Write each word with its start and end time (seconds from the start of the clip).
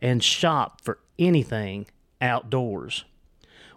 and 0.00 0.22
shop 0.22 0.80
for 0.82 0.98
anything 1.18 1.86
outdoors. 2.20 3.04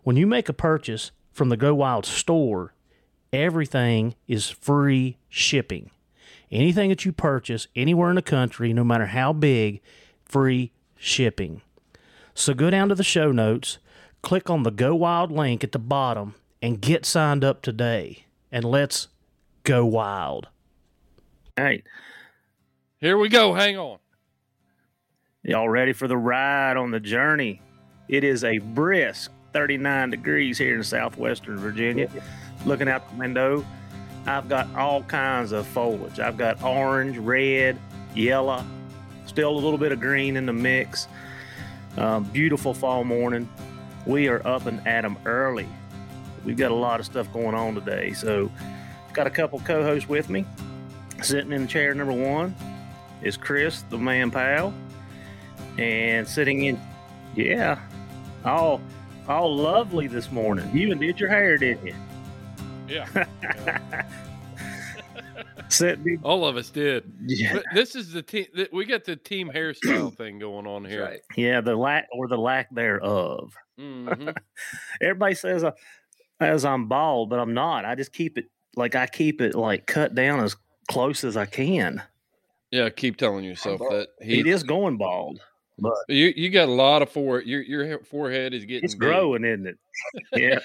When 0.04 0.16
you 0.16 0.26
make 0.28 0.50
a 0.50 0.54
purchase 0.54 1.12
from 1.32 1.50
the 1.50 1.58
Go 1.58 1.74
Wild 1.76 2.06
store, 2.06 2.74
everything 3.32 4.16
is 4.28 4.50
free 4.50 5.18
shipping. 5.30 5.92
Anything 6.52 6.90
that 6.90 7.06
you 7.06 7.12
purchase 7.12 7.68
anywhere 7.76 8.10
in 8.10 8.16
the 8.16 8.22
country, 8.22 8.74
no 8.74 8.84
matter 8.84 9.08
how 9.08 9.32
big, 9.32 9.82
free 10.26 10.72
shipping. 10.98 11.62
So 12.34 12.54
go 12.54 12.70
down 12.70 12.90
to 12.90 12.96
the 12.96 13.04
show 13.04 13.32
notes, 13.32 13.78
click 14.22 14.50
on 14.50 14.64
the 14.64 14.72
Go 14.72 14.96
Wild 14.96 15.32
link 15.32 15.64
at 15.64 15.72
the 15.72 15.80
bottom, 15.80 16.36
and 16.62 16.82
get 16.82 17.06
signed 17.06 17.44
up 17.44 17.62
today. 17.62 18.26
And 18.52 18.66
let's 18.66 19.08
go 19.64 19.86
wild. 19.86 20.50
All 21.58 21.64
right. 21.64 21.84
Here 23.00 23.18
we 23.18 23.30
go. 23.30 23.54
Hang 23.54 23.78
on. 23.78 24.00
Y'all 25.44 25.68
ready 25.68 25.92
for 25.92 26.08
the 26.08 26.16
ride 26.16 26.78
on 26.78 26.92
the 26.92 27.00
journey? 27.00 27.60
It 28.08 28.24
is 28.24 28.44
a 28.44 28.60
brisk 28.60 29.32
39 29.54 30.12
degrees 30.12 30.60
here 30.60 30.76
in 30.76 30.84
southwestern 30.84 31.58
Virginia. 31.58 32.08
Looking 32.64 32.88
out 32.88 33.10
the 33.10 33.18
window, 33.18 33.66
I've 34.28 34.48
got 34.48 34.68
all 34.76 35.02
kinds 35.02 35.52
of 35.52 35.66
foliage. 35.66 36.20
I've 36.20 36.38
got 36.38 36.62
orange, 36.62 37.18
red, 37.18 37.80
yellow, 38.14 38.64
still 39.26 39.50
a 39.50 39.58
little 39.58 39.80
bit 39.80 39.92
of 39.92 40.00
green 40.00 40.38
in 40.38 40.46
the 40.46 40.54
mix. 40.54 41.08
Um, 41.98 42.24
beautiful 42.26 42.76
fall 42.76 43.04
morning. 43.04 43.50
We 44.06 44.28
are 44.28 44.46
up 44.46 44.68
and 44.68 44.86
at 44.88 45.06
'em 45.06 45.18
early. 45.26 45.68
We've 46.46 46.56
got 46.56 46.70
a 46.70 46.76
lot 46.76 47.00
of 47.00 47.08
stuff 47.08 47.34
going 47.34 47.56
on 47.56 47.74
today. 47.74 48.14
So, 48.14 48.52
got 49.12 49.26
a 49.26 49.32
couple 49.32 49.60
co 49.62 49.82
hosts 49.82 50.08
with 50.08 50.30
me. 50.30 50.46
Sitting 51.24 51.52
in 51.52 51.66
chair 51.68 51.96
number 51.96 52.14
one 52.14 52.54
is 53.24 53.38
Chris, 53.38 53.82
the 53.90 53.98
man 53.98 54.30
pal 54.30 54.72
and 55.78 56.28
sitting 56.28 56.64
in, 56.66 56.80
yeah, 57.36 57.80
all 58.46 58.82
all 59.28 59.56
lovely 59.56 60.08
this 60.08 60.32
morning. 60.32 60.70
You 60.76 60.82
even 60.88 61.00
did 61.00 61.20
your 61.20 61.30
hair, 61.30 61.58
didn't 61.58 61.86
you? 61.88 61.96
Yeah. 62.88 64.06
Sitting, 65.70 66.20
All 66.24 66.46
of 66.46 66.58
us 66.58 66.70
did. 66.70 67.10
yeah, 67.26 67.60
this 67.74 67.96
is 67.96 68.12
the 68.12 68.22
team. 68.22 68.46
We 68.74 68.84
got 68.84 69.06
the 69.06 69.16
team 69.16 69.50
hairstyle 69.50 70.14
thing 70.18 70.38
going 70.38 70.68
on 70.68 70.84
here. 70.84 71.02
right. 71.06 71.22
yeah, 71.38 71.62
the 71.62 71.76
lack 71.78 72.10
or 72.12 72.28
the 72.28 72.38
lack 72.38 72.68
thereof. 72.76 73.54
Mhm. 73.80 74.36
Everybody 75.02 75.34
says 75.36 75.64
I, 75.64 75.72
as 76.42 76.66
I'm 76.66 76.88
bald, 76.90 77.30
but 77.30 77.40
I'm 77.40 77.54
not. 77.54 77.86
I 77.86 77.96
just 77.96 78.12
keep 78.12 78.38
it 78.38 78.48
like 78.76 78.96
I 78.96 79.08
keep 79.08 79.40
it 79.40 79.56
like 79.56 79.88
cut 79.88 80.14
down 80.14 80.42
as 80.44 80.58
close 80.90 81.24
as 81.24 81.38
I 81.38 81.46
can. 81.46 82.02
Yeah, 82.70 82.90
keep 82.90 83.16
telling 83.16 83.46
yourself 83.46 83.80
bald. 83.80 83.94
that. 83.94 84.10
He, 84.22 84.42
it 84.42 84.48
is 84.48 84.64
going 84.64 84.98
bald, 84.98 85.40
but 85.82 85.94
You 86.08 86.34
you 86.36 86.50
got 86.50 86.70
a 86.70 86.72
lot 86.72 87.02
of 87.02 87.10
forehead. 87.10 87.48
Your 87.48 87.62
your 87.62 88.00
forehead 88.00 88.54
is 88.54 88.66
getting 88.66 88.86
it's 88.86 88.96
big. 88.96 89.02
growing, 89.02 89.44
isn't 89.44 89.68
it? 89.68 89.78
Yeah. 90.34 90.60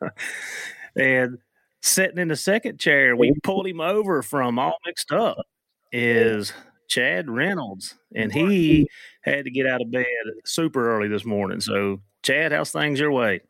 and 0.96 1.38
sitting 1.82 2.18
in 2.18 2.28
the 2.28 2.36
second 2.36 2.78
chair, 2.78 3.16
we 3.16 3.32
pulled 3.42 3.66
him 3.66 3.80
over 3.80 4.22
from 4.22 4.58
all 4.58 4.76
mixed 4.84 5.12
up, 5.12 5.46
is 5.92 6.52
Chad 6.88 7.30
Reynolds. 7.30 7.94
And 8.14 8.32
he 8.32 8.88
had 9.22 9.44
to 9.44 9.50
get 9.50 9.66
out 9.66 9.80
of 9.80 9.90
bed 9.90 10.04
super 10.44 10.94
early 10.94 11.08
this 11.08 11.24
morning. 11.24 11.60
So, 11.60 12.00
Chad, 12.22 12.52
how's 12.52 12.70
things 12.72 13.00
your 13.00 13.12
way? 13.12 13.40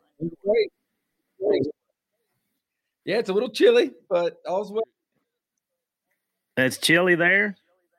Great. 0.45 0.71
Yeah, 3.05 3.19
it's 3.19 3.29
a 3.29 3.33
little 3.33 3.49
chilly, 3.49 3.91
but 4.09 4.37
all's 4.45 4.71
well. 4.71 4.83
It's 6.57 6.77
chilly 6.77 7.15
there. 7.15 7.55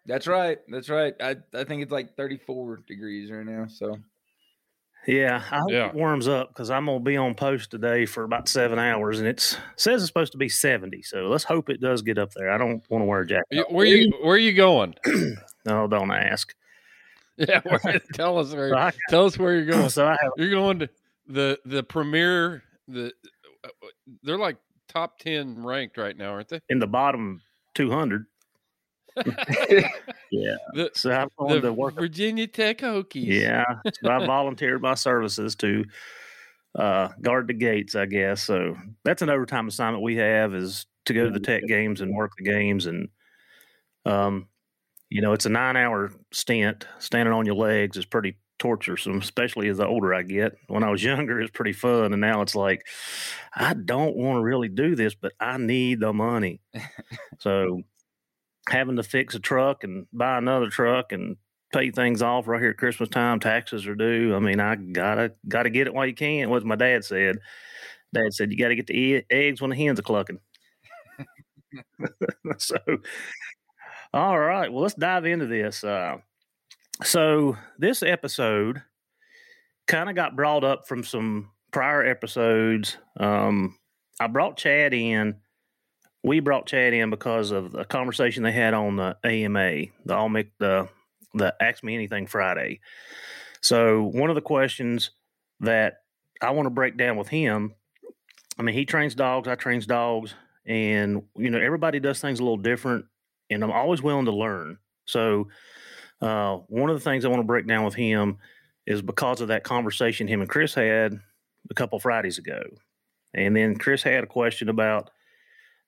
That's 0.08 0.26
right. 0.26 0.58
That's 0.68 0.88
right. 0.88 1.14
I, 1.20 1.36
I 1.54 1.62
think 1.64 1.82
it's 1.82 1.92
like 1.92 2.16
34 2.16 2.80
degrees 2.88 3.30
right 3.30 3.44
now. 3.46 3.66
So 3.68 3.98
Yeah, 5.06 5.36
I 5.36 5.58
hope 5.58 5.70
Yeah. 5.70 5.88
it 5.88 5.94
warms 5.94 6.26
up 6.28 6.48
because 6.48 6.70
I'm 6.70 6.86
gonna 6.86 7.00
be 7.00 7.16
on 7.16 7.34
post 7.34 7.70
today 7.70 8.04
for 8.06 8.24
about 8.24 8.48
seven 8.48 8.78
hours, 8.78 9.20
and 9.20 9.28
it's 9.28 9.56
says 9.76 10.02
it's 10.02 10.08
supposed 10.08 10.32
to 10.32 10.38
be 10.38 10.48
seventy. 10.48 11.02
So 11.02 11.28
let's 11.28 11.44
hope 11.44 11.70
it 11.70 11.80
does 11.80 12.02
get 12.02 12.18
up 12.18 12.32
there. 12.34 12.50
I 12.50 12.58
don't 12.58 12.82
want 12.90 13.02
to 13.02 13.06
wear 13.06 13.20
a 13.20 13.26
jacket. 13.26 13.44
You- 13.50 13.66
Where 13.68 13.86
you 13.86 14.12
where 14.22 14.34
are 14.34 14.38
you 14.38 14.52
going? 14.54 14.94
No, 15.64 15.86
don't 15.86 16.10
ask. 16.10 16.54
Yeah, 17.36 17.60
where, 17.62 18.00
tell 18.14 18.38
us 18.38 18.52
where. 18.54 18.70
So 18.70 18.76
I, 18.76 18.92
Tell 19.10 19.24
us 19.26 19.38
where 19.38 19.54
you're 19.54 19.66
going. 19.66 19.88
so 19.90 20.06
I 20.06 20.16
have 20.20 20.32
You're 20.38 20.50
going 20.50 20.78
to 20.80 20.88
the 21.28 21.58
the 21.66 21.82
premier. 21.84 22.62
The 22.88 23.12
uh, 23.64 23.68
they're 24.24 24.38
like 24.38 24.56
top 24.88 25.18
ten 25.20 25.62
ranked 25.62 25.96
right 25.98 26.16
now, 26.16 26.30
aren't 26.32 26.48
they? 26.48 26.60
in 26.70 26.78
the 26.80 26.86
bottom 26.86 27.40
two 27.74 27.90
hundred. 27.90 28.24
Yeah. 30.30 30.56
The, 30.74 30.90
So 30.94 31.10
I'm 31.10 31.28
going 31.38 31.62
to 31.62 31.72
work. 31.72 31.94
Virginia 31.94 32.46
Tech 32.46 32.78
Hokies. 32.78 33.26
Yeah. 33.26 33.64
So 34.02 34.10
I 34.10 34.26
volunteered 34.26 34.82
my 34.82 34.94
services 34.94 35.54
to 35.56 35.84
uh, 36.78 37.08
guard 37.22 37.48
the 37.48 37.54
gates, 37.54 37.94
I 37.94 38.06
guess. 38.06 38.42
So 38.42 38.76
that's 39.04 39.22
an 39.22 39.30
overtime 39.30 39.68
assignment 39.68 40.02
we 40.02 40.16
have 40.16 40.54
is 40.54 40.86
to 41.06 41.14
go 41.14 41.24
to 41.24 41.30
the 41.30 41.40
tech 41.40 41.64
games 41.66 42.02
and 42.02 42.14
work 42.14 42.32
the 42.36 42.44
games. 42.44 42.86
And, 42.86 43.08
um, 44.04 44.48
you 45.08 45.22
know, 45.22 45.32
it's 45.32 45.46
a 45.46 45.50
nine 45.50 45.76
hour 45.76 46.12
stint. 46.32 46.86
Standing 46.98 47.32
on 47.32 47.46
your 47.46 47.54
legs 47.54 47.96
is 47.96 48.04
pretty 48.04 48.36
torturesome, 48.58 49.22
especially 49.22 49.68
as 49.68 49.78
the 49.78 49.86
older 49.86 50.12
I 50.12 50.22
get. 50.22 50.56
When 50.66 50.82
I 50.82 50.90
was 50.90 51.02
younger, 51.02 51.40
it's 51.40 51.50
pretty 51.50 51.72
fun, 51.72 52.12
and 52.12 52.20
now 52.20 52.42
it's 52.42 52.54
like 52.54 52.86
I 53.54 53.74
don't 53.74 54.16
want 54.16 54.36
to 54.36 54.42
really 54.42 54.68
do 54.68 54.94
this, 54.94 55.14
but 55.14 55.32
I 55.40 55.56
need 55.58 56.00
the 56.00 56.12
money. 56.12 56.60
so 57.38 57.82
having 58.70 58.96
to 58.96 59.02
fix 59.02 59.34
a 59.34 59.40
truck 59.40 59.84
and 59.84 60.06
buy 60.12 60.38
another 60.38 60.68
truck 60.68 61.12
and 61.12 61.36
pay 61.72 61.90
things 61.90 62.22
off 62.22 62.48
right 62.48 62.60
here 62.60 62.70
at 62.70 62.78
Christmas 62.78 63.08
time, 63.08 63.40
taxes 63.40 63.86
are 63.86 63.94
due. 63.94 64.34
I 64.34 64.38
mean, 64.38 64.60
I 64.60 64.76
gotta 64.76 65.32
gotta 65.46 65.70
get 65.70 65.86
it 65.86 65.94
while 65.94 66.06
you 66.06 66.14
can. 66.14 66.50
What 66.50 66.64
my 66.64 66.76
dad 66.76 67.04
said. 67.04 67.38
Dad 68.14 68.32
said 68.32 68.50
you 68.50 68.58
got 68.58 68.68
to 68.68 68.76
get 68.76 68.86
the 68.86 68.96
e- 68.98 69.26
eggs 69.30 69.60
when 69.60 69.70
the 69.70 69.76
hens 69.76 69.98
are 69.98 70.02
clucking. 70.02 70.40
so, 72.58 72.76
all 74.14 74.38
right. 74.38 74.72
Well, 74.72 74.82
let's 74.82 74.94
dive 74.94 75.26
into 75.26 75.46
this. 75.46 75.84
Uh, 75.84 76.18
so, 77.02 77.56
this 77.78 78.02
episode 78.02 78.82
kind 79.86 80.08
of 80.08 80.16
got 80.16 80.36
brought 80.36 80.64
up 80.64 80.88
from 80.88 81.04
some 81.04 81.50
prior 81.70 82.04
episodes. 82.04 82.96
Um, 83.18 83.76
I 84.20 84.26
brought 84.26 84.56
Chad 84.56 84.94
in. 84.94 85.36
We 86.28 86.40
brought 86.40 86.66
Chad 86.66 86.92
in 86.92 87.08
because 87.08 87.50
of 87.52 87.74
a 87.74 87.86
conversation 87.86 88.42
they 88.42 88.52
had 88.52 88.74
on 88.74 88.96
the 88.96 89.16
AMA, 89.24 89.86
the 90.04 90.14
All 90.14 90.28
Make 90.28 90.56
the 90.58 90.88
the 91.32 91.54
Ask 91.58 91.82
Me 91.82 91.94
Anything 91.94 92.26
Friday. 92.26 92.80
So, 93.62 94.02
one 94.02 94.28
of 94.28 94.34
the 94.34 94.42
questions 94.42 95.10
that 95.60 96.02
I 96.42 96.50
want 96.50 96.66
to 96.66 96.70
break 96.70 96.98
down 96.98 97.16
with 97.16 97.28
him 97.28 97.74
I 98.58 98.62
mean, 98.62 98.74
he 98.74 98.84
trains 98.84 99.14
dogs, 99.14 99.48
I 99.48 99.54
trains 99.54 99.86
dogs, 99.86 100.34
and 100.66 101.22
you 101.36 101.48
know, 101.48 101.58
everybody 101.58 102.00
does 102.00 102.20
things 102.20 102.40
a 102.40 102.42
little 102.42 102.58
different, 102.58 103.06
and 103.48 103.62
I'm 103.62 103.70
always 103.70 104.02
willing 104.02 104.24
to 104.26 104.32
learn. 104.32 104.78
So, 105.06 105.48
uh, 106.20 106.56
one 106.66 106.90
of 106.90 106.96
the 106.96 107.04
things 107.04 107.24
I 107.24 107.28
want 107.28 107.40
to 107.40 107.46
break 107.46 107.66
down 107.66 107.84
with 107.84 107.94
him 107.94 108.38
is 108.86 109.00
because 109.00 109.40
of 109.40 109.48
that 109.48 109.64
conversation 109.64 110.26
him 110.26 110.40
and 110.40 110.50
Chris 110.50 110.74
had 110.74 111.20
a 111.70 111.74
couple 111.74 112.00
Fridays 112.00 112.38
ago, 112.38 112.62
and 113.32 113.56
then 113.56 113.76
Chris 113.76 114.02
had 114.02 114.24
a 114.24 114.26
question 114.26 114.68
about 114.68 115.10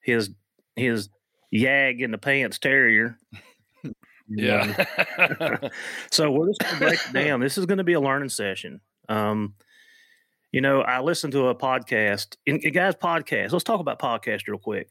his 0.01 0.31
his 0.75 1.09
Yag 1.53 1.99
in 2.01 2.11
the 2.11 2.17
pants 2.17 2.59
terrier. 2.59 3.17
Yeah. 4.33 4.85
so 6.11 6.31
we're 6.31 6.47
just 6.47 6.61
going 6.61 6.73
to 6.73 6.79
break 6.79 6.99
it 7.05 7.13
down. 7.13 7.41
This 7.41 7.57
is 7.57 7.65
going 7.65 7.79
to 7.79 7.83
be 7.83 7.93
a 7.93 7.99
learning 7.99 8.29
session. 8.29 8.79
Um, 9.09 9.55
you 10.51 10.61
know, 10.61 10.81
I 10.81 11.01
listened 11.01 11.33
to 11.33 11.47
a 11.47 11.55
podcast, 11.55 12.35
and 12.47 12.61
guys, 12.73 12.95
podcast. 12.95 13.51
Let's 13.51 13.63
talk 13.63 13.79
about 13.79 13.99
podcast 13.99 14.47
real 14.47 14.57
quick. 14.57 14.89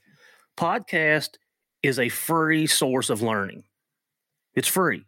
Podcast 0.57 1.37
is 1.83 1.99
a 1.99 2.09
free 2.09 2.67
source 2.67 3.11
of 3.11 3.23
learning. 3.23 3.65
It's 4.55 4.69
free. 4.69 5.05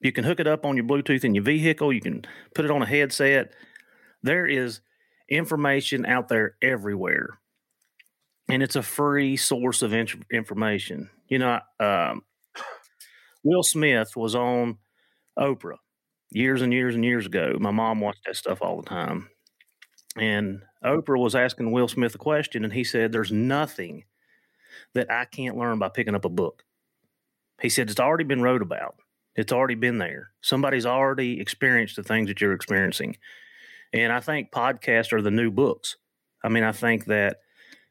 You 0.00 0.12
can 0.12 0.24
hook 0.24 0.40
it 0.40 0.46
up 0.46 0.64
on 0.66 0.76
your 0.76 0.84
Bluetooth 0.84 1.24
in 1.24 1.34
your 1.34 1.44
vehicle. 1.44 1.92
You 1.92 2.00
can 2.00 2.24
put 2.54 2.64
it 2.64 2.70
on 2.70 2.82
a 2.82 2.86
headset. 2.86 3.52
There 4.22 4.46
is 4.46 4.80
information 5.28 6.04
out 6.04 6.28
there 6.28 6.56
everywhere, 6.62 7.38
and 8.48 8.62
it's 8.62 8.76
a 8.76 8.82
free 8.82 9.36
source 9.36 9.82
of 9.82 9.92
in- 9.92 10.24
information. 10.32 11.10
You 11.28 11.38
know, 11.38 11.60
um, 11.80 12.22
Will 13.42 13.62
Smith 13.62 14.16
was 14.16 14.34
on 14.34 14.78
Oprah 15.38 15.78
years 16.30 16.62
and 16.62 16.72
years 16.72 16.94
and 16.94 17.04
years 17.04 17.26
ago. 17.26 17.56
My 17.58 17.70
mom 17.70 18.00
watched 18.00 18.24
that 18.26 18.36
stuff 18.36 18.60
all 18.60 18.80
the 18.80 18.88
time. 18.88 19.28
And 20.16 20.62
Oprah 20.84 21.18
was 21.18 21.34
asking 21.34 21.72
Will 21.72 21.88
Smith 21.88 22.14
a 22.14 22.18
question, 22.18 22.64
and 22.64 22.72
he 22.72 22.84
said, 22.84 23.12
There's 23.12 23.32
nothing 23.32 24.04
that 24.94 25.10
I 25.10 25.24
can't 25.24 25.56
learn 25.56 25.78
by 25.78 25.88
picking 25.88 26.14
up 26.14 26.24
a 26.24 26.30
book. 26.30 26.62
He 27.60 27.68
said, 27.68 27.90
It's 27.90 28.00
already 28.00 28.24
been 28.24 28.42
wrote 28.42 28.62
about, 28.62 28.96
it's 29.34 29.52
already 29.52 29.74
been 29.74 29.98
there. 29.98 30.30
Somebody's 30.40 30.86
already 30.86 31.40
experienced 31.40 31.96
the 31.96 32.02
things 32.02 32.28
that 32.28 32.40
you're 32.40 32.52
experiencing. 32.52 33.16
And 33.92 34.12
I 34.12 34.20
think 34.20 34.50
podcasts 34.50 35.12
are 35.12 35.22
the 35.22 35.30
new 35.30 35.50
books. 35.50 35.96
I 36.42 36.48
mean, 36.48 36.64
I 36.64 36.72
think 36.72 37.06
that 37.06 37.38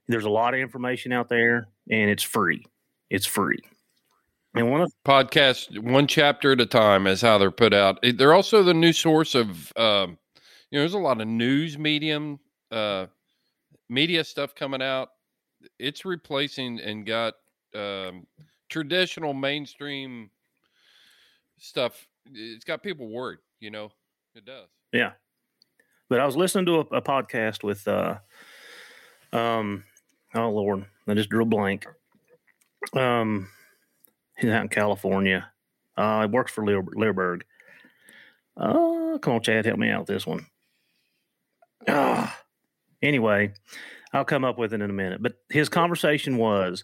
there's 0.07 0.25
a 0.25 0.29
lot 0.29 0.53
of 0.53 0.59
information 0.59 1.11
out 1.11 1.29
there, 1.29 1.67
and 1.89 2.09
it's 2.09 2.23
free. 2.23 2.65
It's 3.09 3.25
free. 3.25 3.59
And 4.55 4.69
one 4.69 4.81
of 4.81 4.93
podcast 5.05 5.79
one 5.79 6.05
chapter 6.05 6.51
at 6.51 6.61
a 6.61 6.65
time 6.65 7.07
is 7.07 7.21
how 7.21 7.37
they're 7.37 7.51
put 7.51 7.73
out. 7.73 7.99
They're 8.03 8.33
also 8.33 8.61
the 8.61 8.73
new 8.73 8.93
source 8.93 9.33
of 9.33 9.75
um, 9.77 10.17
you 10.73 10.79
know, 10.79 10.81
there's 10.81 10.95
a 10.95 10.99
lot 10.99 11.21
of 11.21 11.27
news 11.27 11.77
medium, 11.77 12.39
uh, 12.71 13.05
media 13.89 14.23
stuff 14.23 14.55
coming 14.55 14.81
out. 14.81 15.09
It's 15.77 16.03
replacing 16.03 16.79
and 16.79 17.05
got 17.05 17.35
um, 17.75 18.25
traditional 18.69 19.35
mainstream 19.35 20.31
stuff. 21.59 22.07
It's 22.25 22.63
got 22.65 22.81
people 22.81 23.07
worried, 23.07 23.37
you 23.59 23.69
know, 23.69 23.91
it 24.33 24.45
does. 24.45 24.67
Yeah. 24.91 25.11
But 26.09 26.19
I 26.19 26.25
was 26.25 26.35
listening 26.35 26.65
to 26.65 26.77
a, 26.77 26.97
a 26.97 27.01
podcast 27.03 27.63
with, 27.63 27.87
uh, 27.87 28.17
um, 29.31 29.83
oh 30.35 30.49
Lord, 30.49 30.85
I 31.07 31.13
just 31.13 31.29
drew 31.29 31.43
a 31.43 31.45
blank. 31.45 31.85
Um, 32.93 33.49
he's 34.37 34.49
out 34.51 34.63
in 34.63 34.69
California. 34.69 35.49
Uh, 35.95 36.21
he 36.21 36.27
works 36.27 36.51
for 36.51 36.65
Lear, 36.65 36.81
Leerburg. 36.81 37.43
Uh, 38.57 39.17
come 39.19 39.35
on, 39.35 39.41
Chad, 39.41 39.65
help 39.65 39.79
me 39.79 39.89
out 39.89 40.01
with 40.01 40.09
this 40.09 40.27
one. 40.27 40.45
Ah. 41.87 42.39
Anyway, 43.01 43.53
I'll 44.13 44.25
come 44.25 44.45
up 44.45 44.57
with 44.57 44.73
it 44.73 44.81
in 44.81 44.89
a 44.89 44.93
minute. 44.93 45.21
But 45.21 45.33
his 45.49 45.69
conversation 45.69 46.37
was 46.37 46.83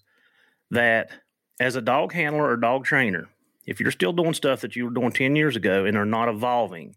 that 0.72 1.12
as 1.60 1.76
a 1.76 1.82
dog 1.82 2.14
handler 2.14 2.50
or 2.50 2.58
dog 2.58 2.86
trainer, 2.86 3.30
if 3.66 3.80
you're 3.80 3.92
still 3.92 4.14
doing 4.14 4.34
stuff 4.34 4.62
that 4.62 4.76
you 4.76 4.86
were 4.86 4.92
doing 4.92 5.12
10 5.12 5.36
years 5.36 5.56
ago 5.56 5.86
and 5.86 5.96
are 5.96 6.06
not 6.06 6.28
evolving, 6.28 6.96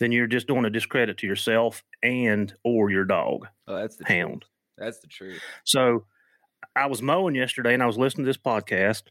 then 0.00 0.12
you're 0.12 0.26
just 0.26 0.46
doing 0.46 0.64
a 0.64 0.70
discredit 0.70 1.18
to 1.18 1.26
yourself 1.26 1.82
and 2.02 2.54
or 2.64 2.90
your 2.90 3.04
dog. 3.04 3.46
Oh, 3.68 3.76
that's 3.76 3.96
the 3.96 4.04
hound. 4.04 4.44
That's 4.78 5.00
the 5.00 5.06
truth. 5.06 5.40
So 5.64 6.04
I 6.74 6.86
was 6.86 7.02
mowing 7.02 7.34
yesterday 7.34 7.74
and 7.74 7.82
I 7.82 7.86
was 7.86 7.98
listening 7.98 8.24
to 8.24 8.28
this 8.28 8.36
podcast. 8.36 9.04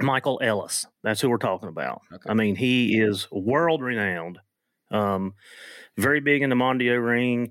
Michael 0.00 0.40
Ellis, 0.42 0.86
that's 1.02 1.20
who 1.20 1.28
we're 1.28 1.36
talking 1.36 1.68
about. 1.68 2.00
Okay. 2.12 2.30
I 2.30 2.34
mean, 2.34 2.56
he 2.56 2.98
is 2.98 3.28
world 3.30 3.82
renowned. 3.82 4.38
Um, 4.90 5.34
very 5.98 6.20
big 6.20 6.42
in 6.42 6.50
the 6.50 6.56
Mondio 6.56 7.04
ring. 7.04 7.50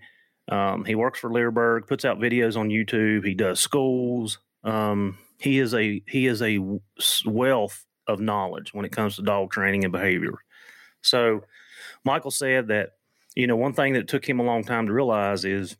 Um, 0.49 0.83
he 0.83 0.95
works 0.95 1.19
for 1.19 1.29
Leerburg, 1.29 1.87
puts 1.87 2.05
out 2.05 2.19
videos 2.19 2.57
on 2.57 2.69
YouTube. 2.69 3.25
He 3.25 3.35
does 3.35 3.59
schools. 3.59 4.39
Um, 4.63 5.17
he 5.39 5.59
is 5.59 5.73
a 5.73 6.01
he 6.07 6.25
is 6.25 6.41
a 6.41 6.59
wealth 7.25 7.85
of 8.07 8.19
knowledge 8.19 8.73
when 8.73 8.83
it 8.83 8.91
comes 8.91 9.15
to 9.15 9.21
dog 9.21 9.51
training 9.51 9.83
and 9.83 9.91
behavior. 9.91 10.33
So, 11.01 11.45
Michael 12.03 12.31
said 12.31 12.67
that 12.67 12.93
you 13.35 13.47
know 13.47 13.55
one 13.55 13.73
thing 13.73 13.93
that 13.93 14.07
took 14.07 14.27
him 14.27 14.39
a 14.39 14.43
long 14.43 14.63
time 14.63 14.87
to 14.87 14.93
realize 14.93 15.45
is 15.45 15.77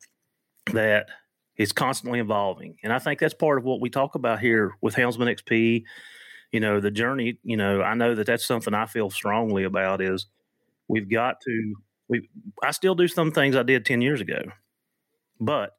that 0.72 1.08
it's 1.60 1.74
constantly 1.74 2.22
evolving, 2.22 2.78
and 2.84 2.94
I 2.94 3.00
think 3.00 3.20
that's 3.20 3.36
part 3.36 3.60
of 3.60 3.66
what 3.66 3.82
we 3.82 3.92
talk 3.92 4.16
about 4.16 4.42
here 4.42 4.74
with 4.82 4.96
Houndsman 4.96 5.30
XP. 5.38 5.84
You 6.54 6.62
know, 6.62 6.80
the 6.82 6.92
journey. 6.92 7.40
You 7.44 7.58
know, 7.58 7.84
I 7.84 7.96
know 7.96 8.16
that 8.16 8.28
that's 8.28 8.46
something 8.48 8.74
I 8.74 8.88
feel 8.88 9.12
strongly 9.12 9.66
about 9.66 10.02
is 10.02 10.28
we've 10.90 11.10
got 11.10 11.42
to 11.42 11.76
we 12.10 12.30
I 12.64 12.72
still 12.72 12.96
do 12.96 13.08
some 13.08 13.32
things 13.32 13.56
I 13.56 13.64
did 13.64 13.86
10 13.86 14.02
years 14.02 14.22
ago, 14.22 14.42
but 15.40 15.78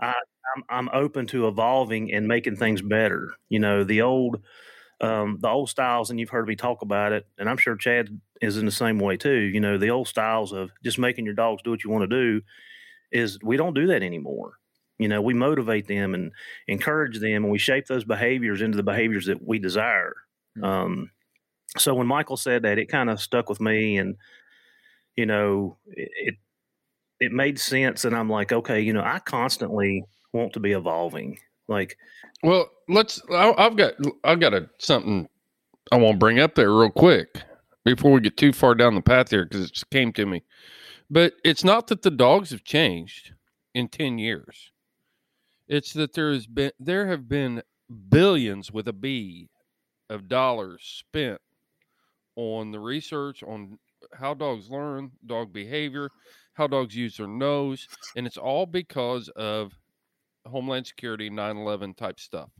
I, 0.00 0.14
I'm, 0.56 0.64
I'm 0.70 0.90
open 0.92 1.26
to 1.28 1.48
evolving 1.48 2.12
and 2.12 2.26
making 2.28 2.56
things 2.56 2.82
better. 2.82 3.32
You 3.48 3.60
know, 3.60 3.84
the 3.84 4.02
old, 4.02 4.40
um, 5.00 5.38
the 5.40 5.48
old 5.48 5.68
styles, 5.70 6.10
and 6.10 6.20
you've 6.20 6.30
heard 6.30 6.48
me 6.48 6.56
talk 6.56 6.82
about 6.82 7.12
it, 7.12 7.26
and 7.38 7.48
I'm 7.48 7.58
sure 7.58 7.76
Chad 7.76 8.08
is 8.40 8.56
in 8.58 8.66
the 8.66 8.72
same 8.72 8.98
way 8.98 9.16
too. 9.16 9.38
You 9.38 9.60
know, 9.60 9.78
the 9.78 9.90
old 9.90 10.08
styles 10.08 10.52
of 10.52 10.70
just 10.84 10.98
making 10.98 11.26
your 11.26 11.34
dogs 11.34 11.62
do 11.62 11.70
what 11.70 11.84
you 11.84 11.90
want 11.90 12.08
to 12.08 12.16
do 12.16 12.42
is 13.12 13.38
we 13.42 13.56
don't 13.56 13.74
do 13.74 13.88
that 13.88 14.02
anymore. 14.02 14.54
You 15.00 15.08
know, 15.08 15.22
we 15.22 15.32
motivate 15.32 15.88
them 15.88 16.12
and 16.12 16.30
encourage 16.68 17.20
them, 17.20 17.44
and 17.44 17.50
we 17.50 17.58
shape 17.58 17.86
those 17.86 18.04
behaviors 18.04 18.60
into 18.60 18.76
the 18.76 18.82
behaviors 18.82 19.24
that 19.26 19.42
we 19.42 19.58
desire. 19.58 20.14
Mm-hmm. 20.58 20.64
Um, 20.64 21.10
so 21.78 21.94
when 21.94 22.06
Michael 22.06 22.36
said 22.36 22.64
that, 22.64 22.78
it 22.78 22.90
kind 22.90 23.08
of 23.08 23.18
stuck 23.18 23.48
with 23.48 23.62
me, 23.62 23.96
and 23.96 24.16
you 25.16 25.24
know, 25.24 25.78
it 25.86 26.34
it 27.18 27.32
made 27.32 27.58
sense, 27.58 28.04
and 28.04 28.14
I'm 28.14 28.28
like, 28.28 28.52
okay, 28.52 28.82
you 28.82 28.92
know, 28.92 29.02
I 29.02 29.20
constantly 29.20 30.04
want 30.34 30.52
to 30.52 30.60
be 30.60 30.72
evolving. 30.72 31.38
Like, 31.66 31.96
well, 32.42 32.68
let's. 32.86 33.22
I, 33.30 33.54
have 33.56 33.76
got 33.76 33.94
I've 34.22 34.40
got 34.40 34.52
a 34.52 34.68
something 34.78 35.30
I 35.90 35.96
want 35.96 36.16
to 36.16 36.18
bring 36.18 36.40
up 36.40 36.56
there 36.56 36.74
real 36.74 36.90
quick 36.90 37.40
before 37.86 38.12
we 38.12 38.20
get 38.20 38.36
too 38.36 38.52
far 38.52 38.74
down 38.74 38.94
the 38.94 39.00
path 39.00 39.30
here 39.30 39.46
because 39.46 39.64
it 39.64 39.72
just 39.72 39.88
came 39.88 40.12
to 40.12 40.26
me. 40.26 40.42
But 41.08 41.32
it's 41.42 41.64
not 41.64 41.86
that 41.86 42.02
the 42.02 42.10
dogs 42.10 42.50
have 42.50 42.64
changed 42.64 43.32
in 43.74 43.88
ten 43.88 44.18
years. 44.18 44.72
It's 45.70 45.92
that 45.92 46.12
there 46.14 46.32
has 46.32 46.48
been 46.48 46.72
there 46.80 47.06
have 47.06 47.28
been 47.28 47.62
billions 48.08 48.72
with 48.72 48.88
a 48.88 48.92
B 48.92 49.48
of 50.10 50.26
dollars 50.26 50.82
spent 50.82 51.40
on 52.34 52.72
the 52.72 52.80
research 52.80 53.44
on 53.44 53.78
how 54.12 54.34
dogs 54.34 54.68
learn, 54.68 55.12
dog 55.24 55.52
behavior, 55.52 56.10
how 56.54 56.66
dogs 56.66 56.96
use 56.96 57.16
their 57.18 57.28
nose, 57.28 57.86
and 58.16 58.26
it's 58.26 58.36
all 58.36 58.66
because 58.66 59.28
of 59.36 59.78
Homeland 60.44 60.88
Security 60.88 61.30
9/11 61.30 61.94
type 61.96 62.18
stuff. 62.18 62.50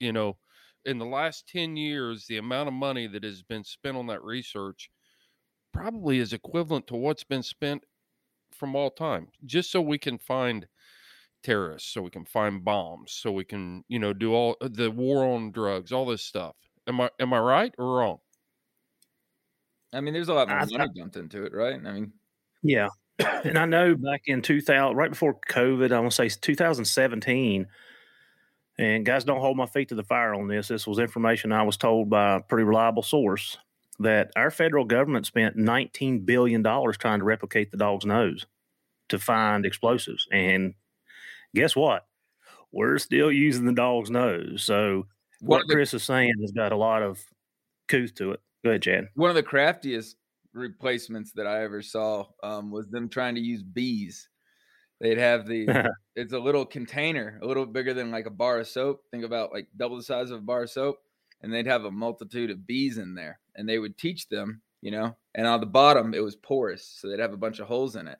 You 0.00 0.12
know, 0.12 0.36
in 0.84 0.98
the 0.98 1.06
last 1.06 1.46
10 1.48 1.76
years, 1.76 2.26
the 2.26 2.38
amount 2.38 2.66
of 2.66 2.74
money 2.74 3.06
that 3.06 3.22
has 3.22 3.44
been 3.44 3.62
spent 3.62 3.96
on 3.96 4.08
that 4.08 4.24
research 4.24 4.90
probably 5.72 6.18
is 6.18 6.32
equivalent 6.32 6.88
to 6.88 6.96
what's 6.96 7.24
been 7.24 7.44
spent 7.44 7.84
from 8.50 8.74
all 8.74 8.90
time, 8.90 9.28
just 9.44 9.70
so 9.70 9.80
we 9.80 9.98
can 9.98 10.18
find 10.18 10.66
terrorists, 11.42 11.92
so 11.92 12.02
we 12.02 12.10
can 12.10 12.24
find 12.24 12.64
bombs, 12.64 13.12
so 13.12 13.32
we 13.32 13.44
can, 13.44 13.84
you 13.88 13.98
know, 13.98 14.12
do 14.12 14.34
all 14.34 14.56
uh, 14.60 14.68
the 14.70 14.90
war 14.90 15.24
on 15.26 15.50
drugs, 15.52 15.92
all 15.92 16.06
this 16.06 16.22
stuff. 16.22 16.56
Am 16.86 17.00
I 17.00 17.10
am 17.20 17.32
I 17.34 17.38
right 17.40 17.74
or 17.78 17.98
wrong? 17.98 18.18
I 19.92 20.00
mean, 20.00 20.14
there's 20.14 20.28
a 20.28 20.34
lot 20.34 20.48
more 20.48 20.58
I- 20.58 20.66
money 20.66 20.88
dumped 20.94 21.16
into 21.16 21.44
it, 21.44 21.52
right? 21.54 21.74
I 21.74 21.92
mean, 21.92 22.12
Yeah. 22.62 22.88
And 23.44 23.58
I 23.58 23.64
know 23.66 23.96
back 23.96 24.22
in 24.26 24.42
2000, 24.42 24.96
right 24.96 25.10
before 25.10 25.38
COVID, 25.50 25.90
I 25.92 25.98
want 26.00 26.12
to 26.12 26.16
say 26.16 26.28
2017, 26.28 27.66
and 28.78 29.04
guys, 29.04 29.24
don't 29.24 29.40
hold 29.40 29.56
my 29.56 29.66
feet 29.66 29.88
to 29.88 29.96
the 29.96 30.04
fire 30.04 30.34
on 30.34 30.46
this. 30.46 30.68
This 30.68 30.86
was 30.86 30.98
information 31.00 31.50
I 31.52 31.64
was 31.64 31.76
told 31.76 32.08
by 32.10 32.36
a 32.36 32.40
pretty 32.40 32.62
reliable 32.64 33.02
source 33.02 33.58
that 33.98 34.30
our 34.36 34.50
federal 34.52 34.84
government 34.84 35.26
spent 35.26 35.56
$19 35.56 36.24
billion 36.24 36.62
trying 36.62 37.18
to 37.18 37.24
replicate 37.24 37.72
the 37.72 37.76
dog's 37.76 38.04
nose 38.06 38.46
to 39.08 39.18
find 39.18 39.66
explosives. 39.66 40.28
And 40.32 40.74
guess 41.58 41.76
what? 41.76 42.06
We're 42.72 42.98
still 42.98 43.32
using 43.32 43.64
the 43.64 43.72
dog's 43.72 44.10
nose. 44.10 44.62
So 44.62 45.06
what 45.40 45.66
the, 45.66 45.74
Chris 45.74 45.94
is 45.94 46.02
saying 46.02 46.32
has 46.40 46.52
got 46.52 46.72
a 46.72 46.76
lot 46.76 47.02
of 47.02 47.22
couth 47.88 48.14
to 48.16 48.32
it. 48.32 48.40
Go 48.64 48.70
ahead, 48.70 48.82
Chad. 48.82 49.08
one 49.14 49.30
of 49.30 49.36
the 49.36 49.42
craftiest 49.42 50.16
replacements 50.52 51.32
that 51.32 51.46
I 51.46 51.62
ever 51.62 51.82
saw 51.82 52.26
um, 52.42 52.70
was 52.70 52.88
them 52.88 53.08
trying 53.08 53.34
to 53.36 53.40
use 53.40 53.62
bees. 53.62 54.28
They'd 55.00 55.18
have 55.18 55.46
the 55.46 55.88
it's 56.16 56.32
a 56.32 56.38
little 56.38 56.66
container, 56.66 57.38
a 57.42 57.46
little 57.46 57.66
bigger 57.66 57.94
than 57.94 58.10
like 58.10 58.26
a 58.26 58.30
bar 58.30 58.58
of 58.58 58.66
soap. 58.66 59.02
Think 59.10 59.24
about 59.24 59.52
like 59.52 59.68
double 59.76 59.96
the 59.96 60.02
size 60.02 60.30
of 60.30 60.38
a 60.38 60.42
bar 60.42 60.64
of 60.64 60.70
soap, 60.70 60.98
and 61.42 61.52
they'd 61.52 61.66
have 61.66 61.84
a 61.84 61.90
multitude 61.90 62.50
of 62.50 62.66
bees 62.66 62.98
in 62.98 63.14
there, 63.14 63.38
and 63.54 63.68
they 63.68 63.78
would 63.78 63.96
teach 63.96 64.28
them, 64.28 64.60
you 64.80 64.90
know. 64.90 65.16
And 65.34 65.46
on 65.46 65.60
the 65.60 65.66
bottom, 65.66 66.14
it 66.14 66.22
was 66.22 66.36
porous, 66.36 66.96
so 67.00 67.08
they'd 67.08 67.20
have 67.20 67.32
a 67.32 67.38
bunch 67.38 67.60
of 67.60 67.68
holes 67.68 67.94
in 67.94 68.08
it, 68.08 68.18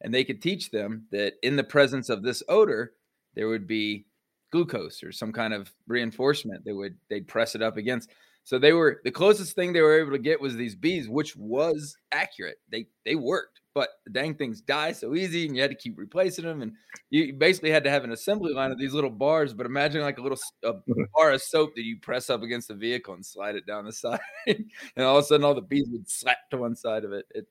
and 0.00 0.14
they 0.14 0.24
could 0.24 0.42
teach 0.42 0.70
them 0.70 1.06
that 1.10 1.34
in 1.42 1.56
the 1.56 1.64
presence 1.64 2.08
of 2.08 2.22
this 2.22 2.42
odor, 2.48 2.92
there 3.34 3.48
would 3.48 3.66
be 3.66 4.06
glucose 4.50 5.02
or 5.02 5.12
some 5.12 5.32
kind 5.32 5.54
of 5.54 5.72
reinforcement. 5.86 6.64
They 6.64 6.72
would 6.72 6.96
they'd 7.08 7.28
press 7.28 7.54
it 7.54 7.62
up 7.62 7.76
against. 7.76 8.10
So 8.44 8.58
they 8.58 8.72
were 8.72 9.00
the 9.04 9.10
closest 9.10 9.54
thing 9.54 9.72
they 9.72 9.82
were 9.82 10.00
able 10.00 10.12
to 10.12 10.18
get 10.18 10.40
was 10.40 10.56
these 10.56 10.74
bees, 10.74 11.08
which 11.08 11.36
was 11.36 11.96
accurate. 12.10 12.56
They 12.70 12.86
they 13.04 13.14
worked, 13.14 13.60
but 13.74 13.90
the 14.04 14.10
dang 14.10 14.34
things 14.34 14.60
die 14.60 14.92
so 14.92 15.14
easy, 15.14 15.46
and 15.46 15.54
you 15.54 15.62
had 15.62 15.70
to 15.70 15.76
keep 15.76 15.98
replacing 15.98 16.46
them. 16.46 16.62
And 16.62 16.72
you 17.10 17.34
basically 17.34 17.70
had 17.70 17.84
to 17.84 17.90
have 17.90 18.02
an 18.02 18.12
assembly 18.12 18.52
line 18.52 18.72
of 18.72 18.78
these 18.78 18.94
little 18.94 19.10
bars. 19.10 19.52
But 19.52 19.66
imagine 19.66 20.00
like 20.00 20.18
a 20.18 20.22
little 20.22 20.38
a 20.64 20.72
bar 21.14 21.32
of 21.32 21.42
soap 21.42 21.74
that 21.76 21.84
you 21.84 21.98
press 22.00 22.30
up 22.30 22.42
against 22.42 22.68
the 22.68 22.74
vehicle 22.74 23.14
and 23.14 23.24
slide 23.24 23.56
it 23.56 23.66
down 23.66 23.84
the 23.84 23.92
side, 23.92 24.20
and 24.46 25.04
all 25.04 25.18
of 25.18 25.24
a 25.24 25.26
sudden 25.26 25.44
all 25.44 25.54
the 25.54 25.60
bees 25.60 25.88
would 25.92 26.08
slap 26.08 26.38
to 26.50 26.56
one 26.56 26.74
side 26.74 27.04
of 27.04 27.12
it. 27.12 27.26
It, 27.30 27.46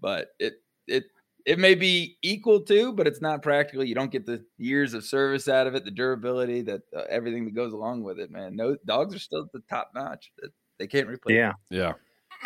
but 0.00 0.30
it 0.38 0.54
it 0.86 1.04
it 1.48 1.58
may 1.58 1.74
be 1.74 2.18
equal 2.20 2.60
to, 2.60 2.92
but 2.92 3.06
it's 3.06 3.22
not 3.22 3.42
practical. 3.42 3.82
You 3.82 3.94
don't 3.94 4.10
get 4.10 4.26
the 4.26 4.44
years 4.58 4.92
of 4.92 5.02
service 5.02 5.48
out 5.48 5.66
of 5.66 5.74
it, 5.74 5.82
the 5.82 5.90
durability, 5.90 6.60
that 6.62 6.82
uh, 6.94 7.04
everything 7.08 7.46
that 7.46 7.54
goes 7.54 7.72
along 7.72 8.02
with 8.02 8.18
it. 8.18 8.30
Man, 8.30 8.54
no 8.54 8.76
dogs 8.84 9.14
are 9.14 9.18
still 9.18 9.44
at 9.44 9.52
the 9.52 9.62
top 9.70 9.92
notch. 9.94 10.30
They 10.78 10.86
can't 10.86 11.08
replace. 11.08 11.36
Yeah, 11.36 11.52
Yeah. 11.70 11.92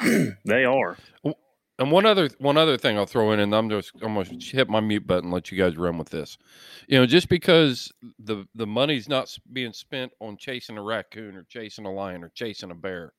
they 0.45 0.65
are. 0.65 0.97
And 1.25 1.91
one 1.91 2.07
other 2.07 2.29
one 2.39 2.57
other 2.57 2.77
thing 2.79 2.97
I'll 2.97 3.07
throw 3.07 3.33
in, 3.33 3.41
and 3.41 3.53
I'm 3.53 3.69
just 3.69 3.91
I'm 4.01 4.15
gonna 4.15 4.29
hit 4.41 4.71
my 4.71 4.79
mute 4.79 5.05
button, 5.05 5.25
and 5.25 5.33
let 5.35 5.51
you 5.51 5.59
guys 5.59 5.77
run 5.77 5.99
with 5.99 6.11
this. 6.11 6.39
You 6.87 7.01
know, 7.01 7.07
just 7.07 7.29
because 7.29 7.91
the 8.21 8.47
the 8.55 8.69
money's 8.69 9.09
not 9.09 9.37
being 9.53 9.73
spent 9.73 10.13
on 10.21 10.37
chasing 10.37 10.79
a 10.79 10.83
raccoon 10.83 11.35
or 11.35 11.45
chasing 11.49 11.87
a 11.87 11.93
lion 11.93 12.23
or 12.23 12.31
chasing 12.37 12.71
a 12.71 12.75
bear, 12.77 13.15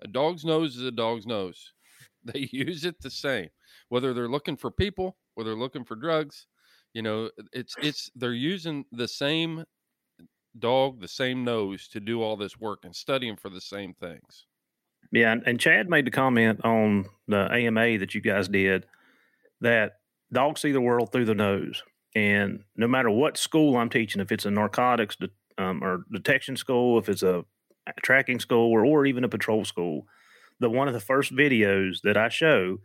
a 0.00 0.08
dog's 0.08 0.46
nose 0.46 0.76
is 0.76 0.82
a 0.82 0.90
dog's 0.90 1.26
nose. 1.26 1.72
They 2.32 2.48
use 2.52 2.84
it 2.84 3.00
the 3.00 3.10
same, 3.10 3.48
whether 3.88 4.12
they're 4.12 4.28
looking 4.28 4.56
for 4.56 4.70
people, 4.70 5.16
whether 5.34 5.50
they're 5.50 5.58
looking 5.58 5.84
for 5.84 5.96
drugs. 5.96 6.46
You 6.92 7.02
know, 7.02 7.30
it's 7.52 7.74
it's 7.80 8.10
they're 8.14 8.32
using 8.34 8.84
the 8.92 9.08
same 9.08 9.64
dog, 10.58 11.00
the 11.00 11.08
same 11.08 11.44
nose 11.44 11.88
to 11.88 12.00
do 12.00 12.22
all 12.22 12.36
this 12.36 12.58
work 12.58 12.80
and 12.84 12.94
studying 12.94 13.36
for 13.36 13.48
the 13.48 13.60
same 13.60 13.94
things. 13.94 14.46
Yeah, 15.12 15.36
and, 15.44 15.58
Chad 15.58 15.88
made 15.88 16.04
the 16.04 16.10
comment 16.10 16.60
on 16.64 17.06
the 17.26 17.50
AMA 17.52 17.98
that 17.98 18.14
you 18.14 18.20
guys 18.20 18.48
did 18.48 18.86
that 19.60 19.94
dogs 20.32 20.60
see 20.60 20.72
the 20.72 20.80
world 20.80 21.10
through 21.10 21.24
the 21.24 21.34
nose, 21.34 21.82
and 22.14 22.62
no 22.76 22.86
matter 22.86 23.10
what 23.10 23.36
school 23.36 23.76
I'm 23.76 23.90
teaching, 23.90 24.20
if 24.20 24.30
it's 24.30 24.46
a 24.46 24.50
narcotics 24.50 25.16
de- 25.16 25.30
um, 25.58 25.82
or 25.82 26.04
detection 26.12 26.56
school, 26.56 26.98
if 26.98 27.08
it's 27.08 27.22
a 27.22 27.44
tracking 28.02 28.40
school, 28.40 28.70
or, 28.70 28.84
or 28.84 29.06
even 29.06 29.24
a 29.24 29.28
patrol 29.28 29.64
school, 29.64 30.06
the 30.60 30.70
one 30.70 30.88
of 30.88 30.94
the 30.94 31.00
first 31.00 31.34
videos 31.34 32.02
that 32.02 32.16
I 32.16 32.28
show 32.28 32.78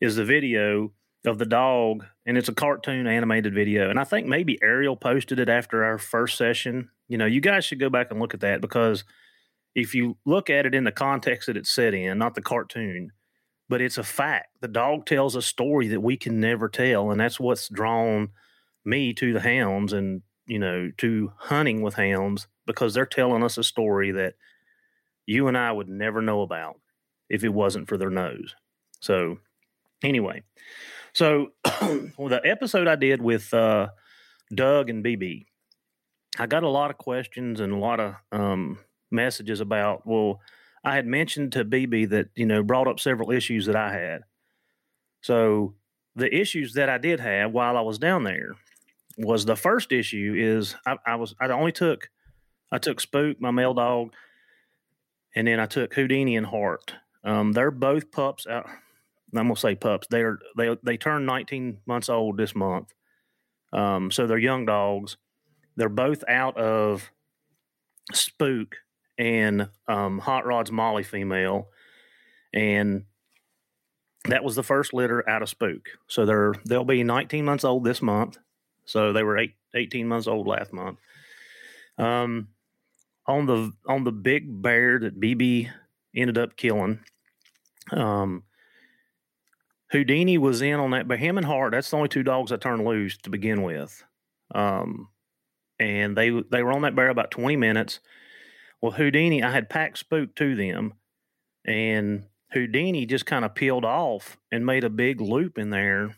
is 0.00 0.16
the 0.16 0.24
video 0.24 0.92
of 1.26 1.38
the 1.38 1.46
dog, 1.46 2.06
and 2.24 2.38
it's 2.38 2.48
a 2.48 2.54
cartoon 2.54 3.06
animated 3.06 3.54
video. 3.54 3.90
And 3.90 4.00
I 4.00 4.04
think 4.04 4.26
maybe 4.26 4.58
Ariel 4.62 4.96
posted 4.96 5.38
it 5.38 5.48
after 5.48 5.84
our 5.84 5.98
first 5.98 6.38
session. 6.38 6.88
You 7.08 7.18
know, 7.18 7.26
you 7.26 7.40
guys 7.40 7.64
should 7.64 7.80
go 7.80 7.90
back 7.90 8.10
and 8.10 8.20
look 8.20 8.32
at 8.32 8.40
that 8.40 8.62
because 8.62 9.04
if 9.74 9.94
you 9.94 10.16
look 10.24 10.48
at 10.48 10.64
it 10.64 10.74
in 10.74 10.84
the 10.84 10.92
context 10.92 11.46
that 11.46 11.56
it's 11.56 11.70
set 11.70 11.92
in, 11.92 12.18
not 12.18 12.34
the 12.34 12.42
cartoon, 12.42 13.10
but 13.68 13.80
it's 13.80 13.98
a 13.98 14.02
fact. 14.02 14.48
The 14.60 14.68
dog 14.68 15.04
tells 15.04 15.36
a 15.36 15.42
story 15.42 15.88
that 15.88 16.00
we 16.00 16.16
can 16.16 16.40
never 16.40 16.68
tell, 16.68 17.10
and 17.10 17.20
that's 17.20 17.38
what's 17.38 17.68
drawn 17.68 18.30
me 18.84 19.12
to 19.12 19.32
the 19.32 19.40
hounds 19.40 19.92
and 19.92 20.22
you 20.46 20.58
know 20.58 20.90
to 20.96 21.32
hunting 21.36 21.82
with 21.82 21.94
hounds 21.94 22.48
because 22.66 22.94
they're 22.94 23.04
telling 23.04 23.42
us 23.42 23.58
a 23.58 23.62
story 23.62 24.10
that 24.10 24.34
you 25.26 25.48
and 25.48 25.56
I 25.56 25.70
would 25.70 25.88
never 25.88 26.22
know 26.22 26.40
about 26.40 26.80
if 27.30 27.44
it 27.44 27.54
wasn't 27.54 27.88
for 27.88 27.96
their 27.96 28.10
nose. 28.10 28.54
So, 29.00 29.38
anyway, 30.02 30.42
so 31.12 31.52
well, 32.18 32.28
the 32.28 32.40
episode 32.44 32.88
I 32.88 32.96
did 32.96 33.22
with 33.22 33.52
uh, 33.54 33.88
Doug 34.54 34.90
and 34.90 35.04
BB, 35.04 35.46
I 36.38 36.46
got 36.46 36.62
a 36.62 36.68
lot 36.68 36.90
of 36.90 36.98
questions 36.98 37.60
and 37.60 37.72
a 37.72 37.78
lot 37.78 38.00
of 38.00 38.14
um, 38.32 38.78
messages 39.10 39.60
about. 39.60 40.06
Well, 40.06 40.40
I 40.84 40.94
had 40.94 41.06
mentioned 41.06 41.52
to 41.52 41.64
BB 41.64 42.10
that 42.10 42.28
you 42.34 42.46
know 42.46 42.62
brought 42.62 42.88
up 42.88 43.00
several 43.00 43.30
issues 43.30 43.66
that 43.66 43.76
I 43.76 43.92
had. 43.92 44.22
So 45.22 45.74
the 46.16 46.34
issues 46.34 46.74
that 46.74 46.88
I 46.88 46.98
did 46.98 47.20
have 47.20 47.52
while 47.52 47.76
I 47.76 47.82
was 47.82 47.98
down 47.98 48.24
there 48.24 48.54
was 49.18 49.44
the 49.44 49.56
first 49.56 49.92
issue 49.92 50.34
is 50.36 50.74
I, 50.86 50.96
I 51.06 51.16
was 51.16 51.34
I 51.40 51.48
only 51.48 51.72
took 51.72 52.08
I 52.72 52.78
took 52.78 53.00
Spook 53.00 53.40
my 53.40 53.50
male 53.50 53.74
dog, 53.74 54.12
and 55.34 55.46
then 55.48 55.60
I 55.60 55.66
took 55.66 55.94
Houdini 55.94 56.36
and 56.36 56.46
Hart. 56.46 56.94
Um, 57.24 57.52
they're 57.52 57.70
both 57.70 58.10
pups. 58.10 58.46
Out, 58.46 58.66
I'm 59.34 59.46
gonna 59.46 59.56
say 59.56 59.74
pups. 59.74 60.06
They're 60.10 60.38
they 60.56 60.76
they 60.82 60.96
turned 60.96 61.26
19 61.26 61.78
months 61.86 62.08
old 62.08 62.36
this 62.36 62.54
month. 62.54 62.92
Um, 63.72 64.10
so 64.10 64.26
they're 64.26 64.38
young 64.38 64.66
dogs. 64.66 65.16
They're 65.76 65.88
both 65.88 66.24
out 66.28 66.56
of 66.56 67.10
Spook 68.12 68.76
and 69.18 69.68
um, 69.86 70.18
Hot 70.18 70.46
Rod's 70.46 70.72
Molly 70.72 71.04
female, 71.04 71.68
and 72.52 73.04
that 74.26 74.44
was 74.44 74.56
the 74.56 74.62
first 74.62 74.92
litter 74.92 75.28
out 75.28 75.42
of 75.42 75.48
Spook. 75.48 75.88
So 76.08 76.26
they're 76.26 76.54
they'll 76.66 76.84
be 76.84 77.04
19 77.04 77.44
months 77.44 77.64
old 77.64 77.84
this 77.84 78.02
month. 78.02 78.38
So 78.84 79.12
they 79.12 79.22
were 79.22 79.38
eight, 79.38 79.54
18 79.74 80.08
months 80.08 80.26
old 80.26 80.46
last 80.46 80.72
month. 80.72 80.98
Um, 81.96 82.48
on 83.26 83.46
the 83.46 83.72
on 83.86 84.04
the 84.04 84.12
big 84.12 84.62
bear 84.62 84.98
that 84.98 85.20
BB 85.20 85.70
ended 86.14 86.38
up 86.38 86.56
killing, 86.56 87.00
um, 87.92 88.44
Houdini 89.90 90.38
was 90.38 90.62
in 90.62 90.78
on 90.78 90.90
that, 90.92 91.08
but 91.08 91.18
him 91.18 91.36
and 91.36 91.46
Hart, 91.46 91.72
that's 91.72 91.90
the 91.90 91.96
only 91.96 92.08
two 92.08 92.22
dogs 92.22 92.52
I 92.52 92.56
turned 92.56 92.84
loose 92.84 93.16
to 93.18 93.30
begin 93.30 93.62
with. 93.62 94.04
Um, 94.54 95.08
and 95.78 96.16
they 96.16 96.30
they 96.30 96.62
were 96.62 96.72
on 96.72 96.82
that 96.82 96.94
bear 96.94 97.08
about 97.08 97.30
20 97.30 97.56
minutes. 97.56 98.00
Well, 98.80 98.92
Houdini, 98.92 99.42
I 99.42 99.50
had 99.50 99.68
packed 99.68 99.98
spook 99.98 100.34
to 100.36 100.54
them, 100.54 100.94
and 101.64 102.26
Houdini 102.52 103.06
just 103.06 103.26
kind 103.26 103.44
of 103.44 103.54
peeled 103.54 103.84
off 103.84 104.36
and 104.52 104.64
made 104.64 104.84
a 104.84 104.90
big 104.90 105.20
loop 105.20 105.58
in 105.58 105.70
there. 105.70 106.16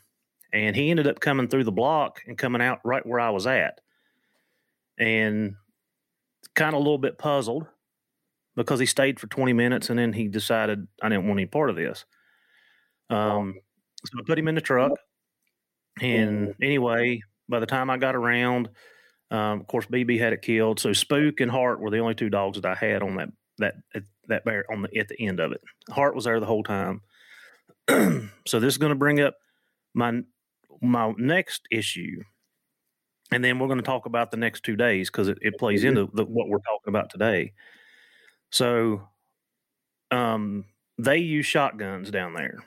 And 0.53 0.77
he 0.77 0.91
ended 0.91 1.07
up 1.07 1.21
coming 1.21 1.49
through 1.49 1.65
the 1.65 1.73
block 1.73 2.21
and 2.27 2.37
coming 2.37 2.61
out 2.61 2.81
right 2.85 3.05
where 3.07 3.21
I 3.21 3.31
was 3.31 3.47
at. 3.47 3.81
And 4.99 5.55
kind 6.55 6.75
of 6.75 6.81
a 6.81 6.83
little 6.83 6.99
bit 6.99 7.17
puzzled 7.17 7.67
because 8.57 8.81
he 8.81 8.87
stayed 8.87 9.19
for 9.19 9.27
20 9.29 9.53
minutes 9.53 9.91
and 9.91 9.99
then 9.99 10.13
he 10.13 10.29
decided 10.29 10.87
I 11.03 11.09
didn't 11.09 11.27
want 11.27 11.41
any 11.41 11.47
part 11.47 11.71
of 11.71 11.77
this. 11.77 12.05
Um, 13.11 13.55
so 14.05 14.19
I 14.19 14.23
put 14.27 14.39
him 14.39 14.49
in 14.49 14.55
the 14.55 14.61
truck. 14.61 14.93
And 16.01 16.55
anyway, 16.61 17.21
by 17.49 17.61
the 17.61 17.67
time 17.67 17.91
I 17.91 17.99
got 17.99 18.15
around, 18.15 18.71
um, 19.31 19.61
of 19.61 19.67
course, 19.67 19.87
BB 19.87 20.19
had 20.19 20.33
it 20.33 20.43
killed. 20.43 20.81
So 20.81 20.93
Spook 20.93 21.41
and 21.41 21.51
Hart 21.51 21.81
were 21.81 21.91
the 21.91 21.99
only 21.99 22.15
two 22.15 22.31
dogs 22.31 22.61
that 22.61 22.71
I 22.71 22.75
had 22.75 23.03
on 23.03 23.17
that 23.17 23.29
that 23.59 23.75
that 24.29 24.45
bear 24.45 24.65
on 24.71 24.83
the 24.83 24.99
at 24.99 25.09
the 25.09 25.27
end 25.27 25.41
of 25.41 25.53
it. 25.53 25.61
Hart 25.91 26.15
was 26.15 26.25
there 26.25 26.41
the 26.41 26.47
whole 26.47 26.63
time. 26.63 27.01
so 27.89 28.61
this 28.61 28.75
is 28.75 28.79
going 28.79 28.91
to 28.93 28.99
bring 28.99 29.21
up 29.21 29.37
my 29.95 30.23
my 30.81 31.13
next 31.17 31.63
issue, 31.71 32.23
and 33.31 33.43
then 33.43 33.59
we're 33.59 33.69
going 33.69 33.79
to 33.79 33.85
talk 33.85 34.07
about 34.07 34.31
the 34.31 34.37
next 34.37 34.65
two 34.65 34.77
days 34.77 35.11
because 35.11 35.29
it, 35.29 35.39
it 35.41 35.59
plays 35.59 35.85
into 35.85 36.11
the, 36.13 36.25
what 36.25 36.49
we're 36.49 36.59
talking 36.59 36.89
about 36.89 37.11
today. 37.11 37.53
So, 38.53 39.09
um, 40.11 40.67
they 40.99 41.19
use 41.19 41.47
shotguns 41.47 42.11
down 42.11 42.35
there, 42.35 42.59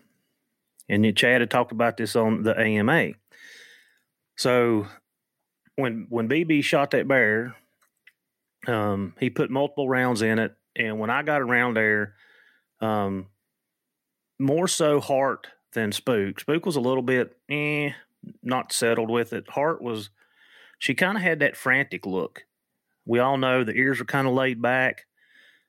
And 0.89 1.15
Chad 1.15 1.42
had 1.42 1.51
talked 1.51 1.72
about 1.72 1.98
this 1.98 2.15
on 2.15 2.44
the 2.44 2.60
AMA. 2.60 3.12
So 4.38 4.88
when 5.75 6.08
when 6.10 6.27
BB 6.27 6.63
shot 6.63 6.92
that 6.92 7.08
bear, 7.08 7.56
um, 8.68 9.13
he 9.20 9.30
put 9.30 9.50
multiple 9.50 9.88
rounds 9.88 10.22
in 10.22 10.39
it, 10.39 10.56
and 10.75 11.00
when 11.00 11.10
I 11.10 11.24
got 11.24 11.42
around 11.42 11.75
there, 11.75 12.15
um, 12.82 13.27
more 14.39 14.68
so 14.68 15.00
Hart 15.00 15.48
than 15.74 15.92
Spook. 15.92 16.39
Spook 16.39 16.65
was 16.65 16.75
a 16.75 16.82
little 16.82 17.04
bit 17.04 17.38
eh, 17.50 17.92
not 18.44 18.74
settled 18.74 19.10
with 19.10 19.34
it. 19.34 19.50
Hart 19.50 19.82
was 19.82 20.10
she 20.80 20.94
kind 20.94 21.18
of 21.18 21.24
had 21.24 21.39
that 21.39 21.56
frantic 21.56 22.06
look. 22.06 22.46
We 23.06 23.20
all 23.20 23.38
know 23.38 23.63
the 23.63 23.74
ears 23.74 24.01
are 24.01 24.06
kind 24.06 24.27
of 24.27 24.34
laid 24.34 24.62
back. 24.62 25.06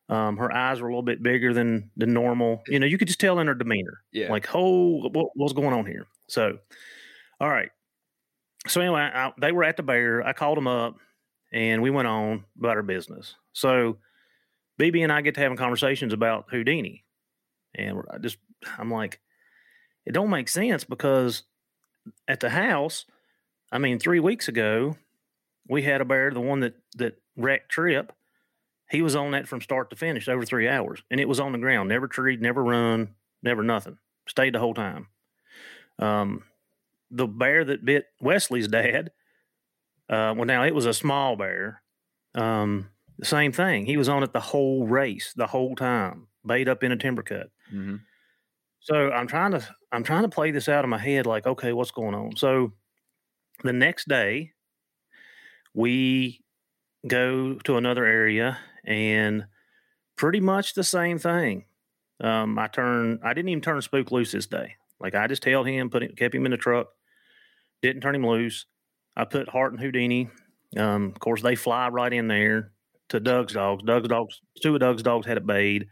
Um, 0.08 0.36
her 0.36 0.52
eyes 0.52 0.80
were 0.80 0.88
a 0.88 0.90
little 0.90 1.02
bit 1.02 1.22
bigger 1.22 1.52
than 1.52 1.90
than 1.96 2.12
normal. 2.12 2.62
You 2.68 2.78
know, 2.78 2.86
you 2.86 2.98
could 2.98 3.08
just 3.08 3.20
tell 3.20 3.38
in 3.40 3.48
her 3.48 3.54
demeanor. 3.54 4.02
Yeah. 4.12 4.30
Like, 4.30 4.48
oh, 4.54 5.08
what, 5.08 5.30
what's 5.34 5.52
going 5.52 5.72
on 5.72 5.86
here? 5.86 6.06
So, 6.28 6.58
all 7.40 7.48
right. 7.48 7.70
So 8.68 8.80
anyway, 8.80 9.00
I, 9.00 9.32
they 9.40 9.52
were 9.52 9.64
at 9.64 9.76
the 9.76 9.82
bear. 9.82 10.24
I 10.26 10.32
called 10.32 10.56
them 10.56 10.68
up, 10.68 10.96
and 11.52 11.82
we 11.82 11.90
went 11.90 12.08
on 12.08 12.44
about 12.58 12.76
our 12.76 12.82
business. 12.82 13.34
So, 13.52 13.98
BB 14.80 15.02
and 15.02 15.12
I 15.12 15.22
get 15.22 15.34
to 15.34 15.40
having 15.40 15.56
conversations 15.56 16.12
about 16.12 16.46
Houdini, 16.50 17.04
and 17.74 18.02
I 18.10 18.18
just 18.18 18.38
I'm 18.78 18.90
like, 18.90 19.20
it 20.04 20.12
don't 20.12 20.30
make 20.30 20.48
sense 20.48 20.84
because 20.84 21.42
at 22.28 22.40
the 22.40 22.50
house, 22.50 23.06
I 23.72 23.78
mean, 23.78 23.98
three 23.98 24.20
weeks 24.20 24.46
ago, 24.48 24.96
we 25.68 25.82
had 25.82 26.00
a 26.00 26.04
bear, 26.04 26.30
the 26.30 26.40
one 26.40 26.60
that 26.60 26.74
that 26.96 27.20
wrecked 27.36 27.70
Trip. 27.70 28.12
He 28.90 29.02
was 29.02 29.16
on 29.16 29.32
that 29.32 29.48
from 29.48 29.60
start 29.60 29.90
to 29.90 29.96
finish 29.96 30.28
over 30.28 30.44
three 30.44 30.68
hours, 30.68 31.02
and 31.10 31.20
it 31.20 31.28
was 31.28 31.40
on 31.40 31.52
the 31.52 31.58
ground, 31.58 31.88
never 31.88 32.06
treed, 32.06 32.40
never 32.40 32.62
run, 32.62 33.14
never 33.42 33.62
nothing. 33.62 33.98
Stayed 34.28 34.54
the 34.54 34.60
whole 34.60 34.74
time. 34.74 35.08
Um, 35.98 36.44
the 37.10 37.26
bear 37.26 37.64
that 37.64 37.84
bit 37.84 38.06
Wesley's 38.20 38.68
dad, 38.68 39.10
uh, 40.08 40.34
well, 40.36 40.44
now 40.44 40.64
it 40.64 40.74
was 40.74 40.86
a 40.86 40.94
small 40.94 41.36
bear. 41.36 41.82
Um, 42.34 42.90
the 43.18 43.26
same 43.26 43.52
thing. 43.52 43.86
He 43.86 43.96
was 43.96 44.08
on 44.08 44.22
it 44.22 44.32
the 44.32 44.40
whole 44.40 44.86
race, 44.86 45.32
the 45.34 45.46
whole 45.46 45.74
time, 45.74 46.28
bait 46.44 46.68
up 46.68 46.82
in 46.82 46.92
a 46.92 46.96
timber 46.96 47.22
cut. 47.22 47.50
Mm-hmm. 47.72 47.96
So 48.80 49.10
I'm 49.10 49.26
trying 49.26 49.52
to 49.52 49.66
I'm 49.90 50.04
trying 50.04 50.22
to 50.22 50.28
play 50.28 50.50
this 50.50 50.68
out 50.68 50.84
of 50.84 50.90
my 50.90 50.98
head, 50.98 51.26
like, 51.26 51.46
okay, 51.46 51.72
what's 51.72 51.90
going 51.90 52.14
on? 52.14 52.36
So 52.36 52.72
the 53.64 53.72
next 53.72 54.06
day, 54.08 54.52
we 55.74 56.44
go 57.06 57.54
to 57.64 57.76
another 57.76 58.04
area 58.04 58.58
and 58.86 59.46
pretty 60.16 60.40
much 60.40 60.74
the 60.74 60.84
same 60.84 61.18
thing. 61.18 61.64
Um, 62.20 62.58
I 62.58 62.68
turn 62.68 63.20
I 63.22 63.34
didn't 63.34 63.50
even 63.50 63.60
turn 63.60 63.82
Spook 63.82 64.10
loose 64.10 64.32
this 64.32 64.46
day. 64.46 64.76
Like 65.00 65.14
I 65.14 65.26
just 65.26 65.44
held 65.44 65.66
him, 65.66 65.90
put 65.90 66.02
him, 66.02 66.14
kept 66.16 66.34
him 66.34 66.46
in 66.46 66.52
the 66.52 66.56
truck, 66.56 66.88
didn't 67.82 68.02
turn 68.02 68.14
him 68.14 68.26
loose. 68.26 68.66
I 69.16 69.24
put 69.24 69.48
Hart 69.48 69.72
and 69.72 69.80
Houdini. 69.80 70.30
Um, 70.76 71.06
of 71.06 71.18
course, 71.20 71.42
they 71.42 71.54
fly 71.54 71.88
right 71.88 72.12
in 72.12 72.28
there 72.28 72.72
to 73.08 73.20
Doug's 73.20 73.54
dogs. 73.54 73.82
Doug's 73.82 74.08
dogs, 74.08 74.40
two 74.62 74.74
of 74.74 74.80
Doug's 74.80 75.02
dogs 75.02 75.26
had 75.26 75.36
it 75.36 75.46
bayed. 75.46 75.88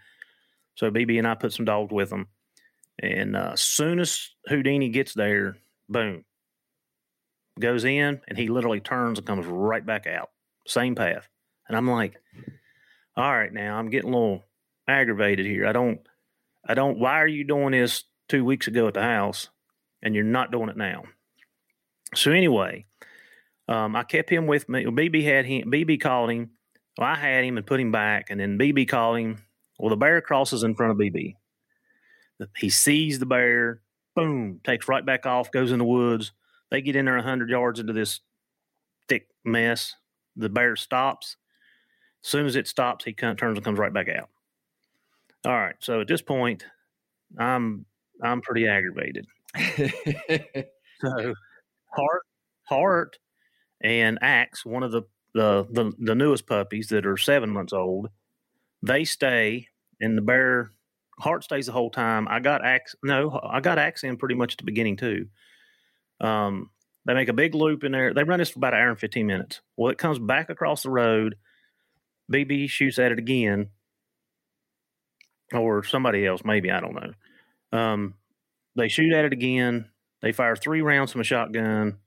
So 0.76 0.90
BB 0.90 1.18
and 1.18 1.26
I 1.26 1.34
put 1.34 1.52
some 1.52 1.64
dogs 1.64 1.92
with 1.92 2.10
them. 2.10 2.28
And 2.98 3.36
uh, 3.36 3.56
soon 3.56 3.98
as 3.98 4.30
Houdini 4.46 4.88
gets 4.88 5.14
there, 5.14 5.56
boom, 5.88 6.24
goes 7.58 7.84
in, 7.84 8.20
and 8.28 8.38
he 8.38 8.48
literally 8.48 8.80
turns 8.80 9.18
and 9.18 9.26
comes 9.26 9.46
right 9.46 9.84
back 9.84 10.06
out, 10.06 10.30
same 10.66 10.94
path. 10.94 11.28
And 11.68 11.76
I'm 11.76 11.90
like, 11.90 12.16
all 13.16 13.32
right, 13.32 13.52
now 13.52 13.78
I'm 13.78 13.90
getting 13.90 14.12
a 14.12 14.16
little 14.16 14.44
aggravated 14.88 15.46
here. 15.46 15.66
I 15.66 15.72
don't, 15.72 16.00
I 16.66 16.74
don't. 16.74 16.98
Why 16.98 17.20
are 17.20 17.28
you 17.28 17.44
doing 17.44 17.72
this 17.72 18.04
two 18.28 18.44
weeks 18.44 18.66
ago 18.66 18.88
at 18.88 18.94
the 18.94 19.02
house, 19.02 19.48
and 20.02 20.14
you're 20.14 20.24
not 20.24 20.50
doing 20.50 20.68
it 20.68 20.76
now? 20.76 21.04
So 22.14 22.32
anyway, 22.32 22.86
um, 23.68 23.96
I 23.96 24.02
kept 24.02 24.30
him 24.30 24.46
with 24.46 24.68
me. 24.68 24.84
BB 24.84 25.24
had 25.24 25.46
him. 25.46 25.70
BB 25.70 26.00
called 26.00 26.30
him. 26.30 26.50
Well, 26.98 27.08
I 27.08 27.16
had 27.16 27.44
him 27.44 27.56
and 27.56 27.66
put 27.66 27.80
him 27.80 27.92
back, 27.92 28.30
and 28.30 28.40
then 28.40 28.58
BB 28.58 28.88
called 28.88 29.18
him. 29.18 29.38
Well, 29.78 29.90
the 29.90 29.96
bear 29.96 30.20
crosses 30.20 30.62
in 30.62 30.74
front 30.74 30.92
of 30.92 30.98
BB. 30.98 31.34
He 32.56 32.70
sees 32.70 33.18
the 33.18 33.26
bear, 33.26 33.80
boom, 34.14 34.60
takes 34.64 34.88
right 34.88 35.04
back 35.04 35.26
off, 35.26 35.50
goes 35.50 35.72
in 35.72 35.78
the 35.78 35.84
woods. 35.84 36.32
They 36.70 36.82
get 36.82 36.96
in 36.96 37.04
there 37.04 37.14
100 37.16 37.48
yards 37.48 37.80
into 37.80 37.92
this 37.92 38.20
thick 39.08 39.28
mess. 39.44 39.94
The 40.36 40.48
bear 40.48 40.76
stops. 40.76 41.36
As 42.24 42.30
soon 42.30 42.46
as 42.46 42.56
it 42.56 42.66
stops, 42.66 43.04
he 43.04 43.12
turns 43.12 43.40
and 43.40 43.64
comes 43.64 43.78
right 43.78 43.92
back 43.92 44.08
out. 44.08 44.30
All 45.44 45.52
right. 45.52 45.76
So 45.80 46.00
at 46.00 46.08
this 46.08 46.22
point, 46.22 46.64
I'm 47.38 47.84
I'm 48.22 48.40
pretty 48.40 48.66
aggravated. 48.66 49.26
so 51.00 51.34
Hart, 51.90 52.22
Hart, 52.62 53.18
and 53.82 54.18
Axe, 54.22 54.64
one 54.64 54.82
of 54.82 54.90
the, 54.90 55.02
the 55.34 55.66
the 55.70 55.92
the 55.98 56.14
newest 56.14 56.46
puppies 56.46 56.88
that 56.88 57.04
are 57.04 57.18
seven 57.18 57.50
months 57.50 57.72
old, 57.72 58.08
they 58.82 59.04
stay, 59.04 59.68
and 60.00 60.16
the 60.16 60.22
bear 60.22 60.70
Hart 61.18 61.44
stays 61.44 61.66
the 61.66 61.72
whole 61.72 61.90
time. 61.90 62.26
I 62.26 62.40
got 62.40 62.64
Axe. 62.64 62.96
No, 63.02 63.38
I 63.42 63.60
got 63.60 63.78
Axe 63.78 64.02
in 64.02 64.16
pretty 64.16 64.34
much 64.34 64.54
at 64.54 64.58
the 64.58 64.64
beginning 64.64 64.96
too. 64.96 65.26
Um, 66.20 66.70
they 67.04 67.12
make 67.12 67.28
a 67.28 67.34
big 67.34 67.54
loop 67.54 67.84
in 67.84 67.92
there. 67.92 68.14
They 68.14 68.24
run 68.24 68.38
this 68.38 68.50
for 68.50 68.60
about 68.60 68.72
an 68.72 68.80
hour 68.80 68.88
and 68.88 68.98
fifteen 68.98 69.26
minutes. 69.26 69.60
Well, 69.76 69.92
it 69.92 69.98
comes 69.98 70.18
back 70.18 70.48
across 70.48 70.82
the 70.82 70.90
road. 70.90 71.36
BB 72.32 72.68
shoots 72.68 72.98
at 72.98 73.12
it 73.12 73.18
again, 73.18 73.70
or 75.52 75.84
somebody 75.84 76.26
else, 76.26 76.42
maybe 76.44 76.70
I 76.70 76.80
don't 76.80 76.94
know. 76.94 77.78
Um, 77.78 78.14
they 78.76 78.88
shoot 78.88 79.12
at 79.12 79.24
it 79.24 79.32
again. 79.32 79.90
They 80.22 80.32
fire 80.32 80.56
three 80.56 80.80
rounds 80.80 81.12
from 81.12 81.20
a 81.20 81.24
shotgun. 81.24 81.98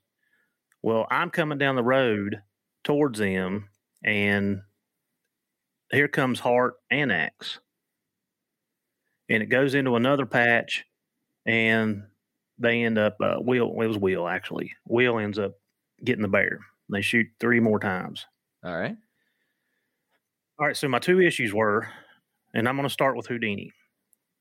Well, 0.81 1.07
I'm 1.09 1.29
coming 1.29 1.57
down 1.57 1.75
the 1.75 1.83
road 1.83 2.41
towards 2.83 3.19
them, 3.19 3.69
and 4.03 4.61
here 5.91 6.07
comes 6.07 6.39
Hart 6.39 6.75
and 6.89 7.11
Axe 7.11 7.59
and 9.29 9.43
it 9.43 9.47
goes 9.47 9.75
into 9.75 9.95
another 9.95 10.25
patch, 10.25 10.85
and 11.45 12.03
they 12.57 12.83
end 12.83 12.97
up 12.97 13.17
uh, 13.21 13.35
Will. 13.39 13.69
It 13.81 13.87
was 13.87 13.97
Will 13.97 14.27
actually. 14.27 14.71
Will 14.85 15.19
ends 15.19 15.39
up 15.39 15.53
getting 16.03 16.21
the 16.21 16.27
bear. 16.27 16.59
They 16.89 17.01
shoot 17.01 17.27
three 17.39 17.59
more 17.59 17.79
times. 17.79 18.25
All 18.63 18.75
right. 18.75 18.95
All 20.59 20.65
right. 20.67 20.75
So 20.77 20.87
my 20.87 20.99
two 20.99 21.21
issues 21.21 21.53
were, 21.53 21.87
and 22.53 22.67
I'm 22.67 22.75
going 22.75 22.87
to 22.87 22.93
start 22.93 23.15
with 23.15 23.27
Houdini. 23.27 23.71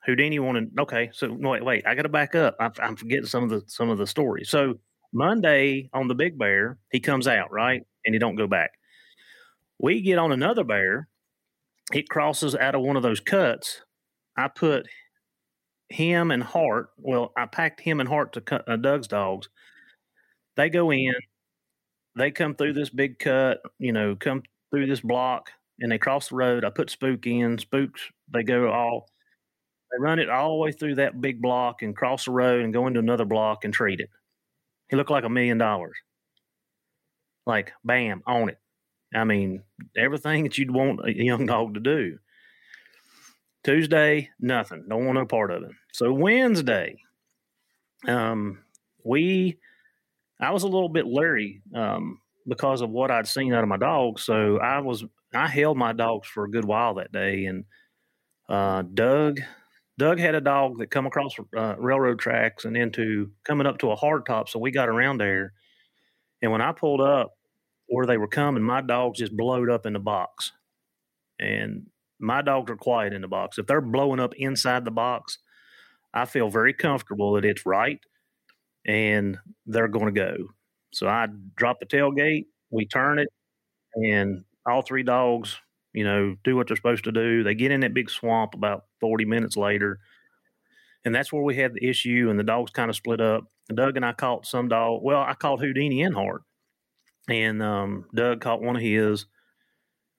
Houdini 0.04 0.38
wanted. 0.38 0.70
Okay. 0.78 1.10
So 1.12 1.32
wait, 1.32 1.64
wait. 1.64 1.86
I 1.86 1.94
got 1.94 2.02
to 2.02 2.08
back 2.08 2.34
up. 2.34 2.56
I'm, 2.60 2.72
I'm 2.82 2.96
forgetting 2.96 3.26
some 3.26 3.44
of 3.44 3.50
the 3.50 3.62
some 3.66 3.90
of 3.90 3.98
the 3.98 4.06
stories. 4.06 4.48
So 4.50 4.74
Monday 5.12 5.90
on 5.92 6.08
the 6.08 6.14
big 6.14 6.38
bear, 6.38 6.78
he 6.90 7.00
comes 7.00 7.26
out 7.28 7.52
right, 7.52 7.82
and 8.04 8.14
he 8.14 8.18
don't 8.18 8.36
go 8.36 8.46
back. 8.46 8.72
We 9.78 10.00
get 10.00 10.18
on 10.18 10.32
another 10.32 10.64
bear. 10.64 11.08
It 11.92 12.08
crosses 12.08 12.54
out 12.56 12.74
of 12.74 12.82
one 12.82 12.96
of 12.96 13.02
those 13.02 13.20
cuts 13.20 13.82
I 14.36 14.48
put 14.48 14.88
him 15.88 16.30
and 16.30 16.42
Hart. 16.42 16.90
Well, 16.98 17.32
I 17.36 17.46
packed 17.46 17.80
him 17.80 18.00
and 18.00 18.08
Hart 18.08 18.32
to 18.34 18.70
uh, 18.70 18.76
Doug's 18.76 19.08
dogs. 19.08 19.48
They 20.56 20.70
go 20.70 20.90
in, 20.90 21.14
they 22.16 22.30
come 22.30 22.54
through 22.54 22.72
this 22.74 22.90
big 22.90 23.18
cut, 23.18 23.60
you 23.78 23.92
know, 23.92 24.16
come 24.16 24.42
through 24.70 24.86
this 24.86 25.00
block, 25.00 25.50
and 25.80 25.90
they 25.90 25.98
cross 25.98 26.28
the 26.28 26.36
road. 26.36 26.64
I 26.64 26.70
put 26.70 26.90
Spook 26.90 27.26
in. 27.26 27.58
Spooks, 27.58 28.00
they 28.32 28.42
go 28.42 28.70
all, 28.70 29.08
they 29.90 30.02
run 30.02 30.18
it 30.18 30.30
all 30.30 30.50
the 30.50 30.64
way 30.64 30.72
through 30.72 30.96
that 30.96 31.20
big 31.20 31.40
block 31.40 31.82
and 31.82 31.96
cross 31.96 32.24
the 32.24 32.32
road 32.32 32.64
and 32.64 32.72
go 32.72 32.86
into 32.86 33.00
another 33.00 33.24
block 33.24 33.64
and 33.64 33.72
treat 33.72 34.00
it. 34.00 34.10
He 34.88 34.96
looked 34.96 35.10
like 35.10 35.24
a 35.24 35.28
million 35.28 35.58
dollars. 35.58 35.96
Like, 37.46 37.72
bam, 37.84 38.22
on 38.26 38.48
it. 38.48 38.58
I 39.14 39.24
mean, 39.24 39.62
everything 39.96 40.42
that 40.44 40.58
you'd 40.58 40.70
want 40.70 41.06
a 41.06 41.14
young 41.14 41.46
dog 41.46 41.74
to 41.74 41.80
do. 41.80 42.18
Tuesday, 43.64 44.30
nothing. 44.40 44.86
Don't 44.88 45.04
want 45.04 45.18
no 45.18 45.26
part 45.26 45.50
of 45.50 45.62
it. 45.62 45.70
So 45.92 46.12
Wednesday, 46.12 46.96
um, 48.06 48.62
we, 49.04 49.58
I 50.40 50.50
was 50.50 50.62
a 50.62 50.68
little 50.68 50.88
bit 50.88 51.06
leery 51.06 51.62
um, 51.74 52.20
because 52.46 52.80
of 52.80 52.90
what 52.90 53.10
I'd 53.10 53.26
seen 53.26 53.52
out 53.52 53.62
of 53.62 53.68
my 53.68 53.76
dog. 53.76 54.20
So 54.20 54.58
I 54.58 54.80
was, 54.80 55.04
I 55.34 55.48
held 55.48 55.76
my 55.76 55.92
dogs 55.92 56.28
for 56.28 56.44
a 56.44 56.50
good 56.50 56.64
while 56.64 56.94
that 56.94 57.12
day. 57.12 57.46
And 57.46 57.64
uh, 58.48 58.82
Doug, 58.82 59.40
Doug 59.98 60.18
had 60.18 60.34
a 60.34 60.40
dog 60.40 60.78
that 60.78 60.90
come 60.90 61.06
across 61.06 61.34
uh, 61.56 61.74
railroad 61.78 62.18
tracks 62.18 62.64
and 62.64 62.76
into 62.76 63.30
coming 63.44 63.66
up 63.66 63.78
to 63.78 63.90
a 63.90 63.96
hard 63.96 64.26
top. 64.26 64.48
So 64.48 64.58
we 64.58 64.70
got 64.70 64.88
around 64.88 65.18
there. 65.18 65.52
And 66.42 66.52
when 66.52 66.60
I 66.60 66.72
pulled 66.72 67.00
up 67.00 67.32
where 67.86 68.06
they 68.06 68.18
were 68.18 68.28
coming, 68.28 68.62
my 68.62 68.80
dogs 68.80 69.18
just 69.18 69.36
blowed 69.36 69.70
up 69.70 69.86
in 69.86 69.92
the 69.92 69.98
box. 69.98 70.52
And 71.38 71.86
my 72.18 72.42
dogs 72.42 72.70
are 72.70 72.76
quiet 72.76 73.12
in 73.12 73.22
the 73.22 73.28
box. 73.28 73.58
If 73.58 73.66
they're 73.66 73.80
blowing 73.80 74.20
up 74.20 74.34
inside 74.36 74.84
the 74.84 74.90
box, 74.90 75.38
I 76.14 76.24
feel 76.24 76.48
very 76.48 76.72
comfortable 76.72 77.34
that 77.34 77.44
it's 77.44 77.66
right 77.66 78.00
and 78.86 79.38
they're 79.66 79.88
going 79.88 80.06
to 80.06 80.12
go. 80.12 80.36
So 80.92 81.08
I 81.08 81.26
drop 81.56 81.78
the 81.80 81.86
tailgate, 81.86 82.46
we 82.70 82.86
turn 82.86 83.18
it, 83.18 83.28
and 83.94 84.44
all 84.68 84.82
three 84.82 85.02
dogs, 85.02 85.56
you 85.92 86.04
know, 86.04 86.36
do 86.44 86.56
what 86.56 86.68
they're 86.68 86.76
supposed 86.76 87.04
to 87.04 87.12
do. 87.12 87.42
They 87.42 87.54
get 87.54 87.70
in 87.72 87.80
that 87.80 87.94
big 87.94 88.10
swamp 88.10 88.54
about 88.54 88.84
40 89.00 89.24
minutes 89.24 89.56
later. 89.56 89.98
and 91.04 91.14
that's 91.14 91.32
where 91.32 91.42
we 91.42 91.56
had 91.56 91.74
the 91.74 91.86
issue, 91.88 92.28
and 92.30 92.38
the 92.38 92.44
dogs 92.44 92.72
kind 92.72 92.90
of 92.90 92.96
split 92.96 93.20
up. 93.20 93.44
Doug 93.74 93.96
and 93.96 94.04
I 94.04 94.12
caught 94.12 94.46
some 94.46 94.68
dog. 94.68 95.02
Well, 95.02 95.20
I 95.20 95.34
caught 95.34 95.60
Houdini 95.60 96.02
and 96.02 96.14
Hart, 96.14 96.42
and 97.28 97.62
um, 97.62 98.06
Doug 98.14 98.40
caught 98.40 98.62
one 98.62 98.76
of 98.76 98.82
his. 98.82 99.26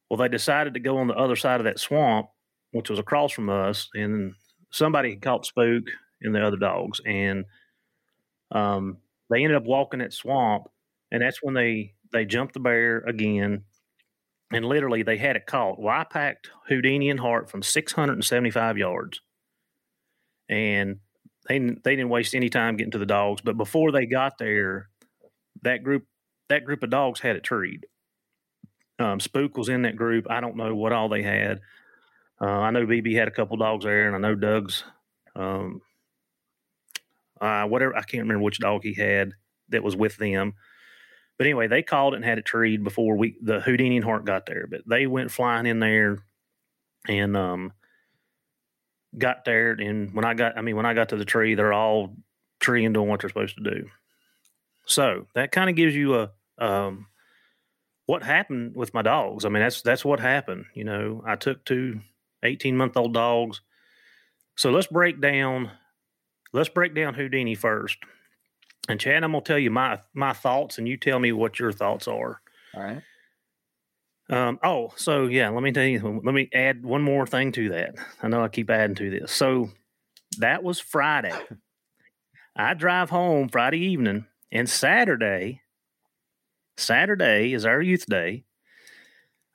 Well, 0.10 0.17
they 0.17 0.29
decided 0.29 0.73
to 0.75 0.79
go 0.79 0.97
on 0.97 1.07
the 1.07 1.13
other 1.15 1.36
side 1.36 1.60
of 1.60 1.65
that 1.65 1.79
swamp, 1.79 2.27
which 2.71 2.89
was 2.89 2.99
across 2.99 3.33
from 3.33 3.49
us, 3.49 3.89
and 3.93 4.33
somebody 4.71 5.12
had 5.12 5.21
caught 5.21 5.45
Spook 5.45 5.83
and 6.21 6.33
the 6.33 6.45
other 6.45 6.57
dogs, 6.57 7.01
and 7.05 7.45
um, 8.51 8.97
they 9.29 9.43
ended 9.43 9.57
up 9.57 9.65
walking 9.65 9.99
that 9.99 10.13
swamp, 10.13 10.67
and 11.12 11.21
that's 11.21 11.43
when 11.43 11.53
they 11.53 11.93
they 12.13 12.23
jumped 12.25 12.53
the 12.53 12.60
bear 12.62 12.99
again, 12.99 13.63
and 14.51 14.65
literally 14.65 15.03
they 15.03 15.17
had 15.17 15.36
it 15.36 15.45
caught. 15.45 15.79
Well, 15.79 15.93
I 15.93 16.03
packed 16.03 16.49
Houdini 16.67 17.10
and 17.10 17.19
Hart 17.19 17.49
from 17.49 17.62
675 17.62 18.77
yards, 18.77 19.21
and 20.49 20.97
they 21.47 21.60
they 21.60 21.95
didn't 21.95 22.10
waste 22.10 22.36
any 22.36 22.49
time 22.49 22.77
getting 22.77 22.91
to 22.91 22.97
the 22.97 23.05
dogs. 23.05 23.41
But 23.41 23.57
before 23.57 23.91
they 23.91 24.05
got 24.05 24.38
there, 24.38 24.89
that 25.63 25.83
group 25.83 26.05
that 26.49 26.65
group 26.65 26.83
of 26.83 26.89
dogs 26.89 27.19
had 27.19 27.36
it 27.36 27.43
treed. 27.43 27.86
Um, 28.99 29.19
Spook 29.19 29.57
was 29.57 29.69
in 29.69 29.83
that 29.83 29.95
group. 29.95 30.27
I 30.29 30.39
don't 30.41 30.55
know 30.55 30.73
what 30.73 30.93
all 30.93 31.10
they 31.10 31.21
had. 31.21 31.60
Uh, 32.41 32.45
I 32.45 32.71
know 32.71 32.86
BB 32.86 33.15
had 33.15 33.27
a 33.27 33.31
couple 33.31 33.57
dogs 33.57 33.86
there, 33.86 34.07
and 34.07 34.15
I 34.15 34.19
know 34.19 34.36
Doug's 34.36 34.83
um, 35.36 35.81
uh, 37.41 37.65
whatever. 37.65 37.95
I 37.95 38.01
can't 38.01 38.23
remember 38.23 38.43
which 38.43 38.60
dog 38.60 38.81
he 38.83 38.93
had 38.93 39.33
that 39.69 39.83
was 39.83 39.95
with 39.95 40.17
them. 40.17 40.53
But 41.38 41.47
anyway, 41.47 41.67
they 41.67 41.84
called 41.84 42.15
and 42.15 42.26
had 42.26 42.39
it 42.39 42.45
treed 42.45 42.84
before 42.84 43.15
we 43.15 43.38
the 43.41 43.60
Houdini 43.60 43.97
and 43.97 44.06
Hart 44.06 44.26
got 44.26 44.45
there. 44.45 44.67
But 44.67 44.82
they 44.88 45.06
went 45.06 45.32
flying 45.32 45.65
in 45.67 45.80
there 45.80 46.19
and 47.08 47.38
um, 47.38 47.73
got 49.17 49.45
there. 49.45 49.71
And 49.71 50.13
when 50.13 50.26
I 50.26 50.34
got, 50.34 50.58
I 50.58 50.62
mean, 50.62 50.76
when 50.76 50.86
I 50.86 50.93
got 50.93 51.10
to 51.10 51.15
the 51.15 51.26
tree, 51.26 51.56
they're 51.56 51.73
all 51.73 52.15
treeing 52.60 52.93
doing 52.93 53.08
what 53.08 53.21
they're 53.21 53.30
supposed 53.30 53.58
to 53.58 53.63
do. 53.63 53.89
So 54.86 55.28
that 55.36 55.52
kind 55.52 55.69
of 55.69 55.76
gives 55.76 55.95
you 55.95 56.15
a 56.15 56.32
um, 56.58 57.08
what 58.08 58.23
happened 58.23 58.76
with 58.76 58.93
my 58.93 59.02
dogs. 59.04 59.45
I 59.45 59.50
mean, 59.50 59.62
that's 59.62 59.82
that's 59.82 60.04
what 60.04 60.19
happened. 60.19 60.65
You 60.73 60.86
know, 60.86 61.23
I 61.26 61.36
took 61.36 61.63
two 61.65 62.00
18 62.43 62.76
month 62.76 62.97
old 62.97 63.13
dogs. 63.13 63.62
So 64.56 64.71
let's 64.71 64.88
break 64.88 65.21
down 65.21 65.71
let's 66.54 66.69
break 66.69 66.95
down 66.95 67.13
Houdini 67.13 67.54
first. 67.54 67.97
And 68.88 69.00
Chad, 69.00 69.23
I'm 69.23 69.32
gonna 69.32 69.43
tell 69.43 69.60
you 69.60 69.71
my 69.71 70.00
my 70.13 70.34
thoughts, 70.34 70.78
and 70.78 70.88
you 70.88 70.97
tell 70.97 71.19
me 71.19 71.32
what 71.32 71.60
your 71.60 71.71
thoughts 71.71 72.08
are. 72.08 72.41
All 72.73 72.84
right. 72.84 73.02
Um, 74.30 74.60
oh, 74.63 74.91
so 74.95 75.26
yeah, 75.26 75.50
let 75.50 75.63
me 75.63 75.71
tell 75.71 75.86
you. 75.86 76.21
Let 76.23 76.34
me 76.34 76.50
add 76.54 76.86
one 76.86 77.02
more 77.02 77.26
thing 77.26 77.52
to 77.54 77.69
that. 77.69 77.95
I 78.21 78.28
know 78.28 78.43
I 78.43 78.47
keep 78.50 78.69
adding 78.69 78.95
to 78.95 79.10
this. 79.10 79.32
So 79.32 79.69
that 80.39 80.63
was 80.63 80.80
Friday. 80.80 81.34
I 82.56 82.73
drive 82.73 83.10
home 83.10 83.50
Friday 83.50 83.80
evening, 83.80 84.26
and 84.52 84.69
Saturday. 84.69 85.62
Saturday 86.78 87.54
is 87.54 87.65
our 87.65 87.82
youth 87.82 88.06
day. 88.06 88.43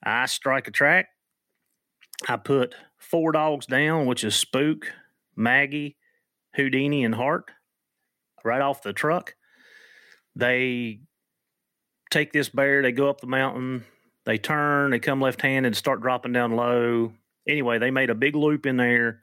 I 0.04 0.26
strike 0.26 0.68
a 0.68 0.72
track. 0.72 1.08
I 2.28 2.36
put 2.36 2.74
four 2.98 3.32
dogs 3.32 3.66
down, 3.66 4.06
which 4.06 4.24
is 4.24 4.34
Spook, 4.34 4.92
Maggie, 5.36 5.96
Houdini, 6.54 7.04
and 7.04 7.14
Hart 7.14 7.50
right 8.44 8.60
off 8.60 8.82
the 8.82 8.92
truck. 8.92 9.34
They 10.34 11.00
take 12.10 12.32
this 12.32 12.48
bear, 12.48 12.82
they 12.82 12.92
go 12.92 13.08
up 13.08 13.20
the 13.20 13.26
mountain, 13.26 13.84
they 14.24 14.38
turn, 14.38 14.90
they 14.90 14.98
come 14.98 15.20
left 15.20 15.42
handed, 15.42 15.76
start 15.76 16.00
dropping 16.00 16.32
down 16.32 16.54
low. 16.56 17.12
Anyway, 17.48 17.78
they 17.78 17.90
made 17.90 18.10
a 18.10 18.14
big 18.14 18.36
loop 18.36 18.66
in 18.66 18.76
there. 18.76 19.20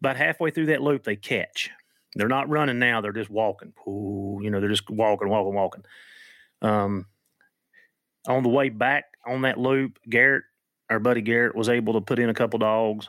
About 0.00 0.16
halfway 0.16 0.50
through 0.50 0.66
that 0.66 0.82
loop, 0.82 1.04
they 1.04 1.16
catch. 1.16 1.70
They're 2.14 2.28
not 2.28 2.48
running 2.48 2.78
now, 2.78 3.00
they're 3.00 3.12
just 3.12 3.30
walking. 3.30 3.72
Ooh, 3.86 4.40
you 4.42 4.50
know, 4.50 4.60
they're 4.60 4.68
just 4.68 4.90
walking, 4.90 5.28
walking, 5.28 5.54
walking. 5.54 5.84
Um, 6.62 7.06
on 8.26 8.42
the 8.42 8.48
way 8.48 8.68
back 8.68 9.04
on 9.26 9.42
that 9.42 9.58
loop, 9.58 9.98
Garrett, 10.08 10.44
our 10.90 10.98
buddy 10.98 11.20
Garrett, 11.20 11.54
was 11.54 11.68
able 11.68 11.94
to 11.94 12.00
put 12.00 12.18
in 12.18 12.30
a 12.30 12.34
couple 12.34 12.58
dogs. 12.58 13.08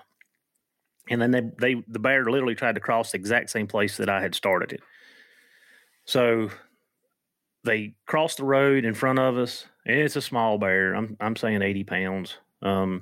And 1.09 1.21
then 1.21 1.31
they, 1.31 1.41
they 1.59 1.83
the 1.87 1.99
bear 1.99 2.25
literally 2.25 2.55
tried 2.55 2.75
to 2.75 2.81
cross 2.81 3.11
the 3.11 3.17
exact 3.17 3.49
same 3.51 3.67
place 3.67 3.97
that 3.97 4.09
I 4.09 4.21
had 4.21 4.33
started 4.33 4.73
it. 4.73 4.81
So 6.05 6.49
they 7.63 7.95
cross 8.05 8.35
the 8.35 8.45
road 8.45 8.85
in 8.85 8.93
front 8.93 9.19
of 9.19 9.37
us. 9.37 9.65
And 9.85 9.99
it's 9.99 10.15
a 10.15 10.21
small 10.21 10.57
bear. 10.57 10.93
I'm 10.93 11.17
I'm 11.19 11.35
saying 11.35 11.61
80 11.61 11.83
pounds. 11.83 12.37
Um, 12.61 13.01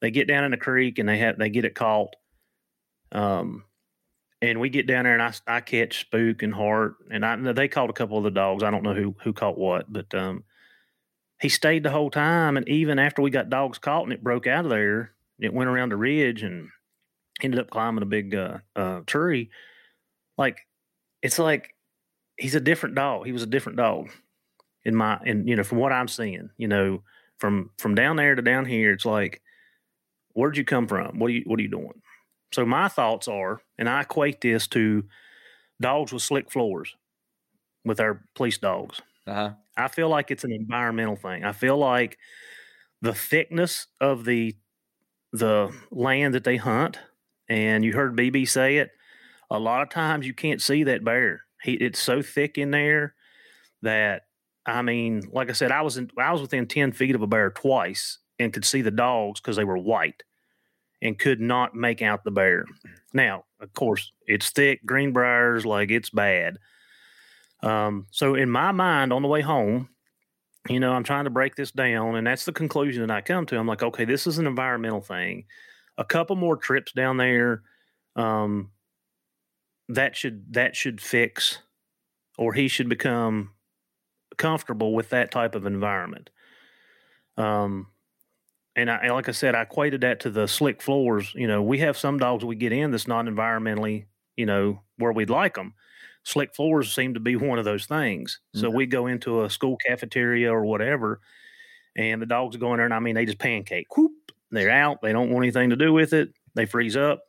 they 0.00 0.10
get 0.10 0.28
down 0.28 0.44
in 0.44 0.52
the 0.52 0.56
creek 0.56 0.98
and 0.98 1.08
they 1.08 1.18
have 1.18 1.38
they 1.38 1.50
get 1.50 1.64
it 1.64 1.74
caught. 1.74 2.14
Um, 3.12 3.64
and 4.40 4.60
we 4.60 4.68
get 4.68 4.86
down 4.86 5.04
there 5.04 5.14
and 5.18 5.22
I, 5.22 5.56
I 5.56 5.60
catch 5.60 6.00
Spook 6.00 6.42
and 6.42 6.54
Hart 6.54 6.94
and 7.10 7.26
I 7.26 7.36
they 7.52 7.68
caught 7.68 7.90
a 7.90 7.94
couple 7.94 8.18
of 8.18 8.24
the 8.24 8.30
dogs. 8.30 8.62
I 8.62 8.70
don't 8.70 8.84
know 8.84 8.94
who 8.94 9.16
who 9.22 9.32
caught 9.32 9.58
what, 9.58 9.92
but 9.92 10.14
um, 10.14 10.44
he 11.40 11.48
stayed 11.48 11.82
the 11.82 11.90
whole 11.90 12.10
time. 12.10 12.56
And 12.56 12.68
even 12.68 12.98
after 12.98 13.22
we 13.22 13.30
got 13.30 13.50
dogs 13.50 13.78
caught 13.78 14.04
and 14.04 14.12
it 14.12 14.22
broke 14.22 14.46
out 14.46 14.64
of 14.64 14.70
there, 14.70 15.12
it 15.40 15.52
went 15.52 15.70
around 15.70 15.90
the 15.90 15.96
ridge 15.96 16.42
and 16.42 16.68
ended 17.42 17.60
up 17.60 17.70
climbing 17.70 18.02
a 18.02 18.06
big 18.06 18.34
uh, 18.34 18.58
uh, 18.76 19.00
tree. 19.06 19.50
Like 20.36 20.66
it's 21.22 21.38
like 21.38 21.74
he's 22.38 22.54
a 22.54 22.60
different 22.60 22.94
dog. 22.94 23.26
He 23.26 23.32
was 23.32 23.42
a 23.42 23.46
different 23.46 23.78
dog 23.78 24.08
in 24.84 24.94
my 24.94 25.18
and 25.26 25.48
you 25.48 25.56
know 25.56 25.64
from 25.64 25.78
what 25.78 25.92
I'm 25.92 26.08
seeing. 26.08 26.50
You 26.56 26.68
know 26.68 27.02
from 27.38 27.70
from 27.78 27.94
down 27.94 28.16
there 28.16 28.34
to 28.34 28.42
down 28.42 28.64
here, 28.64 28.92
it's 28.92 29.04
like 29.04 29.42
where'd 30.32 30.56
you 30.56 30.64
come 30.64 30.86
from? 30.86 31.18
What 31.18 31.28
are 31.28 31.34
you 31.34 31.42
what 31.46 31.58
are 31.58 31.62
you 31.62 31.70
doing? 31.70 32.00
So 32.52 32.64
my 32.64 32.88
thoughts 32.88 33.28
are, 33.28 33.60
and 33.76 33.88
I 33.88 34.02
equate 34.02 34.40
this 34.40 34.66
to 34.68 35.04
dogs 35.80 36.12
with 36.12 36.22
slick 36.22 36.50
floors 36.50 36.96
with 37.84 38.00
our 38.00 38.22
police 38.34 38.58
dogs. 38.58 39.02
Uh-huh. 39.26 39.50
I 39.76 39.88
feel 39.88 40.08
like 40.08 40.30
it's 40.30 40.44
an 40.44 40.52
environmental 40.52 41.16
thing. 41.16 41.44
I 41.44 41.52
feel 41.52 41.76
like 41.76 42.18
the 43.02 43.14
thickness 43.14 43.86
of 44.00 44.24
the 44.24 44.56
the 45.32 45.70
land 45.90 46.34
that 46.34 46.44
they 46.44 46.56
hunt, 46.56 46.98
and 47.48 47.84
you 47.84 47.92
heard 47.92 48.16
BB 48.16 48.48
say 48.48 48.78
it. 48.78 48.90
A 49.50 49.58
lot 49.58 49.82
of 49.82 49.90
times 49.90 50.26
you 50.26 50.34
can't 50.34 50.60
see 50.60 50.84
that 50.84 51.04
bear. 51.04 51.42
He, 51.62 51.74
it's 51.74 52.00
so 52.00 52.22
thick 52.22 52.58
in 52.58 52.70
there 52.70 53.14
that 53.82 54.22
I 54.66 54.82
mean, 54.82 55.22
like 55.32 55.48
I 55.48 55.54
said, 55.54 55.72
I 55.72 55.82
was 55.82 55.96
in, 55.96 56.10
I 56.18 56.32
was 56.32 56.42
within 56.42 56.66
ten 56.66 56.92
feet 56.92 57.14
of 57.14 57.22
a 57.22 57.26
bear 57.26 57.50
twice 57.50 58.18
and 58.38 58.52
could 58.52 58.64
see 58.64 58.82
the 58.82 58.90
dogs 58.90 59.40
because 59.40 59.56
they 59.56 59.64
were 59.64 59.78
white 59.78 60.22
and 61.00 61.18
could 61.18 61.40
not 61.40 61.74
make 61.74 62.02
out 62.02 62.24
the 62.24 62.30
bear. 62.30 62.64
Now, 63.12 63.44
of 63.60 63.72
course, 63.72 64.12
it's 64.26 64.50
thick, 64.50 64.84
greenbriers, 64.84 65.64
like 65.64 65.90
it's 65.90 66.10
bad. 66.10 66.58
Um, 67.62 68.06
so 68.10 68.34
in 68.34 68.50
my 68.50 68.72
mind, 68.72 69.12
on 69.12 69.22
the 69.22 69.28
way 69.28 69.40
home, 69.40 69.88
you 70.68 70.80
know, 70.80 70.92
I'm 70.92 71.04
trying 71.04 71.24
to 71.24 71.30
break 71.30 71.54
this 71.56 71.70
down, 71.70 72.16
and 72.16 72.26
that's 72.26 72.44
the 72.44 72.52
conclusion 72.52 73.06
that 73.06 73.14
I 73.14 73.20
come 73.20 73.46
to. 73.46 73.58
I'm 73.58 73.66
like, 73.66 73.82
okay, 73.82 74.04
this 74.04 74.26
is 74.26 74.38
an 74.38 74.46
environmental 74.46 75.00
thing. 75.00 75.46
A 75.96 76.04
couple 76.04 76.36
more 76.36 76.56
trips 76.56 76.92
down 76.92 77.16
there, 77.16 77.62
um, 78.16 78.70
that 79.88 80.16
should 80.16 80.52
that 80.54 80.76
should 80.76 81.00
fix, 81.00 81.58
or 82.36 82.52
he 82.52 82.68
should 82.68 82.88
become 82.88 83.50
comfortable 84.36 84.94
with 84.94 85.10
that 85.10 85.30
type 85.30 85.54
of 85.54 85.66
environment. 85.66 86.30
Um, 87.36 87.88
and 88.76 88.90
I, 88.90 89.10
like 89.10 89.28
I 89.28 89.32
said, 89.32 89.54
I 89.54 89.62
equated 89.62 90.02
that 90.02 90.20
to 90.20 90.30
the 90.30 90.46
slick 90.46 90.80
floors. 90.80 91.32
You 91.34 91.46
know, 91.48 91.62
we 91.62 91.78
have 91.78 91.98
some 91.98 92.18
dogs 92.18 92.44
we 92.44 92.54
get 92.54 92.72
in 92.72 92.90
that's 92.90 93.08
not 93.08 93.24
environmentally, 93.24 94.06
you 94.36 94.46
know, 94.46 94.82
where 94.98 95.12
we'd 95.12 95.30
like 95.30 95.54
them. 95.54 95.74
Slick 96.22 96.54
floors 96.54 96.94
seem 96.94 97.14
to 97.14 97.20
be 97.20 97.36
one 97.36 97.58
of 97.58 97.64
those 97.64 97.86
things. 97.86 98.40
Mm-hmm. 98.54 98.60
So 98.60 98.70
we 98.70 98.86
go 98.86 99.06
into 99.06 99.44
a 99.44 99.50
school 99.50 99.76
cafeteria 99.84 100.52
or 100.52 100.64
whatever, 100.64 101.20
and 101.96 102.22
the 102.22 102.26
dogs 102.26 102.56
go 102.56 102.72
in 102.72 102.78
there, 102.78 102.86
and 102.86 102.94
I 102.94 103.00
mean, 103.00 103.14
they 103.14 103.24
just 103.24 103.38
pancake. 103.38 103.96
Whoop, 103.96 104.12
they're 104.50 104.70
out. 104.70 105.02
They 105.02 105.12
don't 105.12 105.30
want 105.30 105.44
anything 105.44 105.70
to 105.70 105.76
do 105.76 105.92
with 105.92 106.12
it. 106.12 106.32
They 106.54 106.66
freeze 106.66 106.96
up. 106.96 107.22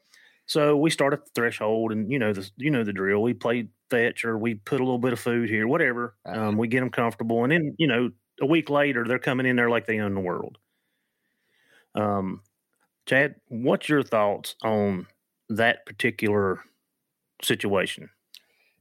So 0.49 0.75
we 0.75 0.89
start 0.89 1.13
at 1.13 1.25
the 1.25 1.31
threshold, 1.35 1.91
and 1.91 2.11
you 2.11 2.17
know 2.17 2.33
the 2.33 2.49
you 2.57 2.71
know 2.71 2.83
the 2.83 2.91
drill. 2.91 3.21
We 3.21 3.35
play 3.35 3.67
fetch, 3.91 4.25
or 4.25 4.35
we 4.35 4.55
put 4.55 4.79
a 4.79 4.83
little 4.83 4.97
bit 4.97 5.13
of 5.13 5.19
food 5.19 5.47
here, 5.47 5.67
whatever. 5.67 6.15
Uh-huh. 6.25 6.47
Um, 6.47 6.57
we 6.57 6.67
get 6.67 6.79
them 6.79 6.89
comfortable, 6.89 7.43
and 7.43 7.51
then 7.51 7.75
you 7.77 7.85
know 7.85 8.09
a 8.41 8.47
week 8.47 8.67
later 8.67 9.05
they're 9.07 9.19
coming 9.19 9.45
in 9.45 9.55
there 9.55 9.69
like 9.69 9.85
they 9.85 9.99
own 9.99 10.15
the 10.15 10.19
world. 10.19 10.57
Um, 11.93 12.41
Chad, 13.05 13.35
what's 13.47 13.89
your 13.89 14.01
thoughts 14.01 14.55
on 14.63 15.05
that 15.49 15.85
particular 15.85 16.61
situation? 17.43 18.09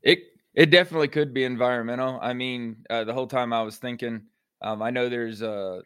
It 0.03 0.21
it 0.55 0.71
definitely 0.71 1.09
could 1.09 1.35
be 1.35 1.45
environmental. 1.45 2.19
I 2.23 2.33
mean, 2.33 2.77
uh, 2.89 3.05
the 3.05 3.13
whole 3.13 3.27
time 3.27 3.53
I 3.53 3.61
was 3.61 3.77
thinking, 3.77 4.23
um, 4.63 4.81
I 4.81 4.89
know 4.89 5.11
there's 5.11 5.43
a. 5.43 5.83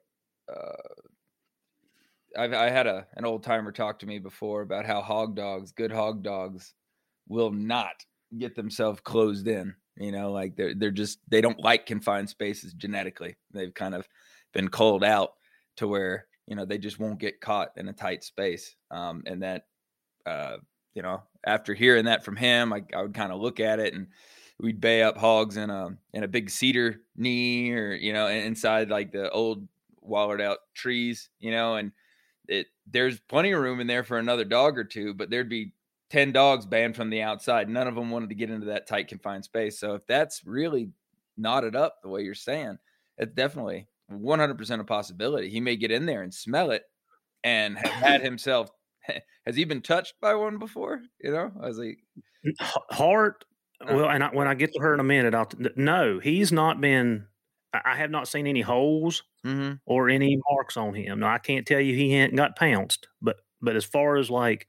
Uh, 0.49 0.73
I've, 2.37 2.53
I 2.53 2.71
had 2.71 2.87
a 2.87 3.07
an 3.17 3.25
old 3.25 3.43
timer 3.43 3.73
talk 3.73 3.99
to 4.01 4.07
me 4.07 4.19
before 4.19 4.63
about 4.63 4.87
how 4.87 5.01
hog 5.03 5.37
dogs, 5.37 5.73
good 5.73 5.93
hog 5.93 6.23
dogs, 6.23 6.75
will 7.29 7.51
not 7.51 8.05
get 8.39 8.55
themselves 8.55 9.01
closed 9.01 9.47
in. 9.47 9.75
You 9.97 10.13
know, 10.13 10.33
like 10.33 10.57
they're 10.57 10.75
they're 10.75 10.91
just 10.91 11.19
they 11.29 11.41
don't 11.41 11.61
like 11.61 11.87
confined 11.87 12.29
spaces 12.29 12.73
genetically. 12.73 13.37
They've 13.53 13.75
kind 13.75 13.95
of 13.95 14.09
been 14.53 14.69
culled 14.69 15.05
out 15.05 15.33
to 15.77 15.87
where 15.87 16.27
you 16.47 16.57
know 16.57 16.65
they 16.65 16.79
just 16.79 16.99
won't 16.99 17.21
get 17.21 17.41
caught 17.41 17.73
in 17.77 17.89
a 17.89 17.93
tight 17.93 18.25
space 18.25 18.75
um, 18.91 19.23
and 19.27 19.43
that 19.43 19.65
uh, 20.27 20.57
you 20.95 21.03
know, 21.03 21.23
after 21.47 21.75
hearing 21.75 22.05
that 22.05 22.25
from 22.25 22.37
him, 22.37 22.73
I, 22.73 22.83
I 22.95 23.03
would 23.03 23.15
kind 23.15 23.33
of 23.33 23.41
look 23.41 23.61
at 23.61 23.81
it 23.81 23.95
and 23.95 24.09
we'd 24.61 24.81
bay 24.81 25.03
up 25.03 25.17
hogs 25.17 25.57
in 25.57 25.71
a 25.71 25.97
in 26.13 26.23
a 26.23 26.29
big 26.29 26.51
cedar 26.51 27.01
knee 27.17 27.73
or 27.73 27.95
you 27.95 28.13
know 28.13 28.29
inside 28.29 28.91
like 28.91 29.13
the 29.13 29.31
old 29.31 29.67
wallered 30.01 30.41
out 30.41 30.59
trees, 30.75 31.31
you 31.39 31.51
know, 31.51 31.77
and 31.77 31.93
it 32.49 32.67
there's 32.87 33.21
plenty 33.21 33.53
of 33.53 33.61
room 33.61 33.81
in 33.81 33.87
there 33.87 34.05
for 34.05 34.19
another 34.19 34.45
dog 34.45 34.79
or 34.79 34.85
two, 34.85 35.15
but 35.15 35.31
there'd 35.31 35.49
be 35.49 35.73
10 36.11 36.33
dogs 36.33 36.67
banned 36.67 36.97
from 36.97 37.11
the 37.11 37.23
outside. 37.23 37.69
None 37.69 37.89
of 37.89 37.95
them 37.95 38.11
wanted 38.11 38.29
to 38.29 38.35
get 38.35 38.51
into 38.51 38.67
that 38.67 38.87
tight 38.87 39.09
confined 39.09 39.45
space. 39.45 39.79
So 39.79 39.95
if 39.95 40.07
that's 40.07 40.45
really 40.45 40.91
knotted 41.37 41.75
up 41.75 41.97
the 42.03 42.09
way 42.09 42.23
you're 42.23 42.35
saying, 42.35 42.79
it's 43.17 43.35
definitely 43.35 43.89
100% 44.11 44.81
a 44.81 44.85
possibility. 44.85 45.49
He 45.49 45.61
may 45.61 45.77
get 45.77 45.91
in 45.91 46.07
there 46.07 46.23
and 46.23 46.35
smell 46.35 46.71
it 46.71 46.83
and 47.45 47.79
have 47.79 47.93
had 47.93 48.21
himself 48.23 48.71
has 49.47 49.57
he 49.57 49.65
been 49.65 49.83
touched 49.83 50.15
by 50.21 50.35
one 50.35 50.59
before? 50.59 51.01
You 51.21 51.33
know, 51.33 51.51
I 51.61 51.67
was 51.67 51.79
like, 51.79 51.99
Hart. 52.91 53.45
Well, 53.85 54.09
and 54.09 54.23
I, 54.23 54.29
when 54.29 54.47
I 54.47 54.55
get 54.55 54.73
to 54.75 54.81
her 54.81 54.95
in 54.95 55.01
a 55.01 55.05
minute, 55.05 55.35
I'll 55.35 55.49
no, 55.77 56.21
he's 56.21 56.53
not 56.53 56.81
been. 56.81 57.27
I 57.73 57.97
have 57.97 58.11
not 58.11 58.29
seen 58.29 58.47
any 58.47 58.61
holes 58.61 59.23
mm-hmm. 59.45 59.75
or 59.87 60.09
any 60.09 60.39
marks 60.51 60.77
on 60.77 60.95
him. 60.95 61.21
No, 61.21 61.27
I 61.27 61.39
can't 61.39 61.67
tell 61.67 61.81
you 61.81 61.95
he 61.95 62.15
ain't 62.15 62.37
got 62.37 62.57
pounced, 62.57 63.09
but 63.21 63.37
but 63.61 63.77
as 63.77 63.85
far 63.85 64.17
as 64.17 64.31
like 64.31 64.67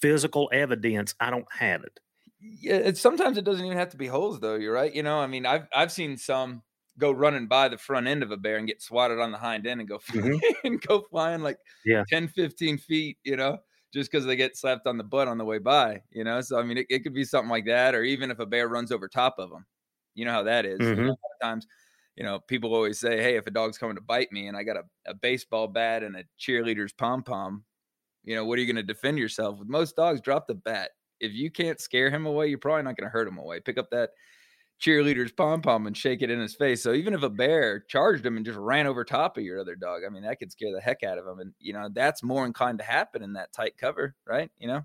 physical 0.00 0.50
evidence, 0.52 1.14
I 1.18 1.30
don't 1.30 1.46
have 1.50 1.82
it. 1.82 1.98
Yeah, 2.40 2.76
it's, 2.76 3.00
sometimes 3.00 3.38
it 3.38 3.44
doesn't 3.44 3.64
even 3.64 3.78
have 3.78 3.90
to 3.90 3.96
be 3.96 4.06
holes, 4.06 4.38
though. 4.38 4.56
You're 4.56 4.74
right. 4.74 4.94
You 4.94 5.02
know, 5.02 5.18
I 5.18 5.26
mean, 5.26 5.46
I've 5.46 5.66
I've 5.74 5.90
seen 5.90 6.16
some 6.16 6.62
go 6.98 7.10
running 7.10 7.48
by 7.48 7.68
the 7.68 7.78
front 7.78 8.06
end 8.06 8.22
of 8.22 8.30
a 8.30 8.36
bear 8.36 8.56
and 8.56 8.68
get 8.68 8.80
swatted 8.82 9.18
on 9.18 9.32
the 9.32 9.38
hind 9.38 9.66
end 9.66 9.80
and 9.80 9.88
go 9.88 9.98
mm-hmm. 10.10 10.38
and 10.66 10.80
go 10.82 11.02
flying 11.10 11.42
like 11.42 11.58
yeah. 11.84 12.04
10, 12.08 12.28
15 12.28 12.78
feet. 12.78 13.18
You 13.24 13.36
know, 13.36 13.58
just 13.92 14.10
because 14.10 14.26
they 14.26 14.36
get 14.36 14.56
slapped 14.56 14.86
on 14.86 14.98
the 14.98 15.04
butt 15.04 15.28
on 15.28 15.38
the 15.38 15.44
way 15.44 15.58
by, 15.58 16.02
you 16.10 16.24
know. 16.24 16.40
So 16.40 16.58
I 16.58 16.62
mean, 16.62 16.78
it, 16.78 16.86
it, 16.90 16.98
could 17.00 17.14
be 17.14 17.24
something 17.24 17.50
like 17.50 17.66
that, 17.66 17.94
or 17.94 18.02
even 18.02 18.30
if 18.30 18.38
a 18.38 18.46
bear 18.46 18.68
runs 18.68 18.92
over 18.92 19.08
top 19.08 19.36
of 19.38 19.50
them, 19.50 19.64
you 20.14 20.24
know 20.24 20.32
how 20.32 20.42
that 20.42 20.66
is. 20.66 20.80
Mm-hmm. 20.80 21.00
You 21.00 21.06
know, 21.08 21.16
times, 21.40 21.66
you 22.16 22.24
know, 22.24 22.40
people 22.40 22.74
always 22.74 22.98
say, 22.98 23.20
"Hey, 23.20 23.36
if 23.36 23.46
a 23.46 23.50
dog's 23.50 23.78
coming 23.78 23.96
to 23.96 24.02
bite 24.02 24.32
me, 24.32 24.46
and 24.48 24.56
I 24.56 24.62
got 24.62 24.76
a, 24.76 24.82
a 25.06 25.14
baseball 25.14 25.66
bat 25.68 26.02
and 26.02 26.16
a 26.16 26.24
cheerleader's 26.38 26.92
pom 26.92 27.22
pom, 27.22 27.64
you 28.24 28.34
know, 28.34 28.44
what 28.44 28.58
are 28.58 28.62
you 28.62 28.72
going 28.72 28.84
to 28.84 28.92
defend 28.92 29.18
yourself 29.18 29.58
with?" 29.58 29.68
Most 29.68 29.96
dogs 29.96 30.20
drop 30.20 30.46
the 30.46 30.54
bat. 30.54 30.90
If 31.20 31.32
you 31.32 31.50
can't 31.50 31.80
scare 31.80 32.10
him 32.10 32.26
away, 32.26 32.48
you're 32.48 32.58
probably 32.58 32.82
not 32.82 32.96
going 32.96 33.06
to 33.06 33.12
hurt 33.12 33.28
him 33.28 33.38
away. 33.38 33.60
Pick 33.60 33.78
up 33.78 33.90
that 33.90 34.10
cheerleader's 34.80 35.32
pom 35.32 35.62
pom 35.62 35.86
and 35.86 35.96
shake 35.96 36.22
it 36.22 36.30
in 36.30 36.40
his 36.40 36.54
face. 36.54 36.82
So 36.82 36.92
even 36.92 37.14
if 37.14 37.22
a 37.22 37.30
bear 37.30 37.80
charged 37.80 38.24
him 38.26 38.36
and 38.36 38.44
just 38.44 38.58
ran 38.58 38.86
over 38.86 39.04
top 39.04 39.38
of 39.38 39.44
your 39.44 39.60
other 39.60 39.76
dog, 39.76 40.02
I 40.06 40.10
mean, 40.10 40.24
that 40.24 40.38
could 40.38 40.52
scare 40.52 40.72
the 40.72 40.80
heck 40.80 41.02
out 41.02 41.18
of 41.18 41.26
him. 41.26 41.38
And, 41.38 41.52
you 41.58 41.72
know, 41.72 41.88
that's 41.92 42.22
more 42.22 42.44
inclined 42.44 42.78
to 42.78 42.84
happen 42.84 43.22
in 43.22 43.34
that 43.34 43.52
tight 43.52 43.78
cover, 43.78 44.14
right? 44.26 44.50
You 44.58 44.68
know? 44.68 44.82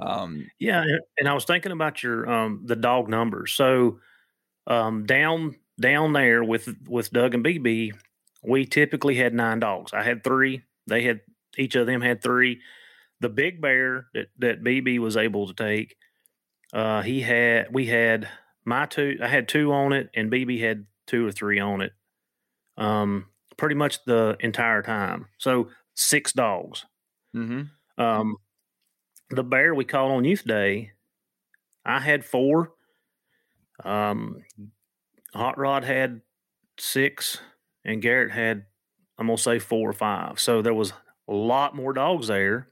Um, 0.00 0.46
yeah. 0.58 0.82
And 1.18 1.28
I 1.28 1.34
was 1.34 1.44
thinking 1.44 1.72
about 1.72 2.02
your, 2.02 2.28
um, 2.28 2.62
the 2.64 2.76
dog 2.76 3.08
numbers. 3.08 3.52
So, 3.52 4.00
um, 4.66 5.04
down, 5.04 5.56
down 5.80 6.12
there 6.12 6.44
with, 6.44 6.68
with 6.86 7.12
Doug 7.12 7.34
and 7.34 7.44
BB, 7.44 7.92
we 8.42 8.66
typically 8.66 9.16
had 9.16 9.34
nine 9.34 9.60
dogs. 9.60 9.92
I 9.92 10.02
had 10.02 10.22
three. 10.22 10.62
They 10.86 11.02
had, 11.02 11.20
each 11.56 11.74
of 11.74 11.86
them 11.86 12.00
had 12.00 12.22
three. 12.22 12.60
The 13.20 13.28
big 13.28 13.60
bear 13.60 14.06
that, 14.14 14.28
that 14.38 14.62
BB 14.62 14.98
was 14.98 15.16
able 15.16 15.46
to 15.46 15.54
take, 15.54 15.96
uh, 16.72 17.02
he 17.02 17.20
had, 17.20 17.68
we 17.72 17.86
had, 17.86 18.28
my 18.64 18.86
two, 18.86 19.18
I 19.22 19.28
had 19.28 19.48
two 19.48 19.72
on 19.72 19.92
it, 19.92 20.10
and 20.14 20.30
BB 20.30 20.60
had 20.60 20.86
two 21.06 21.26
or 21.26 21.32
three 21.32 21.58
on 21.58 21.80
it. 21.80 21.92
Um, 22.76 23.26
pretty 23.56 23.74
much 23.74 24.04
the 24.04 24.36
entire 24.40 24.82
time. 24.82 25.26
So 25.38 25.68
six 25.94 26.32
dogs. 26.32 26.86
Mm-hmm. 27.36 28.02
Um, 28.02 28.36
the 29.30 29.42
bear 29.42 29.74
we 29.74 29.84
caught 29.84 30.10
on 30.10 30.24
Youth 30.24 30.44
Day, 30.44 30.92
I 31.84 32.00
had 32.00 32.24
four. 32.24 32.72
Um, 33.84 34.42
Hot 35.34 35.58
Rod 35.58 35.84
had 35.84 36.22
six, 36.78 37.40
and 37.84 38.02
Garrett 38.02 38.32
had, 38.32 38.64
I'm 39.18 39.26
gonna 39.26 39.38
say 39.38 39.58
four 39.58 39.88
or 39.88 39.92
five. 39.92 40.40
So 40.40 40.62
there 40.62 40.74
was 40.74 40.92
a 41.28 41.32
lot 41.34 41.76
more 41.76 41.92
dogs 41.92 42.26
there, 42.26 42.68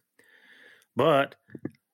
but 0.97 1.37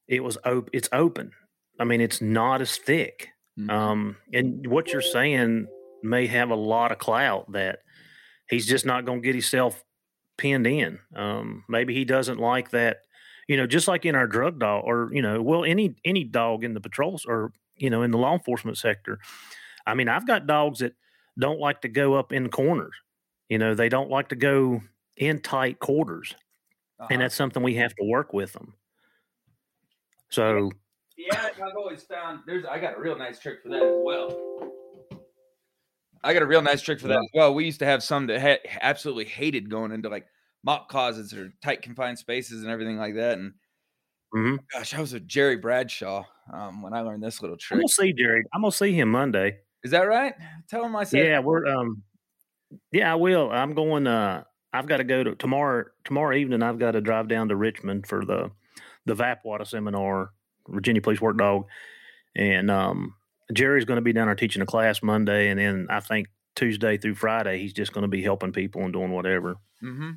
it 0.09 0.22
was 0.22 0.38
op- 0.44 0.70
It's 0.72 0.88
open. 0.92 1.33
I 1.79 1.85
mean, 1.85 2.00
it's 2.00 2.20
not 2.20 2.61
as 2.61 2.77
thick. 2.77 3.29
Mm-hmm. 3.59 3.70
Um, 3.70 4.16
and 4.33 4.66
what 4.66 4.92
you're 4.92 5.03
saying 5.03 5.66
may 6.03 6.27
have 6.27 6.50
a 6.50 6.57
lot 6.57 6.92
of 6.92 6.98
clout 6.98 7.50
that 7.53 7.81
he's 8.48 8.66
just 8.66 8.87
not 8.87 9.05
going 9.05 9.22
to 9.22 9.27
get 9.27 9.35
himself 9.35 9.83
pinned 10.37 10.66
in. 10.66 10.98
Um, 11.14 11.64
maybe 11.68 11.94
he 11.94 12.05
doesn't 12.05 12.38
like 12.38 12.70
that, 12.70 12.98
you 13.48 13.57
know, 13.57 13.66
just 13.66 13.88
like 13.88 14.05
in 14.05 14.14
our 14.14 14.27
drug 14.27 14.59
dog 14.59 14.85
or, 14.87 15.11
you 15.12 15.22
know, 15.22 15.40
well, 15.40 15.64
any, 15.64 15.94
any 16.05 16.24
dog 16.24 16.64
in 16.64 16.74
the 16.74 16.81
patrols 16.81 17.24
or, 17.27 17.53
you 17.77 17.90
know, 17.90 18.03
in 18.03 18.11
the 18.11 18.18
law 18.18 18.35
enforcement 18.35 18.77
sector. 18.77 19.18
I 19.86 19.94
mean, 19.94 20.08
I've 20.08 20.26
got 20.26 20.46
dogs 20.46 20.80
that 20.80 20.94
don't 21.38 21.60
like 21.60 21.82
to 21.82 21.88
go 21.88 22.14
up 22.14 22.32
in 22.32 22.48
corners. 22.48 22.94
You 23.48 23.58
know, 23.58 23.74
they 23.74 23.88
don't 23.88 24.10
like 24.10 24.28
to 24.28 24.36
go 24.36 24.82
in 25.16 25.40
tight 25.40 25.78
quarters. 25.78 26.34
Uh-huh. 26.98 27.08
And 27.10 27.20
that's 27.20 27.34
something 27.34 27.62
we 27.62 27.74
have 27.74 27.94
to 27.96 28.04
work 28.04 28.32
with 28.32 28.52
them. 28.52 28.74
So 30.30 30.70
yeah, 31.16 31.48
I've 31.54 31.76
always 31.76 32.02
found 32.02 32.40
there's. 32.46 32.64
I 32.64 32.78
got 32.78 32.96
a 32.96 33.00
real 33.00 33.16
nice 33.16 33.38
trick 33.38 33.62
for 33.62 33.68
that 33.68 33.82
as 33.82 34.00
well. 34.02 34.72
I 36.24 36.32
got 36.32 36.42
a 36.42 36.46
real 36.46 36.62
nice 36.62 36.80
trick 36.80 37.00
for 37.00 37.08
that 37.08 37.18
as 37.18 37.28
well. 37.34 37.54
We 37.54 37.66
used 37.66 37.80
to 37.80 37.86
have 37.86 38.02
some 38.02 38.26
that 38.28 38.40
had, 38.40 38.60
absolutely 38.80 39.26
hated 39.26 39.68
going 39.68 39.92
into 39.92 40.08
like 40.08 40.26
mop 40.64 40.88
closets 40.88 41.34
or 41.34 41.52
tight 41.62 41.82
confined 41.82 42.18
spaces 42.18 42.62
and 42.62 42.70
everything 42.70 42.96
like 42.96 43.14
that. 43.16 43.38
And 43.38 43.52
mm-hmm. 44.34 44.56
gosh, 44.72 44.94
I 44.94 45.00
was 45.00 45.12
with 45.12 45.28
Jerry 45.28 45.56
Bradshaw 45.56 46.24
um, 46.52 46.82
when 46.82 46.94
I 46.94 47.02
learned 47.02 47.22
this 47.22 47.42
little 47.42 47.56
trick. 47.56 47.76
I'm 47.76 47.80
gonna 47.80 47.88
see 47.88 48.12
Jerry. 48.12 48.42
I'm 48.54 48.62
gonna 48.62 48.72
see 48.72 48.92
him 48.92 49.10
Monday. 49.10 49.58
Is 49.84 49.90
that 49.90 50.02
right? 50.02 50.34
Tell 50.68 50.84
him 50.84 50.96
I 50.96 51.04
said. 51.04 51.26
Yeah, 51.26 51.40
we're 51.40 51.66
um. 51.66 52.02
Yeah, 52.90 53.12
I 53.12 53.14
will. 53.16 53.50
I'm 53.50 53.74
going. 53.74 54.06
Uh, 54.06 54.44
I've 54.72 54.86
got 54.86 54.96
to 54.96 55.04
go 55.04 55.22
to 55.22 55.34
tomorrow. 55.36 55.84
Tomorrow 56.04 56.36
evening, 56.36 56.62
I've 56.62 56.78
got 56.78 56.92
to 56.92 57.00
drive 57.00 57.28
down 57.28 57.48
to 57.50 57.56
Richmond 57.56 58.06
for 58.06 58.24
the 58.24 58.50
the 59.06 59.14
VAPWATA 59.14 59.66
seminar 59.66 60.30
Virginia 60.68 61.02
Police 61.02 61.20
Work 61.20 61.38
Dog, 61.38 61.66
and 62.34 62.70
um, 62.70 63.14
Jerry's 63.52 63.84
going 63.84 63.96
to 63.96 64.02
be 64.02 64.12
down 64.12 64.26
there 64.26 64.34
teaching 64.34 64.62
a 64.62 64.66
class 64.66 65.02
Monday, 65.02 65.48
and 65.50 65.60
then 65.60 65.86
I 65.90 66.00
think 66.00 66.28
Tuesday 66.56 66.96
through 66.96 67.14
Friday 67.14 67.58
he's 67.58 67.72
just 67.72 67.92
going 67.92 68.02
to 68.02 68.08
be 68.08 68.22
helping 68.22 68.52
people 68.52 68.82
and 68.82 68.92
doing 68.92 69.10
whatever. 69.10 69.56
Mm-hmm. 69.82 70.10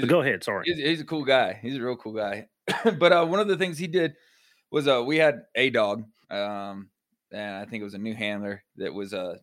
So 0.00 0.06
go 0.06 0.20
ahead. 0.20 0.44
Sorry, 0.44 0.64
he's, 0.66 0.78
he's, 0.78 1.00
a 1.00 1.04
cool 1.04 1.24
guy. 1.24 1.58
He's 1.60 1.76
a 1.76 1.82
real 1.82 1.96
cool 1.96 2.12
guy. 2.12 2.48
but 2.98 3.12
uh, 3.12 3.26
one 3.26 3.40
of 3.40 3.48
the 3.48 3.56
things 3.56 3.78
he 3.78 3.86
did 3.86 4.14
was 4.70 4.86
uh, 4.86 5.02
we 5.04 5.16
had 5.16 5.42
a 5.54 5.70
dog, 5.70 6.04
um, 6.30 6.90
and 7.32 7.56
I 7.56 7.64
think 7.64 7.80
it 7.80 7.84
was 7.84 7.94
a 7.94 7.98
new 7.98 8.14
handler 8.14 8.62
that 8.76 8.94
was 8.94 9.14
uh, 9.14 9.36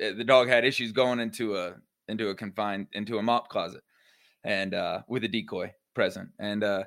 eh, 0.00 0.12
the 0.12 0.24
dog 0.24 0.48
had 0.48 0.64
issues 0.64 0.92
going 0.92 1.20
into 1.20 1.56
a 1.56 1.74
into 2.08 2.28
a 2.28 2.34
confined 2.34 2.88
into 2.92 3.18
a 3.18 3.22
mop 3.22 3.48
closet, 3.48 3.82
and 4.42 4.74
uh, 4.74 5.02
with 5.08 5.24
a 5.24 5.28
decoy 5.28 5.72
present, 5.94 6.30
and 6.38 6.62
uh, 6.64 6.84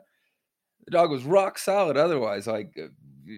the 0.86 0.92
dog 0.92 1.12
was 1.12 1.24
rock 1.24 1.58
solid 1.58 1.98
otherwise 1.98 2.48
like 2.48 2.74
uh, 2.82 2.88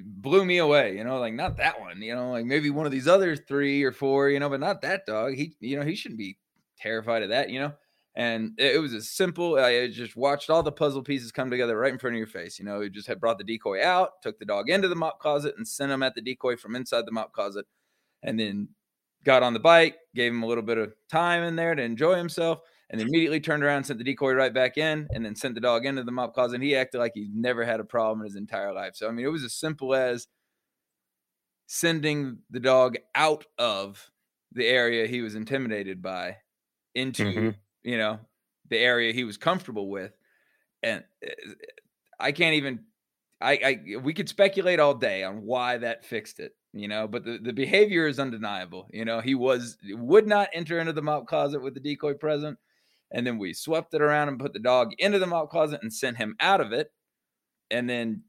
blew 0.05 0.45
me 0.45 0.59
away 0.59 0.95
you 0.95 1.03
know 1.03 1.19
like 1.19 1.33
not 1.33 1.57
that 1.57 1.79
one 1.79 2.01
you 2.01 2.13
know 2.13 2.31
like 2.31 2.45
maybe 2.45 2.69
one 2.69 2.85
of 2.85 2.91
these 2.91 3.07
other 3.07 3.35
three 3.35 3.83
or 3.83 3.91
four 3.91 4.29
you 4.29 4.39
know 4.39 4.49
but 4.49 4.59
not 4.59 4.81
that 4.81 5.05
dog. 5.05 5.33
He 5.33 5.55
you 5.59 5.77
know 5.77 5.85
he 5.85 5.95
shouldn't 5.95 6.19
be 6.19 6.37
terrified 6.77 7.23
of 7.23 7.29
that 7.29 7.49
you 7.49 7.59
know 7.59 7.73
and 8.19 8.51
it 8.59 8.79
was 8.79 8.93
as 8.93 9.09
simple 9.09 9.57
i 9.57 9.87
just 9.87 10.15
watched 10.15 10.49
all 10.49 10.61
the 10.61 10.71
puzzle 10.71 11.01
pieces 11.01 11.31
come 11.31 11.49
together 11.49 11.77
right 11.77 11.93
in 11.93 11.99
front 11.99 12.15
of 12.15 12.17
your 12.17 12.27
face 12.27 12.59
you 12.59 12.65
know 12.65 12.81
he 12.81 12.89
just 12.89 13.07
had 13.07 13.19
brought 13.19 13.37
the 13.37 13.43
decoy 13.43 13.83
out 13.83 14.21
took 14.21 14.37
the 14.37 14.45
dog 14.45 14.69
into 14.69 14.87
the 14.87 14.95
mop 14.95 15.19
closet 15.19 15.55
and 15.57 15.67
sent 15.67 15.91
him 15.91 16.03
at 16.03 16.13
the 16.13 16.21
decoy 16.21 16.55
from 16.55 16.75
inside 16.75 17.05
the 17.05 17.11
mop 17.11 17.31
closet 17.31 17.65
and 18.21 18.39
then 18.39 18.67
got 19.23 19.41
on 19.41 19.53
the 19.53 19.59
bike 19.59 19.95
gave 20.13 20.31
him 20.31 20.43
a 20.43 20.47
little 20.47 20.63
bit 20.63 20.77
of 20.77 20.93
time 21.09 21.43
in 21.43 21.55
there 21.55 21.73
to 21.73 21.81
enjoy 21.81 22.15
himself 22.15 22.59
and 22.89 23.01
immediately 23.01 23.39
turned 23.39 23.63
around, 23.63 23.83
sent 23.83 23.99
the 23.99 24.03
decoy 24.03 24.33
right 24.33 24.53
back 24.53 24.77
in, 24.77 25.07
and 25.11 25.23
then 25.23 25.35
sent 25.35 25.53
the 25.53 25.61
dog 25.61 25.85
into 25.85 26.03
the 26.03 26.11
mop 26.11 26.33
closet. 26.33 26.55
And 26.55 26.63
he 26.63 26.75
acted 26.75 26.97
like 26.97 27.11
he 27.13 27.29
never 27.33 27.63
had 27.63 27.79
a 27.79 27.83
problem 27.83 28.21
in 28.21 28.25
his 28.25 28.35
entire 28.35 28.73
life. 28.73 28.95
So 28.95 29.07
I 29.07 29.11
mean, 29.11 29.25
it 29.25 29.29
was 29.29 29.43
as 29.43 29.53
simple 29.53 29.93
as 29.93 30.27
sending 31.67 32.39
the 32.49 32.59
dog 32.59 32.97
out 33.13 33.45
of 33.59 34.09
the 34.51 34.65
area 34.65 35.05
he 35.05 35.21
was 35.21 35.35
intimidated 35.35 36.01
by 36.01 36.37
into 36.95 37.23
mm-hmm. 37.23 37.49
You 37.83 37.97
know 37.97 38.19
the 38.69 38.77
area 38.77 39.13
he 39.13 39.23
was 39.23 39.37
comfortable 39.37 39.89
with, 39.89 40.11
and 40.83 41.03
eh, 41.23 41.29
I 42.19 42.31
can't 42.31 42.55
even. 42.55 42.85
I, 43.41 43.53
I 43.53 43.97
we 43.97 44.13
could 44.13 44.27
speculate 44.27 44.79
all 44.81 44.93
day 44.93 45.23
on 45.23 45.43
why 45.43 45.77
that 45.77 46.03
fixed 46.03 46.41
it, 46.41 46.57
you 46.73 46.89
know, 46.89 47.07
but 47.07 47.23
the, 47.23 47.39
the 47.41 47.53
behavior 47.53 48.05
is 48.05 48.19
undeniable. 48.19 48.89
You 48.91 49.05
know, 49.05 49.21
he 49.21 49.33
was 49.33 49.77
would 49.85 50.27
not 50.27 50.49
enter 50.53 50.77
into 50.79 50.91
the 50.91 51.01
mop 51.01 51.25
closet 51.27 51.61
with 51.61 51.73
the 51.73 51.79
decoy 51.79 52.15
present 52.15 52.57
and 53.11 53.25
then 53.25 53.37
we 53.37 53.53
swept 53.53 53.93
it 53.93 54.01
around 54.01 54.27
and 54.29 54.39
put 54.39 54.53
the 54.53 54.59
dog 54.59 54.91
into 54.99 55.19
the 55.19 55.27
mop 55.27 55.49
closet 55.49 55.81
and 55.81 55.91
sent 55.91 56.17
him 56.17 56.35
out 56.39 56.61
of 56.61 56.71
it. 56.71 56.91
And 57.71 57.89
then 57.89 58.23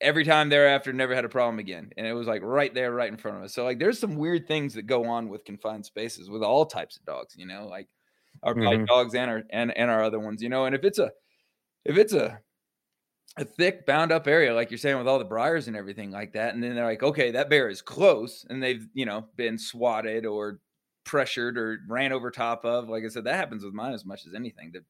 every 0.00 0.24
time 0.24 0.48
thereafter, 0.48 0.92
never 0.92 1.14
had 1.14 1.24
a 1.24 1.28
problem 1.28 1.58
again. 1.58 1.90
And 1.96 2.06
it 2.06 2.12
was 2.12 2.26
like 2.26 2.42
right 2.42 2.74
there, 2.74 2.92
right 2.92 3.10
in 3.10 3.18
front 3.18 3.36
of 3.36 3.44
us. 3.44 3.54
So 3.54 3.64
like, 3.64 3.78
there's 3.78 3.98
some 3.98 4.16
weird 4.16 4.48
things 4.48 4.74
that 4.74 4.86
go 4.86 5.04
on 5.04 5.28
with 5.28 5.44
confined 5.44 5.86
spaces 5.86 6.28
with 6.28 6.42
all 6.42 6.66
types 6.66 6.96
of 6.96 7.04
dogs. 7.04 7.34
You 7.36 7.46
know, 7.46 7.68
like 7.68 7.88
our 8.44 8.54
mm-hmm. 8.54 8.84
dogs 8.84 9.14
and 9.14 9.30
our 9.30 9.42
and 9.50 9.76
and 9.76 9.90
our 9.90 10.02
other 10.02 10.20
ones. 10.20 10.42
You 10.42 10.48
know, 10.48 10.66
and 10.66 10.74
if 10.74 10.84
it's 10.84 10.98
a 10.98 11.10
if 11.84 11.96
it's 11.96 12.12
a 12.12 12.40
a 13.36 13.44
thick 13.44 13.84
bound 13.84 14.12
up 14.12 14.28
area 14.28 14.54
like 14.54 14.70
you're 14.70 14.78
saying 14.78 14.96
with 14.96 15.08
all 15.08 15.18
the 15.18 15.24
briars 15.24 15.66
and 15.66 15.76
everything 15.76 16.10
like 16.10 16.32
that 16.34 16.54
and 16.54 16.62
then 16.62 16.74
they're 16.74 16.84
like 16.84 17.02
okay 17.02 17.32
that 17.32 17.50
bear 17.50 17.68
is 17.68 17.82
close 17.82 18.46
and 18.48 18.62
they've 18.62 18.86
you 18.94 19.04
know 19.04 19.26
been 19.36 19.58
swatted 19.58 20.24
or 20.24 20.60
pressured 21.04 21.58
or 21.58 21.80
ran 21.88 22.12
over 22.12 22.30
top 22.30 22.64
of 22.64 22.88
like 22.88 23.02
i 23.04 23.08
said 23.08 23.24
that 23.24 23.34
happens 23.34 23.64
with 23.64 23.74
mine 23.74 23.92
as 23.92 24.04
much 24.04 24.24
as 24.26 24.34
anything 24.34 24.70
that 24.72 24.84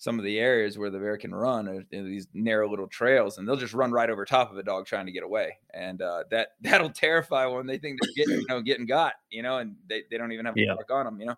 some 0.00 0.18
of 0.18 0.24
the 0.24 0.38
areas 0.38 0.78
where 0.78 0.90
the 0.90 0.98
bear 0.98 1.16
can 1.16 1.34
run 1.34 1.68
are 1.68 1.82
these 1.90 2.28
narrow 2.32 2.70
little 2.70 2.86
trails 2.86 3.38
and 3.38 3.46
they'll 3.46 3.56
just 3.56 3.74
run 3.74 3.90
right 3.90 4.10
over 4.10 4.24
top 4.24 4.50
of 4.50 4.56
a 4.56 4.62
dog 4.62 4.86
trying 4.86 5.06
to 5.06 5.12
get 5.12 5.24
away 5.24 5.56
and 5.74 6.02
uh, 6.02 6.22
that 6.30 6.50
that'll 6.60 6.90
terrify 6.90 7.46
when 7.46 7.66
they 7.66 7.78
think 7.78 7.98
they're 8.00 8.24
getting 8.24 8.40
you 8.40 8.46
know 8.48 8.60
getting 8.60 8.86
got 8.86 9.14
you 9.30 9.42
know 9.42 9.58
and 9.58 9.76
they, 9.88 10.02
they 10.10 10.18
don't 10.18 10.32
even 10.32 10.46
have 10.46 10.56
a 10.56 10.60
Yeah. 10.60 10.74
on 10.90 11.04
them 11.04 11.20
you 11.20 11.26
know 11.26 11.36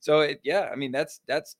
so 0.00 0.20
it, 0.20 0.40
yeah 0.44 0.70
i 0.72 0.76
mean 0.76 0.92
that's 0.92 1.20
that's 1.28 1.56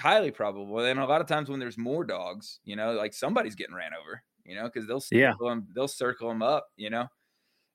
highly 0.00 0.30
probable. 0.30 0.78
And 0.80 1.00
a 1.00 1.06
lot 1.06 1.20
of 1.20 1.26
times 1.26 1.48
when 1.50 1.60
there's 1.60 1.78
more 1.78 2.04
dogs, 2.04 2.60
you 2.64 2.76
know, 2.76 2.92
like 2.92 3.12
somebody's 3.14 3.54
getting 3.54 3.74
ran 3.74 3.92
over, 3.94 4.22
you 4.44 4.54
know, 4.54 4.64
because 4.64 4.86
they'll 4.86 5.02
Yeah. 5.10 5.34
them, 5.40 5.68
they'll 5.74 5.88
circle 5.88 6.28
them 6.28 6.42
up, 6.42 6.68
you 6.76 6.90
know. 6.90 7.08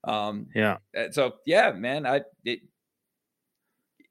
Um, 0.05 0.55
Yeah. 0.55 0.77
uh, 0.97 1.11
so 1.11 1.37
yeah, 1.45 1.71
man, 1.73 2.05
I 2.05 2.21
it, 2.45 2.61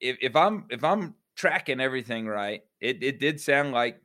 if 0.00 0.18
if 0.20 0.36
I'm 0.36 0.66
if 0.70 0.84
I'm 0.84 1.14
tracking 1.36 1.80
everything 1.80 2.26
right, 2.26 2.62
it 2.80 3.02
it 3.02 3.18
did 3.18 3.40
sound 3.40 3.72
like 3.72 4.00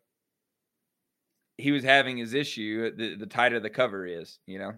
he 1.57 1.71
was 1.71 1.83
having 1.83 2.17
his 2.17 2.33
issue. 2.33 2.95
The 2.95 3.15
the 3.15 3.25
tighter 3.25 3.59
the 3.59 3.69
cover 3.69 4.05
is, 4.05 4.39
you 4.45 4.59
know. 4.59 4.73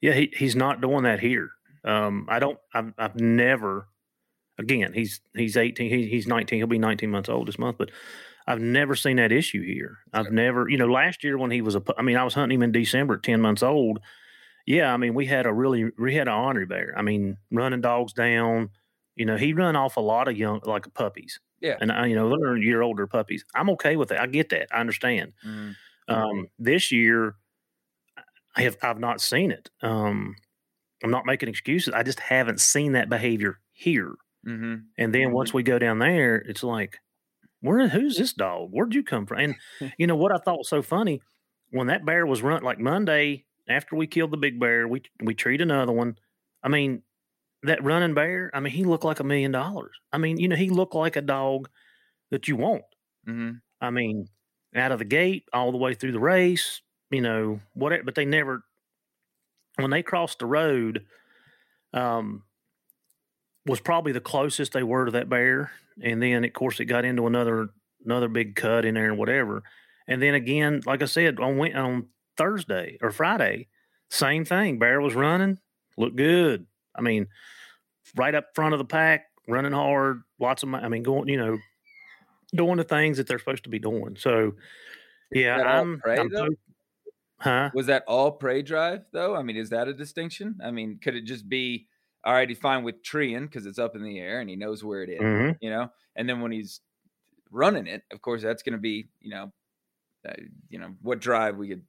Yeah, 0.00 0.12
he, 0.12 0.32
he's 0.36 0.56
not 0.56 0.80
doing 0.80 1.04
that 1.04 1.20
here. 1.20 1.50
Um, 1.84 2.26
I 2.28 2.38
don't. 2.38 2.58
I've, 2.74 2.92
I've 2.98 3.16
never. 3.20 3.88
Again, 4.58 4.92
he's 4.92 5.20
he's 5.34 5.56
eighteen. 5.56 5.90
He, 5.90 6.06
he's 6.06 6.26
nineteen. 6.26 6.58
He'll 6.58 6.66
be 6.66 6.78
nineteen 6.78 7.10
months 7.10 7.28
old 7.28 7.48
this 7.48 7.58
month. 7.58 7.78
But 7.78 7.90
I've 8.46 8.60
never 8.60 8.94
seen 8.94 9.16
that 9.16 9.32
issue 9.32 9.62
here. 9.62 9.98
I've 10.12 10.30
never. 10.30 10.68
You 10.68 10.76
know, 10.76 10.86
last 10.86 11.24
year 11.24 11.38
when 11.38 11.50
he 11.50 11.62
was 11.62 11.74
a. 11.74 11.82
I 11.96 12.02
mean, 12.02 12.16
I 12.16 12.24
was 12.24 12.34
hunting 12.34 12.56
him 12.58 12.62
in 12.62 12.72
December 12.72 13.14
at 13.14 13.22
ten 13.22 13.40
months 13.40 13.62
old. 13.62 14.00
Yeah, 14.66 14.92
I 14.92 14.96
mean, 14.96 15.14
we 15.14 15.26
had 15.26 15.46
a 15.46 15.52
really 15.52 15.90
we 15.98 16.14
had 16.14 16.28
an 16.28 16.34
ornery 16.34 16.66
bear. 16.66 16.94
I 16.96 17.02
mean, 17.02 17.38
running 17.50 17.80
dogs 17.80 18.12
down. 18.12 18.70
You 19.16 19.26
know, 19.26 19.36
he 19.36 19.52
run 19.52 19.76
off 19.76 19.96
a 19.96 20.00
lot 20.00 20.28
of 20.28 20.36
young 20.36 20.60
like 20.64 20.92
puppies. 20.94 21.40
Yeah. 21.60 21.76
and 21.80 21.92
I, 21.92 22.06
you 22.06 22.16
know 22.16 22.28
they're 22.28 22.56
a 22.56 22.60
year 22.60 22.82
older 22.82 23.06
puppies. 23.06 23.44
I'm 23.54 23.70
okay 23.70 23.94
with 23.96 24.08
that. 24.08 24.20
I 24.20 24.26
get 24.26 24.48
that. 24.50 24.68
I 24.72 24.80
understand. 24.80 25.32
Um, 26.08 26.48
this 26.58 26.90
year, 26.90 27.36
I 28.56 28.62
have 28.62 28.76
I've 28.82 28.98
not 28.98 29.20
seen 29.20 29.50
it. 29.52 29.70
Um, 29.80 30.34
I'm 31.04 31.10
not 31.10 31.24
making 31.24 31.48
excuses. 31.48 31.94
I 31.94 32.02
just 32.02 32.20
haven't 32.20 32.60
seen 32.60 32.92
that 32.92 33.08
behavior 33.08 33.60
here. 33.72 34.14
Mm-hmm. 34.46 34.74
And 34.98 35.14
then 35.14 35.32
once 35.32 35.54
we 35.54 35.62
go 35.62 35.78
down 35.78 35.98
there, 35.98 36.36
it's 36.36 36.62
like, 36.62 36.98
where? 37.60 37.88
Who's 37.88 38.16
this 38.16 38.32
dog? 38.32 38.70
Where'd 38.72 38.94
you 38.94 39.04
come 39.04 39.26
from? 39.26 39.38
And 39.38 39.54
you 39.98 40.06
know 40.06 40.16
what 40.16 40.32
I 40.32 40.38
thought 40.38 40.58
was 40.58 40.68
so 40.68 40.82
funny 40.82 41.20
when 41.70 41.86
that 41.86 42.04
bear 42.04 42.26
was 42.26 42.42
run 42.42 42.62
like 42.62 42.78
Monday 42.78 43.44
after 43.68 43.96
we 43.96 44.06
killed 44.06 44.30
the 44.30 44.36
big 44.36 44.60
bear, 44.60 44.86
we 44.86 45.02
we 45.22 45.34
treat 45.34 45.60
another 45.60 45.92
one. 45.92 46.16
I 46.62 46.68
mean, 46.68 47.02
that 47.62 47.82
running 47.82 48.14
bear. 48.14 48.50
I 48.54 48.60
mean, 48.60 48.72
he 48.72 48.84
looked 48.84 49.04
like 49.04 49.20
a 49.20 49.24
million 49.24 49.52
dollars. 49.52 49.96
I 50.12 50.18
mean, 50.18 50.38
you 50.38 50.48
know, 50.48 50.56
he 50.56 50.68
looked 50.68 50.94
like 50.94 51.16
a 51.16 51.22
dog 51.22 51.68
that 52.30 52.48
you 52.48 52.56
want. 52.56 52.82
Mm-hmm. 53.28 53.52
I 53.80 53.90
mean, 53.90 54.28
out 54.74 54.92
of 54.92 54.98
the 54.98 55.04
gate, 55.04 55.44
all 55.52 55.72
the 55.72 55.78
way 55.78 55.94
through 55.94 56.12
the 56.12 56.20
race, 56.20 56.82
you 57.10 57.20
know, 57.20 57.60
whatever. 57.74 58.04
But 58.04 58.14
they 58.14 58.24
never, 58.24 58.64
when 59.76 59.90
they 59.90 60.02
crossed 60.02 60.38
the 60.38 60.46
road, 60.46 61.04
um, 61.92 62.42
was 63.66 63.80
probably 63.80 64.12
the 64.12 64.20
closest 64.20 64.72
they 64.72 64.82
were 64.82 65.06
to 65.06 65.10
that 65.12 65.28
bear. 65.28 65.70
And 66.02 66.22
then, 66.22 66.44
of 66.44 66.52
course, 66.52 66.80
it 66.80 66.86
got 66.86 67.04
into 67.04 67.26
another 67.26 67.68
another 68.04 68.28
big 68.28 68.56
cut 68.56 68.84
in 68.84 68.94
there 68.94 69.08
and 69.08 69.18
whatever. 69.18 69.62
And 70.08 70.20
then 70.20 70.34
again, 70.34 70.82
like 70.86 71.02
I 71.02 71.06
said, 71.06 71.38
on 71.38 71.60
on 71.74 72.08
Thursday 72.36 72.98
or 73.00 73.10
Friday, 73.10 73.68
same 74.10 74.44
thing. 74.44 74.78
Bear 74.78 75.00
was 75.00 75.14
running, 75.14 75.58
looked 75.96 76.16
good. 76.16 76.66
I 76.94 77.02
mean, 77.02 77.28
right 78.16 78.34
up 78.34 78.54
front 78.54 78.74
of 78.74 78.78
the 78.78 78.84
pack, 78.84 79.26
running 79.48 79.72
hard, 79.72 80.22
lots 80.38 80.62
of. 80.62 80.74
I 80.74 80.88
mean, 80.88 81.02
going, 81.02 81.28
you 81.28 81.36
know, 81.36 81.58
doing 82.54 82.76
the 82.76 82.84
things 82.84 83.18
that 83.18 83.26
they're 83.26 83.38
supposed 83.38 83.64
to 83.64 83.70
be 83.70 83.78
doing. 83.78 84.16
So, 84.18 84.52
yeah, 85.30 85.56
I'm. 85.56 86.00
prey, 86.00 86.18
I'm 86.18 86.28
though? 86.28 86.48
huh? 87.38 87.70
Was 87.74 87.86
that 87.86 88.04
all 88.06 88.32
prey 88.32 88.62
drive 88.62 89.04
though? 89.12 89.36
I 89.36 89.42
mean, 89.42 89.56
is 89.56 89.70
that 89.70 89.88
a 89.88 89.94
distinction? 89.94 90.58
I 90.64 90.70
mean, 90.70 90.98
could 91.02 91.14
it 91.14 91.24
just 91.24 91.48
be 91.48 91.86
all 92.24 92.32
right? 92.34 92.48
He's 92.48 92.58
fine 92.58 92.84
with 92.84 93.02
treeing 93.02 93.46
because 93.46 93.66
it's 93.66 93.78
up 93.78 93.96
in 93.96 94.02
the 94.02 94.18
air 94.20 94.40
and 94.40 94.50
he 94.50 94.56
knows 94.56 94.84
where 94.84 95.02
it 95.02 95.10
is, 95.10 95.20
Mhm. 95.20 95.56
you 95.60 95.70
know. 95.70 95.90
And 96.16 96.28
then 96.28 96.40
when 96.40 96.52
he's 96.52 96.80
running 97.50 97.86
it, 97.88 98.04
of 98.12 98.22
course, 98.22 98.42
that's 98.42 98.62
going 98.62 98.74
to 98.74 98.78
be, 98.80 99.10
you 99.20 99.30
know, 99.30 99.52
uh, 100.28 100.34
you 100.70 100.78
know 100.78 100.94
what 101.02 101.20
drive 101.20 101.56
we 101.58 101.68
could 101.68 101.84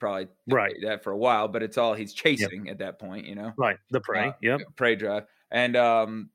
probably 0.00 0.28
Right. 0.46 0.78
that 0.82 1.02
for 1.04 1.12
a 1.12 1.18
while, 1.18 1.48
but 1.48 1.62
it's 1.62 1.78
all 1.78 1.94
he's 1.94 2.14
chasing 2.14 2.68
at 2.68 2.78
that 2.78 2.98
point, 2.98 3.26
you 3.26 3.34
know 3.36 3.54
Right. 3.56 3.78
The 3.90 4.00
prey. 4.00 4.32
uh, 4.32 4.34
yep. 4.40 4.62
prey 4.76 4.96
drive 4.96 5.26
and 5.50 5.76
um 5.76 6.30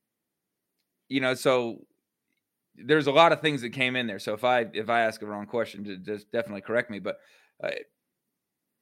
you 1.10 1.20
know 1.22 1.34
so 1.34 1.86
there's 2.76 3.08
a 3.08 3.12
lot 3.12 3.32
of 3.32 3.42
things 3.42 3.62
that 3.62 3.72
came 3.72 3.96
in 3.96 4.08
there 4.08 4.20
so 4.20 4.34
if 4.34 4.44
i 4.44 4.62
if 4.74 4.90
i 4.90 5.02
ask 5.02 5.22
a 5.22 5.26
wrong 5.28 5.46
question 5.46 6.04
just 6.06 6.32
definitely 6.32 6.62
correct 6.62 6.90
me 6.92 7.00
but 7.00 7.20
uh, 7.64 7.72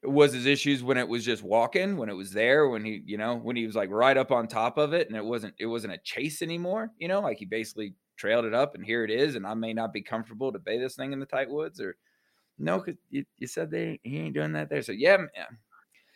was 0.03 0.33
his 0.33 0.45
issues 0.45 0.83
when 0.83 0.97
it 0.97 1.07
was 1.07 1.23
just 1.23 1.43
walking 1.43 1.95
when 1.95 2.09
it 2.09 2.15
was 2.15 2.31
there 2.31 2.67
when 2.69 2.83
he 2.83 3.03
you 3.05 3.17
know 3.17 3.35
when 3.35 3.55
he 3.55 3.65
was 3.65 3.75
like 3.75 3.89
right 3.91 4.17
up 4.17 4.31
on 4.31 4.47
top 4.47 4.77
of 4.77 4.93
it 4.93 5.07
and 5.07 5.15
it 5.15 5.23
wasn't 5.23 5.53
it 5.59 5.67
wasn't 5.67 5.93
a 5.93 5.99
chase 5.99 6.41
anymore 6.41 6.89
you 6.97 7.07
know 7.07 7.21
like 7.21 7.37
he 7.37 7.45
basically 7.45 7.93
trailed 8.17 8.45
it 8.45 8.53
up 8.53 8.73
and 8.73 8.83
here 8.83 9.03
it 9.03 9.11
is 9.11 9.35
and 9.35 9.45
i 9.45 9.53
may 9.53 9.73
not 9.73 9.93
be 9.93 10.01
comfortable 10.01 10.51
to 10.51 10.57
bay 10.57 10.79
this 10.79 10.95
thing 10.95 11.13
in 11.13 11.19
the 11.19 11.25
tight 11.25 11.49
woods 11.49 11.79
or 11.79 11.95
no 12.57 12.79
because 12.79 12.99
you, 13.09 13.23
you 13.37 13.45
said 13.45 13.69
they 13.69 13.99
he 14.03 14.17
ain't 14.19 14.33
doing 14.33 14.53
that 14.53 14.69
there 14.69 14.81
so 14.81 14.91
yeah 14.91 15.17
man. 15.17 15.57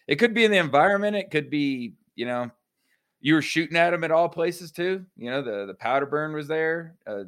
it 0.07 0.15
could 0.15 0.33
be 0.33 0.45
in 0.45 0.51
the 0.51 0.57
environment 0.57 1.15
it 1.15 1.29
could 1.29 1.49
be 1.49 1.93
you 2.15 2.25
know 2.25 2.49
you 3.25 3.33
were 3.33 3.41
shooting 3.41 3.75
at 3.75 3.91
him 3.91 4.03
at 4.03 4.11
all 4.11 4.29
places 4.29 4.71
too. 4.71 5.03
You 5.17 5.31
know, 5.31 5.41
the 5.41 5.65
the 5.65 5.73
powder 5.73 6.05
burn 6.05 6.33
was 6.33 6.47
there. 6.47 6.95
Uh, 7.07 7.23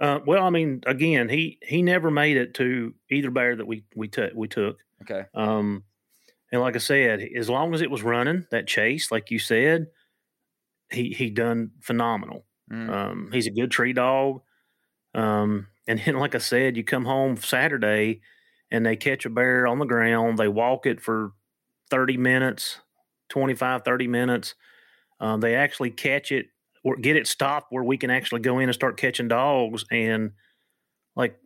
Uh, 0.00 0.20
well, 0.26 0.44
I 0.44 0.50
mean, 0.50 0.82
again, 0.86 1.28
he 1.28 1.58
he 1.62 1.82
never 1.82 2.10
made 2.10 2.36
it 2.38 2.54
to 2.54 2.94
either 3.10 3.30
bear 3.30 3.56
that 3.56 3.66
we 3.66 3.84
we 3.94 4.08
took 4.08 4.32
we 4.34 4.48
took. 4.48 4.78
okay, 5.02 5.26
Um, 5.34 5.84
and 6.52 6.60
like 6.62 6.76
I 6.76 6.80
said, 6.80 7.20
as 7.22 7.50
long 7.50 7.74
as 7.74 7.82
it 7.82 7.90
was 7.90 8.02
running 8.02 8.46
that 8.50 8.66
chase, 8.68 9.10
like 9.12 9.30
you 9.30 9.38
said, 9.38 9.88
he 10.90 11.12
he 11.12 11.30
done 11.30 11.72
phenomenal. 11.80 12.46
Mhm. 12.70 12.90
Um, 12.90 13.30
he's 13.32 13.46
a 13.46 13.50
good 13.50 13.70
tree 13.70 13.92
dog. 13.92 14.42
Um, 15.14 15.68
and 15.88 16.00
then, 16.00 16.16
like 16.16 16.34
I 16.34 16.38
said, 16.38 16.76
you 16.76 16.84
come 16.84 17.04
home 17.06 17.36
Saturday 17.38 18.22
and 18.70 18.86
they 18.86 18.96
catch 18.96 19.26
a 19.26 19.30
bear 19.30 19.66
on 19.66 19.78
the 19.78 19.86
ground. 19.86 20.38
They 20.38 20.48
walk 20.48 20.86
it 20.86 21.00
for 21.00 21.32
30 21.90 22.16
minutes, 22.16 22.80
25, 23.30 23.84
30 23.84 24.08
minutes. 24.08 24.54
Um, 25.20 25.40
they 25.40 25.56
actually 25.56 25.90
catch 25.92 26.32
it 26.32 26.48
or 26.82 26.96
get 26.96 27.16
it 27.16 27.26
stopped 27.26 27.70
where 27.72 27.84
we 27.84 27.98
can 27.98 28.10
actually 28.10 28.40
go 28.40 28.58
in 28.58 28.68
and 28.68 28.74
start 28.74 28.96
catching 28.96 29.28
dogs. 29.28 29.84
And 29.90 30.32
like, 31.16 31.38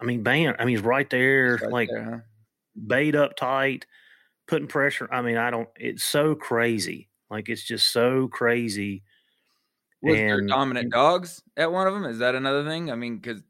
I 0.00 0.04
mean, 0.04 0.22
bam, 0.22 0.54
I 0.58 0.64
mean, 0.64 0.76
he's 0.76 0.84
right 0.84 1.08
there, 1.10 1.58
Right 1.62 1.70
like 1.72 1.88
there, 1.90 2.04
huh? 2.04 2.18
bait 2.86 3.14
up 3.14 3.36
tight, 3.36 3.86
putting 4.48 4.68
pressure. 4.68 5.08
I 5.12 5.22
mean, 5.22 5.36
I 5.38 5.50
don't, 5.50 5.68
it's 5.76 6.04
so 6.04 6.34
crazy. 6.34 7.08
Like, 7.30 7.48
it's 7.48 7.64
just 7.64 7.92
so 7.92 8.28
crazy. 8.28 9.02
Was 10.02 10.16
there 10.16 10.38
and- 10.38 10.48
dominant 10.48 10.92
dogs 10.92 11.42
at 11.56 11.72
one 11.72 11.86
of 11.86 11.94
them? 11.94 12.04
Is 12.04 12.18
that 12.18 12.34
another 12.34 12.64
thing? 12.64 12.90
I 12.90 12.96
mean, 12.96 13.16
because 13.18 13.42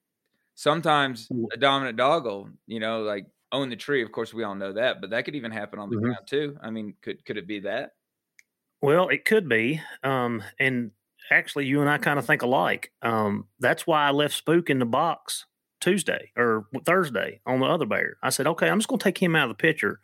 sometimes 0.55 1.29
Mm. 1.29 1.47
a 1.53 1.57
dominant 1.59 1.99
dog 1.99 2.25
will, 2.25 2.51
you 2.67 2.81
know, 2.81 3.03
like 3.03 3.27
own 3.53 3.69
the 3.71 3.77
tree. 3.77 4.03
Of 4.03 4.13
course, 4.13 4.33
we 4.35 4.45
all 4.45 4.55
know 4.55 4.73
that, 4.73 5.01
but 5.01 5.11
that 5.11 5.25
could 5.25 5.35
even 5.37 5.51
happen 5.53 5.79
on 5.79 5.91
the 5.91 5.97
Mhm. 5.97 6.03
ground 6.03 6.27
too. 6.27 6.59
I 6.63 6.71
mean, 6.71 6.95
could 7.03 7.25
could 7.25 7.37
it 7.37 7.47
be 7.47 7.61
that? 7.61 7.95
Well, 8.81 9.09
it 9.09 9.25
could 9.25 9.49
be. 9.49 9.81
Um, 10.03 10.43
and 10.59 10.93
actually, 11.31 11.67
you 11.67 11.81
and 11.81 11.91
I 11.91 11.99
kind 11.99 12.19
of 12.19 12.27
think 12.27 12.43
alike. 12.43 12.93
Um, 13.03 13.47
that's 13.59 13.87
why 13.87 14.07
I 14.07 14.11
left 14.11 14.35
Spook 14.35 14.71
in 14.71 14.79
the 14.79 14.87
box 14.87 15.47
Tuesday 15.81 16.33
or 16.37 16.67
Thursday 16.85 17.41
on 17.47 17.61
the 17.61 17.67
other 17.67 17.87
bear. 17.87 18.17
I 18.23 18.31
said, 18.31 18.47
okay, 18.47 18.69
I'm 18.69 18.79
just 18.79 18.89
going 18.89 18.99
to 18.99 19.05
take 19.05 19.23
him 19.23 19.37
out 19.37 19.51
of 19.51 19.57
the 19.57 19.63
picture, 19.63 20.01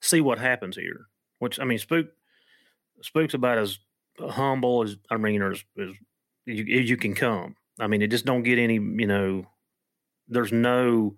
see 0.00 0.20
what 0.20 0.38
happens 0.38 0.76
here. 0.76 1.06
Which 1.38 1.58
I 1.58 1.64
mean, 1.64 1.78
Spook, 1.78 2.06
Spook's 3.02 3.34
about 3.34 3.58
as 3.58 3.78
humble 4.20 4.82
as 4.82 4.96
I 5.10 5.16
mean, 5.16 5.42
or 5.42 5.52
as, 5.52 5.64
as 5.78 5.90
you, 6.46 6.80
as 6.80 6.90
you 6.90 6.96
can 6.96 7.14
come. 7.14 7.56
I 7.78 7.86
mean, 7.86 8.02
it 8.02 8.10
just 8.10 8.24
don't 8.24 8.42
get 8.42 8.58
any. 8.58 8.74
You 8.74 9.06
know, 9.06 9.46
there's 10.28 10.52
no 10.52 11.16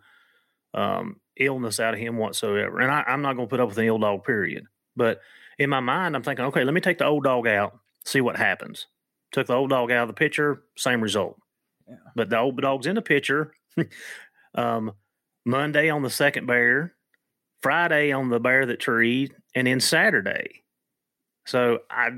um, 0.73 1.21
illness 1.37 1.81
out 1.81 1.95
of 1.95 2.01
him 2.01 2.17
whatsoever. 2.17 2.81
And 2.81 2.91
I, 2.91 3.05
I'm 3.07 3.23
not 3.23 3.35
going 3.35 3.49
to 3.49 3.51
put 3.51 3.61
up 3.61 3.69
with 3.69 3.79
an 3.79 3.85
ill 3.85 3.99
dog. 3.99 4.25
Period. 4.25 4.67
But 4.97 5.21
in 5.59 5.71
my 5.71 5.81
mind, 5.81 6.17
I'm 6.17 6.23
thinking, 6.23 6.47
okay, 6.47 6.65
let 6.65 6.75
me 6.75 6.81
take 6.81 6.99
the 6.99 7.07
old 7.07 7.25
dog 7.25 7.47
out, 7.47 7.79
see 8.05 8.21
what 8.21 8.37
happens. 8.37 8.87
Took 9.37 9.49
the 9.49 9.55
old 9.55 9.71
dog 9.71 9.93
out 9.93 10.05
of 10.05 10.09
the 10.09 10.15
picture, 10.15 10.65
same 10.77 11.03
result. 11.03 11.39
Yeah. 11.89 11.97
But 12.17 12.31
the 12.31 12.41
old 12.41 12.61
dog's 12.61 12.89
in 12.89 12.97
the 12.97 13.03
picture. 13.03 13.55
um, 14.57 14.93
Monday 15.47 15.91
on 15.91 16.03
the 16.03 16.11
second 16.11 16.47
bear, 16.47 16.95
Friday 17.63 18.13
on 18.13 18.31
the 18.31 18.41
bear 18.41 18.67
that 18.67 18.81
treed, 18.81 19.35
and 19.55 19.67
then 19.67 19.81
Saturday. 19.81 20.65
So 21.47 21.81
I, 21.91 22.11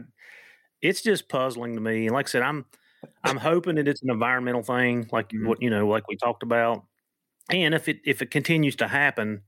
it's 0.82 1.02
just 1.02 1.28
puzzling 1.28 1.74
to 1.74 1.80
me. 1.80 2.06
And 2.06 2.14
like 2.14 2.28
I 2.28 2.30
said, 2.30 2.42
I'm, 2.42 2.66
I'm 3.24 3.38
hoping 3.38 3.76
that 3.76 3.88
it's 3.88 4.02
an 4.02 4.10
environmental 4.10 4.62
thing, 4.62 5.08
like 5.12 5.30
Mhm. 5.30 5.46
what 5.46 5.62
you 5.62 5.70
know, 5.70 5.88
like 5.88 6.08
we 6.08 6.16
talked 6.16 6.42
about. 6.44 6.84
and 7.52 7.74
if 7.74 7.88
it 7.88 8.00
if 8.06 8.22
it 8.22 8.30
continues 8.32 8.76
to 8.76 8.88
happen, 8.88 9.42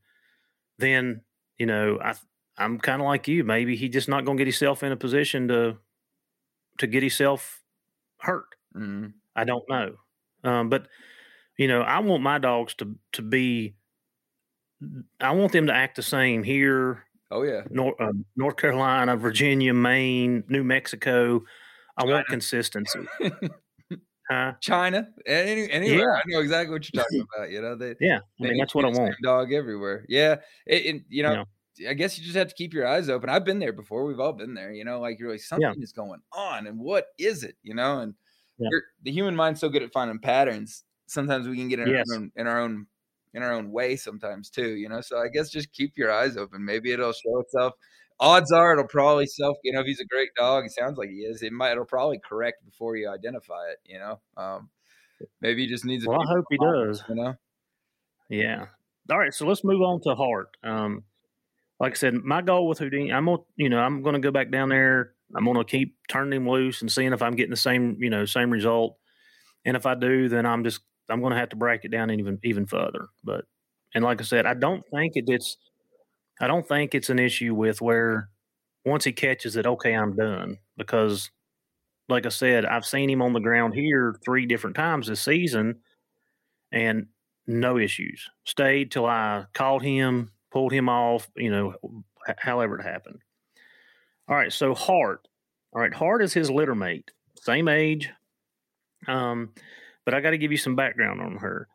then 0.79 1.23
you 1.59 1.67
know 1.67 1.99
I 2.03 2.15
I'm 2.59 2.79
kind 2.81 3.03
of 3.03 3.07
like 3.07 3.29
you. 3.29 3.45
Maybe 3.45 3.77
he's 3.77 3.93
just 3.93 4.09
not 4.09 4.25
going 4.27 4.39
to 4.39 4.45
get 4.45 4.49
himself 4.53 4.83
in 4.83 4.93
a 4.93 4.97
position 4.97 5.49
to 5.49 5.79
to 6.79 6.87
get 6.87 7.03
himself 7.03 7.60
hurt. 8.21 8.47
Mm-hmm. 8.77 9.09
I 9.37 9.45
don't 9.45 9.65
know, 9.69 9.97
um, 10.45 10.69
but 10.69 10.89
you 11.57 11.69
know 11.69 11.83
I 11.83 11.99
want 12.01 12.23
my 12.23 12.39
dogs 12.39 12.75
to 12.75 12.97
to 13.13 13.23
be. 13.23 13.75
I 15.21 15.33
want 15.33 15.53
them 15.53 15.67
to 15.67 15.75
act 15.75 15.97
the 15.97 16.03
same 16.03 16.43
here 16.43 17.05
Oh 17.31 17.43
yeah. 17.43 17.63
North, 17.71 17.95
uh, 18.01 18.13
North 18.37 18.57
Carolina, 18.57 19.17
Virginia, 19.17 19.73
Maine, 19.73 20.43
New 20.49 20.65
Mexico. 20.65 21.43
I 21.97 22.05
want 22.05 22.27
consistency. 22.27 23.01
Huh? 24.31 24.53
China, 24.61 25.09
any, 25.27 25.69
anywhere. 25.73 25.99
Yeah. 26.15 26.21
I 26.21 26.23
know 26.29 26.39
exactly 26.39 26.73
what 26.73 26.89
you're 26.89 27.03
talking 27.03 27.27
about. 27.37 27.51
You 27.51 27.63
know, 27.63 27.75
they, 27.75 27.97
Yeah, 28.01 28.21
I 28.41 28.45
mean 28.45 28.59
that's 28.59 28.77
what 28.77 28.85
I 28.85 28.89
want. 28.89 29.17
Dog 29.25 29.53
everywhere. 29.53 30.07
Yeah, 30.09 30.37
it, 30.69 30.87
it- 30.87 31.03
you 31.09 31.25
know, 31.25 31.47
I 31.89 31.95
guess 31.95 32.19
you 32.19 32.25
just 32.25 32.37
have 32.37 32.49
to 32.49 32.55
keep 32.55 32.73
your 32.75 32.87
eyes 32.87 33.09
open. 33.09 33.29
I've 33.31 33.45
been 33.45 33.59
there 33.59 33.73
before. 33.73 34.05
We've 34.05 34.21
all 34.21 34.33
been 34.33 34.55
there. 34.55 34.73
You 34.73 34.85
know, 34.85 35.01
like 35.01 35.19
you're 35.19 35.31
like 35.31 35.41
something 35.41 35.83
is 35.83 35.93
going 35.93 36.21
on, 36.33 36.67
and 36.67 36.79
what 36.79 37.07
is 37.19 37.43
it? 37.45 37.57
You 37.63 37.75
know, 37.75 38.01
and 38.01 38.15
Yeah. 38.59 38.69
the 39.03 39.11
human 39.13 39.35
mind's 39.37 39.61
so 39.61 39.69
good 39.69 39.83
at 39.83 39.93
finding 39.93 40.19
patterns. 40.19 40.85
Sometimes 41.07 41.49
we 41.49 41.57
can 41.57 41.69
get 41.69 41.79
in 41.81 41.89
Yes. 41.89 42.07
our 42.11 42.17
own 42.17 42.33
in 42.37 42.47
our 42.47 42.61
own 42.61 42.87
in 43.35 43.43
our 43.43 43.53
own 43.53 43.71
way. 43.71 43.97
Sometimes 43.97 44.51
too. 44.51 44.71
You 44.77 44.89
know, 44.89 45.01
so 45.01 45.19
I 45.19 45.29
guess 45.29 45.51
just 45.51 45.73
keep 45.73 45.97
your 45.97 46.13
eyes 46.13 46.37
open. 46.37 46.65
Maybe 46.65 46.93
it'll 46.93 47.13
show 47.13 47.39
itself. 47.41 47.75
Odds 48.19 48.53
are 48.53 48.73
it'll 48.73 48.87
probably 48.87 49.27
self. 49.27 49.57
You 49.65 49.73
know, 49.73 49.81
if 49.81 49.87
he's 49.87 50.01
a 50.01 50.05
great 50.05 50.31
dog, 50.37 50.67
it 50.67 50.73
sounds 50.73 50.99
like 50.99 51.09
he 51.09 51.21
is. 51.23 51.43
It 51.43 51.53
might. 51.53 51.73
It'll 51.73 51.85
probably 51.87 52.19
correct 52.19 52.65
before 52.67 52.97
you 52.97 53.09
identify 53.09 53.71
it. 53.71 53.79
You 53.85 53.99
know. 53.99 54.21
Um, 54.37 54.71
maybe 55.41 55.63
he 55.63 55.69
just 55.69 55.85
needs. 55.87 56.05
a 56.05 56.09
Well, 56.11 56.21
I 56.23 56.27
hope 56.27 56.45
he 56.51 56.59
does. 56.59 57.03
You 57.09 57.15
know. 57.15 57.35
Yeah. 58.29 58.67
All 59.11 59.19
right, 59.19 59.33
so 59.35 59.47
let's 59.47 59.65
move 59.65 59.83
on 59.83 60.01
to 60.03 60.15
Hart. 60.15 60.57
Um, 60.63 61.05
like 61.81 61.93
I 61.93 61.97
said, 61.97 62.15
my 62.15 62.43
goal 62.43 62.69
with 62.69 62.79
Houdini, 62.79 63.11
I'm 63.13 63.25
gonna, 63.25 63.39
you 63.57 63.71
know, 63.71 63.81
I'm 63.81 64.03
gonna 64.03 64.21
go 64.21 64.31
back 64.31 64.51
down 64.51 64.69
there. 64.69 65.15
I'm 65.35 65.47
gonna 65.47 65.65
keep 65.65 65.97
turning 66.09 66.37
him 66.37 66.49
loose 66.49 66.83
and 66.83 66.93
seeing 66.93 67.13
if 67.13 67.23
I'm 67.23 67.35
getting 67.35 67.51
the 67.51 67.57
same, 67.57 67.97
you 68.01 68.11
know, 68.11 68.27
same 68.27 68.51
result. 68.51 68.97
And 69.65 69.77
if 69.77 69.87
I 69.87 69.95
do, 69.95 70.29
then 70.29 70.45
I'm 70.47 70.63
just 70.63 70.83
I'm 71.09 71.23
gonna 71.23 71.39
have 71.39 71.49
to 71.51 71.57
break 71.57 71.85
it 71.85 71.91
down 71.91 72.11
even 72.11 72.39
even 72.45 72.67
further. 72.67 73.09
But 73.25 73.47
and 73.95 74.05
like 74.05 74.21
I 74.21 74.25
said, 74.25 74.47
I 74.47 74.55
don't 74.55 74.85
think 74.95 75.13
it, 75.17 75.25
it's 75.27 75.57
I 76.41 76.47
don't 76.47 76.69
think 76.69 76.95
it's 76.95 77.11
an 77.11 77.19
issue 77.19 77.55
with 77.55 77.81
where 77.81 78.29
once 78.85 79.05
he 79.05 79.13
catches 79.13 79.57
it, 79.57 79.67
okay, 79.67 79.95
I'm 79.95 80.15
done 80.17 80.59
because 80.77 81.31
like 82.11 82.27
I 82.27 82.31
said, 82.31 82.67
I've 82.67 82.85
seen 82.85 83.09
him 83.09 83.23
on 83.23 83.33
the 83.33 83.41
ground 83.41 83.75
here 83.75 84.17
three 84.25 84.45
different 84.45 84.77
times 84.77 85.07
this 85.07 85.23
season, 85.23 85.77
and 86.73 87.07
no 87.47 87.79
issues. 87.79 88.29
Stayed 88.45 88.91
till 88.91 89.07
I 89.07 89.47
called 89.55 89.83
him, 89.83 90.33
pulled 90.51 90.73
him 90.73 90.89
off, 90.89 91.29
you 91.37 91.51
know, 91.51 91.75
however 92.39 92.79
it 92.79 92.85
happened. 92.85 93.21
All 94.29 94.37
right, 94.37 94.53
so 94.53 94.75
Hart. 94.75 95.27
All 95.73 95.81
right, 95.81 95.95
Hart 95.95 96.23
is 96.23 96.33
his 96.33 96.51
litter 96.51 96.75
mate, 96.75 97.11
same 97.37 97.69
age. 97.69 98.11
Um, 99.07 99.51
but 100.05 100.15
I 100.15 100.21
got 100.21 100.31
to 100.31 100.39
give 100.39 100.53
you 100.53 100.59
some 100.59 100.77
background 100.77 101.21
on 101.21 101.37
her. 101.37 101.69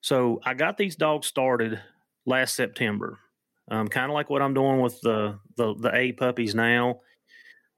So 0.00 0.40
I 0.44 0.54
got 0.54 0.76
these 0.76 0.96
dogs 0.96 1.26
started 1.26 1.80
last 2.24 2.54
September, 2.54 3.18
um, 3.70 3.88
kind 3.88 4.10
of 4.10 4.14
like 4.14 4.30
what 4.30 4.42
I'm 4.42 4.54
doing 4.54 4.80
with 4.80 5.00
the 5.00 5.38
the, 5.56 5.74
the 5.74 5.94
A 5.94 6.12
puppies 6.12 6.54
now. 6.54 7.00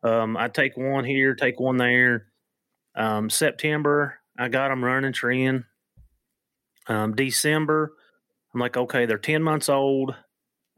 Um, 0.03 0.37
I 0.37 0.49
take 0.49 0.77
one 0.77 1.05
here, 1.05 1.35
take 1.35 1.61
one 1.61 1.77
there. 1.77 2.27
Um, 2.95 3.31
September, 3.31 4.19
I 4.39 4.49
got 4.49 4.69
them 4.69 4.85
running, 4.85 5.13
treeing. 5.13 5.65
Um, 6.87 7.15
December, 7.15 7.95
I'm 8.53 8.61
like, 8.61 8.77
okay, 8.77 9.07
they're 9.07 9.19
10 9.19 9.43
months 9.43 9.69
old. 9.69 10.15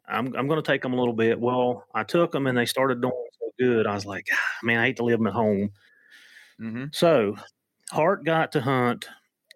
I'm, 0.09 0.35
I'm 0.37 0.49
going 0.49 0.63
to 0.63 0.67
take 0.67 0.83
them 0.83 0.93
a 0.93 0.99
little 0.99 1.15
bit. 1.15 1.41
Well, 1.41 1.85
I 1.95 2.03
took 2.03 2.33
them 2.33 2.47
and 2.47 2.57
they 2.57 2.67
started 2.67 3.01
doing 3.01 3.13
so 3.41 3.53
good. 3.59 3.87
I 3.87 3.95
was 3.95 4.05
like, 4.05 4.27
"Ah, 4.33 4.59
man, 4.63 4.79
I 4.79 4.87
hate 4.87 4.97
to 4.97 5.05
leave 5.05 5.19
them 5.19 5.27
at 5.27 5.33
home. 5.33 5.71
Mm-hmm. 6.61 6.87
So 6.93 7.37
Hart 7.91 8.25
got 8.25 8.53
to 8.53 8.61
hunt 8.61 9.09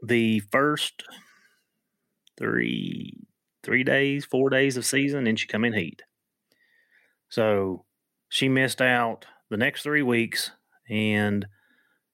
the 0.02 0.40
first 0.50 1.02
three 2.38 3.26
three 3.62 3.82
days, 3.82 4.24
four 4.24 4.48
days 4.48 4.76
of 4.76 4.86
season, 4.86 5.26
and 5.26 5.38
she 5.38 5.48
come 5.48 5.64
in 5.64 5.72
heat. 5.72 6.02
So 7.28 7.84
she 8.28 8.48
missed 8.48 8.80
out 8.80 9.26
the 9.50 9.56
next 9.56 9.82
three 9.82 10.02
weeks, 10.02 10.52
and 10.88 11.46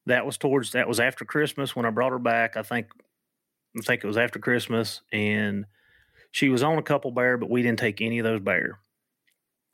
that 0.06 0.24
was 0.24 0.38
towards 0.38 0.72
that 0.72 0.88
was 0.88 1.00
after 1.00 1.24
Christmas 1.24 1.76
when 1.76 1.86
I 1.86 1.90
brought 1.90 2.12
her 2.12 2.18
back. 2.18 2.56
I 2.56 2.62
think 2.62 2.86
I 3.76 3.82
think 3.82 4.02
it 4.02 4.06
was 4.06 4.16
after 4.16 4.38
Christmas, 4.38 5.02
and 5.12 5.66
she 6.32 6.48
was 6.48 6.62
on 6.62 6.78
a 6.78 6.82
couple 6.82 7.12
bear, 7.12 7.36
but 7.36 7.50
we 7.50 7.62
didn't 7.62 7.78
take 7.78 8.00
any 8.00 8.18
of 8.18 8.24
those 8.24 8.40
bear. 8.40 8.80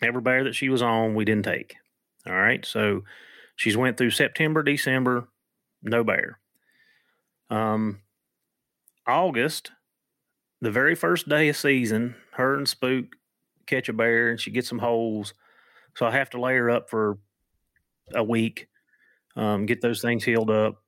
Every 0.02 0.20
bear 0.20 0.44
that 0.44 0.54
she 0.54 0.68
was 0.68 0.82
on, 0.82 1.14
we 1.14 1.24
didn't 1.24 1.44
take. 1.44 1.76
All 2.26 2.34
right, 2.34 2.64
so 2.66 3.04
she's 3.56 3.76
went 3.76 3.96
through 3.96 4.10
September, 4.10 4.62
December, 4.62 5.28
no 5.82 6.04
bear. 6.04 6.38
Um, 7.48 8.00
August, 9.06 9.70
the 10.60 10.70
very 10.70 10.94
first 10.94 11.28
day 11.28 11.48
of 11.48 11.56
season, 11.56 12.16
her 12.32 12.56
and 12.56 12.68
Spook 12.68 13.06
catch 13.66 13.88
a 13.88 13.92
bear, 13.92 14.28
and 14.28 14.40
she 14.40 14.50
gets 14.50 14.68
some 14.68 14.80
holes. 14.80 15.34
So 15.96 16.06
I 16.06 16.10
have 16.10 16.30
to 16.30 16.40
lay 16.40 16.56
her 16.56 16.70
up 16.70 16.90
for 16.90 17.18
a 18.14 18.22
week, 18.22 18.68
um, 19.36 19.66
get 19.66 19.80
those 19.80 20.02
things 20.02 20.24
healed 20.24 20.50
up, 20.50 20.82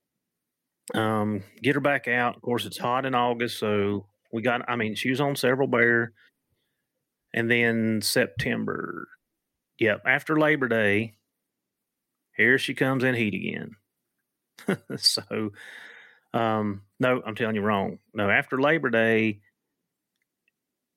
um, 0.94 1.44
get 1.62 1.76
her 1.76 1.80
back 1.80 2.08
out. 2.08 2.36
Of 2.36 2.42
course, 2.42 2.66
it's 2.66 2.78
hot 2.78 3.06
in 3.06 3.14
August, 3.14 3.58
so 3.58 4.06
we 4.32 4.42
got. 4.42 4.68
I 4.68 4.76
mean, 4.76 4.94
she 4.94 5.10
was 5.10 5.20
on 5.20 5.36
several 5.36 5.68
bear, 5.68 6.12
and 7.32 7.50
then 7.50 8.00
September. 8.02 9.08
Yep, 9.78 10.02
after 10.06 10.38
Labor 10.38 10.68
Day, 10.68 11.14
here 12.36 12.58
she 12.58 12.74
comes 12.74 13.02
in 13.02 13.14
heat 13.14 13.34
again. 13.34 13.76
so, 14.98 15.50
um, 16.34 16.82
no, 16.98 17.22
I'm 17.26 17.34
telling 17.34 17.54
you 17.56 17.62
wrong. 17.62 17.98
No, 18.12 18.28
after 18.28 18.60
Labor 18.60 18.90
Day, 18.90 19.40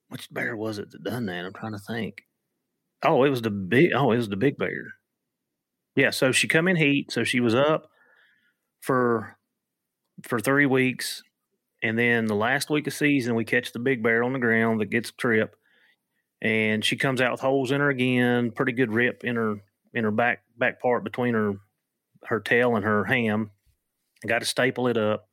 which 0.09 0.31
bear 0.31 0.55
was 0.55 0.79
it 0.79 0.91
that 0.91 1.03
done 1.03 1.25
that? 1.27 1.45
I'm 1.45 1.53
trying 1.53 1.71
to 1.71 1.79
think. 1.79 2.23
Oh, 3.03 3.23
it 3.23 3.29
was 3.29 3.41
the 3.41 3.49
big. 3.49 3.91
Oh, 3.95 4.11
it 4.11 4.17
was 4.17 4.29
the 4.29 4.35
big 4.37 4.57
bear. 4.57 4.93
Yeah, 5.95 6.09
so 6.09 6.31
she 6.31 6.47
come 6.47 6.67
in 6.67 6.75
heat. 6.75 7.11
So 7.11 7.23
she 7.23 7.39
was 7.39 7.55
up 7.55 7.89
for 8.81 9.37
for 10.23 10.39
three 10.39 10.65
weeks, 10.65 11.23
and 11.83 11.99
then 11.99 12.25
the 12.25 12.35
last 12.35 12.69
week 12.69 12.87
of 12.87 12.93
season, 12.93 13.35
we 13.35 13.43
catch 13.43 13.73
the 13.73 13.79
big 13.79 14.01
bear 14.01 14.23
on 14.23 14.33
the 14.33 14.39
ground 14.39 14.79
that 14.79 14.89
gets 14.89 15.11
trip, 15.11 15.55
and 16.41 16.83
she 16.83 16.95
comes 16.95 17.21
out 17.21 17.31
with 17.31 17.41
holes 17.41 17.71
in 17.71 17.81
her 17.81 17.89
again, 17.89 18.51
pretty 18.51 18.71
good 18.71 18.91
rip 18.91 19.23
in 19.23 19.35
her 19.35 19.57
in 19.93 20.05
her 20.05 20.11
back 20.11 20.43
back 20.57 20.81
part 20.81 21.03
between 21.03 21.33
her 21.33 21.55
her 22.23 22.39
tail 22.39 22.75
and 22.77 22.85
her 22.85 23.03
ham. 23.03 23.51
Got 24.25 24.39
to 24.39 24.45
staple 24.45 24.87
it 24.87 24.97
up, 24.97 25.27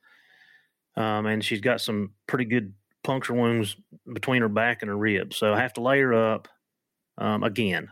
um, 0.96 1.26
and 1.26 1.44
she's 1.44 1.60
got 1.60 1.80
some 1.80 2.14
pretty 2.26 2.44
good 2.44 2.74
puncture 3.04 3.34
wounds 3.34 3.76
between 4.12 4.42
her 4.42 4.48
back 4.48 4.82
and 4.82 4.88
her 4.88 4.96
ribs. 4.96 5.36
So 5.36 5.54
I 5.54 5.60
have 5.60 5.72
to 5.74 5.80
lay 5.80 6.00
her 6.00 6.12
up 6.12 6.48
um, 7.16 7.44
again. 7.44 7.90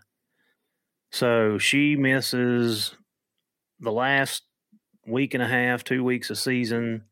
So 1.13 1.59
she 1.59 1.97
misses 1.97 2.95
the 3.81 3.93
last 3.93 4.43
week 5.07 5.35
and 5.35 5.43
a 5.43 5.49
half, 5.49 5.85
two 5.85 6.05
weeks 6.05 6.29
of 6.31 6.39
season. 6.39 7.05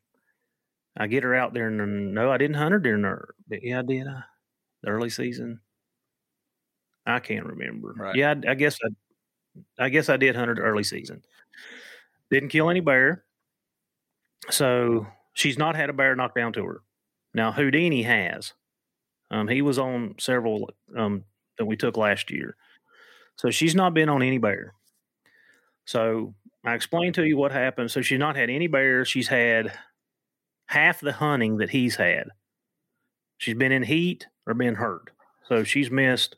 I 0.96 1.06
get 1.06 1.24
her 1.24 1.34
out 1.34 1.52
there, 1.52 1.68
and 1.68 2.14
no, 2.14 2.30
I 2.30 2.38
didn't 2.38 2.56
hunt 2.56 2.72
her 2.72 2.78
during 2.78 3.02
the 3.02 3.58
yeah, 3.62 3.80
I 3.80 3.82
did. 3.82 4.06
I, 4.06 4.22
the 4.82 4.90
early 4.90 5.10
season. 5.10 5.60
I 7.04 7.20
can't 7.20 7.46
remember. 7.46 7.94
Right. 7.96 8.16
Yeah, 8.16 8.34
I, 8.46 8.52
I 8.52 8.54
guess 8.54 8.78
I, 8.84 9.84
I 9.84 9.88
guess 9.90 10.08
I 10.08 10.16
did 10.16 10.36
hunt 10.36 10.48
her 10.48 10.64
early 10.64 10.82
season. 10.84 11.22
Didn't 12.30 12.48
kill 12.48 12.70
any 12.70 12.80
bear, 12.80 13.24
so 14.50 15.06
she's 15.34 15.58
not 15.58 15.76
had 15.76 15.90
a 15.90 15.92
bear 15.92 16.16
knocked 16.16 16.36
down 16.36 16.52
to 16.54 16.64
her. 16.64 16.82
Now 17.34 17.52
Houdini 17.52 18.02
has. 18.02 18.52
Um, 19.30 19.48
he 19.48 19.60
was 19.60 19.78
on 19.78 20.14
several 20.18 20.70
um, 20.96 21.24
that 21.58 21.66
we 21.66 21.76
took 21.76 21.96
last 21.96 22.30
year, 22.30 22.56
so 23.36 23.50
she's 23.50 23.74
not 23.74 23.92
been 23.92 24.08
on 24.08 24.22
any 24.22 24.38
bear. 24.38 24.74
So 25.84 26.34
I 26.64 26.74
explained 26.74 27.14
to 27.16 27.24
you 27.24 27.36
what 27.36 27.52
happened. 27.52 27.90
So 27.90 28.02
she's 28.02 28.18
not 28.18 28.36
had 28.36 28.50
any 28.50 28.66
bears. 28.66 29.08
She's 29.08 29.28
had 29.28 29.72
half 30.66 31.00
the 31.00 31.12
hunting 31.12 31.58
that 31.58 31.70
he's 31.70 31.96
had. 31.96 32.28
She's 33.38 33.54
been 33.54 33.72
in 33.72 33.82
heat 33.82 34.26
or 34.46 34.54
been 34.54 34.74
hurt. 34.74 35.10
So 35.48 35.64
she's 35.64 35.90
missed. 35.90 36.36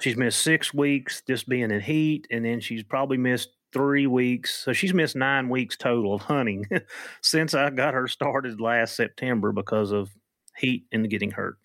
She's 0.00 0.16
missed 0.16 0.40
six 0.40 0.72
weeks 0.72 1.22
just 1.26 1.48
being 1.48 1.70
in 1.70 1.80
heat, 1.80 2.26
and 2.30 2.44
then 2.44 2.60
she's 2.60 2.82
probably 2.82 3.18
missed 3.18 3.50
three 3.72 4.06
weeks. 4.06 4.64
So 4.64 4.72
she's 4.72 4.94
missed 4.94 5.14
nine 5.14 5.48
weeks 5.48 5.76
total 5.76 6.14
of 6.14 6.22
hunting 6.22 6.66
since 7.22 7.54
I 7.54 7.70
got 7.70 7.94
her 7.94 8.08
started 8.08 8.60
last 8.60 8.96
September 8.96 9.52
because 9.52 9.92
of 9.92 10.10
heat 10.56 10.86
and 10.90 11.08
getting 11.10 11.30
hurt. 11.30 11.58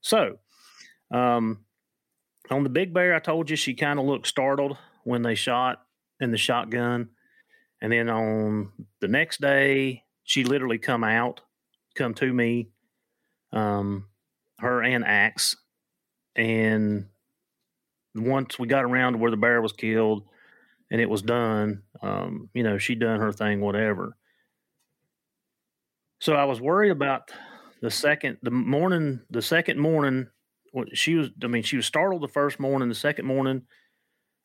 So, 0.00 0.38
um, 1.10 1.64
on 2.50 2.62
the 2.62 2.70
big 2.70 2.92
bear, 2.92 3.14
I 3.14 3.20
told 3.20 3.48
you 3.50 3.56
she 3.56 3.74
kind 3.74 3.98
of 3.98 4.04
looked 4.06 4.26
startled 4.26 4.76
when 5.04 5.22
they 5.22 5.34
shot 5.34 5.82
in 6.20 6.30
the 6.30 6.36
shotgun. 6.36 7.10
And 7.80 7.92
then 7.92 8.08
on 8.08 8.72
the 9.00 9.08
next 9.08 9.40
day, 9.40 10.03
she 10.24 10.44
literally 10.44 10.78
come 10.78 11.04
out, 11.04 11.42
come 11.94 12.14
to 12.14 12.32
me. 12.32 12.70
um, 13.52 14.08
her 14.58 14.82
and 14.82 15.04
Axe, 15.04 15.56
and 16.36 17.06
once 18.14 18.58
we 18.58 18.66
got 18.66 18.84
around 18.84 19.12
to 19.12 19.18
where 19.18 19.30
the 19.30 19.36
bear 19.36 19.62
was 19.62 19.72
killed 19.72 20.24
and 20.90 21.00
it 21.00 21.08
was 21.10 21.22
done, 21.22 21.82
um, 22.02 22.48
you 22.54 22.62
know, 22.62 22.78
she 22.78 22.94
done 22.94 23.20
her 23.20 23.32
thing, 23.32 23.60
whatever. 23.60 24.16
So 26.20 26.34
I 26.34 26.44
was 26.44 26.60
worried 26.60 26.90
about 26.90 27.30
the 27.82 27.90
second, 27.90 28.38
the 28.42 28.50
morning, 28.50 29.20
the 29.30 29.42
second 29.42 29.78
morning. 29.78 30.28
She 30.94 31.14
was, 31.14 31.30
I 31.42 31.46
mean, 31.46 31.62
she 31.62 31.76
was 31.76 31.86
startled 31.86 32.22
the 32.22 32.28
first 32.28 32.58
morning. 32.58 32.88
The 32.88 32.94
second 32.94 33.26
morning, 33.26 33.62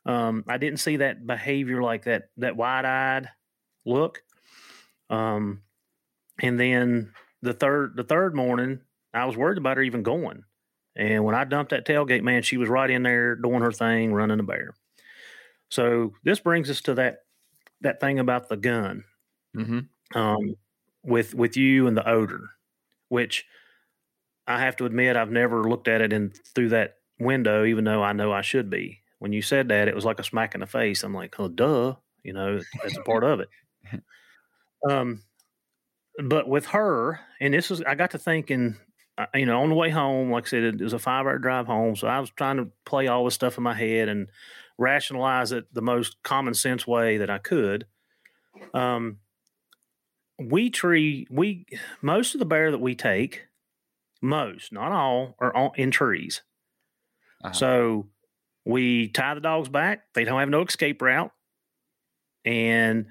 um, 0.05 0.43
I 0.47 0.57
didn't 0.57 0.79
see 0.79 0.97
that 0.97 1.25
behavior 1.25 1.81
like 1.81 2.05
that, 2.05 2.29
that 2.37 2.57
wide 2.57 2.85
eyed 2.85 3.29
look. 3.85 4.23
Um, 5.09 5.61
and 6.41 6.59
then 6.59 7.11
the 7.41 7.53
third, 7.53 7.95
the 7.95 8.03
third 8.03 8.35
morning, 8.35 8.81
I 9.13 9.25
was 9.25 9.37
worried 9.37 9.57
about 9.57 9.77
her 9.77 9.83
even 9.83 10.03
going. 10.03 10.43
And 10.95 11.23
when 11.23 11.35
I 11.35 11.43
dumped 11.45 11.71
that 11.71 11.85
tailgate, 11.85 12.23
man, 12.23 12.41
she 12.41 12.57
was 12.57 12.69
right 12.69 12.89
in 12.89 13.03
there 13.03 13.35
doing 13.35 13.61
her 13.61 13.71
thing, 13.71 14.13
running 14.13 14.37
the 14.37 14.43
bear. 14.43 14.75
So 15.69 16.13
this 16.23 16.39
brings 16.39 16.69
us 16.69 16.81
to 16.81 16.95
that 16.95 17.19
that 17.81 17.99
thing 18.01 18.19
about 18.19 18.49
the 18.49 18.57
gun. 18.57 19.03
Mm-hmm. 19.55 20.19
Um, 20.19 20.55
with 21.03 21.33
with 21.33 21.55
you 21.55 21.87
and 21.87 21.95
the 21.95 22.07
odor, 22.07 22.49
which 23.07 23.45
I 24.47 24.59
have 24.59 24.75
to 24.77 24.85
admit 24.85 25.15
I've 25.15 25.31
never 25.31 25.69
looked 25.69 25.87
at 25.87 26.01
it 26.01 26.11
in 26.11 26.31
through 26.53 26.69
that 26.69 26.95
window, 27.19 27.65
even 27.65 27.83
though 27.83 28.03
I 28.03 28.13
know 28.13 28.31
I 28.31 28.41
should 28.41 28.69
be. 28.69 29.01
When 29.19 29.33
you 29.33 29.41
said 29.41 29.67
that, 29.69 29.87
it 29.87 29.95
was 29.95 30.05
like 30.05 30.19
a 30.19 30.23
smack 30.23 30.55
in 30.55 30.61
the 30.61 30.67
face. 30.67 31.03
I'm 31.03 31.13
like, 31.13 31.39
oh, 31.39 31.49
duh, 31.49 31.95
you 32.23 32.33
know, 32.33 32.59
that's 32.81 32.97
a 32.97 33.01
part 33.01 33.23
of 33.23 33.39
it. 33.39 33.49
Um, 34.89 35.23
but 36.23 36.47
with 36.47 36.67
her, 36.67 37.19
and 37.39 37.53
this 37.53 37.69
was, 37.69 37.81
I 37.81 37.95
got 37.95 38.11
to 38.11 38.17
thinking, 38.17 38.77
uh, 39.17 39.25
you 39.33 39.45
know, 39.45 39.61
on 39.61 39.69
the 39.69 39.75
way 39.75 39.89
home, 39.89 40.31
like 40.31 40.45
I 40.45 40.49
said, 40.49 40.63
it 40.63 40.81
was 40.81 40.93
a 40.93 40.99
five 40.99 41.25
hour 41.25 41.37
drive 41.37 41.67
home. 41.67 41.95
So 41.95 42.07
I 42.07 42.19
was 42.19 42.29
trying 42.31 42.57
to 42.57 42.69
play 42.85 43.07
all 43.07 43.25
this 43.25 43.35
stuff 43.35 43.57
in 43.57 43.63
my 43.63 43.73
head 43.73 44.09
and 44.09 44.27
rationalize 44.77 45.51
it 45.51 45.73
the 45.73 45.81
most 45.81 46.17
common 46.23 46.53
sense 46.53 46.87
way 46.87 47.17
that 47.17 47.29
I 47.29 47.37
could. 47.37 47.85
Um, 48.73 49.19
we 50.39 50.69
tree 50.69 51.27
we 51.29 51.65
most 52.01 52.33
of 52.33 52.39
the 52.39 52.45
bear 52.45 52.71
that 52.71 52.79
we 52.79 52.95
take 52.95 53.47
most 54.21 54.71
not 54.71 54.91
all 54.91 55.35
are 55.39 55.55
on, 55.55 55.71
in 55.75 55.91
trees 55.91 56.41
uh-huh. 57.43 57.53
so 57.53 58.07
we 58.65 59.09
tie 59.09 59.33
the 59.33 59.41
dogs 59.41 59.69
back 59.69 60.03
they 60.13 60.23
don't 60.23 60.39
have 60.39 60.49
no 60.49 60.63
escape 60.63 61.01
route 61.01 61.31
and 62.45 63.07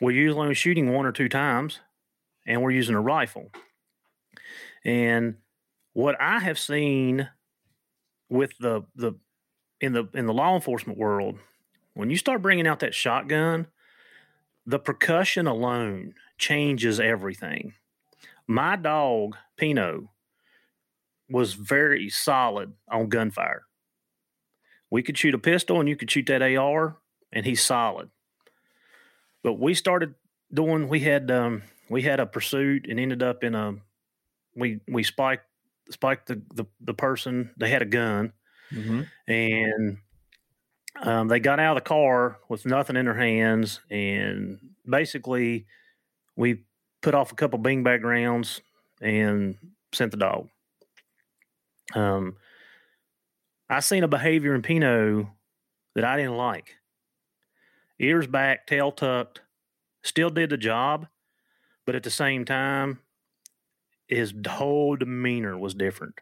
we're 0.00 0.12
usually 0.12 0.40
only 0.40 0.54
shooting 0.54 0.92
one 0.92 1.06
or 1.06 1.12
two 1.12 1.28
times 1.28 1.80
and 2.50 2.62
we're 2.62 2.70
using 2.70 2.94
a 2.94 3.00
rifle 3.00 3.50
and 4.84 5.36
what 5.92 6.20
i 6.20 6.38
have 6.38 6.58
seen 6.58 7.28
with 8.28 8.50
the 8.58 8.82
the 8.94 9.12
in 9.80 9.92
the 9.92 10.06
in 10.14 10.26
the 10.26 10.34
law 10.34 10.54
enforcement 10.54 10.98
world 10.98 11.38
when 11.94 12.10
you 12.10 12.16
start 12.16 12.42
bringing 12.42 12.66
out 12.66 12.80
that 12.80 12.94
shotgun 12.94 13.66
the 14.66 14.78
percussion 14.78 15.46
alone 15.46 16.14
changes 16.38 17.00
everything. 17.00 17.74
My 18.46 18.76
dog, 18.76 19.36
Pino, 19.56 20.10
was 21.28 21.54
very 21.54 22.08
solid 22.08 22.72
on 22.88 23.08
gunfire. 23.08 23.62
We 24.90 25.02
could 25.02 25.16
shoot 25.16 25.34
a 25.34 25.38
pistol 25.38 25.80
and 25.80 25.88
you 25.88 25.96
could 25.96 26.10
shoot 26.10 26.26
that 26.26 26.42
AR, 26.42 26.96
and 27.32 27.46
he's 27.46 27.62
solid. 27.62 28.10
But 29.42 29.54
we 29.54 29.74
started 29.74 30.14
doing. 30.52 30.88
We 30.88 31.00
had 31.00 31.30
um, 31.30 31.62
we 31.90 32.02
had 32.02 32.20
a 32.20 32.26
pursuit 32.26 32.86
and 32.88 32.98
ended 32.98 33.22
up 33.22 33.44
in 33.44 33.54
a. 33.54 33.74
We 34.56 34.80
we 34.88 35.02
spiked 35.02 35.44
spiked 35.90 36.28
the 36.28 36.40
the, 36.54 36.64
the 36.80 36.94
person. 36.94 37.50
They 37.58 37.68
had 37.68 37.82
a 37.82 37.86
gun, 37.86 38.32
mm-hmm. 38.72 39.02
and 39.30 39.98
um, 41.02 41.28
they 41.28 41.40
got 41.40 41.58
out 41.58 41.76
of 41.76 41.82
the 41.82 41.88
car 41.88 42.38
with 42.48 42.64
nothing 42.64 42.96
in 42.96 43.04
their 43.04 43.14
hands, 43.14 43.80
and 43.90 44.58
basically 44.88 45.66
we 46.36 46.64
put 47.02 47.14
off 47.14 47.32
a 47.32 47.34
couple 47.34 47.58
beanbag 47.58 48.02
rounds 48.02 48.60
and 49.02 49.56
sent 49.92 50.12
the 50.12 50.16
dog. 50.16 50.48
Um, 51.94 52.36
I 53.68 53.80
seen 53.80 54.04
a 54.04 54.08
behavior 54.08 54.54
in 54.54 54.62
Pino 54.62 55.32
that 55.94 56.04
I 56.04 56.16
didn't 56.16 56.36
like. 56.36 56.76
Ears 57.98 58.26
back, 58.26 58.66
tail 58.66 58.92
tucked, 58.92 59.40
still 60.02 60.30
did 60.30 60.50
the 60.50 60.56
job, 60.56 61.06
but 61.90 61.96
at 61.96 62.04
the 62.04 62.08
same 62.08 62.44
time, 62.44 63.00
his 64.06 64.32
whole 64.48 64.94
demeanor 64.94 65.58
was 65.58 65.74
different. 65.74 66.14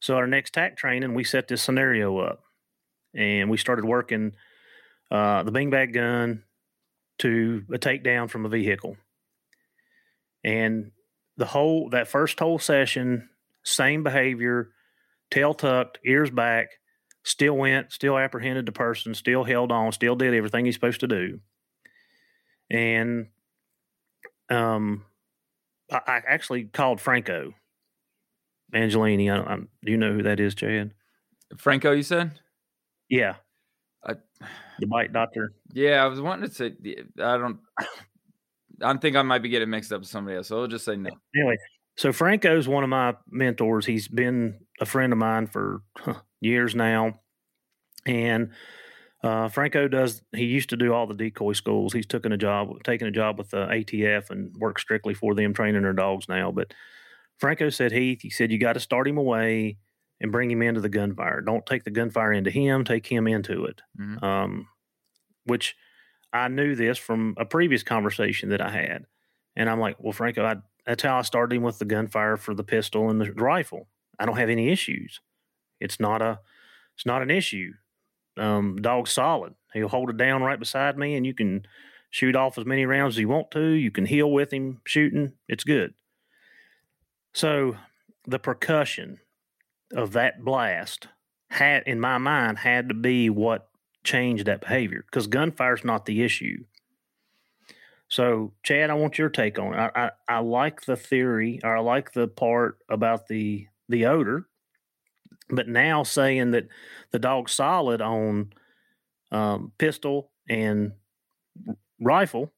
So 0.00 0.16
our 0.16 0.26
next 0.26 0.54
tac 0.54 0.78
training, 0.78 1.12
we 1.12 1.22
set 1.22 1.48
this 1.48 1.60
scenario 1.60 2.16
up, 2.16 2.44
and 3.14 3.50
we 3.50 3.58
started 3.58 3.84
working 3.84 4.32
uh, 5.10 5.42
the 5.42 5.52
beanbag 5.52 5.92
gun 5.92 6.44
to 7.18 7.62
a 7.74 7.78
takedown 7.78 8.30
from 8.30 8.46
a 8.46 8.48
vehicle. 8.48 8.96
And 10.42 10.92
the 11.36 11.44
whole 11.44 11.90
that 11.90 12.08
first 12.08 12.40
whole 12.40 12.58
session, 12.58 13.28
same 13.64 14.02
behavior, 14.02 14.70
tail 15.30 15.52
tucked, 15.52 15.98
ears 16.06 16.30
back, 16.30 16.68
still 17.22 17.58
went, 17.58 17.92
still 17.92 18.16
apprehended 18.16 18.64
the 18.64 18.72
person, 18.72 19.12
still 19.12 19.44
held 19.44 19.70
on, 19.70 19.92
still 19.92 20.16
did 20.16 20.32
everything 20.32 20.64
he's 20.64 20.74
supposed 20.74 21.00
to 21.00 21.06
do. 21.06 21.40
And 22.70 23.26
um, 24.50 25.04
I, 25.90 26.00
I 26.06 26.22
actually 26.26 26.64
called 26.64 27.00
Franco 27.00 27.54
Angelini. 28.74 29.30
I, 29.30 29.54
I, 29.54 29.56
do 29.56 29.92
you 29.92 29.96
know 29.96 30.12
who 30.12 30.22
that 30.22 30.40
is, 30.40 30.54
Chad? 30.54 30.92
Franco, 31.56 31.92
you 31.92 32.02
said? 32.02 32.32
Yeah. 33.08 33.36
I, 34.06 34.14
the 34.78 34.86
bite 34.86 35.12
doctor. 35.12 35.52
Yeah, 35.72 36.04
I 36.04 36.06
was 36.06 36.20
wanting 36.20 36.48
to 36.48 36.54
say 36.54 36.72
I 37.18 37.38
don't 37.38 37.58
I 38.82 38.96
think 38.96 39.16
I 39.16 39.22
might 39.22 39.42
be 39.42 39.48
getting 39.48 39.70
mixed 39.70 39.92
up 39.92 40.00
with 40.00 40.08
somebody 40.08 40.36
else. 40.36 40.48
So 40.48 40.60
I'll 40.60 40.66
just 40.66 40.84
say 40.84 40.96
no. 40.96 41.10
Anyway, 41.34 41.56
so 41.96 42.12
Franco's 42.12 42.68
one 42.68 42.84
of 42.84 42.90
my 42.90 43.14
mentors. 43.30 43.86
He's 43.86 44.08
been 44.08 44.58
a 44.80 44.86
friend 44.86 45.12
of 45.12 45.18
mine 45.18 45.46
for 45.46 45.82
years 46.40 46.74
now. 46.74 47.20
And 48.06 48.50
uh, 49.24 49.48
Franco 49.48 49.88
does. 49.88 50.22
He 50.36 50.44
used 50.44 50.68
to 50.68 50.76
do 50.76 50.92
all 50.92 51.06
the 51.06 51.14
decoy 51.14 51.54
schools. 51.54 51.94
He's 51.94 52.04
taken 52.04 52.32
a 52.32 52.36
job, 52.36 52.82
taking 52.84 53.08
a 53.08 53.10
job 53.10 53.38
with 53.38 53.50
the 53.50 53.66
ATF, 53.66 54.28
and 54.28 54.54
works 54.56 54.82
strictly 54.82 55.14
for 55.14 55.34
them, 55.34 55.54
training 55.54 55.80
their 55.80 55.94
dogs 55.94 56.28
now. 56.28 56.52
But 56.52 56.74
Franco 57.38 57.70
said, 57.70 57.90
Heath, 57.90 58.20
he 58.20 58.28
said 58.28 58.52
you 58.52 58.58
got 58.58 58.74
to 58.74 58.80
start 58.80 59.08
him 59.08 59.16
away 59.16 59.78
and 60.20 60.30
bring 60.30 60.50
him 60.50 60.60
into 60.60 60.82
the 60.82 60.90
gunfire. 60.90 61.40
Don't 61.40 61.64
take 61.64 61.84
the 61.84 61.90
gunfire 61.90 62.34
into 62.34 62.50
him. 62.50 62.84
Take 62.84 63.06
him 63.06 63.26
into 63.26 63.64
it. 63.64 63.80
Mm-hmm. 63.98 64.22
Um, 64.22 64.68
which 65.44 65.74
I 66.30 66.48
knew 66.48 66.74
this 66.74 66.98
from 66.98 67.34
a 67.38 67.46
previous 67.46 67.82
conversation 67.82 68.50
that 68.50 68.60
I 68.60 68.68
had. 68.68 69.06
And 69.56 69.70
I'm 69.70 69.80
like, 69.80 69.96
well, 69.98 70.12
Franco, 70.12 70.44
I, 70.44 70.56
that's 70.84 71.02
how 71.02 71.16
I 71.16 71.22
started 71.22 71.56
him 71.56 71.62
with 71.62 71.78
the 71.78 71.86
gunfire 71.86 72.36
for 72.36 72.52
the 72.52 72.64
pistol 72.64 73.08
and 73.08 73.18
the 73.18 73.32
rifle. 73.32 73.88
I 74.18 74.26
don't 74.26 74.36
have 74.36 74.50
any 74.50 74.68
issues. 74.68 75.20
It's 75.80 75.98
not 75.98 76.20
a, 76.20 76.40
it's 76.94 77.06
not 77.06 77.22
an 77.22 77.30
issue. 77.30 77.72
Um, 78.36 78.76
dog's 78.76 79.12
solid. 79.12 79.54
He'll 79.72 79.88
hold 79.88 80.10
it 80.10 80.16
down 80.16 80.42
right 80.42 80.58
beside 80.58 80.98
me, 80.98 81.14
and 81.14 81.26
you 81.26 81.34
can 81.34 81.66
shoot 82.10 82.36
off 82.36 82.58
as 82.58 82.64
many 82.64 82.86
rounds 82.86 83.16
as 83.16 83.20
you 83.20 83.28
want 83.28 83.50
to. 83.52 83.70
You 83.70 83.90
can 83.90 84.06
heal 84.06 84.30
with 84.30 84.52
him 84.52 84.80
shooting. 84.84 85.32
It's 85.48 85.64
good. 85.64 85.94
So 87.32 87.76
the 88.26 88.38
percussion 88.38 89.18
of 89.92 90.12
that 90.12 90.44
blast 90.44 91.08
had, 91.50 91.82
in 91.86 92.00
my 92.00 92.18
mind, 92.18 92.58
had 92.58 92.88
to 92.88 92.94
be 92.94 93.30
what 93.30 93.68
changed 94.04 94.46
that 94.46 94.60
behavior 94.60 95.04
because 95.06 95.26
gunfire's 95.26 95.84
not 95.84 96.06
the 96.06 96.22
issue. 96.22 96.64
So, 98.08 98.52
Chad, 98.62 98.90
I 98.90 98.94
want 98.94 99.18
your 99.18 99.28
take 99.28 99.58
on 99.58 99.74
it. 99.74 99.76
I, 99.76 99.90
I, 99.96 100.10
I, 100.28 100.38
like 100.38 100.82
the 100.82 100.96
theory, 100.96 101.58
or 101.64 101.76
I 101.76 101.80
like 101.80 102.12
the 102.12 102.28
part 102.28 102.78
about 102.88 103.26
the 103.26 103.66
the 103.88 104.06
odor, 104.06 104.46
but 105.48 105.68
now 105.68 106.02
saying 106.02 106.52
that 106.52 106.68
the 107.10 107.18
dog's 107.18 107.52
solid 107.52 108.00
on 108.00 108.52
um, 109.30 109.72
pistol 109.78 110.30
and 110.48 110.92
rifle, 112.00 112.52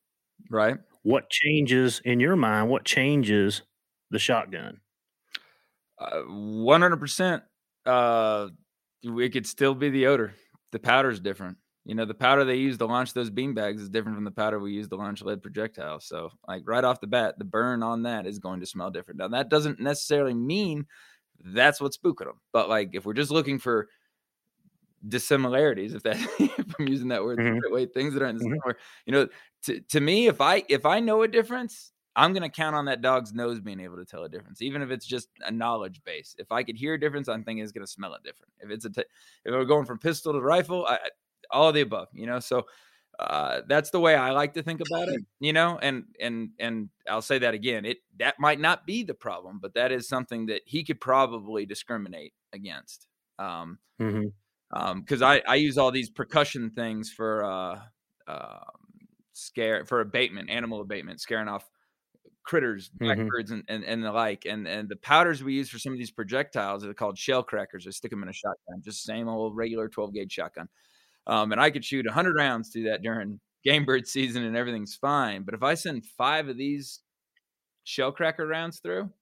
right? 0.50 0.76
What 1.02 1.30
changes 1.30 2.00
in 2.04 2.20
your 2.20 2.36
mind? 2.36 2.68
What 2.68 2.84
changes 2.84 3.62
the 4.10 4.18
shotgun? 4.18 4.80
Uh, 5.98 6.22
one 6.22 6.82
hundred 6.82 7.00
percent. 7.00 7.42
Uh, 7.84 8.48
it 9.02 9.32
could 9.32 9.46
still 9.46 9.74
be 9.74 9.90
the 9.90 10.06
odor 10.06 10.34
the 10.72 10.78
powder 10.78 11.10
is 11.10 11.20
different. 11.20 11.56
You 11.84 11.94
know, 11.94 12.04
the 12.04 12.14
powder 12.14 12.44
they 12.44 12.56
use 12.56 12.76
to 12.78 12.86
launch 12.86 13.14
those 13.14 13.30
bean 13.30 13.54
bags 13.54 13.80
is 13.80 13.88
different 13.88 14.16
from 14.16 14.24
the 14.24 14.30
powder 14.30 14.58
we 14.58 14.72
use 14.72 14.88
to 14.88 14.96
launch 14.96 15.22
lead 15.22 15.42
projectiles. 15.42 16.06
So, 16.06 16.30
like 16.46 16.62
right 16.66 16.84
off 16.84 17.00
the 17.00 17.06
bat, 17.06 17.38
the 17.38 17.44
burn 17.44 17.82
on 17.82 18.02
that 18.02 18.26
is 18.26 18.38
going 18.38 18.60
to 18.60 18.66
smell 18.66 18.90
different. 18.90 19.18
Now, 19.18 19.28
that 19.28 19.48
doesn't 19.48 19.80
necessarily 19.80 20.34
mean 20.34 20.84
that's 21.44 21.80
what's 21.80 21.96
spooking 21.96 22.26
them, 22.26 22.40
but 22.52 22.68
like 22.68 22.90
if 22.92 23.04
we're 23.04 23.12
just 23.12 23.30
looking 23.30 23.58
for 23.58 23.88
dissimilarities, 25.06 25.94
if 25.94 26.02
that 26.02 26.16
if 26.38 26.74
I'm 26.78 26.88
using 26.88 27.08
that 27.08 27.22
word 27.22 27.38
mm-hmm. 27.38 27.54
the 27.54 27.60
right 27.60 27.72
way, 27.72 27.86
things 27.86 28.14
that 28.14 28.22
aren't 28.22 28.38
mm-hmm. 28.38 28.52
similar, 28.52 28.78
you 29.04 29.12
know, 29.12 29.28
to, 29.64 29.80
to 29.80 30.00
me, 30.00 30.26
if 30.26 30.40
I 30.40 30.64
if 30.68 30.86
I 30.86 31.00
know 31.00 31.22
a 31.22 31.28
difference, 31.28 31.92
I'm 32.16 32.32
going 32.32 32.42
to 32.42 32.48
count 32.48 32.74
on 32.74 32.86
that 32.86 33.02
dog's 33.02 33.34
nose 33.34 33.60
being 33.60 33.80
able 33.80 33.96
to 33.96 34.04
tell 34.04 34.24
a 34.24 34.28
difference, 34.28 34.62
even 34.62 34.80
if 34.80 34.90
it's 34.90 35.06
just 35.06 35.28
a 35.42 35.50
knowledge 35.50 36.02
base. 36.04 36.34
If 36.38 36.50
I 36.50 36.62
could 36.62 36.76
hear 36.76 36.94
a 36.94 37.00
difference, 37.00 37.28
I'm 37.28 37.44
thinking 37.44 37.62
it's 37.62 37.72
going 37.72 37.86
to 37.86 37.92
smell 37.92 38.14
it 38.14 38.22
different. 38.24 38.52
If 38.60 38.70
it's 38.70 38.86
a, 38.86 38.90
t- 38.90 39.04
if 39.44 39.52
we're 39.52 39.64
going 39.64 39.84
from 39.84 39.98
pistol 39.98 40.32
to 40.32 40.40
rifle, 40.40 40.86
I, 40.86 40.98
all 41.50 41.68
of 41.68 41.74
the 41.74 41.82
above, 41.82 42.08
you 42.14 42.26
know. 42.26 42.40
So 42.40 42.66
uh, 43.18 43.62
that's 43.66 43.90
the 43.90 44.00
way 44.00 44.14
I 44.14 44.30
like 44.32 44.54
to 44.54 44.62
think 44.62 44.80
about 44.80 45.08
it, 45.08 45.22
you 45.40 45.52
know. 45.52 45.78
And 45.78 46.04
and 46.20 46.50
and 46.58 46.90
I'll 47.08 47.22
say 47.22 47.38
that 47.38 47.54
again. 47.54 47.84
It 47.84 47.98
that 48.18 48.38
might 48.38 48.60
not 48.60 48.86
be 48.86 49.04
the 49.04 49.14
problem, 49.14 49.58
but 49.60 49.74
that 49.74 49.92
is 49.92 50.08
something 50.08 50.46
that 50.46 50.62
he 50.66 50.84
could 50.84 51.00
probably 51.00 51.66
discriminate 51.66 52.34
against. 52.52 53.08
Um, 53.38 53.78
Mm-hmm. 54.00 54.28
um, 54.72 55.00
because 55.00 55.22
I 55.22 55.42
I 55.48 55.56
use 55.56 55.78
all 55.78 55.90
these 55.92 56.10
percussion 56.10 56.70
things 56.70 57.12
for 57.12 57.44
uh, 57.44 57.82
uh, 58.26 58.60
scare 59.32 59.84
for 59.86 60.00
abatement, 60.00 60.50
animal 60.50 60.80
abatement, 60.80 61.20
scaring 61.20 61.48
off 61.48 61.70
critters, 62.44 62.90
Mhm. 63.00 63.30
blackbirds, 63.30 63.50
and, 63.50 63.64
and 63.68 63.84
and 63.84 64.04
the 64.04 64.12
like. 64.12 64.44
And 64.46 64.66
and 64.68 64.88
the 64.88 64.96
powders 64.96 65.42
we 65.42 65.54
use 65.54 65.70
for 65.70 65.78
some 65.78 65.92
of 65.92 65.98
these 65.98 66.10
projectiles 66.10 66.84
are 66.84 66.94
called 66.94 67.18
shell 67.18 67.42
crackers. 67.42 67.86
I 67.86 67.90
stick 67.90 68.10
them 68.10 68.22
in 68.22 68.28
a 68.28 68.32
shotgun, 68.32 68.82
just 68.84 69.04
same 69.04 69.28
old 69.28 69.56
regular 69.56 69.88
12 69.88 70.14
gauge 70.14 70.32
shotgun. 70.32 70.68
Um, 71.26 71.52
and 71.52 71.60
I 71.60 71.70
could 71.70 71.84
shoot 71.84 72.06
100 72.06 72.36
rounds 72.36 72.70
through 72.70 72.84
that 72.84 73.02
during 73.02 73.40
game 73.64 73.84
bird 73.84 74.06
season, 74.08 74.44
and 74.44 74.56
everything's 74.56 74.96
fine. 74.96 75.44
But 75.44 75.54
if 75.54 75.62
I 75.62 75.74
send 75.74 76.06
five 76.06 76.48
of 76.48 76.56
these 76.56 77.02
shell 77.84 78.12
cracker 78.12 78.46
rounds 78.46 78.80
through, 78.80 79.12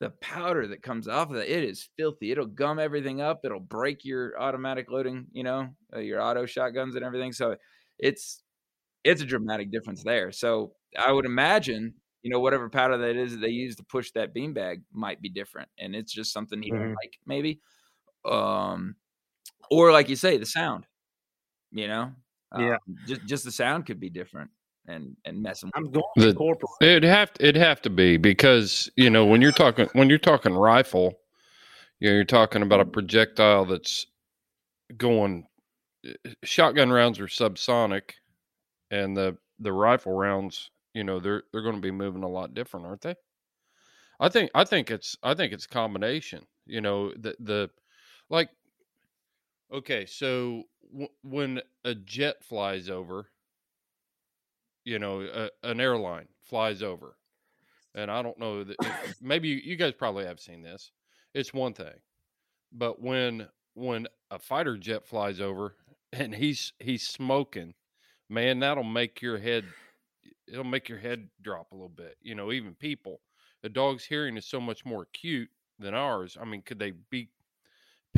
the 0.00 0.10
powder 0.10 0.68
that 0.68 0.82
comes 0.82 1.08
off 1.08 1.30
of 1.30 1.36
that, 1.36 1.48
it 1.52 1.64
is 1.64 1.88
filthy. 1.96 2.30
It'll 2.32 2.46
gum 2.46 2.78
everything 2.78 3.20
up. 3.20 3.40
It'll 3.44 3.60
break 3.60 4.04
your 4.04 4.40
automatic 4.40 4.90
loading, 4.90 5.26
you 5.32 5.42
know, 5.42 5.70
uh, 5.94 6.00
your 6.00 6.20
auto 6.22 6.46
shotguns 6.46 6.94
and 6.94 7.04
everything. 7.04 7.32
So 7.32 7.56
it's 7.98 8.42
it's 9.04 9.22
a 9.22 9.26
dramatic 9.26 9.72
difference 9.72 10.04
there. 10.04 10.32
So 10.32 10.74
I 10.98 11.12
would 11.12 11.26
imagine, 11.26 11.94
you 12.22 12.30
know, 12.30 12.40
whatever 12.40 12.70
powder 12.70 12.98
that 12.98 13.16
is 13.16 13.32
that 13.32 13.38
they 13.40 13.48
use 13.50 13.76
to 13.76 13.84
push 13.84 14.12
that 14.12 14.34
beanbag 14.34 14.82
might 14.92 15.22
be 15.22 15.30
different, 15.30 15.70
and 15.78 15.96
it's 15.96 16.12
just 16.12 16.32
something 16.32 16.62
he 16.62 16.70
Mhm. 16.70 17.00
like, 17.02 17.18
maybe. 17.26 17.60
Um, 18.24 18.96
or 19.70 19.92
like 19.92 20.08
you 20.08 20.16
say, 20.16 20.38
the 20.38 20.46
sound. 20.46 20.86
You 21.72 21.88
know, 21.88 22.12
Yeah. 22.58 22.74
Um, 22.86 22.96
just 23.06 23.24
just 23.26 23.44
the 23.44 23.52
sound 23.52 23.86
could 23.86 24.00
be 24.00 24.10
different 24.10 24.50
and 24.86 25.16
and 25.24 25.42
messing. 25.42 25.70
I'm 25.74 25.90
going 25.90 26.04
The- 26.16 26.22
to 26.22 26.28
incorporate. 26.30 26.70
It'd 26.80 27.04
have 27.04 27.32
to, 27.34 27.42
it'd 27.46 27.60
have 27.60 27.82
to 27.82 27.90
be 27.90 28.16
because 28.16 28.90
you 28.96 29.10
know 29.10 29.26
when 29.26 29.42
you're 29.42 29.52
talking 29.52 29.88
when 29.92 30.08
you're 30.08 30.18
talking 30.18 30.54
rifle, 30.54 31.18
you 32.00 32.08
know 32.08 32.14
you're 32.14 32.24
talking 32.24 32.62
about 32.62 32.80
a 32.80 32.84
projectile 32.86 33.64
that's 33.66 34.06
going. 34.96 35.46
eh, 36.06 36.12
Shotgun 36.44 36.90
rounds 36.90 37.20
are 37.20 37.26
subsonic, 37.26 38.12
and 38.90 39.16
the 39.16 39.36
the 39.58 39.72
rifle 39.72 40.12
rounds, 40.12 40.70
you 40.94 41.04
know, 41.04 41.18
they're 41.20 41.42
they're 41.52 41.62
going 41.62 41.74
to 41.74 41.80
be 41.82 41.90
moving 41.90 42.22
a 42.22 42.28
lot 42.28 42.54
different, 42.54 42.86
aren't 42.86 43.02
they? 43.02 43.16
I 44.20 44.28
think 44.30 44.50
I 44.54 44.64
think 44.64 44.90
it's 44.90 45.16
I 45.22 45.34
think 45.34 45.52
it's 45.52 45.66
a 45.66 45.68
combination. 45.68 46.46
You 46.66 46.80
know, 46.80 47.12
the 47.12 47.36
the 47.40 47.70
like. 48.30 48.48
Okay, 49.72 50.04
so 50.06 50.64
w- 50.90 51.08
when 51.22 51.62
a 51.84 51.94
jet 51.94 52.44
flies 52.44 52.90
over, 52.90 53.30
you 54.84 54.98
know, 54.98 55.20
a, 55.22 55.50
an 55.68 55.80
airline 55.80 56.28
flies 56.42 56.82
over, 56.82 57.16
and 57.94 58.10
I 58.10 58.22
don't 58.22 58.38
know 58.38 58.64
that 58.64 58.76
maybe 59.22 59.48
you, 59.48 59.56
you 59.56 59.76
guys 59.76 59.94
probably 59.94 60.26
have 60.26 60.40
seen 60.40 60.62
this. 60.62 60.92
It's 61.34 61.54
one 61.54 61.74
thing, 61.74 62.00
but 62.72 63.00
when 63.02 63.48
when 63.74 64.08
a 64.30 64.38
fighter 64.38 64.76
jet 64.76 65.06
flies 65.06 65.40
over 65.40 65.76
and 66.12 66.34
he's 66.34 66.72
he's 66.80 67.06
smoking, 67.08 67.74
man, 68.28 68.60
that'll 68.60 68.84
make 68.84 69.22
your 69.22 69.38
head 69.38 69.64
it'll 70.48 70.64
make 70.64 70.88
your 70.88 70.98
head 70.98 71.28
drop 71.42 71.72
a 71.72 71.74
little 71.74 71.88
bit. 71.88 72.16
You 72.22 72.34
know, 72.34 72.52
even 72.52 72.74
people, 72.74 73.20
the 73.62 73.68
dog's 73.68 74.04
hearing 74.04 74.36
is 74.36 74.46
so 74.46 74.60
much 74.60 74.84
more 74.84 75.02
acute 75.02 75.50
than 75.78 75.94
ours. 75.94 76.36
I 76.40 76.44
mean, 76.44 76.62
could 76.62 76.78
they 76.78 76.92
be 77.10 77.30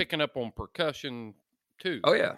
picking 0.00 0.20
up 0.20 0.36
on 0.36 0.50
percussion 0.52 1.34
too? 1.80 2.00
Oh 2.04 2.14
yeah, 2.14 2.36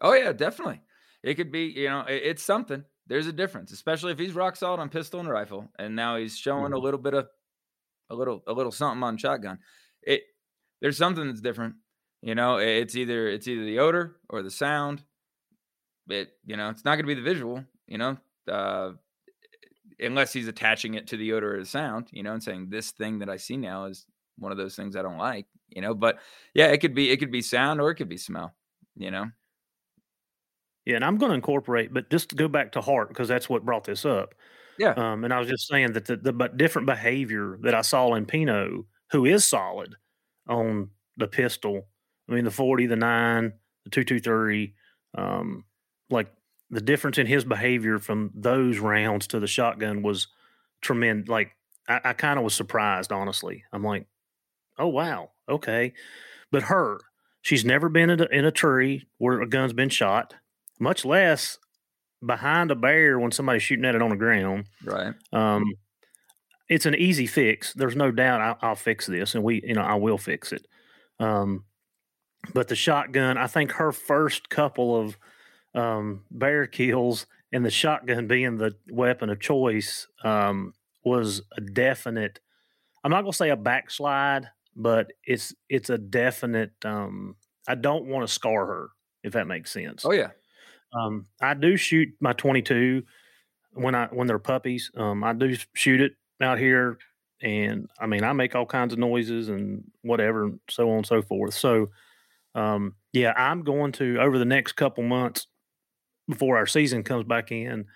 oh 0.00 0.14
yeah, 0.14 0.32
definitely. 0.32 0.80
It 1.22 1.34
could 1.34 1.50
be, 1.52 1.66
you 1.66 1.88
know, 1.88 2.00
it- 2.00 2.22
it's 2.24 2.42
something. 2.42 2.84
There's 3.06 3.26
a 3.26 3.32
difference, 3.32 3.70
especially 3.72 4.12
if 4.12 4.18
he's 4.18 4.32
rock 4.34 4.56
solid 4.56 4.80
on 4.80 4.88
pistol 4.88 5.20
and 5.20 5.28
rifle, 5.28 5.68
and 5.78 5.94
now 5.94 6.16
he's 6.16 6.36
showing 6.36 6.72
a 6.72 6.78
little 6.78 6.98
bit 7.00 7.14
of 7.14 7.28
a 8.10 8.14
little 8.14 8.42
a 8.46 8.52
little 8.52 8.72
something 8.72 9.02
on 9.02 9.16
shotgun. 9.16 9.58
It 10.02 10.22
there's 10.80 10.96
something 10.98 11.26
that's 11.26 11.40
different. 11.40 11.76
You 12.22 12.34
know, 12.34 12.58
it- 12.58 12.78
it's 12.82 12.96
either 12.96 13.28
it's 13.28 13.46
either 13.46 13.64
the 13.64 13.78
odor 13.78 14.16
or 14.30 14.42
the 14.42 14.50
sound. 14.50 15.04
It 16.08 16.30
you 16.44 16.56
know, 16.56 16.70
it's 16.70 16.84
not 16.84 16.96
going 16.96 17.04
to 17.04 17.14
be 17.14 17.20
the 17.20 17.22
visual. 17.22 17.64
You 17.86 17.98
know, 17.98 18.16
uh, 18.48 18.92
unless 20.00 20.32
he's 20.32 20.48
attaching 20.48 20.94
it 20.94 21.06
to 21.08 21.16
the 21.16 21.32
odor 21.32 21.54
or 21.56 21.60
the 21.60 21.66
sound. 21.66 22.08
You 22.12 22.22
know, 22.22 22.32
and 22.32 22.42
saying 22.42 22.70
this 22.70 22.90
thing 22.92 23.20
that 23.20 23.28
I 23.28 23.36
see 23.36 23.56
now 23.56 23.84
is 23.86 24.06
one 24.38 24.52
of 24.52 24.58
those 24.58 24.76
things 24.76 24.96
I 24.96 25.02
don't 25.02 25.18
like. 25.18 25.46
You 25.68 25.82
know, 25.82 25.94
but 25.94 26.18
yeah, 26.54 26.66
it 26.68 26.78
could 26.78 26.94
be 26.94 27.10
it 27.10 27.18
could 27.18 27.32
be 27.32 27.42
sound 27.42 27.80
or 27.80 27.90
it 27.90 27.96
could 27.96 28.08
be 28.08 28.16
smell. 28.16 28.54
You 28.96 29.10
know. 29.10 29.26
Yeah, 30.84 30.94
and 30.94 31.04
I'm 31.04 31.18
going 31.18 31.30
to 31.30 31.34
incorporate, 31.34 31.92
but 31.92 32.10
just 32.10 32.30
to 32.30 32.36
go 32.36 32.46
back 32.46 32.72
to 32.72 32.80
Hart 32.80 33.08
because 33.08 33.26
that's 33.26 33.48
what 33.48 33.64
brought 33.64 33.84
this 33.84 34.04
up. 34.04 34.34
Yeah. 34.78 34.90
Um, 34.90 35.24
and 35.24 35.34
I 35.34 35.40
was 35.40 35.48
just 35.48 35.66
saying 35.66 35.92
that 35.94 36.04
the, 36.04 36.16
the 36.16 36.32
but 36.32 36.56
different 36.56 36.86
behavior 36.86 37.58
that 37.62 37.74
I 37.74 37.80
saw 37.80 38.14
in 38.14 38.24
Pino, 38.24 38.86
who 39.10 39.24
is 39.24 39.44
solid 39.44 39.96
on 40.48 40.90
the 41.16 41.26
pistol. 41.26 41.88
I 42.28 42.34
mean, 42.34 42.44
the 42.44 42.50
40, 42.52 42.86
the 42.86 42.96
nine, 42.96 43.52
the 43.84 43.90
223, 43.90 44.74
um, 45.16 45.64
like 46.08 46.28
the 46.70 46.80
difference 46.80 47.18
in 47.18 47.26
his 47.26 47.44
behavior 47.44 47.98
from 47.98 48.30
those 48.34 48.78
rounds 48.78 49.26
to 49.28 49.40
the 49.40 49.46
shotgun 49.46 50.02
was 50.02 50.28
tremendous. 50.82 51.28
Like, 51.28 51.52
I, 51.88 52.00
I 52.04 52.12
kind 52.12 52.38
of 52.38 52.44
was 52.44 52.54
surprised, 52.54 53.10
honestly. 53.10 53.64
I'm 53.72 53.82
like, 53.82 54.06
oh, 54.78 54.88
wow. 54.88 55.30
Okay. 55.48 55.92
But 56.50 56.64
her, 56.64 56.98
she's 57.42 57.64
never 57.64 57.88
been 57.88 58.10
in 58.10 58.20
a, 58.20 58.26
in 58.26 58.44
a 58.44 58.50
tree 58.50 59.06
where 59.18 59.40
a 59.40 59.48
gun's 59.48 59.72
been 59.72 59.88
shot, 59.88 60.34
much 60.78 61.04
less 61.04 61.58
behind 62.24 62.70
a 62.70 62.74
bear 62.74 63.18
when 63.18 63.32
somebody's 63.32 63.62
shooting 63.62 63.84
at 63.84 63.94
it 63.94 64.02
on 64.02 64.10
the 64.10 64.16
ground. 64.16 64.66
Right. 64.84 65.14
Um, 65.32 65.64
it's 66.68 66.86
an 66.86 66.94
easy 66.94 67.26
fix. 67.26 67.72
There's 67.74 67.96
no 67.96 68.10
doubt 68.10 68.40
I'll, 68.40 68.58
I'll 68.70 68.76
fix 68.76 69.06
this, 69.06 69.34
and 69.34 69.44
we, 69.44 69.62
you 69.64 69.74
know, 69.74 69.82
I 69.82 69.94
will 69.94 70.18
fix 70.18 70.52
it. 70.52 70.66
Um, 71.20 71.64
but 72.52 72.68
the 72.68 72.76
shotgun, 72.76 73.38
I 73.38 73.46
think 73.46 73.72
her 73.72 73.92
first 73.92 74.48
couple 74.48 74.96
of 74.96 75.18
um, 75.74 76.22
bear 76.30 76.66
kills 76.66 77.26
and 77.52 77.64
the 77.64 77.70
shotgun 77.70 78.26
being 78.26 78.56
the 78.56 78.74
weapon 78.90 79.30
of 79.30 79.40
choice 79.40 80.08
um, 80.24 80.74
was 81.04 81.42
a 81.56 81.60
definite. 81.60 82.40
I'm 83.04 83.10
not 83.10 83.22
gonna 83.22 83.32
say 83.32 83.50
a 83.50 83.56
backslide, 83.56 84.48
but 84.76 85.12
it's 85.24 85.54
it's 85.68 85.90
a 85.90 85.98
definite. 85.98 86.72
Um, 86.84 87.36
I 87.66 87.74
don't 87.74 88.06
want 88.06 88.26
to 88.26 88.32
scar 88.32 88.66
her, 88.66 88.90
if 89.24 89.32
that 89.32 89.46
makes 89.46 89.72
sense. 89.72 90.04
Oh 90.04 90.12
yeah. 90.12 90.30
Um, 90.92 91.26
I 91.40 91.54
do 91.54 91.76
shoot 91.76 92.08
my 92.20 92.32
22 92.32 93.02
when 93.72 93.94
I 93.94 94.06
when 94.06 94.26
they're 94.26 94.38
puppies. 94.38 94.90
Um, 94.96 95.24
I 95.24 95.32
do 95.32 95.56
shoot 95.74 96.00
it 96.00 96.12
out 96.40 96.58
here, 96.58 96.98
and 97.42 97.88
I 97.98 98.06
mean 98.06 98.22
I 98.22 98.32
make 98.32 98.54
all 98.54 98.66
kinds 98.66 98.92
of 98.92 98.98
noises 98.98 99.48
and 99.48 99.84
whatever, 100.02 100.44
and 100.44 100.60
so 100.70 100.90
on 100.90 100.98
and 100.98 101.06
so 101.06 101.22
forth. 101.22 101.54
So, 101.54 101.88
um, 102.54 102.94
yeah, 103.12 103.32
I'm 103.36 103.62
going 103.62 103.92
to 103.92 104.18
over 104.20 104.38
the 104.38 104.44
next 104.44 104.72
couple 104.72 105.02
months 105.02 105.46
before 106.28 106.56
our 106.56 106.66
season 106.66 107.02
comes 107.02 107.24
back 107.24 107.50
in. 107.50 107.86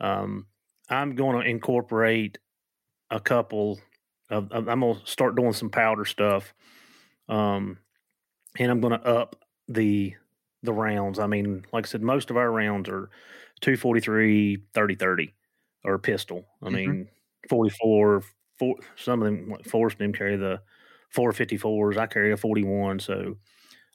Um, 0.00 0.46
I'm 0.88 1.14
going 1.14 1.40
to 1.40 1.48
incorporate 1.48 2.38
a 3.10 3.20
couple 3.20 3.80
I'm 4.50 4.80
going 4.80 5.00
to 5.00 5.06
start 5.06 5.36
doing 5.36 5.52
some 5.52 5.70
powder 5.70 6.04
stuff. 6.04 6.54
Um, 7.28 7.78
and 8.58 8.70
I'm 8.70 8.80
going 8.80 8.98
to 8.98 9.06
up 9.06 9.36
the 9.68 10.14
the 10.62 10.72
rounds. 10.72 11.18
I 11.18 11.26
mean, 11.26 11.64
like 11.72 11.86
I 11.86 11.88
said, 11.88 12.02
most 12.02 12.30
of 12.30 12.36
our 12.36 12.50
rounds 12.50 12.88
are 12.88 13.10
243, 13.60 14.58
30, 14.74 14.94
30 14.94 15.34
or 15.84 15.98
pistol. 15.98 16.46
I 16.62 16.70
Mhm. 16.70 16.70
mean, 16.70 17.08
44, 17.48 18.22
four, 18.58 18.76
some 18.96 19.22
of 19.22 19.26
them, 19.26 19.50
like 19.50 19.66
Forrest 19.66 19.98
them 19.98 20.12
carry 20.12 20.36
the 20.36 20.62
454s. 21.10 21.98
I 21.98 22.06
carry 22.06 22.32
a 22.32 22.36
41. 22.36 22.98
So 23.00 23.36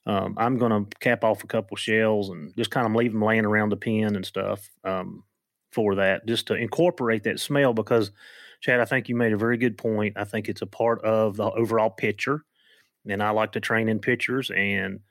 um, 0.06 0.36
I'm 0.38 0.58
going 0.58 0.72
to 0.86 0.98
cap 1.00 1.24
off 1.24 1.44
a 1.44 1.48
couple 1.48 1.78
shells 1.78 2.30
and 2.30 2.56
just 2.58 2.72
kind 2.72 2.88
of 2.88 2.94
leave 2.96 3.12
them 3.12 3.22
laying 3.24 3.46
around 3.46 3.70
the 3.70 3.78
pen 3.78 4.16
and 4.16 4.26
stuff 4.26 4.70
um, 4.84 5.24
for 5.72 5.96
that, 5.96 6.26
just 6.26 6.48
to 6.48 6.56
incorporate 6.56 7.24
that 7.24 7.40
smell. 7.40 7.74
Because, 7.74 8.12
Chad, 8.62 8.80
I 8.80 8.86
think 8.86 9.08
you 9.10 9.16
made 9.16 9.34
a 9.34 9.38
very 9.38 9.58
good 9.58 9.78
point. 9.78 10.18
I 10.18 10.24
think 10.26 10.50
it's 10.50 10.62
a 10.62 10.68
part 10.68 11.02
of 11.04 11.38
the 11.38 11.50
overall 11.52 11.90
picture. 11.90 12.46
And 13.10 13.24
I 13.24 13.32
like 13.32 13.54
to 13.54 13.60
train 13.62 13.90
in 13.90 14.00
pictures. 14.00 14.52
And 14.52 15.02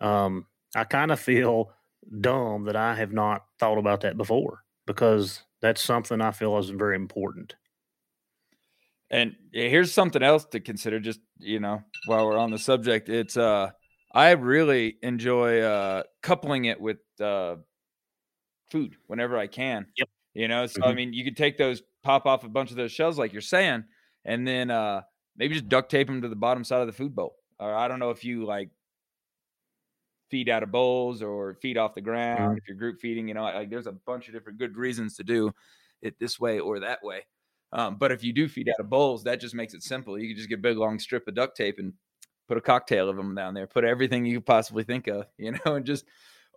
um, 0.00 0.46
I 0.74 0.84
kind 0.84 1.12
of 1.12 1.20
feel 1.20 1.72
dumb 2.20 2.64
that 2.64 2.76
I 2.76 2.94
have 2.96 3.12
not 3.12 3.46
thought 3.58 3.78
about 3.78 4.02
that 4.02 4.16
before 4.16 4.64
because 4.86 5.42
that's 5.62 5.82
something 5.82 6.20
I 6.20 6.32
feel 6.32 6.58
is 6.58 6.70
very 6.70 6.96
important. 6.96 7.56
And 9.10 9.36
here's 9.52 9.92
something 9.92 10.22
else 10.22 10.44
to 10.46 10.60
consider 10.60 11.00
just, 11.00 11.20
you 11.38 11.58
know, 11.58 11.82
while 12.04 12.24
we're 12.26 12.38
on 12.38 12.50
the 12.50 12.58
subject. 12.58 13.08
It's 13.08 13.36
uh 13.36 13.70
I 14.12 14.32
really 14.32 14.98
enjoy 15.02 15.60
uh 15.60 16.04
coupling 16.22 16.66
it 16.66 16.80
with 16.80 16.98
uh 17.20 17.56
food 18.70 18.96
whenever 19.06 19.36
I 19.36 19.46
can. 19.46 19.86
Yep. 19.96 20.08
You 20.34 20.48
know, 20.48 20.66
so 20.66 20.78
I 20.82 20.92
Mhm. 20.92 20.94
mean, 20.94 21.12
you 21.12 21.24
could 21.24 21.36
take 21.36 21.58
those 21.58 21.82
pop 22.02 22.26
off 22.26 22.44
a 22.44 22.48
bunch 22.48 22.70
of 22.70 22.76
those 22.76 22.92
shells 22.92 23.18
like 23.18 23.32
you're 23.32 23.42
saying, 23.42 23.84
and 24.24 24.46
then 24.46 24.70
uh, 24.70 25.02
maybe 25.36 25.54
just 25.54 25.68
duct 25.68 25.90
tape 25.90 26.06
them 26.06 26.22
to 26.22 26.28
the 26.28 26.36
bottom 26.36 26.64
side 26.64 26.80
of 26.80 26.86
the 26.86 26.92
food 26.92 27.14
bowl. 27.14 27.36
Or 27.58 27.74
I 27.74 27.88
don't 27.88 27.98
know 27.98 28.10
if 28.10 28.24
you 28.24 28.44
like 28.44 28.70
feed 30.30 30.48
out 30.48 30.62
of 30.62 30.70
bowls 30.70 31.22
or 31.22 31.54
feed 31.60 31.76
off 31.76 31.94
the 31.94 32.00
ground. 32.00 32.40
Mm-hmm. 32.40 32.58
If 32.58 32.68
you're 32.68 32.76
group 32.76 33.00
feeding, 33.00 33.28
you 33.28 33.34
know, 33.34 33.42
like 33.42 33.70
there's 33.70 33.86
a 33.86 33.92
bunch 33.92 34.28
of 34.28 34.34
different 34.34 34.58
good 34.58 34.76
reasons 34.76 35.16
to 35.16 35.24
do 35.24 35.52
it 36.02 36.18
this 36.18 36.40
way 36.40 36.60
or 36.60 36.80
that 36.80 37.02
way. 37.02 37.26
Um, 37.72 37.96
but 37.96 38.10
if 38.12 38.24
you 38.24 38.32
do 38.32 38.48
feed 38.48 38.68
out 38.68 38.82
of 38.82 38.90
bowls, 38.90 39.24
that 39.24 39.40
just 39.40 39.54
makes 39.54 39.74
it 39.74 39.82
simple. 39.82 40.18
You 40.18 40.28
can 40.28 40.36
just 40.36 40.48
get 40.48 40.58
a 40.58 40.62
big 40.62 40.76
long 40.76 40.98
strip 40.98 41.28
of 41.28 41.34
duct 41.34 41.56
tape 41.56 41.78
and 41.78 41.92
put 42.48 42.58
a 42.58 42.60
cocktail 42.60 43.08
of 43.08 43.16
them 43.16 43.34
down 43.34 43.54
there, 43.54 43.66
put 43.66 43.84
everything 43.84 44.24
you 44.24 44.38
could 44.38 44.46
possibly 44.46 44.82
think 44.82 45.06
of, 45.06 45.26
you 45.38 45.52
know, 45.52 45.74
and 45.74 45.86
just 45.86 46.04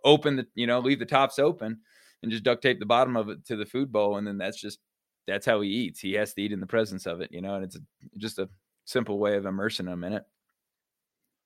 open 0.04 0.36
the, 0.36 0.46
you 0.54 0.66
know, 0.66 0.80
leave 0.80 0.98
the 0.98 1.06
tops 1.06 1.38
open 1.38 1.80
and 2.22 2.32
just 2.32 2.44
duct 2.44 2.62
tape 2.62 2.80
the 2.80 2.86
bottom 2.86 3.16
of 3.16 3.28
it 3.28 3.44
to 3.46 3.56
the 3.56 3.66
food 3.66 3.92
bowl. 3.92 4.16
And 4.16 4.26
then 4.26 4.38
that's 4.38 4.60
just, 4.60 4.78
that's 5.26 5.46
how 5.46 5.60
he 5.60 5.68
eats. 5.68 6.00
He 6.00 6.14
has 6.14 6.34
to 6.34 6.42
eat 6.42 6.52
in 6.52 6.60
the 6.60 6.66
presence 6.66 7.06
of 7.06 7.20
it, 7.20 7.30
you 7.32 7.40
know, 7.40 7.54
and 7.54 7.64
it's 7.64 7.76
a, 7.76 7.80
just 8.18 8.38
a 8.38 8.48
simple 8.84 9.18
way 9.18 9.36
of 9.36 9.46
immersing 9.46 9.86
him 9.86 10.04
in 10.04 10.12
it. 10.12 10.24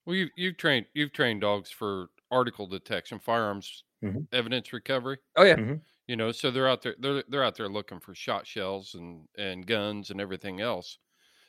Well, 0.06 0.16
you, 0.16 0.28
you've 0.36 0.56
trained, 0.56 0.86
you've 0.94 1.12
trained 1.12 1.42
dogs 1.42 1.70
for 1.70 2.08
article 2.30 2.66
detection, 2.66 3.18
firearms 3.18 3.84
mm-hmm. 4.02 4.20
evidence 4.32 4.72
recovery. 4.72 5.18
Oh 5.36 5.44
yeah. 5.44 5.56
Mm-hmm. 5.56 5.74
You 6.06 6.16
know, 6.16 6.32
so 6.32 6.50
they're 6.50 6.68
out 6.68 6.82
there, 6.82 6.96
they're, 6.98 7.22
they're 7.28 7.44
out 7.44 7.56
there 7.56 7.68
looking 7.68 8.00
for 8.00 8.14
shot 8.14 8.46
shells 8.46 8.94
and, 8.94 9.26
and 9.36 9.66
guns 9.66 10.10
and 10.10 10.20
everything 10.20 10.60
else. 10.60 10.98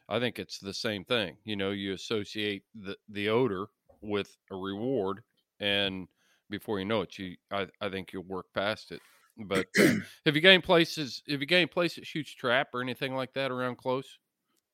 I 0.09 0.19
think 0.19 0.39
it's 0.39 0.59
the 0.59 0.73
same 0.73 1.05
thing. 1.05 1.37
You 1.45 1.55
know, 1.55 1.71
you 1.71 1.93
associate 1.93 2.63
the, 2.75 2.97
the 3.07 3.29
odor 3.29 3.67
with 4.01 4.35
a 4.51 4.55
reward 4.55 5.21
and 5.59 6.07
before 6.49 6.79
you 6.79 6.85
know 6.85 7.01
it, 7.01 7.17
you 7.17 7.35
I, 7.51 7.67
I 7.79 7.89
think 7.89 8.11
you'll 8.11 8.23
work 8.23 8.47
past 8.53 8.91
it. 8.91 9.01
But 9.39 9.67
have 9.77 10.35
you 10.35 10.41
got 10.41 10.49
any 10.49 10.61
places? 10.61 11.21
Have 11.29 11.41
you 11.41 11.47
any 11.51 11.65
place 11.65 11.95
that 11.95 12.05
shoots 12.05 12.31
trap 12.31 12.69
or 12.73 12.81
anything 12.81 13.15
like 13.15 13.33
that 13.33 13.51
around 13.51 13.77
close, 13.77 14.19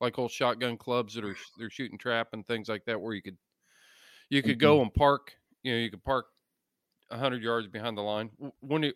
like 0.02 0.18
old 0.18 0.32
shotgun 0.32 0.78
clubs 0.78 1.14
that 1.16 1.24
are 1.24 1.36
they're 1.58 1.70
shooting 1.70 1.98
trap 1.98 2.30
and 2.34 2.46
things 2.46 2.68
like 2.70 2.86
that, 2.86 3.00
where 3.00 3.14
you 3.14 3.22
could 3.22 3.38
you 4.30 4.42
could 4.42 4.54
mm-hmm. 4.54 4.60
go 4.60 4.82
and 4.82 4.94
park. 4.94 5.34
You 5.64 5.74
know, 5.74 5.80
you 5.80 5.90
could 5.90 6.04
park 6.04 6.28
hundred 7.12 7.44
yards 7.44 7.68
behind 7.68 7.98
the 7.98 8.02
line. 8.02 8.30
When 8.60 8.84
it, 8.86 8.96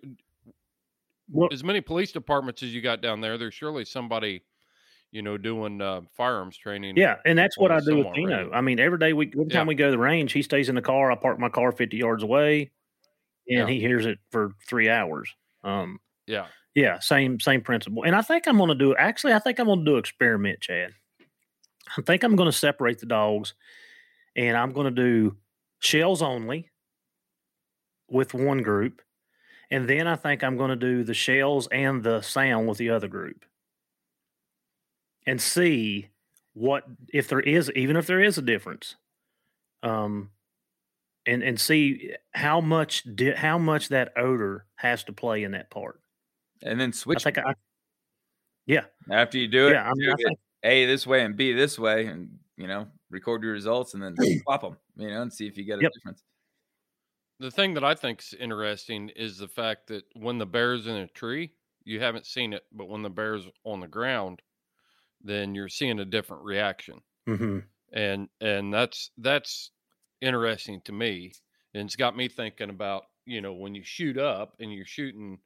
well, 1.31 1.49
as 1.51 1.63
many 1.63 1.81
police 1.81 2.11
departments 2.11 2.63
as 2.63 2.73
you 2.73 2.81
got 2.81 3.01
down 3.01 3.21
there, 3.21 3.37
there's 3.37 3.53
surely 3.53 3.85
somebody 3.85 4.43
you 5.11 5.21
know, 5.21 5.37
doing 5.37 5.81
uh, 5.81 6.01
firearms 6.15 6.57
training. 6.57 6.95
Yeah, 6.95 7.15
and 7.25 7.37
that's 7.37 7.57
what 7.57 7.71
I 7.71 7.79
do 7.79 7.97
with 7.97 8.13
Pino. 8.13 8.51
I 8.53 8.61
mean, 8.61 8.79
every 8.79 8.99
day 8.99 9.13
we 9.13 9.27
every 9.27 9.47
time 9.47 9.65
yeah. 9.65 9.69
we 9.69 9.75
go 9.75 9.85
to 9.85 9.91
the 9.91 9.97
range, 9.97 10.31
he 10.31 10.41
stays 10.41 10.69
in 10.69 10.75
the 10.75 10.81
car. 10.81 11.11
I 11.11 11.15
park 11.15 11.39
my 11.39 11.49
car 11.49 11.71
fifty 11.71 11.97
yards 11.97 12.23
away, 12.23 12.71
and 13.47 13.59
yeah. 13.59 13.67
he 13.67 13.79
hears 13.79 14.05
it 14.05 14.19
for 14.29 14.51
three 14.67 14.89
hours. 14.89 15.33
Um, 15.63 15.99
yeah, 16.27 16.47
yeah, 16.75 16.99
same 16.99 17.39
same 17.39 17.61
principle. 17.61 18.03
And 18.03 18.15
I 18.15 18.21
think 18.21 18.47
I'm 18.47 18.57
going 18.57 18.69
to 18.69 18.75
do. 18.75 18.95
Actually, 18.95 19.33
I 19.33 19.39
think 19.39 19.59
I'm 19.59 19.67
going 19.67 19.85
to 19.85 19.91
do 19.91 19.97
experiment, 19.97 20.61
Chad. 20.61 20.91
I 21.97 22.01
think 22.01 22.23
I'm 22.23 22.35
going 22.35 22.51
to 22.51 22.57
separate 22.57 22.99
the 22.99 23.05
dogs, 23.05 23.53
and 24.35 24.55
I'm 24.55 24.71
going 24.71 24.93
to 24.93 25.01
do 25.03 25.37
shells 25.79 26.21
only 26.21 26.69
with 28.09 28.33
one 28.33 28.61
group, 28.61 29.01
and 29.71 29.87
then 29.87 30.07
I 30.07 30.15
think 30.15 30.43
I'm 30.43 30.57
going 30.57 30.69
to 30.69 30.75
do 30.75 31.03
the 31.03 31.13
shells 31.13 31.67
and 31.71 32.03
the 32.03 32.21
sound 32.21 32.67
with 32.67 32.77
the 32.77 32.89
other 32.91 33.07
group 33.07 33.45
and 35.25 35.41
see 35.41 36.09
what 36.53 36.85
if 37.13 37.27
there 37.27 37.39
is 37.39 37.71
even 37.75 37.95
if 37.95 38.07
there 38.07 38.21
is 38.21 38.37
a 38.37 38.41
difference 38.41 38.95
um 39.83 40.31
and 41.25 41.43
and 41.43 41.59
see 41.59 42.13
how 42.31 42.61
much 42.61 43.03
di- 43.15 43.35
how 43.35 43.57
much 43.57 43.89
that 43.89 44.11
odor 44.17 44.65
has 44.75 45.03
to 45.03 45.13
play 45.13 45.43
in 45.43 45.51
that 45.51 45.69
part 45.69 46.01
and 46.63 46.79
then 46.79 46.93
switch 46.93 47.25
I 47.25 47.31
think 47.31 47.37
I, 47.39 47.53
yeah 48.65 48.85
after 49.11 49.37
you 49.37 49.47
do 49.47 49.67
it 49.67 49.73
yeah 49.73 49.89
I 49.89 49.93
mean, 49.93 50.09
I 50.09 50.15
think, 50.15 50.39
a 50.63 50.85
this 50.85 51.05
way 51.05 51.23
and 51.23 51.35
b 51.35 51.53
this 51.53 51.77
way 51.77 52.05
and 52.07 52.29
you 52.57 52.67
know 52.67 52.87
record 53.09 53.43
your 53.43 53.53
results 53.53 53.93
and 53.93 54.03
then 54.03 54.15
swap 54.43 54.61
them 54.61 54.77
you 54.95 55.09
know 55.09 55.21
and 55.21 55.33
see 55.33 55.47
if 55.47 55.57
you 55.57 55.63
get 55.63 55.79
a 55.79 55.83
yep. 55.83 55.91
difference 55.93 56.23
the 57.39 57.51
thing 57.51 57.73
that 57.73 57.83
i 57.83 57.95
think 57.95 58.19
is 58.19 58.33
interesting 58.39 59.09
is 59.15 59.37
the 59.37 59.47
fact 59.47 59.87
that 59.87 60.03
when 60.15 60.37
the 60.37 60.45
bear's 60.45 60.87
in 60.87 60.95
a 60.95 61.07
tree 61.07 61.51
you 61.83 61.99
haven't 61.99 62.25
seen 62.25 62.53
it 62.53 62.63
but 62.71 62.89
when 62.89 63.01
the 63.01 63.09
bear's 63.09 63.45
on 63.63 63.79
the 63.79 63.87
ground 63.87 64.41
then 65.23 65.55
you're 65.55 65.69
seeing 65.69 65.99
a 65.99 66.05
different 66.05 66.43
reaction. 66.43 67.01
Mm-hmm. 67.27 67.59
And 67.93 68.29
and 68.39 68.73
that's 68.73 69.11
that's 69.17 69.71
interesting 70.21 70.81
to 70.85 70.91
me, 70.91 71.31
and 71.73 71.85
it's 71.85 71.95
got 71.95 72.15
me 72.17 72.27
thinking 72.27 72.69
about 72.69 73.03
you 73.25 73.41
know 73.41 73.53
when 73.53 73.75
you 73.75 73.83
shoot 73.83 74.17
up 74.17 74.55
and 74.59 74.73
you're 74.73 74.85
shooting 74.85 75.39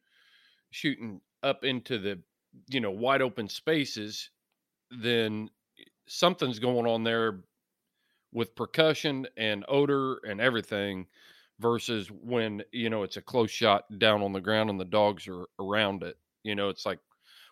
shooting 0.72 1.22
up 1.44 1.64
into 1.64 1.98
the 2.00 2.20
you 2.70 2.82
know 2.82 2.92
wide 2.92 3.22
open 3.22 3.50
spaces, 3.50 4.30
then 4.92 5.50
something's 6.08 6.60
going 6.60 6.88
on 6.88 7.04
there 7.04 7.42
with 8.34 8.56
percussion 8.56 9.28
and 9.38 9.64
odor 9.68 10.18
and 10.28 10.42
everything 10.42 11.06
versus 11.60 12.10
when 12.10 12.64
you 12.72 12.90
know 12.90 13.04
it's 13.04 13.18
a 13.18 13.22
close 13.22 13.52
shot 13.52 13.86
down 14.00 14.22
on 14.22 14.34
the 14.34 14.42
ground 14.42 14.70
and 14.70 14.80
the 14.80 14.86
dogs 14.86 15.28
are 15.28 15.46
around 15.60 16.04
it 16.04 16.18
you 16.44 16.56
know 16.56 16.70
it's 16.70 16.86
like 16.86 17.00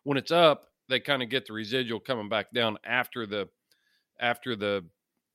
when 0.03 0.17
it's 0.17 0.31
up 0.31 0.65
they 0.89 0.99
kind 0.99 1.21
of 1.21 1.29
get 1.29 1.45
the 1.45 1.53
residual 1.53 1.99
coming 1.99 2.27
back 2.27 2.51
down 2.51 2.77
after 2.83 3.25
the 3.25 3.47
after 4.19 4.55
the 4.55 4.83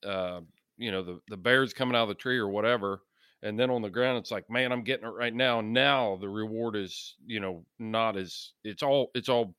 uh, 0.04 0.40
you 0.76 0.90
know 0.90 1.02
the 1.02 1.20
the 1.28 1.36
bears 1.36 1.72
coming 1.72 1.96
out 1.96 2.02
of 2.02 2.08
the 2.08 2.14
tree 2.14 2.38
or 2.38 2.48
whatever 2.48 3.02
and 3.42 3.58
then 3.58 3.70
on 3.70 3.82
the 3.82 3.90
ground 3.90 4.18
it's 4.18 4.30
like 4.30 4.48
man 4.50 4.72
i'm 4.72 4.82
getting 4.82 5.06
it 5.06 5.10
right 5.10 5.34
now. 5.34 5.60
Now 5.60 6.16
the 6.20 6.28
reward 6.28 6.76
is 6.76 7.16
you 7.26 7.40
know 7.40 7.64
not 7.78 8.16
as 8.16 8.52
it's 8.64 8.82
all 8.82 9.10
it's 9.14 9.28
all 9.28 9.54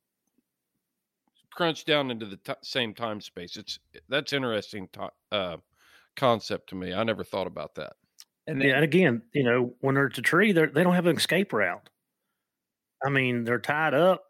crunched 1.52 1.88
down 1.88 2.12
into 2.12 2.26
the 2.26 2.38
t- 2.38 2.54
same 2.62 2.94
time 2.94 3.20
space. 3.20 3.58
It's 3.58 3.80
that's 4.10 4.34
interesting 4.34 4.88
to, 4.94 5.10
uh, 5.32 5.58
concept 6.16 6.70
to 6.70 6.76
me. 6.76 6.94
I 6.94 7.04
never 7.04 7.24
thought 7.24 7.48
about 7.48 7.76
that. 7.76 7.94
And, 8.46 8.62
then, 8.62 8.84
again 8.84 9.24
you 9.34 9.44
know 9.44 9.74
when 9.82 9.96
they're 9.96 10.08
at 10.08 10.18
a 10.18 10.22
tree 10.22 10.52
they 10.52 10.66
don't 10.68 10.96
have 10.96 11.06
an 11.06 11.18
escape 11.18 11.54
route. 11.54 11.90
I 13.06 13.10
mean 13.10 13.44
they're 13.44 13.60
tied 13.60 13.94
up 13.94 14.24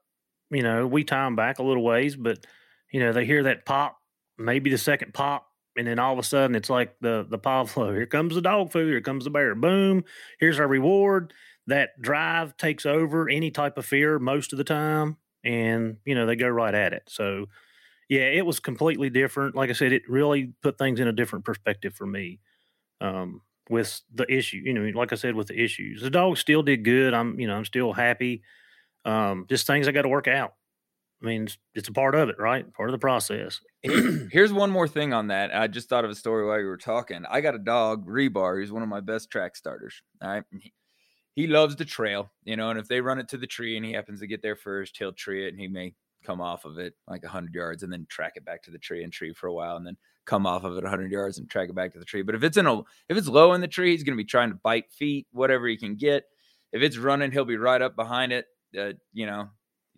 you 0.50 0.64
know, 0.64 0.88
we 0.88 1.04
tie 1.04 1.26
them 1.26 1.36
back 1.36 1.60
a 1.60 1.64
little 1.64 1.84
ways, 1.84 2.16
but 2.16 2.46
you 2.92 3.00
know, 3.00 3.12
they 3.12 3.26
hear 3.26 3.44
that 3.44 3.66
pop, 3.66 3.98
maybe 4.38 4.70
the 4.70 4.78
second 4.78 5.14
pop, 5.14 5.47
and 5.78 5.88
then 5.88 6.00
all 6.00 6.14
of 6.14 6.20
a 6.20 6.24
sudden 6.24 6.56
it's 6.56 6.70
like 6.70 6.96
the 7.02 7.26
the 7.30 7.40
Pavlov. 7.40 7.94
Here 7.96 8.06
comes 8.06 8.36
the 8.36 8.42
dog 8.42 8.72
food. 8.72 8.90
Here 8.90 9.02
comes 9.02 9.24
the 9.24 9.30
bear. 9.30 9.56
Boom. 9.56 10.04
Here's 10.40 10.60
our 10.60 10.68
reward. 10.68 11.34
That 11.68 12.02
drive 12.02 12.56
takes 12.58 12.86
over 12.86 13.30
any 13.30 13.52
type 13.52 13.78
of 13.78 13.86
fear 13.86 14.20
most 14.20 14.54
of 14.54 14.58
the 14.58 14.64
time, 14.64 15.18
and 15.44 15.98
you 16.06 16.16
know 16.16 16.26
they 16.26 16.36
go 16.36 16.48
right 16.48 16.74
at 16.74 16.94
it. 16.94 17.04
So, 17.08 17.48
yeah, 18.10 18.22
it 18.22 18.46
was 18.46 18.60
completely 18.60 19.10
different. 19.10 19.56
Like 19.56 19.70
I 19.70 19.74
said, 19.74 19.92
it 19.92 20.04
really 20.10 20.54
put 20.62 20.78
things 20.78 21.00
in 21.00 21.08
a 21.08 21.14
different 21.14 21.46
perspective 21.46 21.94
for 21.94 22.06
me. 22.08 22.40
Um, 23.02 23.42
with 23.70 24.02
the 24.14 24.32
issue, 24.34 24.62
you 24.64 24.74
know, 24.74 24.98
like 24.98 25.12
I 25.12 25.18
said, 25.18 25.36
with 25.36 25.48
the 25.48 25.62
issues, 25.62 26.02
the 26.02 26.10
dog 26.10 26.38
still 26.38 26.64
did 26.64 26.86
good. 26.86 27.14
I'm, 27.14 27.38
you 27.38 27.48
know, 27.48 27.56
I'm 27.58 27.66
still 27.66 27.92
happy 27.92 28.42
um, 29.06 29.46
just 29.50 29.66
things 29.66 29.88
I 29.88 29.92
got 29.92 30.04
to 30.04 30.10
work 30.10 30.28
out. 30.28 30.54
I 31.22 31.26
mean, 31.26 31.48
it's, 31.74 31.88
a 31.88 31.94
part 31.94 32.14
of 32.14 32.30
it, 32.30 32.36
right? 32.38 32.72
Part 32.74 32.90
of 32.90 32.92
the 32.92 33.00
process. 33.00 33.60
Here's 33.82 34.54
one 34.54 34.70
more 34.70 34.88
thing 34.88 35.14
on 35.14 35.28
that. 35.28 35.56
I 35.56 35.68
just 35.68 35.90
thought 35.90 36.06
of 36.06 36.12
a 36.12 36.16
story 36.16 36.46
while 36.46 36.60
you 36.60 36.68
were 36.68 36.78
talking. 36.78 37.24
I 37.28 37.42
got 37.42 37.56
a 37.56 37.60
dog, 37.60 38.06
Rebar. 38.06 38.60
He's 38.62 38.72
one 38.72 38.84
of 38.84 38.90
my 38.90 39.00
best 39.00 39.32
track 39.32 39.56
starters. 39.56 40.02
All 40.22 40.30
right. 40.30 40.44
He, 40.52 40.74
he 41.34 41.48
loves 41.48 41.76
the 41.76 41.86
trail, 41.86 42.32
you 42.44 42.56
know, 42.56 42.70
and 42.70 42.80
if 42.80 42.88
they 42.88 43.02
run 43.02 43.20
it 43.20 43.30
to 43.30 43.38
the 43.38 43.48
tree 43.48 43.78
and 43.78 43.86
he 43.86 43.94
happens 43.94 44.20
to 44.20 44.28
get 44.28 44.42
there 44.42 44.56
first, 44.56 44.98
he'll 44.98 45.14
tree 45.14 45.46
it 45.46 45.50
and 45.50 45.60
he 45.60 45.68
may 45.68 45.96
come 46.24 46.42
off 46.42 46.66
of 46.66 46.78
it 46.78 46.94
like 47.08 47.24
100 47.24 47.54
yards 47.54 47.84
and 47.84 47.92
then 47.92 48.06
track 48.10 48.34
it 48.36 48.46
back 48.46 48.64
to 48.64 48.72
the 48.72 48.80
tree 48.80 49.04
and 49.04 49.14
tree 49.14 49.34
for 49.34 49.48
a 49.48 49.54
while 49.54 49.78
and 49.78 49.86
then 49.86 49.98
come 50.26 50.46
off 50.46 50.64
of 50.64 50.78
it 50.78 50.84
100 50.84 51.12
yards 51.12 51.38
and 51.38 51.50
track 51.50 51.70
it 51.70 51.76
back 51.76 51.94
to 51.94 52.00
the 52.00 52.06
tree. 52.06 52.22
But 52.22 52.36
if 52.36 52.44
it's 52.44 52.58
in 52.58 52.68
a 52.68 52.80
if 53.08 53.18
it's 53.18 53.28
low 53.28 53.54
in 53.54 53.62
the 53.62 53.68
tree, 53.68 53.92
he's 53.92 54.04
going 54.04 54.18
to 54.18 54.24
be 54.24 54.28
trying 54.28 54.50
to 54.50 54.60
bite 54.64 54.92
feet, 54.92 55.28
whatever 55.32 55.68
he 55.68 55.78
can 55.78 55.96
get. 55.96 56.26
If 56.74 56.82
it's 56.82 56.98
running, 56.98 57.32
he'll 57.32 57.46
be 57.46 57.58
right 57.58 57.82
up 57.82 57.96
behind 57.96 58.34
it 58.34 58.46
uh, 58.78 58.94
you 59.14 59.26
know, 59.26 59.50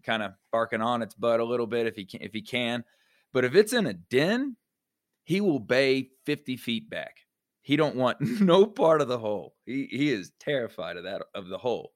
kind 0.03 0.23
of 0.23 0.33
barking 0.51 0.81
on 0.81 1.01
its 1.01 1.15
butt 1.15 1.39
a 1.39 1.45
little 1.45 1.67
bit 1.67 1.87
if 1.87 1.95
he 1.95 2.05
can, 2.05 2.21
if 2.21 2.33
he 2.33 2.41
can. 2.41 2.83
But 3.33 3.45
if 3.45 3.55
it's 3.55 3.73
in 3.73 3.85
a 3.85 3.93
den, 3.93 4.55
he 5.23 5.41
will 5.41 5.59
bay 5.59 6.09
50 6.25 6.57
feet 6.57 6.89
back. 6.89 7.17
He 7.61 7.75
don't 7.75 7.95
want 7.95 8.19
no 8.41 8.65
part 8.65 9.01
of 9.01 9.07
the 9.07 9.19
hole. 9.19 9.55
He 9.65 9.87
he 9.91 10.11
is 10.11 10.31
terrified 10.39 10.97
of 10.97 11.03
that 11.03 11.21
of 11.35 11.47
the 11.47 11.57
hole. 11.57 11.91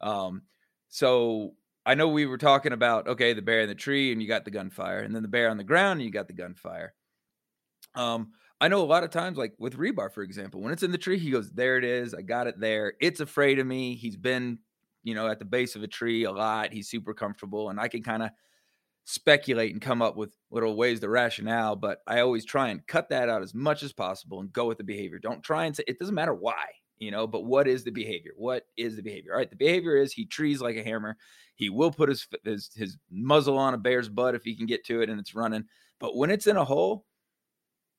Um, 0.00 0.42
so 0.88 1.54
I 1.84 1.94
know 1.94 2.08
we 2.08 2.26
were 2.26 2.38
talking 2.38 2.72
about 2.72 3.08
okay, 3.08 3.32
the 3.32 3.42
bear 3.42 3.62
in 3.62 3.68
the 3.68 3.74
tree 3.74 4.12
and 4.12 4.22
you 4.22 4.28
got 4.28 4.44
the 4.44 4.50
gunfire, 4.50 5.00
and 5.00 5.14
then 5.14 5.22
the 5.22 5.28
bear 5.28 5.50
on 5.50 5.56
the 5.56 5.64
ground 5.64 6.00
and 6.00 6.06
you 6.06 6.12
got 6.12 6.28
the 6.28 6.34
gunfire. 6.34 6.94
Um, 7.94 8.32
I 8.60 8.68
know 8.68 8.82
a 8.82 8.86
lot 8.86 9.04
of 9.04 9.10
times, 9.10 9.38
like 9.38 9.54
with 9.58 9.76
rebar, 9.76 10.12
for 10.12 10.22
example, 10.22 10.60
when 10.60 10.72
it's 10.72 10.82
in 10.82 10.92
the 10.92 10.98
tree, 10.98 11.18
he 11.18 11.30
goes, 11.30 11.50
"There 11.50 11.78
it 11.78 11.84
is. 11.84 12.14
I 12.14 12.22
got 12.22 12.46
it 12.46 12.60
there. 12.60 12.94
It's 13.00 13.20
afraid 13.20 13.58
of 13.58 13.66
me. 13.66 13.94
He's 13.96 14.16
been 14.16 14.58
you 15.08 15.14
know, 15.14 15.26
at 15.26 15.38
the 15.38 15.44
base 15.46 15.74
of 15.74 15.82
a 15.82 15.86
tree 15.88 16.24
a 16.24 16.30
lot. 16.30 16.70
He's 16.70 16.90
super 16.90 17.14
comfortable, 17.14 17.70
and 17.70 17.80
I 17.80 17.88
can 17.88 18.02
kind 18.02 18.22
of 18.22 18.30
speculate 19.04 19.72
and 19.72 19.80
come 19.80 20.02
up 20.02 20.16
with 20.16 20.36
little 20.50 20.76
ways 20.76 21.00
to 21.00 21.08
rationale. 21.08 21.76
But 21.76 22.00
I 22.06 22.20
always 22.20 22.44
try 22.44 22.68
and 22.68 22.86
cut 22.86 23.08
that 23.08 23.30
out 23.30 23.42
as 23.42 23.54
much 23.54 23.82
as 23.82 23.92
possible 23.94 24.40
and 24.40 24.52
go 24.52 24.66
with 24.66 24.76
the 24.76 24.84
behavior. 24.84 25.18
Don't 25.18 25.42
try 25.42 25.64
and 25.64 25.74
say 25.74 25.84
it 25.86 25.98
doesn't 25.98 26.14
matter 26.14 26.34
why. 26.34 26.66
you 26.98 27.10
know, 27.10 27.26
but 27.26 27.44
what 27.44 27.68
is 27.68 27.84
the 27.84 27.90
behavior? 27.90 28.32
What 28.36 28.66
is 28.76 28.96
the 28.96 29.02
behavior? 29.02 29.32
All 29.32 29.38
right, 29.38 29.50
the 29.50 29.56
behavior 29.56 29.96
is 29.96 30.12
he 30.12 30.26
trees 30.26 30.60
like 30.60 30.76
a 30.76 30.82
hammer. 30.82 31.16
He 31.54 31.70
will 31.70 31.90
put 31.90 32.08
his 32.08 32.26
his, 32.44 32.70
his 32.74 32.96
muzzle 33.10 33.58
on 33.58 33.74
a 33.74 33.78
bear's 33.78 34.08
butt 34.08 34.34
if 34.34 34.44
he 34.44 34.54
can 34.54 34.66
get 34.66 34.84
to 34.86 35.00
it 35.00 35.10
and 35.10 35.18
it's 35.18 35.34
running. 35.34 35.64
But 36.00 36.16
when 36.16 36.30
it's 36.30 36.46
in 36.46 36.56
a 36.56 36.64
hole, 36.64 37.04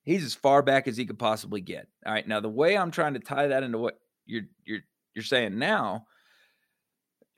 he's 0.04 0.24
as 0.24 0.34
far 0.36 0.62
back 0.62 0.88
as 0.88 0.98
he 0.98 1.06
could 1.06 1.20
possibly 1.20 1.62
get. 1.62 1.88
All 2.06 2.14
right. 2.14 2.28
Now 2.28 2.40
the 2.40 2.50
way 2.50 2.78
I'm 2.78 2.92
trying 2.92 3.14
to 3.14 3.20
tie 3.20 3.48
that 3.48 3.64
into 3.64 3.78
what 3.78 4.00
you're 4.26 4.44
you're 4.64 4.82
you're 5.16 5.24
saying 5.24 5.58
now. 5.58 6.06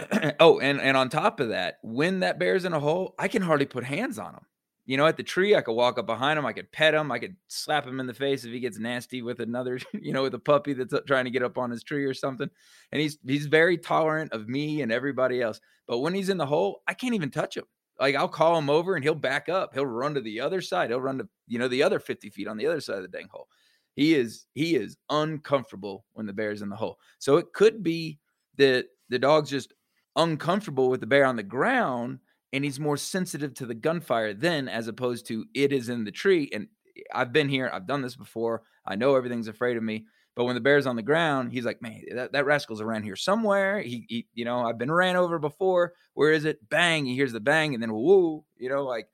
oh, 0.39 0.59
and 0.59 0.79
and 0.81 0.97
on 0.97 1.09
top 1.09 1.39
of 1.39 1.49
that, 1.49 1.75
when 1.83 2.19
that 2.21 2.39
bear's 2.39 2.65
in 2.65 2.73
a 2.73 2.79
hole, 2.79 3.15
I 3.19 3.27
can 3.27 3.41
hardly 3.41 3.65
put 3.65 3.83
hands 3.83 4.19
on 4.19 4.33
him 4.33 4.45
you 4.85 4.97
know, 4.97 5.05
at 5.05 5.15
the 5.15 5.23
tree, 5.23 5.55
I 5.55 5.61
could 5.61 5.73
walk 5.73 5.99
up 5.99 6.05
behind 6.05 6.39
him, 6.39 6.45
I 6.45 6.53
could 6.53 6.71
pet 6.71 6.93
him, 6.93 7.11
I 7.11 7.19
could 7.19 7.35
slap 7.47 7.85
him 7.85 7.99
in 7.99 8.07
the 8.07 8.13
face 8.13 8.43
if 8.43 8.51
he 8.51 8.59
gets 8.59 8.79
nasty 8.79 9.21
with 9.21 9.39
another, 9.39 9.79
you 9.93 10.11
know, 10.11 10.23
with 10.23 10.33
a 10.33 10.39
puppy 10.39 10.73
that's 10.73 10.93
uh, 10.93 11.01
trying 11.07 11.25
to 11.25 11.31
get 11.31 11.43
up 11.43 11.57
on 11.57 11.71
his 11.71 11.83
tree 11.83 12.03
or 12.03 12.13
something. 12.13 12.49
And 12.91 13.01
he's 13.01 13.17
he's 13.25 13.45
very 13.45 13.77
tolerant 13.77 14.33
of 14.33 14.49
me 14.49 14.81
and 14.81 14.91
everybody 14.91 15.41
else. 15.41 15.61
But 15.87 15.99
when 15.99 16.13
he's 16.13 16.29
in 16.29 16.37
the 16.37 16.45
hole, 16.45 16.81
I 16.87 16.93
can't 16.93 17.13
even 17.13 17.31
touch 17.31 17.55
him. 17.55 17.65
Like 17.99 18.15
I'll 18.15 18.27
call 18.27 18.57
him 18.57 18.69
over 18.69 18.95
and 18.95 19.03
he'll 19.03 19.15
back 19.15 19.49
up. 19.49 19.73
He'll 19.73 19.85
run 19.85 20.15
to 20.15 20.21
the 20.21 20.41
other 20.41 20.61
side. 20.61 20.89
He'll 20.89 20.99
run 20.99 21.19
to, 21.19 21.29
you 21.47 21.59
know, 21.59 21.67
the 21.67 21.83
other 21.83 21.99
50 21.99 22.29
feet 22.29 22.47
on 22.47 22.57
the 22.57 22.65
other 22.67 22.81
side 22.81 22.97
of 22.97 23.03
the 23.03 23.17
dang 23.17 23.27
hole. 23.29 23.47
He 23.95 24.15
is 24.15 24.45
he 24.53 24.75
is 24.75 24.97
uncomfortable 25.09 26.05
when 26.13 26.25
the 26.25 26.33
bear's 26.33 26.63
in 26.63 26.69
the 26.69 26.75
hole. 26.75 26.97
So 27.19 27.37
it 27.37 27.53
could 27.53 27.83
be 27.83 28.19
that 28.57 28.87
the 29.09 29.19
dog's 29.19 29.49
just 29.49 29.73
uncomfortable 30.15 30.89
with 30.89 30.99
the 30.99 31.07
bear 31.07 31.25
on 31.25 31.35
the 31.35 31.43
ground 31.43 32.19
and 32.53 32.63
he's 32.63 32.79
more 32.79 32.97
sensitive 32.97 33.53
to 33.53 33.65
the 33.65 33.73
gunfire 33.73 34.33
then 34.33 34.67
as 34.67 34.87
opposed 34.87 35.25
to 35.27 35.45
it 35.53 35.71
is 35.71 35.89
in 35.89 36.03
the 36.03 36.11
tree 36.11 36.49
and 36.53 36.67
i've 37.13 37.31
been 37.31 37.47
here 37.47 37.69
i've 37.73 37.87
done 37.87 38.01
this 38.01 38.15
before 38.15 38.61
i 38.85 38.95
know 38.95 39.15
everything's 39.15 39.47
afraid 39.47 39.77
of 39.77 39.83
me 39.83 40.05
but 40.35 40.43
when 40.45 40.55
the 40.55 40.61
bear's 40.61 40.85
on 40.85 40.97
the 40.97 41.01
ground 41.01 41.51
he's 41.53 41.65
like 41.65 41.81
man 41.81 42.01
that, 42.13 42.33
that 42.33 42.45
rascal's 42.45 42.81
around 42.81 43.03
here 43.03 43.15
somewhere 43.15 43.81
he, 43.81 44.05
he 44.09 44.27
you 44.33 44.43
know 44.43 44.65
i've 44.65 44.77
been 44.77 44.91
ran 44.91 45.15
over 45.15 45.39
before 45.39 45.93
where 46.13 46.33
is 46.33 46.43
it? 46.43 46.69
Bang 46.69 47.05
he 47.05 47.15
hears 47.15 47.31
the 47.31 47.39
bang 47.39 47.73
and 47.73 47.81
then 47.81 47.93
whoo 47.93 48.43
you 48.57 48.69
know 48.69 48.83
like 48.83 49.07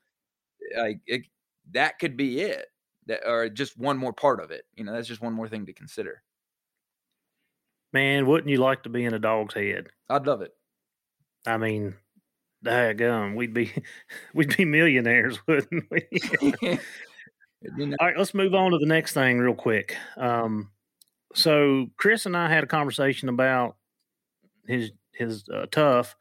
like 0.76 1.00
it, 1.06 1.22
that 1.70 1.98
could 2.00 2.16
be 2.16 2.40
it 2.40 2.66
that 3.06 3.20
or 3.24 3.48
just 3.48 3.78
one 3.78 3.96
more 3.96 4.12
part 4.12 4.40
of 4.40 4.50
it 4.50 4.64
you 4.74 4.82
know 4.82 4.92
that's 4.92 5.08
just 5.08 5.22
one 5.22 5.32
more 5.32 5.48
thing 5.48 5.66
to 5.66 5.72
consider. 5.72 6.22
Man 7.92 8.26
wouldn't 8.26 8.50
you 8.50 8.58
like 8.58 8.82
to 8.82 8.88
be 8.88 9.04
in 9.04 9.14
a 9.14 9.18
dog's 9.18 9.54
head? 9.54 9.88
I'd 10.10 10.26
love 10.26 10.42
it 10.42 10.52
i 11.46 11.56
mean 11.56 11.94
Daggum, 12.64 13.36
we'd 13.36 13.54
be 13.54 13.72
we'd 14.34 14.56
be 14.56 14.64
millionaires, 14.64 15.38
wouldn't 15.46 15.84
we? 15.90 16.06
All 17.80 18.06
right, 18.06 18.16
let's 18.16 18.34
move 18.34 18.54
on 18.54 18.72
to 18.72 18.78
the 18.78 18.86
next 18.86 19.14
thing 19.14 19.38
real 19.38 19.54
quick. 19.54 19.96
Um, 20.16 20.70
so 21.34 21.86
Chris 21.96 22.26
and 22.26 22.36
I 22.36 22.48
had 22.48 22.64
a 22.64 22.68
conversation 22.68 23.28
about 23.28 23.76
his 24.66 24.92
his 25.12 25.48
uh, 25.48 25.66
tough 25.70 26.16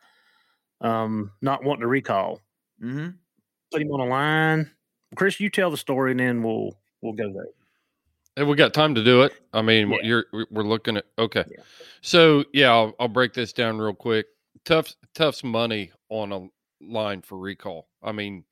um, 0.82 1.32
not 1.42 1.64
wanting 1.64 1.82
to 1.82 1.88
recall. 1.88 2.42
Mm-hmm. 2.82 3.10
Put 3.72 3.82
him 3.82 3.92
on 3.92 4.00
a 4.00 4.06
line. 4.06 4.72
Chris, 5.16 5.40
you 5.40 5.50
tell 5.50 5.72
the 5.72 5.78
story, 5.78 6.12
and 6.12 6.20
then 6.20 6.44
we'll 6.44 6.72
we'll 7.02 7.14
go 7.14 7.32
there. 7.32 7.46
Hey, 8.36 8.44
we 8.44 8.56
got 8.56 8.74
time 8.74 8.94
to 8.96 9.04
do 9.04 9.24
it. 9.24 9.34
I 9.54 9.62
mean, 9.62 9.90
yeah. 9.90 9.98
you're 10.04 10.26
we're 10.52 10.64
looking 10.64 10.98
at 10.98 11.06
okay. 11.18 11.46
Yeah. 11.50 11.64
So 12.02 12.46
yeah, 12.54 12.72
I'll, 12.72 12.94
I'll 13.00 13.08
break 13.08 13.34
this 13.34 13.54
down 13.54 13.78
real 13.80 13.94
quick. 13.94 14.28
Tough 14.68 14.94
Tough's 15.16 15.46
money 15.46 15.92
on 16.10 16.34
a 16.34 16.50
line 16.82 17.22
for 17.22 17.38
recall. 17.38 17.88
I 18.04 18.12
mean, 18.12 18.44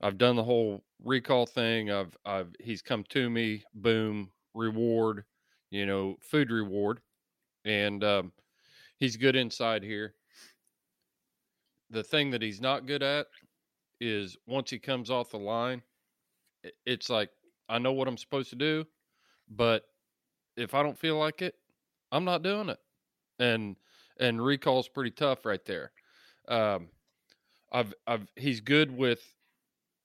I've 0.00 0.18
done 0.18 0.34
the 0.34 0.42
whole 0.42 0.82
recall 1.04 1.46
thing. 1.46 1.92
I've 1.92 2.16
I've 2.26 2.48
he's 2.58 2.82
come 2.82 3.04
to 3.10 3.30
me, 3.30 3.62
boom, 3.72 4.32
reward, 4.52 5.24
you 5.70 5.86
know, 5.86 6.16
food 6.20 6.50
reward, 6.50 6.98
and 7.64 8.02
um, 8.02 8.32
he's 8.98 9.16
good 9.16 9.36
inside 9.36 9.84
here. 9.84 10.14
The 11.90 12.02
thing 12.02 12.32
that 12.32 12.42
he's 12.42 12.60
not 12.60 12.86
good 12.86 13.04
at 13.04 13.28
is 14.00 14.36
once 14.48 14.70
he 14.70 14.80
comes 14.80 15.08
off 15.08 15.30
the 15.30 15.38
line, 15.38 15.82
it's 16.84 17.10
like 17.10 17.30
I 17.68 17.78
know 17.78 17.92
what 17.92 18.08
I'm 18.08 18.18
supposed 18.18 18.50
to 18.50 18.56
do, 18.56 18.84
but 19.48 19.84
if 20.56 20.74
I 20.74 20.82
don't 20.82 20.98
feel 20.98 21.16
like 21.16 21.42
it, 21.42 21.54
I'm 22.10 22.24
not 22.24 22.42
doing 22.42 22.70
it. 22.70 22.80
And 23.38 23.76
and 24.18 24.44
recall's 24.44 24.88
pretty 24.88 25.10
tough 25.10 25.44
right 25.44 25.64
there. 25.64 25.92
Um, 26.48 26.88
I've 27.72 27.94
I've 28.06 28.26
he's 28.36 28.60
good 28.60 28.96
with, 28.96 29.22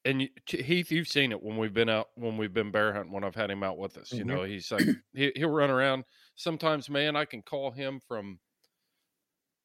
and 0.05 0.21
you, 0.21 0.29
Heath, 0.45 0.91
you've 0.91 1.07
seen 1.07 1.31
it 1.31 1.41
when 1.41 1.57
we've 1.57 1.73
been 1.73 1.89
out 1.89 2.09
when 2.15 2.37
we've 2.37 2.53
been 2.53 2.71
bear 2.71 2.93
hunting 2.93 3.13
when 3.13 3.23
I've 3.23 3.35
had 3.35 3.49
him 3.49 3.63
out 3.63 3.77
with 3.77 3.97
us. 3.97 4.09
Mm-hmm. 4.09 4.17
You 4.17 4.23
know, 4.25 4.43
he's 4.43 4.71
like 4.71 4.85
he, 5.13 5.31
he'll 5.35 5.49
run 5.49 5.69
around. 5.69 6.03
Sometimes, 6.35 6.89
man, 6.89 7.15
I 7.15 7.25
can 7.25 7.41
call 7.41 7.71
him 7.71 7.99
from 8.07 8.39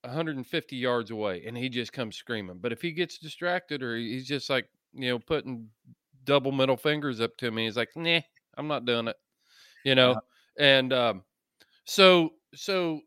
150 0.03 0.77
yards 0.77 1.11
away, 1.11 1.45
and 1.47 1.57
he 1.57 1.69
just 1.69 1.93
comes 1.93 2.17
screaming. 2.17 2.59
But 2.61 2.73
if 2.73 2.81
he 2.81 2.93
gets 2.93 3.19
distracted 3.19 3.83
or 3.83 3.97
he's 3.97 4.27
just 4.27 4.49
like 4.49 4.69
you 4.93 5.11
know 5.11 5.19
putting 5.19 5.69
double 6.25 6.53
middle 6.53 6.77
fingers 6.77 7.21
up 7.21 7.37
to 7.39 7.51
me, 7.51 7.65
he's 7.65 7.77
like, 7.77 7.91
nah, 7.97 8.21
I'm 8.57 8.69
not 8.69 8.85
doing 8.85 9.09
it. 9.09 9.17
You 9.85 9.95
know, 9.95 10.21
yeah. 10.59 10.65
and 10.79 10.93
um, 10.93 11.23
so 11.85 12.31
so 12.55 13.01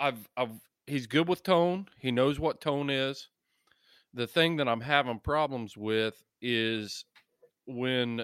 I've 0.00 0.28
I've 0.36 0.50
he's 0.86 1.06
good 1.06 1.28
with 1.28 1.42
tone. 1.42 1.86
He 1.98 2.10
knows 2.10 2.38
what 2.38 2.60
tone 2.60 2.90
is. 2.90 3.28
The 4.14 4.26
thing 4.26 4.56
that 4.56 4.68
I'm 4.68 4.80
having 4.80 5.20
problems 5.20 5.76
with 5.76 6.22
is 6.40 7.04
when 7.66 8.20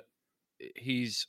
eh, 0.61 0.67
he's 0.77 1.27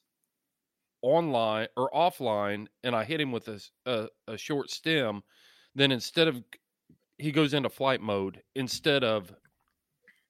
online 1.01 1.67
or 1.77 1.89
offline 1.91 2.67
and 2.83 2.95
I 2.95 3.03
hit 3.03 3.21
him 3.21 3.31
with 3.31 3.47
a, 3.47 3.61
a, 3.85 4.07
a 4.27 4.37
short 4.37 4.71
stem, 4.71 5.21
then 5.75 5.91
instead 5.91 6.27
of 6.27 6.41
he 7.17 7.31
goes 7.31 7.53
into 7.53 7.69
flight 7.69 8.01
mode 8.01 8.41
instead 8.55 9.03
of 9.03 9.31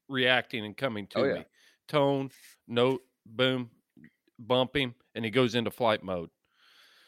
reacting 0.09 0.65
and 0.65 0.75
coming 0.75 1.07
oh, 1.15 1.19
to 1.19 1.25
oh, 1.25 1.27
yeah. 1.27 1.39
me. 1.39 1.45
Tone, 1.87 2.31
note, 2.67 3.01
boom, 3.27 3.69
bump 4.39 4.75
him, 4.75 4.95
and 5.13 5.23
he 5.23 5.29
goes 5.29 5.53
into 5.53 5.69
flight 5.69 6.03
mode. 6.03 6.29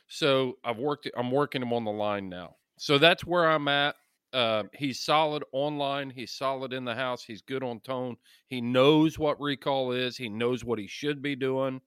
So 0.07 0.57
I've 0.63 0.77
worked 0.77 1.09
I'm 1.17 1.31
working 1.31 1.61
him 1.61 1.73
on 1.73 1.83
the 1.83 1.91
line 1.91 2.29
now 2.29 2.55
so 2.77 2.97
that's 2.97 3.25
where 3.25 3.49
I'm 3.49 3.67
at. 3.67 3.95
Uh, 4.33 4.63
he's 4.73 4.99
solid 4.99 5.43
online. 5.51 6.09
He's 6.09 6.31
solid 6.31 6.73
in 6.73 6.85
the 6.85 6.95
house. 6.95 7.23
He's 7.23 7.41
good 7.41 7.63
on 7.63 7.79
tone. 7.79 8.17
He 8.47 8.61
knows 8.61 9.17
what 9.17 9.39
recall 9.39 9.91
is. 9.91 10.17
He 10.17 10.29
knows 10.29 10.63
what 10.63 10.79
he 10.79 10.87
should 10.87 11.21
be 11.21 11.35
doing. 11.35 11.81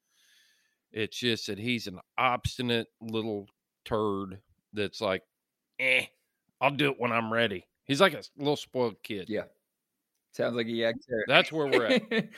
It's 0.92 1.18
just 1.18 1.46
that 1.46 1.58
he's 1.58 1.86
an 1.86 2.00
obstinate 2.18 2.88
little 3.00 3.46
turd 3.84 4.40
that's 4.72 5.00
like, 5.00 5.22
eh, 5.78 6.06
I'll 6.60 6.70
do 6.70 6.90
it 6.90 6.98
when 6.98 7.12
I'm 7.12 7.32
ready. 7.32 7.66
He's 7.84 8.00
like 8.00 8.14
a 8.14 8.22
little 8.36 8.56
spoiled 8.56 9.02
kid. 9.02 9.28
Yeah. 9.28 9.44
Sounds 10.32 10.54
like 10.54 10.66
a 10.66 10.70
yak 10.70 10.94
tear. 11.08 11.24
That's 11.28 11.52
where 11.52 11.66
we're 11.66 11.86
at. 11.86 12.02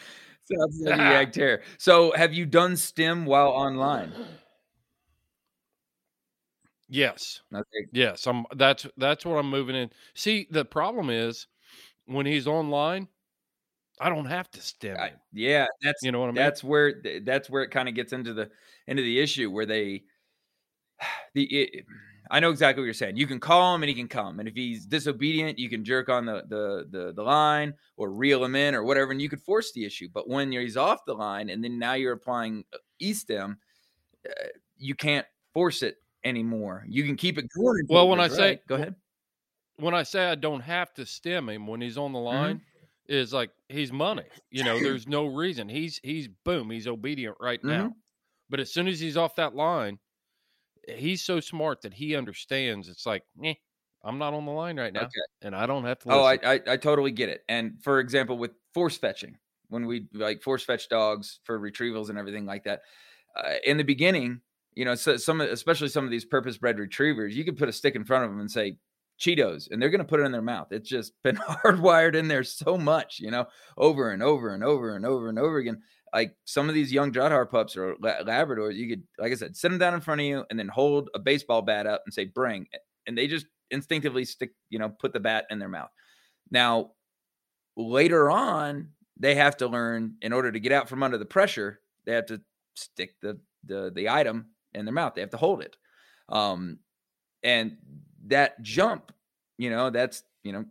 Sounds 0.44 0.80
like 0.80 0.98
a 0.98 1.02
Jagdterrier. 1.26 1.62
So 1.78 2.12
have 2.16 2.32
you 2.32 2.46
done 2.46 2.76
STEM 2.76 3.26
while 3.26 3.48
online? 3.48 4.12
Yes. 6.92 7.40
Okay. 7.54 7.86
Yes. 7.90 8.26
I'm 8.26 8.44
that's 8.54 8.86
that's 8.98 9.24
what 9.24 9.38
I'm 9.38 9.48
moving 9.48 9.74
in. 9.74 9.90
See, 10.14 10.46
the 10.50 10.64
problem 10.64 11.08
is 11.08 11.46
when 12.04 12.26
he's 12.26 12.46
online, 12.46 13.08
I 13.98 14.10
don't 14.10 14.26
have 14.26 14.50
to 14.50 14.60
stem 14.60 14.98
him. 14.98 15.12
yeah, 15.32 15.66
that's 15.82 16.02
you 16.02 16.12
know 16.12 16.20
what 16.20 16.26
I 16.26 16.32
mean. 16.32 16.34
That's 16.34 16.62
where 16.62 17.02
that's 17.24 17.48
where 17.48 17.62
it 17.62 17.70
kind 17.70 17.88
of 17.88 17.94
gets 17.94 18.12
into 18.12 18.34
the 18.34 18.50
into 18.86 19.02
the 19.02 19.18
issue 19.20 19.50
where 19.50 19.64
they 19.64 20.02
the 21.34 21.44
it, 21.44 21.86
I 22.30 22.40
know 22.40 22.50
exactly 22.50 22.82
what 22.82 22.86
you're 22.86 22.94
saying. 22.94 23.16
You 23.16 23.26
can 23.26 23.40
call 23.40 23.74
him 23.74 23.82
and 23.82 23.88
he 23.88 23.94
can 23.94 24.08
come, 24.08 24.38
and 24.38 24.46
if 24.46 24.54
he's 24.54 24.84
disobedient, 24.84 25.58
you 25.58 25.70
can 25.70 25.86
jerk 25.86 26.10
on 26.10 26.26
the 26.26 26.42
the 26.46 26.88
the, 26.90 27.12
the 27.14 27.22
line 27.22 27.72
or 27.96 28.12
reel 28.12 28.44
him 28.44 28.54
in 28.54 28.74
or 28.74 28.84
whatever, 28.84 29.12
and 29.12 29.22
you 29.22 29.30
could 29.30 29.40
force 29.40 29.72
the 29.72 29.86
issue. 29.86 30.08
But 30.12 30.28
when 30.28 30.52
he's 30.52 30.76
off 30.76 31.06
the 31.06 31.14
line, 31.14 31.48
and 31.48 31.64
then 31.64 31.78
now 31.78 31.94
you're 31.94 32.12
applying 32.12 32.64
uh, 32.74 32.78
e 32.98 33.14
stem, 33.14 33.56
uh, 34.28 34.48
you 34.76 34.94
can't 34.94 35.26
force 35.54 35.82
it 35.82 35.96
anymore. 36.24 36.84
You 36.88 37.04
can 37.04 37.16
keep 37.16 37.38
it 37.38 37.46
going. 37.56 37.86
Well, 37.88 38.08
when 38.08 38.20
I 38.20 38.24
right. 38.24 38.32
say 38.32 38.60
go 38.66 38.76
ahead, 38.76 38.94
when 39.76 39.94
I 39.94 40.02
say 40.02 40.26
I 40.26 40.34
don't 40.34 40.60
have 40.60 40.92
to 40.94 41.06
stem 41.06 41.48
him 41.48 41.66
when 41.66 41.80
he's 41.80 41.98
on 41.98 42.12
the 42.12 42.18
line, 42.18 42.56
mm-hmm. 42.56 43.12
is 43.12 43.32
like 43.32 43.50
he's 43.68 43.92
money. 43.92 44.24
You 44.50 44.64
know, 44.64 44.78
there's 44.82 45.06
no 45.06 45.26
reason. 45.26 45.68
He's 45.68 46.00
he's 46.02 46.28
boom, 46.44 46.70
he's 46.70 46.86
obedient 46.86 47.36
right 47.40 47.62
now. 47.62 47.84
Mm-hmm. 47.84 47.98
But 48.50 48.60
as 48.60 48.72
soon 48.72 48.86
as 48.86 49.00
he's 49.00 49.16
off 49.16 49.36
that 49.36 49.54
line, 49.54 49.98
he's 50.88 51.22
so 51.22 51.40
smart 51.40 51.82
that 51.82 51.94
he 51.94 52.16
understands. 52.16 52.88
It's 52.88 53.06
like, 53.06 53.22
eh, 53.42 53.54
I'm 54.04 54.18
not 54.18 54.34
on 54.34 54.44
the 54.44 54.52
line 54.52 54.78
right 54.78 54.92
now, 54.92 55.02
okay. 55.02 55.10
and 55.42 55.56
I 55.56 55.66
don't 55.66 55.84
have 55.84 55.98
to. 56.00 56.08
Listen. 56.08 56.20
Oh, 56.20 56.24
I, 56.24 56.54
I 56.54 56.60
I 56.74 56.76
totally 56.76 57.12
get 57.12 57.28
it. 57.28 57.42
And 57.48 57.82
for 57.82 58.00
example, 58.00 58.36
with 58.38 58.52
force 58.74 58.96
fetching, 58.96 59.38
when 59.68 59.86
we 59.86 60.06
like 60.12 60.42
force 60.42 60.64
fetch 60.64 60.88
dogs 60.88 61.40
for 61.44 61.58
retrievals 61.58 62.10
and 62.10 62.18
everything 62.18 62.46
like 62.46 62.64
that, 62.64 62.82
uh, 63.36 63.54
in 63.64 63.78
the 63.78 63.84
beginning 63.84 64.40
you 64.74 64.84
know, 64.84 64.94
so 64.94 65.16
some, 65.16 65.40
especially 65.40 65.88
some 65.88 66.04
of 66.04 66.10
these 66.10 66.24
purpose 66.24 66.56
bred 66.56 66.78
retrievers, 66.78 67.36
you 67.36 67.44
could 67.44 67.58
put 67.58 67.68
a 67.68 67.72
stick 67.72 67.94
in 67.94 68.04
front 68.04 68.24
of 68.24 68.30
them 68.30 68.40
and 68.40 68.50
say 68.50 68.76
Cheetos, 69.20 69.70
and 69.70 69.80
they're 69.80 69.90
going 69.90 70.00
to 70.00 70.04
put 70.04 70.20
it 70.20 70.24
in 70.24 70.32
their 70.32 70.42
mouth. 70.42 70.68
It's 70.72 70.88
just 70.88 71.12
been 71.22 71.36
hardwired 71.64 72.14
in 72.14 72.28
there 72.28 72.44
so 72.44 72.76
much, 72.76 73.20
you 73.20 73.30
know, 73.30 73.46
over 73.76 74.10
and 74.10 74.22
over 74.22 74.54
and 74.54 74.64
over 74.64 74.96
and 74.96 75.06
over 75.06 75.28
and 75.28 75.38
over 75.38 75.58
again. 75.58 75.82
like 76.14 76.34
some 76.44 76.68
of 76.68 76.74
these 76.74 76.92
young 76.92 77.12
Drahthaar 77.12 77.50
pups 77.50 77.76
or 77.76 77.94
Labradors, 77.96 78.74
you 78.74 78.88
could, 78.88 79.02
like 79.18 79.32
I 79.32 79.36
said, 79.36 79.56
sit 79.56 79.68
them 79.68 79.78
down 79.78 79.94
in 79.94 80.00
front 80.00 80.20
of 80.20 80.26
you 80.26 80.44
and 80.50 80.58
then 80.58 80.68
hold 80.68 81.10
a 81.14 81.18
baseball 81.18 81.62
bat 81.62 81.86
up 81.86 82.02
and 82.04 82.12
say, 82.12 82.24
bring. 82.24 82.66
And 83.06 83.16
they 83.16 83.26
just 83.26 83.46
instinctively 83.70 84.24
stick, 84.24 84.52
you 84.70 84.78
know, 84.78 84.88
put 84.88 85.12
the 85.12 85.20
bat 85.20 85.46
in 85.50 85.58
their 85.58 85.68
mouth. 85.68 85.90
Now, 86.50 86.92
later 87.76 88.30
on, 88.30 88.88
they 89.18 89.34
have 89.34 89.56
to 89.58 89.68
learn 89.68 90.16
in 90.22 90.32
order 90.32 90.50
to 90.50 90.60
get 90.60 90.72
out 90.72 90.88
from 90.88 91.02
under 91.02 91.18
the 91.18 91.24
pressure, 91.24 91.80
they 92.04 92.12
have 92.12 92.26
to 92.26 92.40
stick 92.74 93.14
the 93.20 93.38
the 93.64 93.92
the 93.94 94.08
item 94.08 94.46
in 94.74 94.84
their 94.84 94.94
mouth. 94.94 95.14
They 95.14 95.20
have 95.20 95.30
to 95.30 95.36
hold 95.36 95.62
it. 95.62 95.76
Um, 96.28 96.78
and 97.42 97.76
that 98.26 98.62
jump, 98.62 99.12
you 99.58 99.70
know, 99.70 99.90
that's 99.90 100.22
you 100.42 100.52
know, 100.52 100.64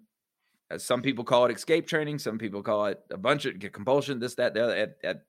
some 0.77 1.01
people 1.01 1.23
call 1.23 1.45
it 1.45 1.55
escape 1.55 1.87
training. 1.87 2.19
Some 2.19 2.37
people 2.37 2.63
call 2.63 2.87
it 2.87 2.99
a 3.11 3.17
bunch 3.17 3.45
of 3.45 3.59
compulsion. 3.71 4.19
This, 4.19 4.35
that, 4.35 4.53
the 4.53 4.63
other. 4.63 4.75
At, 4.75 4.95
at, 5.03 5.21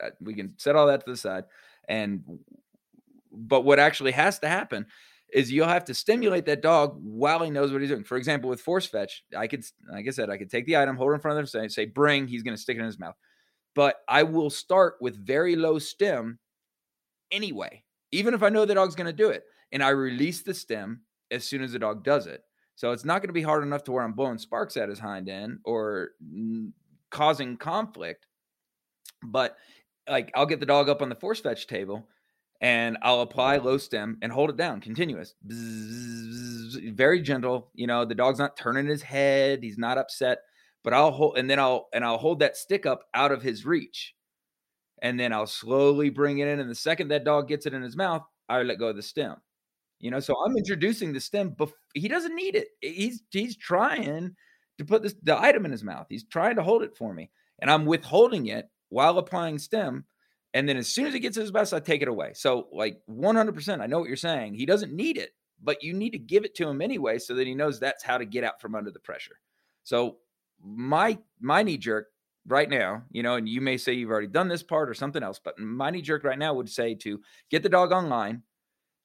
at, 0.00 0.12
we 0.20 0.34
can 0.34 0.54
set 0.58 0.76
all 0.76 0.86
that 0.86 1.04
to 1.04 1.10
the 1.10 1.16
side. 1.16 1.44
And 1.88 2.22
but 3.32 3.64
what 3.64 3.78
actually 3.78 4.12
has 4.12 4.38
to 4.40 4.48
happen 4.48 4.86
is 5.32 5.52
you'll 5.52 5.68
have 5.68 5.84
to 5.84 5.94
stimulate 5.94 6.46
that 6.46 6.62
dog 6.62 6.98
while 7.02 7.40
he 7.40 7.50
knows 7.50 7.70
what 7.70 7.80
he's 7.80 7.90
doing. 7.90 8.04
For 8.04 8.16
example, 8.16 8.48
with 8.48 8.60
force 8.60 8.86
fetch, 8.86 9.24
I 9.36 9.46
could, 9.46 9.64
like 9.92 10.06
I 10.06 10.10
said, 10.10 10.30
I 10.30 10.38
could 10.38 10.50
take 10.50 10.66
the 10.66 10.76
item, 10.76 10.96
hold 10.96 11.10
it 11.10 11.14
in 11.14 11.20
front 11.20 11.38
of 11.38 11.42
him, 11.42 11.46
say, 11.46 11.68
say 11.68 11.84
bring. 11.84 12.26
He's 12.26 12.42
going 12.42 12.56
to 12.56 12.62
stick 12.62 12.76
it 12.76 12.80
in 12.80 12.86
his 12.86 12.98
mouth. 12.98 13.14
But 13.74 13.96
I 14.08 14.22
will 14.22 14.50
start 14.50 14.94
with 15.00 15.16
very 15.16 15.54
low 15.54 15.78
stim 15.78 16.38
anyway, 17.30 17.84
even 18.12 18.34
if 18.34 18.42
I 18.42 18.48
know 18.48 18.64
the 18.64 18.74
dog's 18.74 18.94
going 18.94 19.06
to 19.06 19.12
do 19.12 19.30
it. 19.30 19.44
And 19.70 19.82
I 19.82 19.90
release 19.90 20.42
the 20.42 20.54
stem 20.54 21.02
as 21.30 21.44
soon 21.44 21.62
as 21.62 21.72
the 21.72 21.78
dog 21.78 22.02
does 22.04 22.26
it. 22.26 22.42
So 22.74 22.92
it's 22.92 23.04
not 23.04 23.20
going 23.20 23.28
to 23.28 23.34
be 23.34 23.42
hard 23.42 23.64
enough 23.64 23.84
to 23.84 23.92
where 23.92 24.04
I'm 24.04 24.12
blowing 24.12 24.38
sparks 24.38 24.76
at 24.76 24.88
his 24.88 24.98
hind 24.98 25.28
end 25.28 25.58
or 25.64 26.10
n- 26.22 26.72
causing 27.10 27.56
conflict. 27.56 28.26
But 29.22 29.56
like 30.08 30.30
I'll 30.34 30.46
get 30.46 30.60
the 30.60 30.66
dog 30.66 30.88
up 30.88 31.02
on 31.02 31.08
the 31.08 31.14
force 31.14 31.40
fetch 31.40 31.66
table 31.66 32.08
and 32.60 32.98
I'll 33.02 33.20
apply 33.20 33.56
low 33.58 33.78
stem 33.78 34.18
and 34.22 34.32
hold 34.32 34.50
it 34.50 34.56
down 34.56 34.80
continuous. 34.80 35.34
Very 35.42 37.20
gentle. 37.20 37.70
You 37.74 37.86
know, 37.86 38.04
the 38.04 38.14
dog's 38.14 38.38
not 38.38 38.56
turning 38.56 38.86
his 38.86 39.02
head, 39.02 39.62
he's 39.62 39.78
not 39.78 39.98
upset, 39.98 40.38
but 40.84 40.92
I'll 40.92 41.10
hold 41.10 41.38
and 41.38 41.48
then 41.48 41.58
I'll 41.58 41.88
and 41.92 42.04
I'll 42.04 42.18
hold 42.18 42.40
that 42.40 42.56
stick 42.56 42.86
up 42.86 43.04
out 43.14 43.32
of 43.32 43.42
his 43.42 43.64
reach. 43.64 44.14
And 45.02 45.18
then 45.18 45.32
I'll 45.32 45.46
slowly 45.46 46.10
bring 46.10 46.38
it 46.38 46.48
in. 46.48 46.60
And 46.60 46.70
the 46.70 46.74
second 46.74 47.08
that 47.08 47.24
dog 47.24 47.48
gets 47.48 47.66
it 47.66 47.74
in 47.74 47.82
his 47.82 47.96
mouth, 47.96 48.22
I 48.48 48.62
let 48.62 48.78
go 48.78 48.88
of 48.88 48.96
the 48.96 49.02
stem. 49.02 49.36
You 50.00 50.10
know, 50.10 50.20
so 50.20 50.34
I'm 50.44 50.54
mm. 50.54 50.58
introducing 50.58 51.12
the 51.12 51.20
stem, 51.20 51.54
but 51.56 51.70
he 51.94 52.08
doesn't 52.08 52.34
need 52.34 52.54
it. 52.54 52.68
He's 52.80 53.22
he's 53.30 53.56
trying 53.56 54.34
to 54.78 54.84
put 54.84 55.02
this 55.02 55.14
the 55.22 55.40
item 55.40 55.64
in 55.64 55.72
his 55.72 55.82
mouth. 55.82 56.06
He's 56.08 56.24
trying 56.24 56.56
to 56.56 56.62
hold 56.62 56.82
it 56.82 56.96
for 56.96 57.12
me, 57.12 57.30
and 57.60 57.70
I'm 57.70 57.84
withholding 57.84 58.46
it 58.46 58.68
while 58.90 59.18
applying 59.18 59.58
stem. 59.58 60.04
And 60.54 60.68
then 60.68 60.76
as 60.76 60.88
soon 60.88 61.06
as 61.06 61.14
it 61.14 61.20
gets 61.20 61.36
his 61.36 61.50
best, 61.50 61.74
I 61.74 61.80
take 61.80 62.00
it 62.00 62.08
away. 62.08 62.32
So 62.34 62.68
like 62.72 63.02
100%, 63.10 63.82
I 63.82 63.86
know 63.86 63.98
what 63.98 64.08
you're 64.08 64.16
saying. 64.16 64.54
He 64.54 64.64
doesn't 64.64 64.94
need 64.94 65.18
it, 65.18 65.32
but 65.62 65.82
you 65.82 65.92
need 65.92 66.10
to 66.10 66.18
give 66.18 66.46
it 66.46 66.54
to 66.54 66.66
him 66.66 66.80
anyway, 66.80 67.18
so 67.18 67.34
that 67.34 67.46
he 67.46 67.54
knows 67.54 67.78
that's 67.78 68.02
how 68.02 68.16
to 68.18 68.24
get 68.24 68.44
out 68.44 68.60
from 68.60 68.74
under 68.74 68.90
the 68.90 69.00
pressure. 69.00 69.36
So 69.82 70.18
my 70.62 71.18
my 71.40 71.62
knee 71.62 71.76
jerk 71.76 72.06
right 72.48 72.68
now, 72.68 73.02
you 73.10 73.22
know, 73.22 73.36
and 73.36 73.48
you 73.48 73.60
may 73.60 73.76
say 73.76 73.92
you've 73.92 74.10
already 74.10 74.26
done 74.26 74.48
this 74.48 74.62
part 74.62 74.88
or 74.88 74.94
something 74.94 75.22
else, 75.22 75.40
but 75.42 75.58
my 75.58 75.90
knee 75.90 76.02
jerk 76.02 76.24
right 76.24 76.38
now 76.38 76.54
would 76.54 76.68
say 76.68 76.94
to 76.96 77.20
get 77.50 77.62
the 77.62 77.68
dog 77.68 77.92
online 77.92 78.42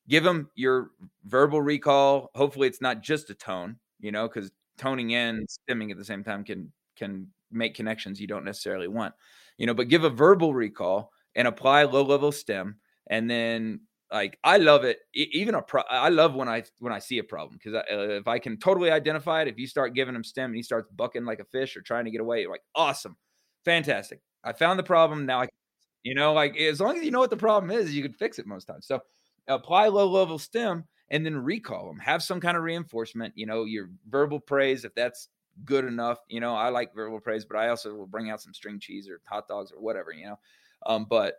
give 0.07 0.23
them 0.23 0.49
your 0.55 0.91
verbal 1.25 1.61
recall. 1.61 2.29
Hopefully, 2.35 2.67
it's 2.67 2.81
not 2.81 3.01
just 3.01 3.29
a 3.29 3.35
tone, 3.35 3.77
you 3.99 4.11
know, 4.11 4.27
because 4.27 4.51
toning 4.77 5.15
and 5.15 5.47
stimming 5.47 5.91
at 5.91 5.97
the 5.97 6.05
same 6.05 6.23
time 6.23 6.43
can 6.43 6.71
can 6.95 7.27
make 7.51 7.75
connections 7.75 8.19
you 8.19 8.27
don't 8.27 8.45
necessarily 8.45 8.87
want, 8.87 9.13
you 9.57 9.65
know. 9.65 9.73
But 9.73 9.89
give 9.89 10.03
a 10.03 10.09
verbal 10.09 10.53
recall 10.53 11.11
and 11.35 11.47
apply 11.47 11.83
low 11.83 12.03
level 12.03 12.31
stem, 12.31 12.77
and 13.09 13.29
then 13.29 13.81
like 14.11 14.37
I 14.43 14.57
love 14.57 14.83
it. 14.83 14.99
Even 15.13 15.55
a 15.55 15.61
pro, 15.61 15.81
I 15.89 16.09
love 16.09 16.35
when 16.35 16.49
I 16.49 16.63
when 16.79 16.93
I 16.93 16.99
see 16.99 17.19
a 17.19 17.23
problem 17.23 17.57
because 17.61 17.81
if 17.89 18.27
I 18.27 18.39
can 18.39 18.57
totally 18.57 18.91
identify 18.91 19.41
it, 19.41 19.47
if 19.47 19.57
you 19.57 19.67
start 19.67 19.95
giving 19.95 20.15
him 20.15 20.23
stem 20.23 20.51
and 20.51 20.55
he 20.55 20.63
starts 20.63 20.89
bucking 20.95 21.25
like 21.25 21.39
a 21.39 21.45
fish 21.45 21.75
or 21.77 21.81
trying 21.81 22.05
to 22.05 22.11
get 22.11 22.21
away, 22.21 22.45
like 22.47 22.61
awesome, 22.75 23.17
fantastic. 23.65 24.21
I 24.43 24.53
found 24.53 24.79
the 24.79 24.83
problem. 24.83 25.25
Now 25.25 25.41
I, 25.41 25.47
you 26.03 26.15
know, 26.15 26.33
like 26.33 26.57
as 26.57 26.79
long 26.79 26.97
as 26.97 27.03
you 27.03 27.11
know 27.11 27.19
what 27.19 27.29
the 27.29 27.37
problem 27.37 27.71
is, 27.71 27.95
you 27.95 28.03
can 28.03 28.13
fix 28.13 28.39
it 28.39 28.47
most 28.47 28.65
times. 28.65 28.87
So 28.87 29.01
apply 29.47 29.87
low 29.87 30.09
level 30.09 30.39
stem 30.39 30.85
and 31.09 31.25
then 31.25 31.37
recall 31.37 31.87
them 31.87 31.99
have 31.99 32.23
some 32.23 32.39
kind 32.39 32.55
of 32.57 32.63
reinforcement 32.63 33.33
you 33.35 33.45
know 33.45 33.65
your 33.65 33.89
verbal 34.09 34.39
praise 34.39 34.85
if 34.85 34.93
that's 34.95 35.29
good 35.65 35.85
enough 35.85 36.19
you 36.27 36.39
know 36.39 36.55
i 36.55 36.69
like 36.69 36.93
verbal 36.95 37.19
praise 37.19 37.45
but 37.45 37.57
i 37.57 37.69
also 37.69 37.93
will 37.93 38.07
bring 38.07 38.29
out 38.29 38.41
some 38.41 38.53
string 38.53 38.79
cheese 38.79 39.09
or 39.09 39.21
hot 39.25 39.47
dogs 39.47 39.71
or 39.71 39.81
whatever 39.81 40.11
you 40.11 40.25
know 40.25 40.39
um, 40.85 41.05
but 41.09 41.35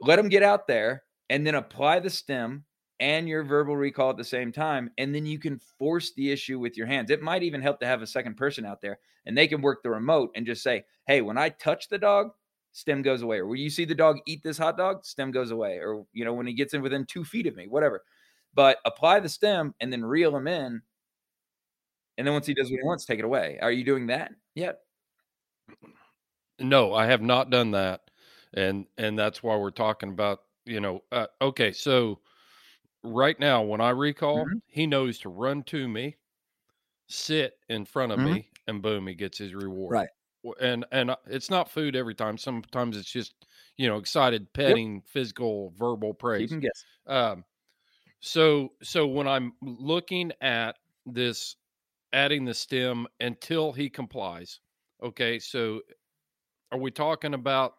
let 0.00 0.16
them 0.16 0.28
get 0.28 0.42
out 0.42 0.66
there 0.66 1.02
and 1.28 1.46
then 1.46 1.54
apply 1.54 1.98
the 1.98 2.10
stim 2.10 2.64
and 3.00 3.28
your 3.28 3.42
verbal 3.42 3.76
recall 3.76 4.10
at 4.10 4.16
the 4.16 4.24
same 4.24 4.50
time 4.50 4.90
and 4.98 5.14
then 5.14 5.26
you 5.26 5.38
can 5.38 5.60
force 5.78 6.12
the 6.14 6.30
issue 6.30 6.58
with 6.58 6.76
your 6.76 6.86
hands 6.86 7.10
it 7.10 7.22
might 7.22 7.42
even 7.42 7.60
help 7.60 7.78
to 7.78 7.86
have 7.86 8.02
a 8.02 8.06
second 8.06 8.36
person 8.36 8.64
out 8.64 8.80
there 8.80 8.98
and 9.26 9.36
they 9.36 9.46
can 9.46 9.60
work 9.60 9.82
the 9.82 9.90
remote 9.90 10.30
and 10.34 10.46
just 10.46 10.62
say 10.62 10.82
hey 11.06 11.20
when 11.20 11.36
i 11.36 11.48
touch 11.48 11.88
the 11.88 11.98
dog 11.98 12.30
stem 12.76 13.00
goes 13.00 13.22
away. 13.22 13.38
Or 13.38 13.46
when 13.46 13.58
you 13.58 13.70
see 13.70 13.86
the 13.86 13.94
dog 13.94 14.18
eat 14.26 14.42
this 14.42 14.58
hot 14.58 14.76
dog, 14.76 15.04
stem 15.04 15.30
goes 15.30 15.50
away. 15.50 15.78
Or, 15.78 16.04
you 16.12 16.26
know, 16.26 16.34
when 16.34 16.46
he 16.46 16.52
gets 16.52 16.74
in 16.74 16.82
within 16.82 17.06
two 17.06 17.24
feet 17.24 17.46
of 17.46 17.56
me, 17.56 17.66
whatever. 17.66 18.02
But 18.54 18.78
apply 18.84 19.20
the 19.20 19.30
stem 19.30 19.74
and 19.80 19.90
then 19.90 20.04
reel 20.04 20.36
him 20.36 20.46
in. 20.46 20.82
And 22.18 22.26
then 22.26 22.34
once 22.34 22.46
he 22.46 22.52
does 22.52 22.70
what 22.70 22.78
he 22.78 22.86
wants, 22.86 23.06
take 23.06 23.18
it 23.18 23.24
away. 23.24 23.58
Are 23.62 23.72
you 23.72 23.82
doing 23.82 24.08
that 24.08 24.32
yet? 24.54 24.80
No, 26.58 26.92
I 26.92 27.06
have 27.06 27.22
not 27.22 27.50
done 27.50 27.70
that. 27.72 28.02
And 28.54 28.86
and 28.96 29.18
that's 29.18 29.42
why 29.42 29.56
we're 29.56 29.70
talking 29.70 30.10
about, 30.10 30.40
you 30.64 30.80
know, 30.80 31.02
uh, 31.12 31.26
okay, 31.42 31.72
so 31.72 32.20
right 33.06 33.38
now 33.38 33.62
when 33.62 33.80
I 33.80 33.90
recall, 33.90 34.44
mm-hmm. 34.44 34.58
he 34.66 34.86
knows 34.86 35.18
to 35.20 35.28
run 35.28 35.62
to 35.64 35.88
me, 35.88 36.16
sit 37.08 37.54
in 37.68 37.84
front 37.84 38.12
of 38.12 38.18
mm-hmm. 38.18 38.34
me, 38.34 38.50
and 38.66 38.82
boom, 38.82 39.06
he 39.06 39.14
gets 39.14 39.38
his 39.38 39.54
reward. 39.54 39.92
Right 39.92 40.08
and 40.60 40.84
and 40.92 41.10
uh, 41.10 41.16
it's 41.26 41.50
not 41.50 41.70
food 41.70 41.96
every 41.96 42.14
time. 42.14 42.38
Sometimes 42.38 42.96
it's 42.96 43.10
just 43.10 43.34
you 43.76 43.88
know 43.88 43.96
excited 43.96 44.52
petting, 44.52 44.96
yep. 44.96 45.04
physical, 45.06 45.72
verbal 45.76 46.14
praise. 46.14 46.42
You 46.42 46.48
can 46.48 46.60
guess. 46.60 46.84
Um, 47.06 47.44
so 48.20 48.72
so 48.82 49.06
when 49.06 49.26
I'm 49.28 49.52
looking 49.62 50.32
at 50.40 50.76
this, 51.04 51.56
adding 52.12 52.44
the 52.44 52.54
stem 52.54 53.06
until 53.20 53.72
he 53.72 53.88
complies. 53.88 54.60
Okay, 55.02 55.38
so 55.38 55.80
are 56.72 56.78
we 56.78 56.90
talking 56.90 57.34
about 57.34 57.74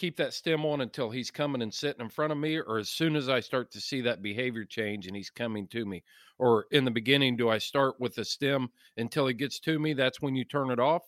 keep 0.00 0.16
that 0.16 0.34
stem 0.34 0.64
on 0.64 0.80
until 0.80 1.10
he's 1.10 1.30
coming 1.30 1.62
and 1.62 1.72
sitting 1.72 2.00
in 2.00 2.08
front 2.08 2.32
of 2.32 2.38
me, 2.38 2.58
or 2.58 2.78
as 2.78 2.88
soon 2.88 3.16
as 3.16 3.28
I 3.28 3.40
start 3.40 3.70
to 3.72 3.80
see 3.80 4.00
that 4.02 4.22
behavior 4.22 4.64
change 4.64 5.06
and 5.06 5.14
he's 5.14 5.30
coming 5.30 5.66
to 5.68 5.84
me, 5.84 6.02
or 6.38 6.66
in 6.70 6.84
the 6.84 6.90
beginning, 6.90 7.36
do 7.36 7.48
I 7.48 7.58
start 7.58 8.00
with 8.00 8.14
the 8.14 8.24
stem 8.24 8.70
until 8.96 9.26
he 9.26 9.34
gets 9.34 9.60
to 9.60 9.78
me? 9.78 9.92
That's 9.92 10.20
when 10.20 10.34
you 10.34 10.44
turn 10.44 10.70
it 10.70 10.80
off 10.80 11.02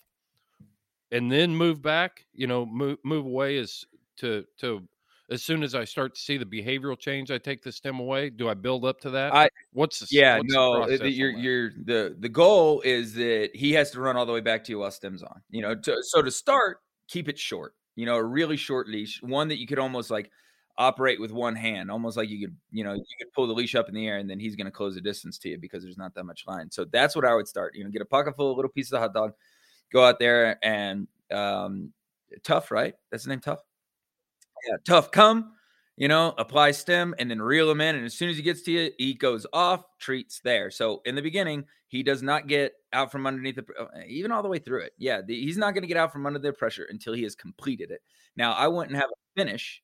and 1.13 1.31
then 1.31 1.55
move 1.55 1.81
back 1.81 2.25
you 2.33 2.47
know 2.47 2.65
move 2.65 2.97
move 3.05 3.25
away 3.25 3.57
as 3.57 3.85
to 4.17 4.43
to 4.57 4.85
as 5.29 5.41
soon 5.41 5.63
as 5.63 5.73
I 5.73 5.85
start 5.85 6.15
to 6.15 6.21
see 6.21 6.37
the 6.37 6.45
behavioral 6.45 6.99
change, 6.99 7.31
I 7.31 7.37
take 7.37 7.63
the 7.63 7.71
stem 7.71 7.99
away. 7.99 8.29
Do 8.29 8.49
I 8.49 8.53
build 8.53 8.83
up 8.83 8.99
to 9.01 9.09
that? 9.11 9.33
I 9.33 9.49
what's 9.71 9.99
the 9.99 10.07
yeah 10.11 10.37
what's 10.37 10.53
no 10.53 10.85
the, 10.85 11.09
you're 11.09 11.31
you're 11.31 11.71
the 11.85 12.15
the 12.19 12.29
goal 12.29 12.81
is 12.81 13.13
that 13.13 13.51
he 13.53 13.71
has 13.73 13.91
to 13.91 14.01
run 14.01 14.17
all 14.17 14.25
the 14.25 14.33
way 14.33 14.41
back 14.41 14.65
to 14.65 14.71
you 14.71 14.79
while 14.79 14.91
stems 14.91 15.23
on. 15.23 15.41
You 15.49 15.61
know, 15.61 15.75
to, 15.75 15.97
so 16.01 16.21
to 16.21 16.29
start, 16.29 16.79
keep 17.07 17.29
it 17.29 17.39
short. 17.39 17.73
You 17.95 18.05
know, 18.05 18.15
a 18.15 18.23
really 18.23 18.57
short 18.57 18.87
leash, 18.87 19.21
one 19.21 19.47
that 19.49 19.59
you 19.59 19.67
could 19.67 19.79
almost 19.79 20.09
like 20.11 20.31
operate 20.77 21.21
with 21.21 21.31
one 21.31 21.55
hand, 21.55 21.91
almost 21.91 22.17
like 22.17 22.29
you 22.29 22.47
could 22.47 22.57
you 22.71 22.83
know 22.83 22.93
you 22.93 23.03
could 23.19 23.31
pull 23.33 23.47
the 23.47 23.53
leash 23.53 23.75
up 23.75 23.87
in 23.89 23.95
the 23.95 24.07
air 24.07 24.17
and 24.17 24.29
then 24.29 24.39
he's 24.39 24.55
going 24.55 24.65
to 24.65 24.71
close 24.71 24.95
the 24.95 25.01
distance 25.01 25.37
to 25.39 25.49
you 25.49 25.57
because 25.59 25.83
there's 25.83 25.97
not 25.97 26.13
that 26.15 26.23
much 26.25 26.45
line. 26.47 26.71
So 26.71 26.85
that's 26.85 27.15
what 27.15 27.25
I 27.25 27.35
would 27.35 27.47
start. 27.47 27.75
You 27.75 27.83
know, 27.83 27.89
get 27.91 28.01
a 28.01 28.05
pocket 28.05 28.35
full 28.35 28.51
of 28.51 28.57
little 28.57 28.71
pieces 28.71 28.93
of 28.93 28.99
hot 29.01 29.13
dog 29.13 29.33
go 29.93 30.03
out 30.03 30.19
there 30.19 30.57
and 30.65 31.07
um, 31.31 31.93
tough, 32.43 32.71
right? 32.71 32.95
That's 33.11 33.23
the 33.23 33.29
name, 33.29 33.39
tough. 33.39 33.59
Yeah, 34.67 34.77
tough. 34.85 35.11
Come, 35.11 35.52
you 35.95 36.07
know, 36.07 36.33
apply 36.37 36.71
stem 36.71 37.13
and 37.19 37.29
then 37.29 37.41
reel 37.41 37.69
him 37.69 37.81
in. 37.81 37.95
And 37.95 38.05
as 38.05 38.13
soon 38.15 38.29
as 38.29 38.35
he 38.35 38.41
gets 38.41 38.63
to 38.63 38.71
you, 38.71 38.91
he 38.97 39.13
goes 39.13 39.45
off, 39.53 39.83
treats 39.99 40.39
there. 40.43 40.71
So 40.71 41.01
in 41.05 41.15
the 41.15 41.21
beginning, 41.21 41.65
he 41.87 42.01
does 42.01 42.23
not 42.23 42.47
get 42.47 42.73
out 42.93 43.11
from 43.11 43.27
underneath 43.27 43.55
the, 43.55 43.65
uh, 43.79 43.85
even 44.07 44.31
all 44.31 44.41
the 44.41 44.49
way 44.49 44.57
through 44.57 44.81
it. 44.81 44.93
Yeah, 44.97 45.21
the, 45.21 45.39
he's 45.39 45.57
not 45.57 45.73
going 45.73 45.83
to 45.83 45.87
get 45.87 45.97
out 45.97 46.11
from 46.11 46.25
under 46.25 46.39
the 46.39 46.51
pressure 46.51 46.87
until 46.89 47.13
he 47.13 47.23
has 47.23 47.35
completed 47.35 47.91
it. 47.91 48.01
Now, 48.35 48.53
I 48.53 48.67
wouldn't 48.67 48.95
have 48.95 49.09
a 49.09 49.39
finish. 49.39 49.83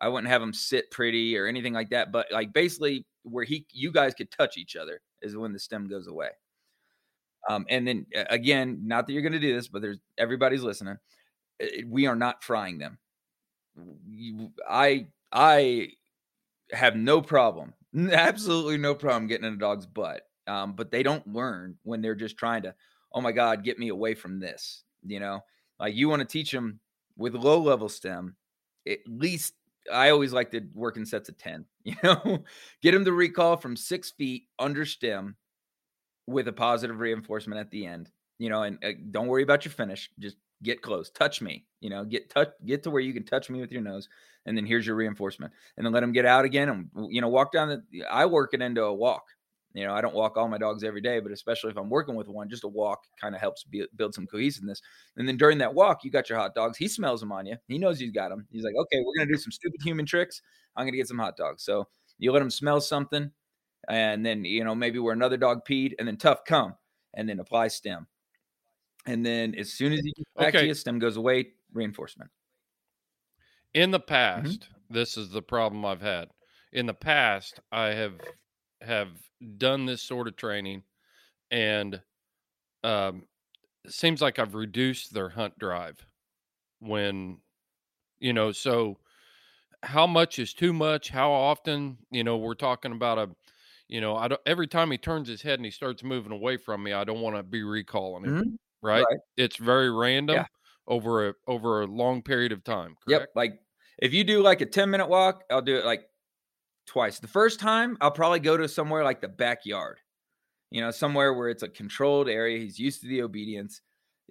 I 0.00 0.08
wouldn't 0.08 0.30
have 0.30 0.42
him 0.42 0.54
sit 0.54 0.90
pretty 0.90 1.36
or 1.36 1.46
anything 1.46 1.74
like 1.74 1.90
that. 1.90 2.12
But 2.12 2.28
like 2.32 2.52
basically, 2.52 3.04
where 3.24 3.44
he, 3.44 3.66
you 3.70 3.92
guys 3.92 4.14
could 4.14 4.30
touch 4.30 4.56
each 4.56 4.74
other 4.74 5.00
is 5.20 5.36
when 5.36 5.52
the 5.52 5.58
stem 5.58 5.86
goes 5.86 6.06
away. 6.06 6.30
Um, 7.48 7.66
and 7.68 7.86
then 7.86 8.06
again, 8.30 8.80
not 8.84 9.06
that 9.06 9.12
you're 9.12 9.22
going 9.22 9.32
to 9.32 9.38
do 9.38 9.54
this, 9.54 9.68
but 9.68 9.82
there's 9.82 9.98
everybody's 10.16 10.62
listening. 10.62 10.96
We 11.86 12.06
are 12.06 12.16
not 12.16 12.42
frying 12.42 12.78
them. 12.78 12.98
I 14.68 15.06
I 15.32 15.88
have 16.72 16.96
no 16.96 17.20
problem, 17.20 17.74
absolutely 18.12 18.78
no 18.78 18.94
problem 18.94 19.26
getting 19.26 19.46
in 19.46 19.54
a 19.54 19.58
dog's 19.58 19.86
butt. 19.86 20.22
Um, 20.46 20.74
but 20.74 20.90
they 20.90 21.02
don't 21.02 21.26
learn 21.26 21.76
when 21.84 22.02
they're 22.02 22.16
just 22.16 22.36
trying 22.36 22.62
to, 22.62 22.74
oh 23.12 23.20
my 23.20 23.32
God, 23.32 23.62
get 23.62 23.78
me 23.78 23.88
away 23.88 24.14
from 24.14 24.40
this. 24.40 24.82
You 25.04 25.20
know, 25.20 25.40
like 25.78 25.94
you 25.94 26.08
want 26.08 26.20
to 26.20 26.26
teach 26.26 26.50
them 26.50 26.80
with 27.16 27.34
low 27.34 27.60
level 27.60 27.88
stem, 27.88 28.36
at 28.88 28.98
least 29.06 29.54
I 29.92 30.10
always 30.10 30.32
like 30.32 30.50
to 30.52 30.62
work 30.74 30.96
in 30.96 31.06
sets 31.06 31.28
of 31.28 31.38
10, 31.38 31.64
you 31.84 31.94
know, 32.02 32.44
get 32.82 32.92
them 32.92 33.04
to 33.04 33.12
recall 33.12 33.56
from 33.56 33.76
six 33.76 34.10
feet 34.10 34.44
under 34.58 34.84
stem 34.84 35.36
with 36.26 36.48
a 36.48 36.52
positive 36.52 37.00
reinforcement 37.00 37.60
at 37.60 37.70
the 37.70 37.86
end, 37.86 38.10
you 38.38 38.48
know, 38.48 38.62
and 38.62 38.78
uh, 38.84 38.92
don't 39.10 39.26
worry 39.26 39.42
about 39.42 39.64
your 39.64 39.72
finish. 39.72 40.10
Just 40.18 40.36
get 40.62 40.82
close, 40.82 41.10
touch 41.10 41.40
me, 41.40 41.64
you 41.80 41.90
know, 41.90 42.04
get 42.04 42.30
touch, 42.30 42.50
get 42.64 42.82
to 42.84 42.90
where 42.90 43.02
you 43.02 43.12
can 43.12 43.24
touch 43.24 43.50
me 43.50 43.60
with 43.60 43.72
your 43.72 43.82
nose. 43.82 44.08
And 44.46 44.56
then 44.56 44.66
here's 44.66 44.86
your 44.86 44.96
reinforcement. 44.96 45.52
And 45.76 45.86
then 45.86 45.92
let 45.92 46.02
him 46.02 46.12
get 46.12 46.26
out 46.26 46.44
again 46.44 46.68
and, 46.68 46.88
you 47.12 47.20
know, 47.20 47.28
walk 47.28 47.52
down 47.52 47.68
the, 47.68 48.04
I 48.10 48.26
work 48.26 48.50
it 48.54 48.62
into 48.62 48.82
a 48.82 48.94
walk. 48.94 49.24
You 49.74 49.86
know, 49.86 49.94
I 49.94 50.02
don't 50.02 50.14
walk 50.14 50.36
all 50.36 50.48
my 50.48 50.58
dogs 50.58 50.84
every 50.84 51.00
day, 51.00 51.18
but 51.20 51.32
especially 51.32 51.70
if 51.70 51.78
I'm 51.78 51.88
working 51.88 52.14
with 52.14 52.28
one, 52.28 52.50
just 52.50 52.64
a 52.64 52.68
walk 52.68 53.04
kind 53.18 53.34
of 53.34 53.40
helps 53.40 53.64
be, 53.64 53.86
build 53.96 54.14
some 54.14 54.26
cohesiveness. 54.26 54.82
And 55.16 55.26
then 55.26 55.38
during 55.38 55.58
that 55.58 55.72
walk, 55.72 56.04
you 56.04 56.10
got 56.10 56.28
your 56.28 56.38
hot 56.38 56.54
dogs. 56.54 56.76
He 56.76 56.88
smells 56.88 57.20
them 57.20 57.32
on 57.32 57.46
you. 57.46 57.56
He 57.68 57.78
knows 57.78 58.00
you 58.00 58.12
got 58.12 58.28
them. 58.28 58.46
He's 58.50 58.64
like, 58.64 58.74
okay, 58.74 59.02
we're 59.02 59.24
to 59.24 59.32
do 59.32 59.38
some 59.38 59.52
stupid 59.52 59.80
human 59.82 60.04
tricks. 60.04 60.42
I'm 60.76 60.86
to 60.86 60.92
get 60.92 61.08
some 61.08 61.18
hot 61.18 61.36
dogs. 61.36 61.64
So 61.64 61.88
you 62.18 62.32
let 62.32 62.42
him 62.42 62.50
smell 62.50 62.80
something. 62.82 63.30
And 63.88 64.24
then, 64.26 64.44
you 64.44 64.62
know, 64.62 64.74
maybe 64.74 64.98
where 64.98 65.14
another 65.14 65.36
dog 65.38 65.64
peed 65.66 65.94
and 65.98 66.06
then 66.06 66.16
tough 66.16 66.44
come 66.44 66.74
and 67.14 67.28
then 67.28 67.40
apply 67.40 67.68
stem. 67.68 68.06
And 69.06 69.26
then 69.26 69.54
as 69.54 69.72
soon 69.72 69.92
as 69.92 70.00
he 70.00 70.12
gets 70.12 70.30
back 70.38 70.56
Okay. 70.56 70.58
to 70.58 70.66
you, 70.66 70.74
stem 70.74 70.98
goes 70.98 71.16
away, 71.16 71.54
reinforcement. 71.72 72.30
In 73.74 73.90
the 73.90 74.00
Mm-hmm. 74.36 74.54
past, 74.54 74.68
this 74.90 75.16
is 75.16 75.30
the 75.30 75.42
problem 75.42 75.84
I've 75.84 76.00
had. 76.02 76.30
In 76.72 76.86
the 76.86 76.94
past, 76.94 77.60
I 77.70 77.88
have 77.88 78.20
have 78.80 79.22
done 79.56 79.86
this 79.86 80.02
sort 80.02 80.26
of 80.28 80.36
training, 80.36 80.84
and 81.50 82.02
um, 82.84 83.28
it 83.84 83.92
seems 83.92 84.22
like 84.22 84.38
I've 84.38 84.54
reduced 84.54 85.14
their 85.14 85.30
hunt 85.30 85.58
drive. 85.58 86.06
When 86.80 87.42
you 88.20 88.32
know, 88.32 88.52
so 88.52 89.00
how 89.82 90.06
much 90.06 90.38
is 90.38 90.54
too 90.54 90.72
much? 90.74 91.10
How 91.10 91.32
often? 91.32 91.98
You 92.10 92.24
know, 92.24 92.38
we're 92.38 92.54
talking 92.54 92.92
about 92.92 93.18
a. 93.18 93.36
You 93.88 94.00
know, 94.00 94.16
I 94.16 94.28
don't. 94.28 94.42
Every 94.46 94.68
time 94.68 94.90
he 94.92 94.98
turns 94.98 95.28
his 95.28 95.42
head 95.42 95.58
and 95.58 95.66
he 95.66 95.72
starts 95.72 96.02
moving 96.04 96.32
away 96.32 96.56
from 96.58 96.82
me, 96.84 96.92
I 96.94 97.04
don't 97.04 97.22
want 97.22 97.36
to 97.36 97.42
be 97.44 97.62
recalling 97.64 98.24
him. 98.24 98.34
Mhm. 98.34 98.56
Right? 98.82 99.08
Right. 99.08 99.20
It's 99.36 99.56
very 99.56 99.90
random 99.90 100.36
Yeah. 100.36 100.46
over 100.86 101.28
a 101.30 101.34
over 101.46 101.82
a 101.82 101.86
long 101.86 102.22
period 102.22 102.52
of 102.52 102.64
time. 102.64 102.96
Yep. 103.06 103.28
Like 103.34 103.60
if 103.98 104.12
you 104.12 104.24
do 104.24 104.42
like 104.42 104.60
a 104.60 104.66
10 104.66 104.90
minute 104.90 105.08
walk, 105.08 105.44
I'll 105.50 105.62
do 105.62 105.76
it 105.76 105.84
like 105.84 106.08
twice. 106.86 107.18
The 107.20 107.28
first 107.28 107.60
time, 107.60 107.96
I'll 108.00 108.10
probably 108.10 108.40
go 108.40 108.56
to 108.56 108.68
somewhere 108.68 109.04
like 109.04 109.20
the 109.20 109.28
backyard, 109.28 110.00
you 110.70 110.80
know, 110.80 110.90
somewhere 110.90 111.34
where 111.34 111.48
it's 111.50 111.62
a 111.62 111.68
controlled 111.68 112.28
area. 112.28 112.58
He's 112.60 112.78
used 112.78 113.02
to 113.02 113.08
the 113.08 113.22
obedience, 113.22 113.82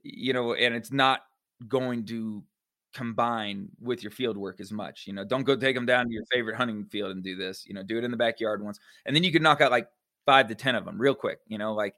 you 0.03 0.33
know, 0.33 0.53
and 0.55 0.75
it's 0.75 0.91
not 0.91 1.21
going 1.67 2.05
to 2.07 2.43
combine 2.93 3.69
with 3.79 4.03
your 4.03 4.11
field 4.11 4.37
work 4.37 4.59
as 4.61 4.71
much. 4.71 5.07
You 5.07 5.13
know, 5.13 5.25
don't 5.25 5.43
go 5.43 5.55
take 5.55 5.75
him 5.77 5.85
down 5.85 6.07
to 6.07 6.13
your 6.13 6.25
favorite 6.31 6.57
hunting 6.57 6.85
field 6.85 7.11
and 7.11 7.23
do 7.23 7.35
this. 7.35 7.65
You 7.67 7.73
know, 7.75 7.83
do 7.83 7.97
it 7.97 8.03
in 8.03 8.11
the 8.11 8.17
backyard 8.17 8.63
once. 8.63 8.79
And 9.05 9.15
then 9.15 9.23
you 9.23 9.31
could 9.31 9.41
knock 9.43 9.61
out 9.61 9.71
like 9.71 9.89
five 10.25 10.47
to 10.49 10.55
10 10.55 10.75
of 10.75 10.85
them 10.85 10.99
real 10.99 11.15
quick, 11.15 11.39
you 11.47 11.57
know, 11.57 11.73
like 11.73 11.95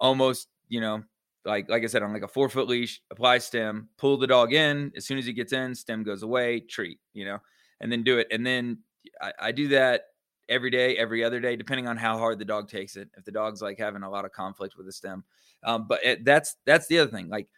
almost, 0.00 0.48
you 0.68 0.80
know, 0.80 1.04
like 1.44 1.68
like 1.68 1.82
I 1.82 1.86
said, 1.86 2.02
on 2.02 2.12
like 2.12 2.22
a 2.22 2.28
four 2.28 2.48
foot 2.48 2.68
leash, 2.68 3.02
apply 3.10 3.38
stem, 3.38 3.88
pull 3.98 4.16
the 4.16 4.26
dog 4.26 4.52
in. 4.52 4.92
As 4.96 5.06
soon 5.06 5.18
as 5.18 5.26
he 5.26 5.32
gets 5.32 5.52
in, 5.52 5.74
stem 5.74 6.02
goes 6.02 6.22
away, 6.22 6.60
treat, 6.60 6.98
you 7.12 7.24
know, 7.24 7.38
and 7.80 7.90
then 7.90 8.02
do 8.02 8.18
it. 8.18 8.28
And 8.30 8.46
then 8.46 8.78
I, 9.20 9.32
I 9.38 9.52
do 9.52 9.68
that 9.68 10.02
every 10.48 10.70
day, 10.70 10.96
every 10.96 11.24
other 11.24 11.40
day, 11.40 11.56
depending 11.56 11.88
on 11.88 11.96
how 11.96 12.18
hard 12.18 12.38
the 12.38 12.44
dog 12.44 12.68
takes 12.68 12.96
it. 12.96 13.08
If 13.16 13.24
the 13.24 13.32
dog's 13.32 13.62
like 13.62 13.78
having 13.78 14.02
a 14.02 14.10
lot 14.10 14.24
of 14.24 14.32
conflict 14.32 14.76
with 14.76 14.86
the 14.86 14.92
stem, 14.92 15.24
um, 15.64 15.86
but 15.88 16.04
it, 16.04 16.24
that's 16.24 16.56
that's 16.64 16.86
the 16.86 16.98
other 16.98 17.10
thing. 17.10 17.28
Like, 17.28 17.48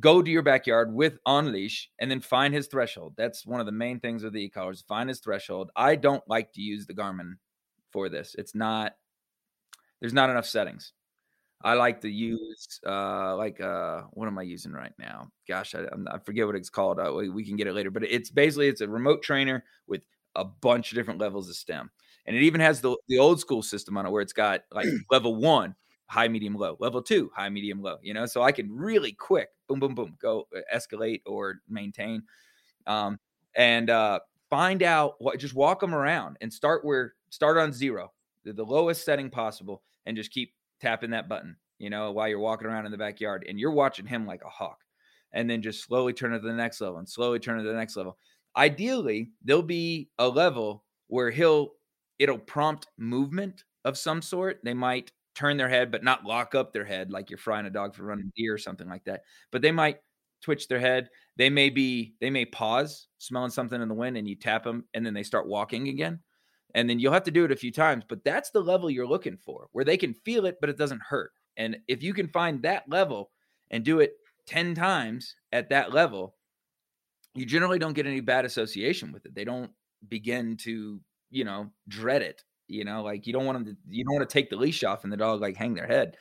go 0.00 0.22
to 0.22 0.30
your 0.30 0.42
backyard 0.42 0.92
with 0.92 1.18
on 1.26 1.52
leash, 1.52 1.90
and 2.00 2.10
then 2.10 2.20
find 2.20 2.52
his 2.52 2.66
threshold. 2.66 3.14
That's 3.16 3.46
one 3.46 3.60
of 3.60 3.66
the 3.66 3.72
main 3.72 4.00
things 4.00 4.24
with 4.24 4.32
the 4.32 4.42
e-collars. 4.44 4.84
Find 4.88 5.08
his 5.08 5.20
threshold. 5.20 5.70
I 5.76 5.96
don't 5.96 6.26
like 6.26 6.52
to 6.54 6.60
use 6.60 6.86
the 6.86 6.94
Garmin 6.94 7.34
for 7.92 8.08
this. 8.08 8.34
It's 8.36 8.54
not. 8.54 8.94
There's 10.00 10.14
not 10.14 10.30
enough 10.30 10.46
settings. 10.46 10.92
I 11.64 11.74
like 11.74 12.00
to 12.02 12.08
use 12.10 12.80
uh 12.86 13.36
like 13.36 13.60
uh 13.60 14.02
what 14.12 14.26
am 14.26 14.38
I 14.38 14.42
using 14.42 14.72
right 14.72 14.92
now? 14.98 15.28
Gosh, 15.48 15.74
I, 15.74 15.80
I'm- 15.80 16.06
forget 16.24 16.46
what 16.46 16.56
it's 16.56 16.70
called. 16.70 16.98
Uh, 16.98 17.12
we, 17.14 17.28
we 17.28 17.44
can 17.44 17.56
get 17.56 17.66
it 17.66 17.74
later, 17.74 17.90
but 17.90 18.04
it's 18.04 18.30
basically 18.30 18.68
it's 18.68 18.80
a 18.80 18.88
remote 18.88 19.22
trainer 19.22 19.64
with 19.86 20.02
a 20.34 20.44
bunch 20.44 20.90
of 20.92 20.96
different 20.96 21.20
levels 21.20 21.48
of 21.48 21.56
stem, 21.56 21.90
and 22.26 22.36
it 22.36 22.42
even 22.42 22.60
has 22.60 22.80
the 22.80 22.96
the 23.08 23.18
old 23.18 23.40
school 23.40 23.62
system 23.62 23.96
on 23.96 24.06
it 24.06 24.10
where 24.10 24.22
it's 24.22 24.32
got 24.32 24.62
like 24.72 24.90
level 25.10 25.36
one 25.36 25.74
high, 26.06 26.28
medium, 26.28 26.54
low, 26.54 26.76
level 26.80 27.02
two 27.02 27.30
high, 27.34 27.48
medium, 27.48 27.80
low. 27.82 27.96
You 28.02 28.14
know, 28.14 28.26
so 28.26 28.42
I 28.42 28.52
can 28.52 28.70
really 28.70 29.12
quick 29.12 29.48
boom, 29.68 29.80
boom, 29.80 29.94
boom 29.94 30.16
go 30.20 30.46
uh, 30.56 30.60
escalate 30.74 31.22
or 31.26 31.60
maintain, 31.68 32.22
um, 32.86 33.18
and 33.56 33.90
uh 33.90 34.20
find 34.50 34.82
out 34.82 35.14
what 35.18 35.38
just 35.38 35.54
walk 35.54 35.80
them 35.80 35.94
around 35.94 36.36
and 36.40 36.52
start 36.52 36.84
where 36.84 37.14
start 37.30 37.56
on 37.58 37.72
zero, 37.72 38.12
the, 38.44 38.52
the 38.52 38.64
lowest 38.64 39.04
setting 39.04 39.30
possible, 39.30 39.82
and 40.06 40.16
just 40.16 40.30
keep 40.30 40.52
tapping 40.82 41.10
that 41.10 41.28
button, 41.28 41.56
you 41.78 41.88
know, 41.88 42.10
while 42.10 42.28
you're 42.28 42.40
walking 42.40 42.66
around 42.66 42.84
in 42.84 42.92
the 42.92 42.98
backyard 42.98 43.46
and 43.48 43.58
you're 43.58 43.70
watching 43.72 44.06
him 44.06 44.26
like 44.26 44.42
a 44.44 44.50
hawk. 44.50 44.78
And 45.32 45.48
then 45.48 45.62
just 45.62 45.84
slowly 45.84 46.12
turn 46.12 46.34
it 46.34 46.40
to 46.40 46.46
the 46.46 46.52
next 46.52 46.80
level 46.82 46.98
and 46.98 47.08
slowly 47.08 47.38
turn 47.38 47.58
it 47.58 47.62
to 47.62 47.68
the 47.68 47.74
next 47.74 47.96
level. 47.96 48.18
Ideally, 48.54 49.30
there'll 49.42 49.62
be 49.62 50.10
a 50.18 50.28
level 50.28 50.84
where 51.06 51.30
he'll 51.30 51.72
it'll 52.18 52.38
prompt 52.38 52.86
movement 52.98 53.64
of 53.86 53.96
some 53.96 54.20
sort. 54.20 54.60
They 54.62 54.74
might 54.74 55.10
turn 55.34 55.56
their 55.56 55.70
head, 55.70 55.90
but 55.90 56.04
not 56.04 56.26
lock 56.26 56.54
up 56.54 56.74
their 56.74 56.84
head 56.84 57.10
like 57.10 57.30
you're 57.30 57.38
frying 57.38 57.64
a 57.64 57.70
dog 57.70 57.94
for 57.94 58.02
running 58.02 58.30
deer 58.36 58.52
or 58.52 58.58
something 58.58 58.88
like 58.88 59.04
that. 59.04 59.22
But 59.50 59.62
they 59.62 59.72
might 59.72 60.00
twitch 60.42 60.68
their 60.68 60.80
head. 60.80 61.08
They 61.36 61.48
may 61.48 61.70
be 61.70 62.14
they 62.20 62.28
may 62.28 62.44
pause, 62.44 63.08
smelling 63.16 63.50
something 63.50 63.80
in 63.80 63.88
the 63.88 63.94
wind, 63.94 64.18
and 64.18 64.28
you 64.28 64.36
tap 64.36 64.64
them, 64.64 64.84
and 64.92 65.06
then 65.06 65.14
they 65.14 65.22
start 65.22 65.48
walking 65.48 65.88
again 65.88 66.20
and 66.74 66.88
then 66.88 66.98
you'll 66.98 67.12
have 67.12 67.24
to 67.24 67.30
do 67.30 67.44
it 67.44 67.52
a 67.52 67.56
few 67.56 67.72
times 67.72 68.04
but 68.08 68.24
that's 68.24 68.50
the 68.50 68.60
level 68.60 68.90
you're 68.90 69.06
looking 69.06 69.36
for 69.36 69.68
where 69.72 69.84
they 69.84 69.96
can 69.96 70.14
feel 70.24 70.46
it 70.46 70.58
but 70.60 70.70
it 70.70 70.78
doesn't 70.78 71.02
hurt 71.08 71.32
and 71.56 71.76
if 71.88 72.02
you 72.02 72.14
can 72.14 72.28
find 72.28 72.62
that 72.62 72.84
level 72.88 73.30
and 73.70 73.84
do 73.84 74.00
it 74.00 74.14
10 74.46 74.74
times 74.74 75.36
at 75.52 75.68
that 75.70 75.92
level 75.92 76.34
you 77.34 77.46
generally 77.46 77.78
don't 77.78 77.94
get 77.94 78.06
any 78.06 78.20
bad 78.20 78.44
association 78.44 79.12
with 79.12 79.24
it. 79.26 79.34
They 79.34 79.44
don't 79.44 79.70
begin 80.08 80.56
to 80.56 81.00
you 81.30 81.44
know 81.44 81.70
dread 81.88 82.20
it 82.20 82.42
you 82.66 82.84
know 82.84 83.02
like 83.04 83.24
you 83.26 83.32
don't 83.32 83.46
want 83.46 83.56
them 83.56 83.64
to 83.64 83.76
you 83.88 84.04
don't 84.04 84.14
want 84.14 84.28
to 84.28 84.32
take 84.32 84.50
the 84.50 84.56
leash 84.56 84.82
off 84.82 85.04
and 85.04 85.12
the 85.12 85.16
dog 85.16 85.40
like 85.40 85.56
hang 85.56 85.74
their 85.74 85.86
head. 85.86 86.16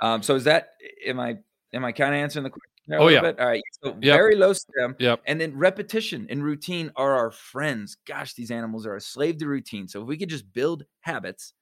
Um 0.00 0.22
so 0.22 0.34
is 0.34 0.44
that 0.44 0.70
am 1.06 1.20
i 1.20 1.36
am 1.74 1.84
i 1.84 1.92
kind 1.92 2.14
of 2.14 2.18
answering 2.18 2.44
the 2.44 2.50
question 2.50 2.69
Oh, 2.98 3.08
yeah. 3.08 3.20
bit? 3.20 3.38
all 3.38 3.46
right 3.46 3.62
so 3.82 3.90
Yep. 3.90 4.02
very 4.02 4.36
low 4.36 4.52
stem 4.52 4.96
Yep. 4.98 5.22
and 5.26 5.40
then 5.40 5.56
repetition 5.56 6.26
and 6.30 6.42
routine 6.42 6.90
are 6.96 7.14
our 7.14 7.30
friends. 7.30 7.96
Gosh, 8.06 8.34
these 8.34 8.50
animals 8.50 8.86
are 8.86 8.96
a 8.96 9.00
slave 9.00 9.38
to 9.38 9.46
routine. 9.46 9.86
So 9.88 10.02
if 10.02 10.08
we 10.08 10.16
could 10.16 10.28
just 10.28 10.52
build 10.52 10.84
habits 11.00 11.52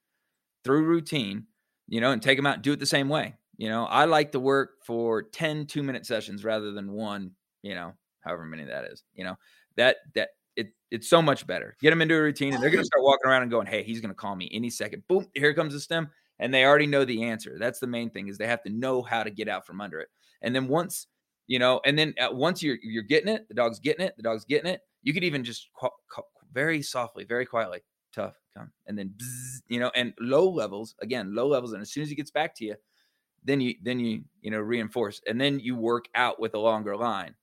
through 0.65 0.85
routine, 0.85 1.47
you 1.89 2.01
know, 2.01 2.13
and 2.13 2.23
take 2.23 2.39
them 2.39 2.47
out 2.47 2.55
and 2.55 2.63
do 2.63 2.73
it 2.73 2.79
the 2.81 2.87
same 2.87 3.09
way. 3.09 3.35
You 3.57 3.69
know, 3.69 3.85
I 3.87 4.05
like 4.05 4.33
to 4.33 4.41
work 4.41 4.85
for 4.85 5.23
10 5.23 5.67
two 5.67 5.83
minute 5.83 6.07
sessions 6.07 6.45
rather 6.45 6.73
than 6.73 6.93
one, 6.93 7.33
you 7.63 7.75
know, 7.75 7.95
however 8.21 8.45
many 8.45 8.65
that 8.65 8.85
is. 8.85 9.03
You 9.15 9.25
know, 9.25 9.37
that, 9.77 9.97
that, 10.15 10.31
it, 10.57 10.69
it's 10.91 11.09
so 11.09 11.21
much 11.23 11.47
better. 11.47 11.77
Get 11.81 11.91
them 11.91 12.03
into 12.03 12.15
a 12.17 12.21
routine 12.23 12.55
and 12.55 12.63
they're 12.63 12.71
going 12.71 12.83
to 12.83 12.87
start 12.87 13.03
walking 13.03 13.29
around 13.31 13.43
and 13.43 13.51
going, 13.51 13.67
Hey, 13.67 13.83
he's 13.83 14.01
going 14.01 14.11
to 14.11 14.15
call 14.15 14.37
me 14.37 14.49
any 14.53 14.71
second. 14.71 15.03
Boom, 15.09 15.27
here 15.35 15.55
comes 15.55 15.73
the 15.73 15.81
stem. 15.81 16.11
And 16.41 16.55
they 16.55 16.65
already 16.65 16.87
know 16.87 17.05
the 17.05 17.25
answer. 17.25 17.57
That's 17.59 17.81
the 17.81 17.89
main 17.89 18.11
thing 18.11 18.29
is 18.29 18.39
they 18.39 18.47
have 18.47 18.63
to 18.63 18.71
know 18.71 19.03
how 19.03 19.25
to 19.25 19.31
get 19.31 19.49
out 19.49 19.67
from 19.67 19.81
under 19.81 19.99
it. 19.99 20.09
And 20.41 20.55
then 20.55 20.69
once 20.69 21.09
you 21.49 21.59
know 21.59 21.81
and 21.87 21.99
then 21.99 22.15
uh, 22.21 22.31
once 22.33 22.63
you're 22.63 22.79
you're 22.83 23.05
getting 23.05 23.29
it 23.35 23.49
the 23.49 23.55
dog's 23.55 23.81
getting 23.81 24.07
it 24.07 24.17
the 24.19 24.23
dog's 24.23 24.47
getting 24.47 24.71
it 24.73 24.83
you 25.03 25.15
could 25.15 25.25
even 25.25 25.45
just 25.45 25.71
qu- 25.75 25.91
qu- 26.11 26.23
very 26.53 26.83
softly 26.83 27.25
very 27.25 27.47
quietly 27.47 27.81
tough 28.13 28.37
come 28.55 28.73
and 28.87 28.99
then 28.99 29.11
bzzz, 29.17 29.63
you 29.69 29.81
know 29.81 29.91
and 29.97 30.15
low 30.21 30.49
levels 30.49 30.95
again 31.01 31.35
low 31.35 31.49
levels 31.49 31.73
and 31.75 31.83
as 31.83 31.91
soon 31.93 32.05
as 32.05 32.11
he 32.11 32.17
gets 32.17 32.31
back 32.31 32.55
to 32.55 32.65
you 32.65 32.77
then 33.45 33.61
you 33.61 33.75
then 33.83 34.01
you 34.01 34.25
you 34.43 34.51
know 34.51 34.61
reinforce 34.61 35.23
and 35.27 35.41
then 35.41 35.61
you 35.61 35.77
work 35.77 36.07
out 36.15 36.41
with 36.41 36.55
a 36.55 36.61
longer 36.61 36.97
line 36.97 37.35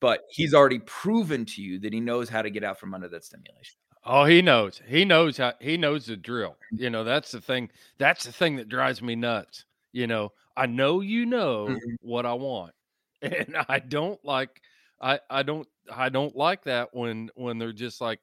but 0.00 0.22
he's 0.30 0.54
already 0.54 0.80
proven 0.80 1.44
to 1.46 1.62
you 1.62 1.78
that 1.80 1.92
he 1.92 2.00
knows 2.00 2.28
how 2.28 2.42
to 2.42 2.50
get 2.50 2.64
out 2.64 2.78
from 2.80 2.94
under 2.94 3.08
that 3.08 3.24
stimulation 3.24 3.78
Oh, 4.04 4.24
he 4.24 4.42
knows. 4.42 4.80
He 4.86 5.04
knows 5.04 5.36
how. 5.38 5.54
He 5.60 5.76
knows 5.76 6.06
the 6.06 6.16
drill. 6.16 6.58
You 6.76 6.90
know, 6.90 7.04
that's 7.04 7.30
the 7.30 7.40
thing. 7.40 7.70
That's 7.98 8.24
the 8.24 8.32
thing 8.32 8.56
that 8.56 8.68
drives 8.68 9.00
me 9.02 9.14
nuts. 9.14 9.64
You 9.92 10.06
know, 10.06 10.32
I 10.56 10.66
know 10.66 11.00
you 11.00 11.26
know 11.26 11.84
Mhm. 11.84 11.96
what 12.00 12.26
I 12.26 12.32
want, 12.34 12.74
and 13.22 13.56
I 13.68 13.78
don't 13.80 14.22
like. 14.24 14.62
I 15.00 15.20
I 15.30 15.42
don't 15.42 15.68
I 15.90 16.08
don't 16.08 16.36
like 16.36 16.64
that 16.64 16.94
when 16.94 17.30
when 17.34 17.58
they're 17.58 17.72
just 17.72 18.00
like, 18.00 18.20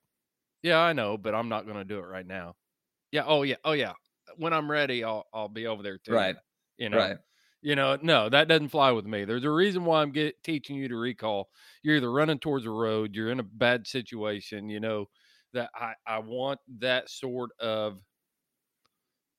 yeah, 0.63 0.79
I 0.79 0.93
know, 0.93 1.17
but 1.17 1.35
I'm 1.35 1.49
not 1.49 1.65
going 1.65 1.77
to 1.77 1.85
do 1.85 1.99
it 1.99 2.03
right 2.07 2.25
now. 2.25 2.55
Yeah. 3.11 3.23
Oh 3.25 3.43
yeah. 3.43 3.57
Oh 3.65 3.73
yeah. 3.73 3.93
When 4.37 4.53
I'm 4.53 4.69
ready, 4.71 5.03
I'll 5.03 5.27
I'll 5.33 5.49
be 5.49 5.67
over 5.67 5.83
there 5.83 5.99
too. 5.99 6.21
Right. 6.21 6.35
You 6.77 6.89
know. 6.89 7.11
right 7.11 7.19
You 7.61 7.75
know, 7.75 7.97
no, 8.01 8.29
that 8.29 8.47
doesn't 8.47 8.69
fly 8.69 8.91
with 8.91 9.05
me. 9.05 9.25
There's 9.25 9.43
a 9.45 9.51
reason 9.51 9.85
why 9.85 10.01
I'm 10.01 10.11
get, 10.11 10.43
teaching 10.43 10.77
you 10.77 10.87
to 10.89 10.95
recall. 10.97 11.49
You're 11.83 11.97
either 11.97 12.11
running 12.11 12.39
towards 12.39 12.65
a 12.65 12.71
road, 12.71 13.15
you're 13.15 13.31
in 13.31 13.39
a 13.41 13.43
bad 13.43 13.87
situation, 13.87 14.69
you 14.69 14.79
know, 14.79 15.07
that 15.53 15.71
I, 15.75 15.95
I 16.07 16.19
want 16.19 16.59
that 16.79 17.09
sort 17.09 17.51
of 17.59 18.01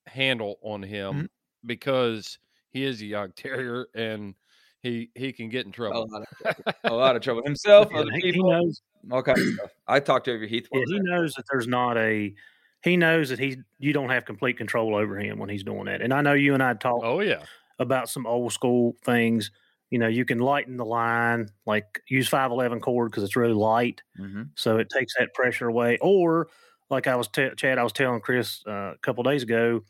handle 0.06 0.56
on 0.62 0.82
him 0.82 1.22
Mhm. 1.22 1.26
because 1.64 2.38
he 2.70 2.84
is 2.84 3.00
a 3.02 3.06
young 3.06 3.32
terrier 3.36 3.88
and 3.94 4.34
he 4.82 5.10
he 5.14 5.32
can 5.32 5.48
get 5.48 5.64
in 5.66 5.70
A 5.70 5.74
trouble. 5.74 6.08
lot 6.10 6.22
of 6.22 6.28
trouble. 6.54 6.72
a 6.84 6.92
lot 6.94 7.16
of 7.16 7.22
trouble. 7.22 7.42
Himself, 7.44 7.88
Yeah, 7.92 8.00
other 8.00 8.10
he, 8.12 8.32
he 8.32 8.42
knows. 8.42 8.80
all 9.10 9.22
kinds 9.22 9.40
of 9.40 9.54
stuff. 9.54 9.70
I 9.86 10.00
talked 10.00 10.24
to 10.26 10.32
over 10.34 10.46
Heath. 10.46 10.68
Yeah, 10.72 10.82
he 10.86 10.98
knows 11.00 11.34
that 11.34 11.44
there's 11.50 11.66
not 11.68 11.96
a. 11.98 12.34
He 12.82 12.96
knows 12.96 13.28
that 13.28 13.38
he 13.38 13.58
you 13.78 13.92
don't 13.92 14.08
have 14.08 14.24
complete 14.24 14.56
control 14.56 14.94
over 14.96 15.18
him 15.18 15.38
when 15.38 15.48
he's 15.50 15.62
doing 15.64 15.84
that. 15.84 16.00
And 16.00 16.14
I 16.14 16.22
know 16.22 16.32
you 16.32 16.54
and 16.54 16.62
I 16.62 16.72
talked 16.74 17.04
Oh 17.04 17.20
yeah, 17.20 17.44
about 17.78 18.08
some 18.08 18.26
old 18.26 18.52
school 18.52 18.96
things. 19.04 19.50
You 19.90 19.98
know, 19.98 20.08
you 20.08 20.24
can 20.24 20.38
lighten 20.38 20.76
the 20.76 20.84
line, 20.84 21.48
like 21.66 22.00
use 22.08 22.28
five 22.28 22.50
eleven 22.52 22.80
cord 22.80 23.10
because 23.10 23.22
it's 23.24 23.36
really 23.36 23.52
light, 23.54 24.02
hmm 24.16 24.44
so 24.54 24.78
it 24.78 24.88
takes 24.88 25.14
that 25.18 25.34
pressure 25.34 25.66
away. 25.68 25.98
Or 26.00 26.48
like 26.88 27.06
I 27.06 27.16
was 27.16 27.28
t- 27.28 27.50
Chad, 27.56 27.76
I 27.78 27.82
was 27.82 27.92
telling 27.92 28.20
Chris 28.20 28.62
uh, 28.66 28.92
a 28.94 28.98
couple 29.02 29.22
days 29.24 29.42
ago, 29.42 29.82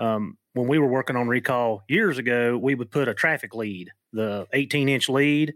um, 0.00 0.36
when 0.54 0.66
we 0.68 0.78
were 0.78 0.88
working 0.88 1.16
on 1.16 1.28
recall 1.28 1.82
years 1.88 2.18
ago, 2.18 2.58
we 2.58 2.74
would 2.74 2.90
put 2.90 3.08
a 3.08 3.14
traffic 3.14 3.54
lead, 3.54 3.90
the 4.12 4.46
eighteen 4.52 4.88
inch 4.88 5.08
lead, 5.08 5.54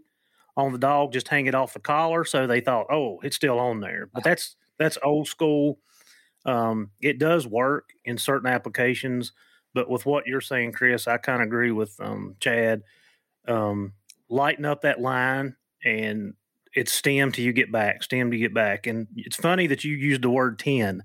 on 0.57 0.71
the 0.71 0.79
dog, 0.79 1.13
just 1.13 1.27
hang 1.27 1.45
it 1.45 1.55
off 1.55 1.73
the 1.73 1.79
collar, 1.79 2.25
so 2.25 2.47
they 2.47 2.61
thought, 2.61 2.87
oh, 2.89 3.19
it's 3.21 3.35
still 3.35 3.59
on 3.59 3.79
there. 3.79 4.09
But 4.11 4.23
that's 4.23 4.55
that's 4.77 4.97
old 5.03 5.27
school. 5.27 5.79
Um, 6.45 6.91
it 7.01 7.19
does 7.19 7.45
work 7.45 7.89
in 8.05 8.17
certain 8.17 8.49
applications, 8.49 9.33
but 9.73 9.89
with 9.89 10.05
what 10.05 10.25
you're 10.25 10.41
saying, 10.41 10.71
Chris, 10.71 11.07
I 11.07 11.17
kind 11.17 11.41
of 11.41 11.47
agree 11.47 11.71
with 11.71 11.99
um, 11.99 12.35
Chad. 12.39 12.83
Um, 13.47 13.93
lighten 14.29 14.65
up 14.65 14.81
that 14.81 14.99
line 14.99 15.55
and 15.85 16.33
it's 16.73 16.91
stem 16.91 17.31
till 17.31 17.45
you 17.45 17.53
get 17.53 17.71
back, 17.71 18.03
stem 18.03 18.31
to 18.31 18.37
get 18.37 18.53
back. 18.53 18.87
And 18.87 19.07
it's 19.15 19.35
funny 19.35 19.67
that 19.67 19.83
you 19.83 19.95
used 19.95 20.21
the 20.21 20.29
word 20.29 20.59
10. 20.59 21.03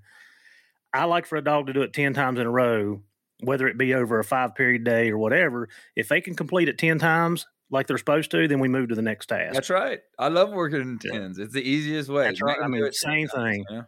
I 0.93 1.05
like 1.05 1.25
for 1.25 1.37
a 1.37 1.43
dog 1.43 1.67
to 1.67 1.73
do 1.73 1.81
it 1.81 1.93
10 1.93 2.13
times 2.13 2.39
in 2.39 2.45
a 2.45 2.51
row, 2.51 3.01
whether 3.43 3.67
it 3.67 3.77
be 3.77 3.93
over 3.93 4.19
a 4.19 4.23
five 4.23 4.55
period 4.55 4.83
day 4.83 5.09
or 5.09 5.17
whatever. 5.17 5.69
If 5.95 6.07
they 6.07 6.21
can 6.21 6.35
complete 6.35 6.69
it 6.69 6.77
10 6.77 6.99
times 6.99 7.45
like 7.69 7.87
they're 7.87 7.97
supposed 7.97 8.31
to, 8.31 8.47
then 8.47 8.59
we 8.59 8.67
move 8.67 8.89
to 8.89 8.95
the 8.95 9.01
next 9.01 9.27
task. 9.27 9.53
That's 9.53 9.69
right. 9.69 9.99
I 10.19 10.27
love 10.27 10.51
working 10.51 10.81
in 10.81 10.99
Yeah. 11.03 11.11
tens. 11.11 11.39
It's 11.39 11.53
the 11.53 11.61
easiest 11.67 12.09
way. 12.09 12.25
That's 12.25 12.41
right. 12.41 12.57
I 12.61 12.67
mean, 12.67 12.83
it 12.83 12.95
same 12.95 13.27
thing. 13.27 13.65
you 13.69 13.75
know? 13.75 13.85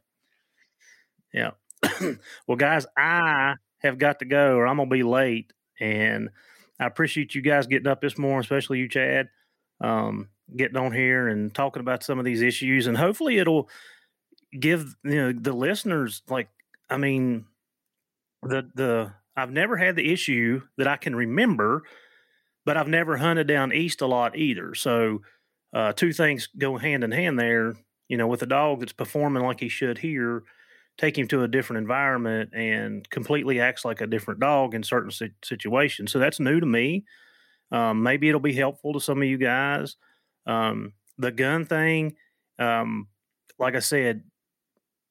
Yeah. 1.33 1.51
well, 2.47 2.57
guys, 2.57 2.85
I 2.97 3.55
have 3.79 3.97
got 3.97 4.19
to 4.19 4.25
go 4.25 4.55
or 4.55 4.67
I'm 4.67 4.77
going 4.77 4.89
to 4.89 4.93
be 4.95 5.03
late. 5.03 5.53
And 5.79 6.29
I 6.79 6.85
appreciate 6.85 7.35
you 7.35 7.41
guys 7.41 7.67
getting 7.67 7.87
up 7.87 8.01
this 8.01 8.17
morning, 8.17 8.39
especially 8.39 8.79
you, 8.79 8.87
Chad, 8.89 9.29
um, 9.81 10.29
getting 10.55 10.77
on 10.77 10.93
here 10.93 11.27
and 11.27 11.53
talking 11.53 11.81
about 11.81 12.03
some 12.03 12.17
of 12.17 12.25
these 12.25 12.41
issues. 12.41 12.87
And 12.87 12.97
hopefully 12.97 13.37
it'll 13.37 13.69
give 14.57 14.95
you 15.03 15.15
know 15.15 15.33
the 15.33 15.51
listeners 15.51 16.21
like 16.29 16.47
I 16.89 16.95
mean 16.95 17.43
the 18.41 18.69
the 18.73 19.11
I've 19.35 19.51
never 19.51 19.77
had 19.77 19.95
the 19.95 20.11
issue 20.11 20.61
that 20.77 20.87
I 20.87 20.97
can 20.97 21.15
remember, 21.15 21.83
but 22.65 22.77
I've 22.77 22.87
never 22.87 23.17
hunted 23.17 23.47
down 23.47 23.73
east 23.73 24.01
a 24.01 24.07
lot 24.07 24.37
either. 24.37 24.73
So 24.75 25.21
uh, 25.73 25.93
two 25.93 26.13
things 26.13 26.47
go 26.57 26.77
hand 26.77 27.03
in 27.03 27.11
hand 27.11 27.37
there. 27.39 27.75
You 28.07 28.17
know, 28.17 28.27
with 28.27 28.43
a 28.43 28.47
dog 28.47 28.79
that's 28.79 28.93
performing 28.93 29.43
like 29.43 29.59
he 29.59 29.67
should 29.67 29.97
here, 29.97 30.43
take 30.97 31.17
him 31.17 31.27
to 31.27 31.43
a 31.43 31.47
different 31.47 31.81
environment 31.81 32.51
and 32.53 33.09
completely 33.09 33.59
acts 33.59 33.83
like 33.83 33.99
a 33.99 34.07
different 34.07 34.39
dog 34.39 34.73
in 34.73 34.83
certain 34.83 35.11
si- 35.11 35.33
situations. 35.43 36.11
So 36.11 36.19
that's 36.19 36.39
new 36.39 36.59
to 36.59 36.65
me. 36.65 37.03
Um, 37.71 38.03
maybe 38.03 38.29
it'll 38.29 38.39
be 38.39 38.53
helpful 38.53 38.93
to 38.93 38.99
some 39.01 39.21
of 39.21 39.27
you 39.27 39.37
guys. 39.37 39.95
Um, 40.45 40.93
the 41.17 41.31
gun 41.31 41.65
thing, 41.65 42.15
um, 42.59 43.07
like 43.57 43.75
I 43.75 43.79
said, 43.79 44.23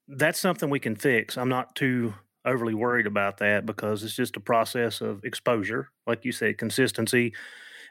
that's 0.07 0.39
something 0.39 0.69
we 0.69 0.79
can 0.79 0.95
fix. 0.95 1.37
I'm 1.37 1.49
not 1.49 1.75
too 1.75 2.13
overly 2.45 2.73
worried 2.73 3.07
about 3.07 3.37
that 3.37 3.65
because 3.65 4.03
it's 4.03 4.15
just 4.15 4.37
a 4.37 4.39
process 4.39 5.01
of 5.01 5.23
exposure, 5.23 5.89
like 6.05 6.25
you 6.25 6.31
said, 6.31 6.57
consistency, 6.57 7.33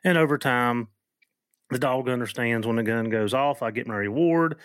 and 0.04 0.18
over 0.18 0.38
time, 0.38 0.88
the 1.70 1.78
dog 1.78 2.08
understands 2.08 2.66
when 2.66 2.76
the 2.76 2.82
gun 2.82 3.08
goes 3.10 3.34
off. 3.34 3.62
I 3.62 3.70
get 3.70 3.86
my 3.86 3.96
reward. 3.96 4.56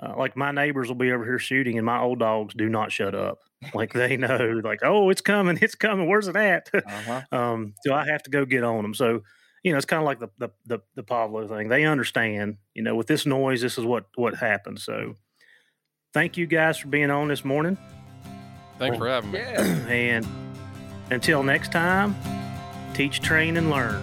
Uh, 0.00 0.14
like 0.16 0.36
my 0.36 0.50
neighbors 0.50 0.88
will 0.88 0.94
be 0.94 1.10
over 1.10 1.24
here 1.24 1.38
shooting, 1.38 1.78
and 1.78 1.86
my 1.86 1.98
old 1.98 2.18
dogs 2.18 2.54
do 2.54 2.68
not 2.68 2.92
shut 2.92 3.14
up. 3.14 3.38
Like 3.72 3.92
they 3.92 4.16
know, 4.18 4.60
like 4.62 4.80
oh, 4.82 5.08
it's 5.10 5.22
coming, 5.22 5.58
it's 5.60 5.74
coming. 5.74 6.08
Where's 6.08 6.28
it 6.28 6.36
at? 6.36 6.70
Uh-huh. 6.74 7.22
um, 7.32 7.74
so 7.84 7.94
I 7.94 8.06
have 8.06 8.22
to 8.24 8.30
go 8.30 8.44
get 8.44 8.62
on 8.62 8.82
them. 8.82 8.94
So 8.94 9.22
you 9.62 9.72
know, 9.72 9.78
it's 9.78 9.86
kind 9.86 10.00
of 10.00 10.06
like 10.06 10.20
the, 10.20 10.28
the 10.38 10.50
the 10.66 10.78
the 10.94 11.02
Pavlov 11.02 11.48
thing. 11.48 11.68
They 11.68 11.84
understand. 11.84 12.58
You 12.74 12.82
know, 12.82 12.94
with 12.94 13.06
this 13.06 13.26
noise, 13.26 13.62
this 13.62 13.78
is 13.78 13.84
what 13.84 14.06
what 14.14 14.34
happens. 14.36 14.84
So 14.84 15.14
thank 16.12 16.36
you 16.36 16.46
guys 16.46 16.78
for 16.78 16.88
being 16.88 17.10
on 17.10 17.28
this 17.28 17.44
morning, 17.44 17.78
thanks 18.78 18.98
for 18.98 19.08
having 19.08 19.32
me. 19.32 19.38
Yeah. 19.38 19.62
and 19.88 20.26
until 21.10 21.42
next 21.42 21.72
time, 21.72 22.14
teach, 22.94 23.20
train, 23.20 23.56
and 23.56 23.70
learn. 23.70 24.02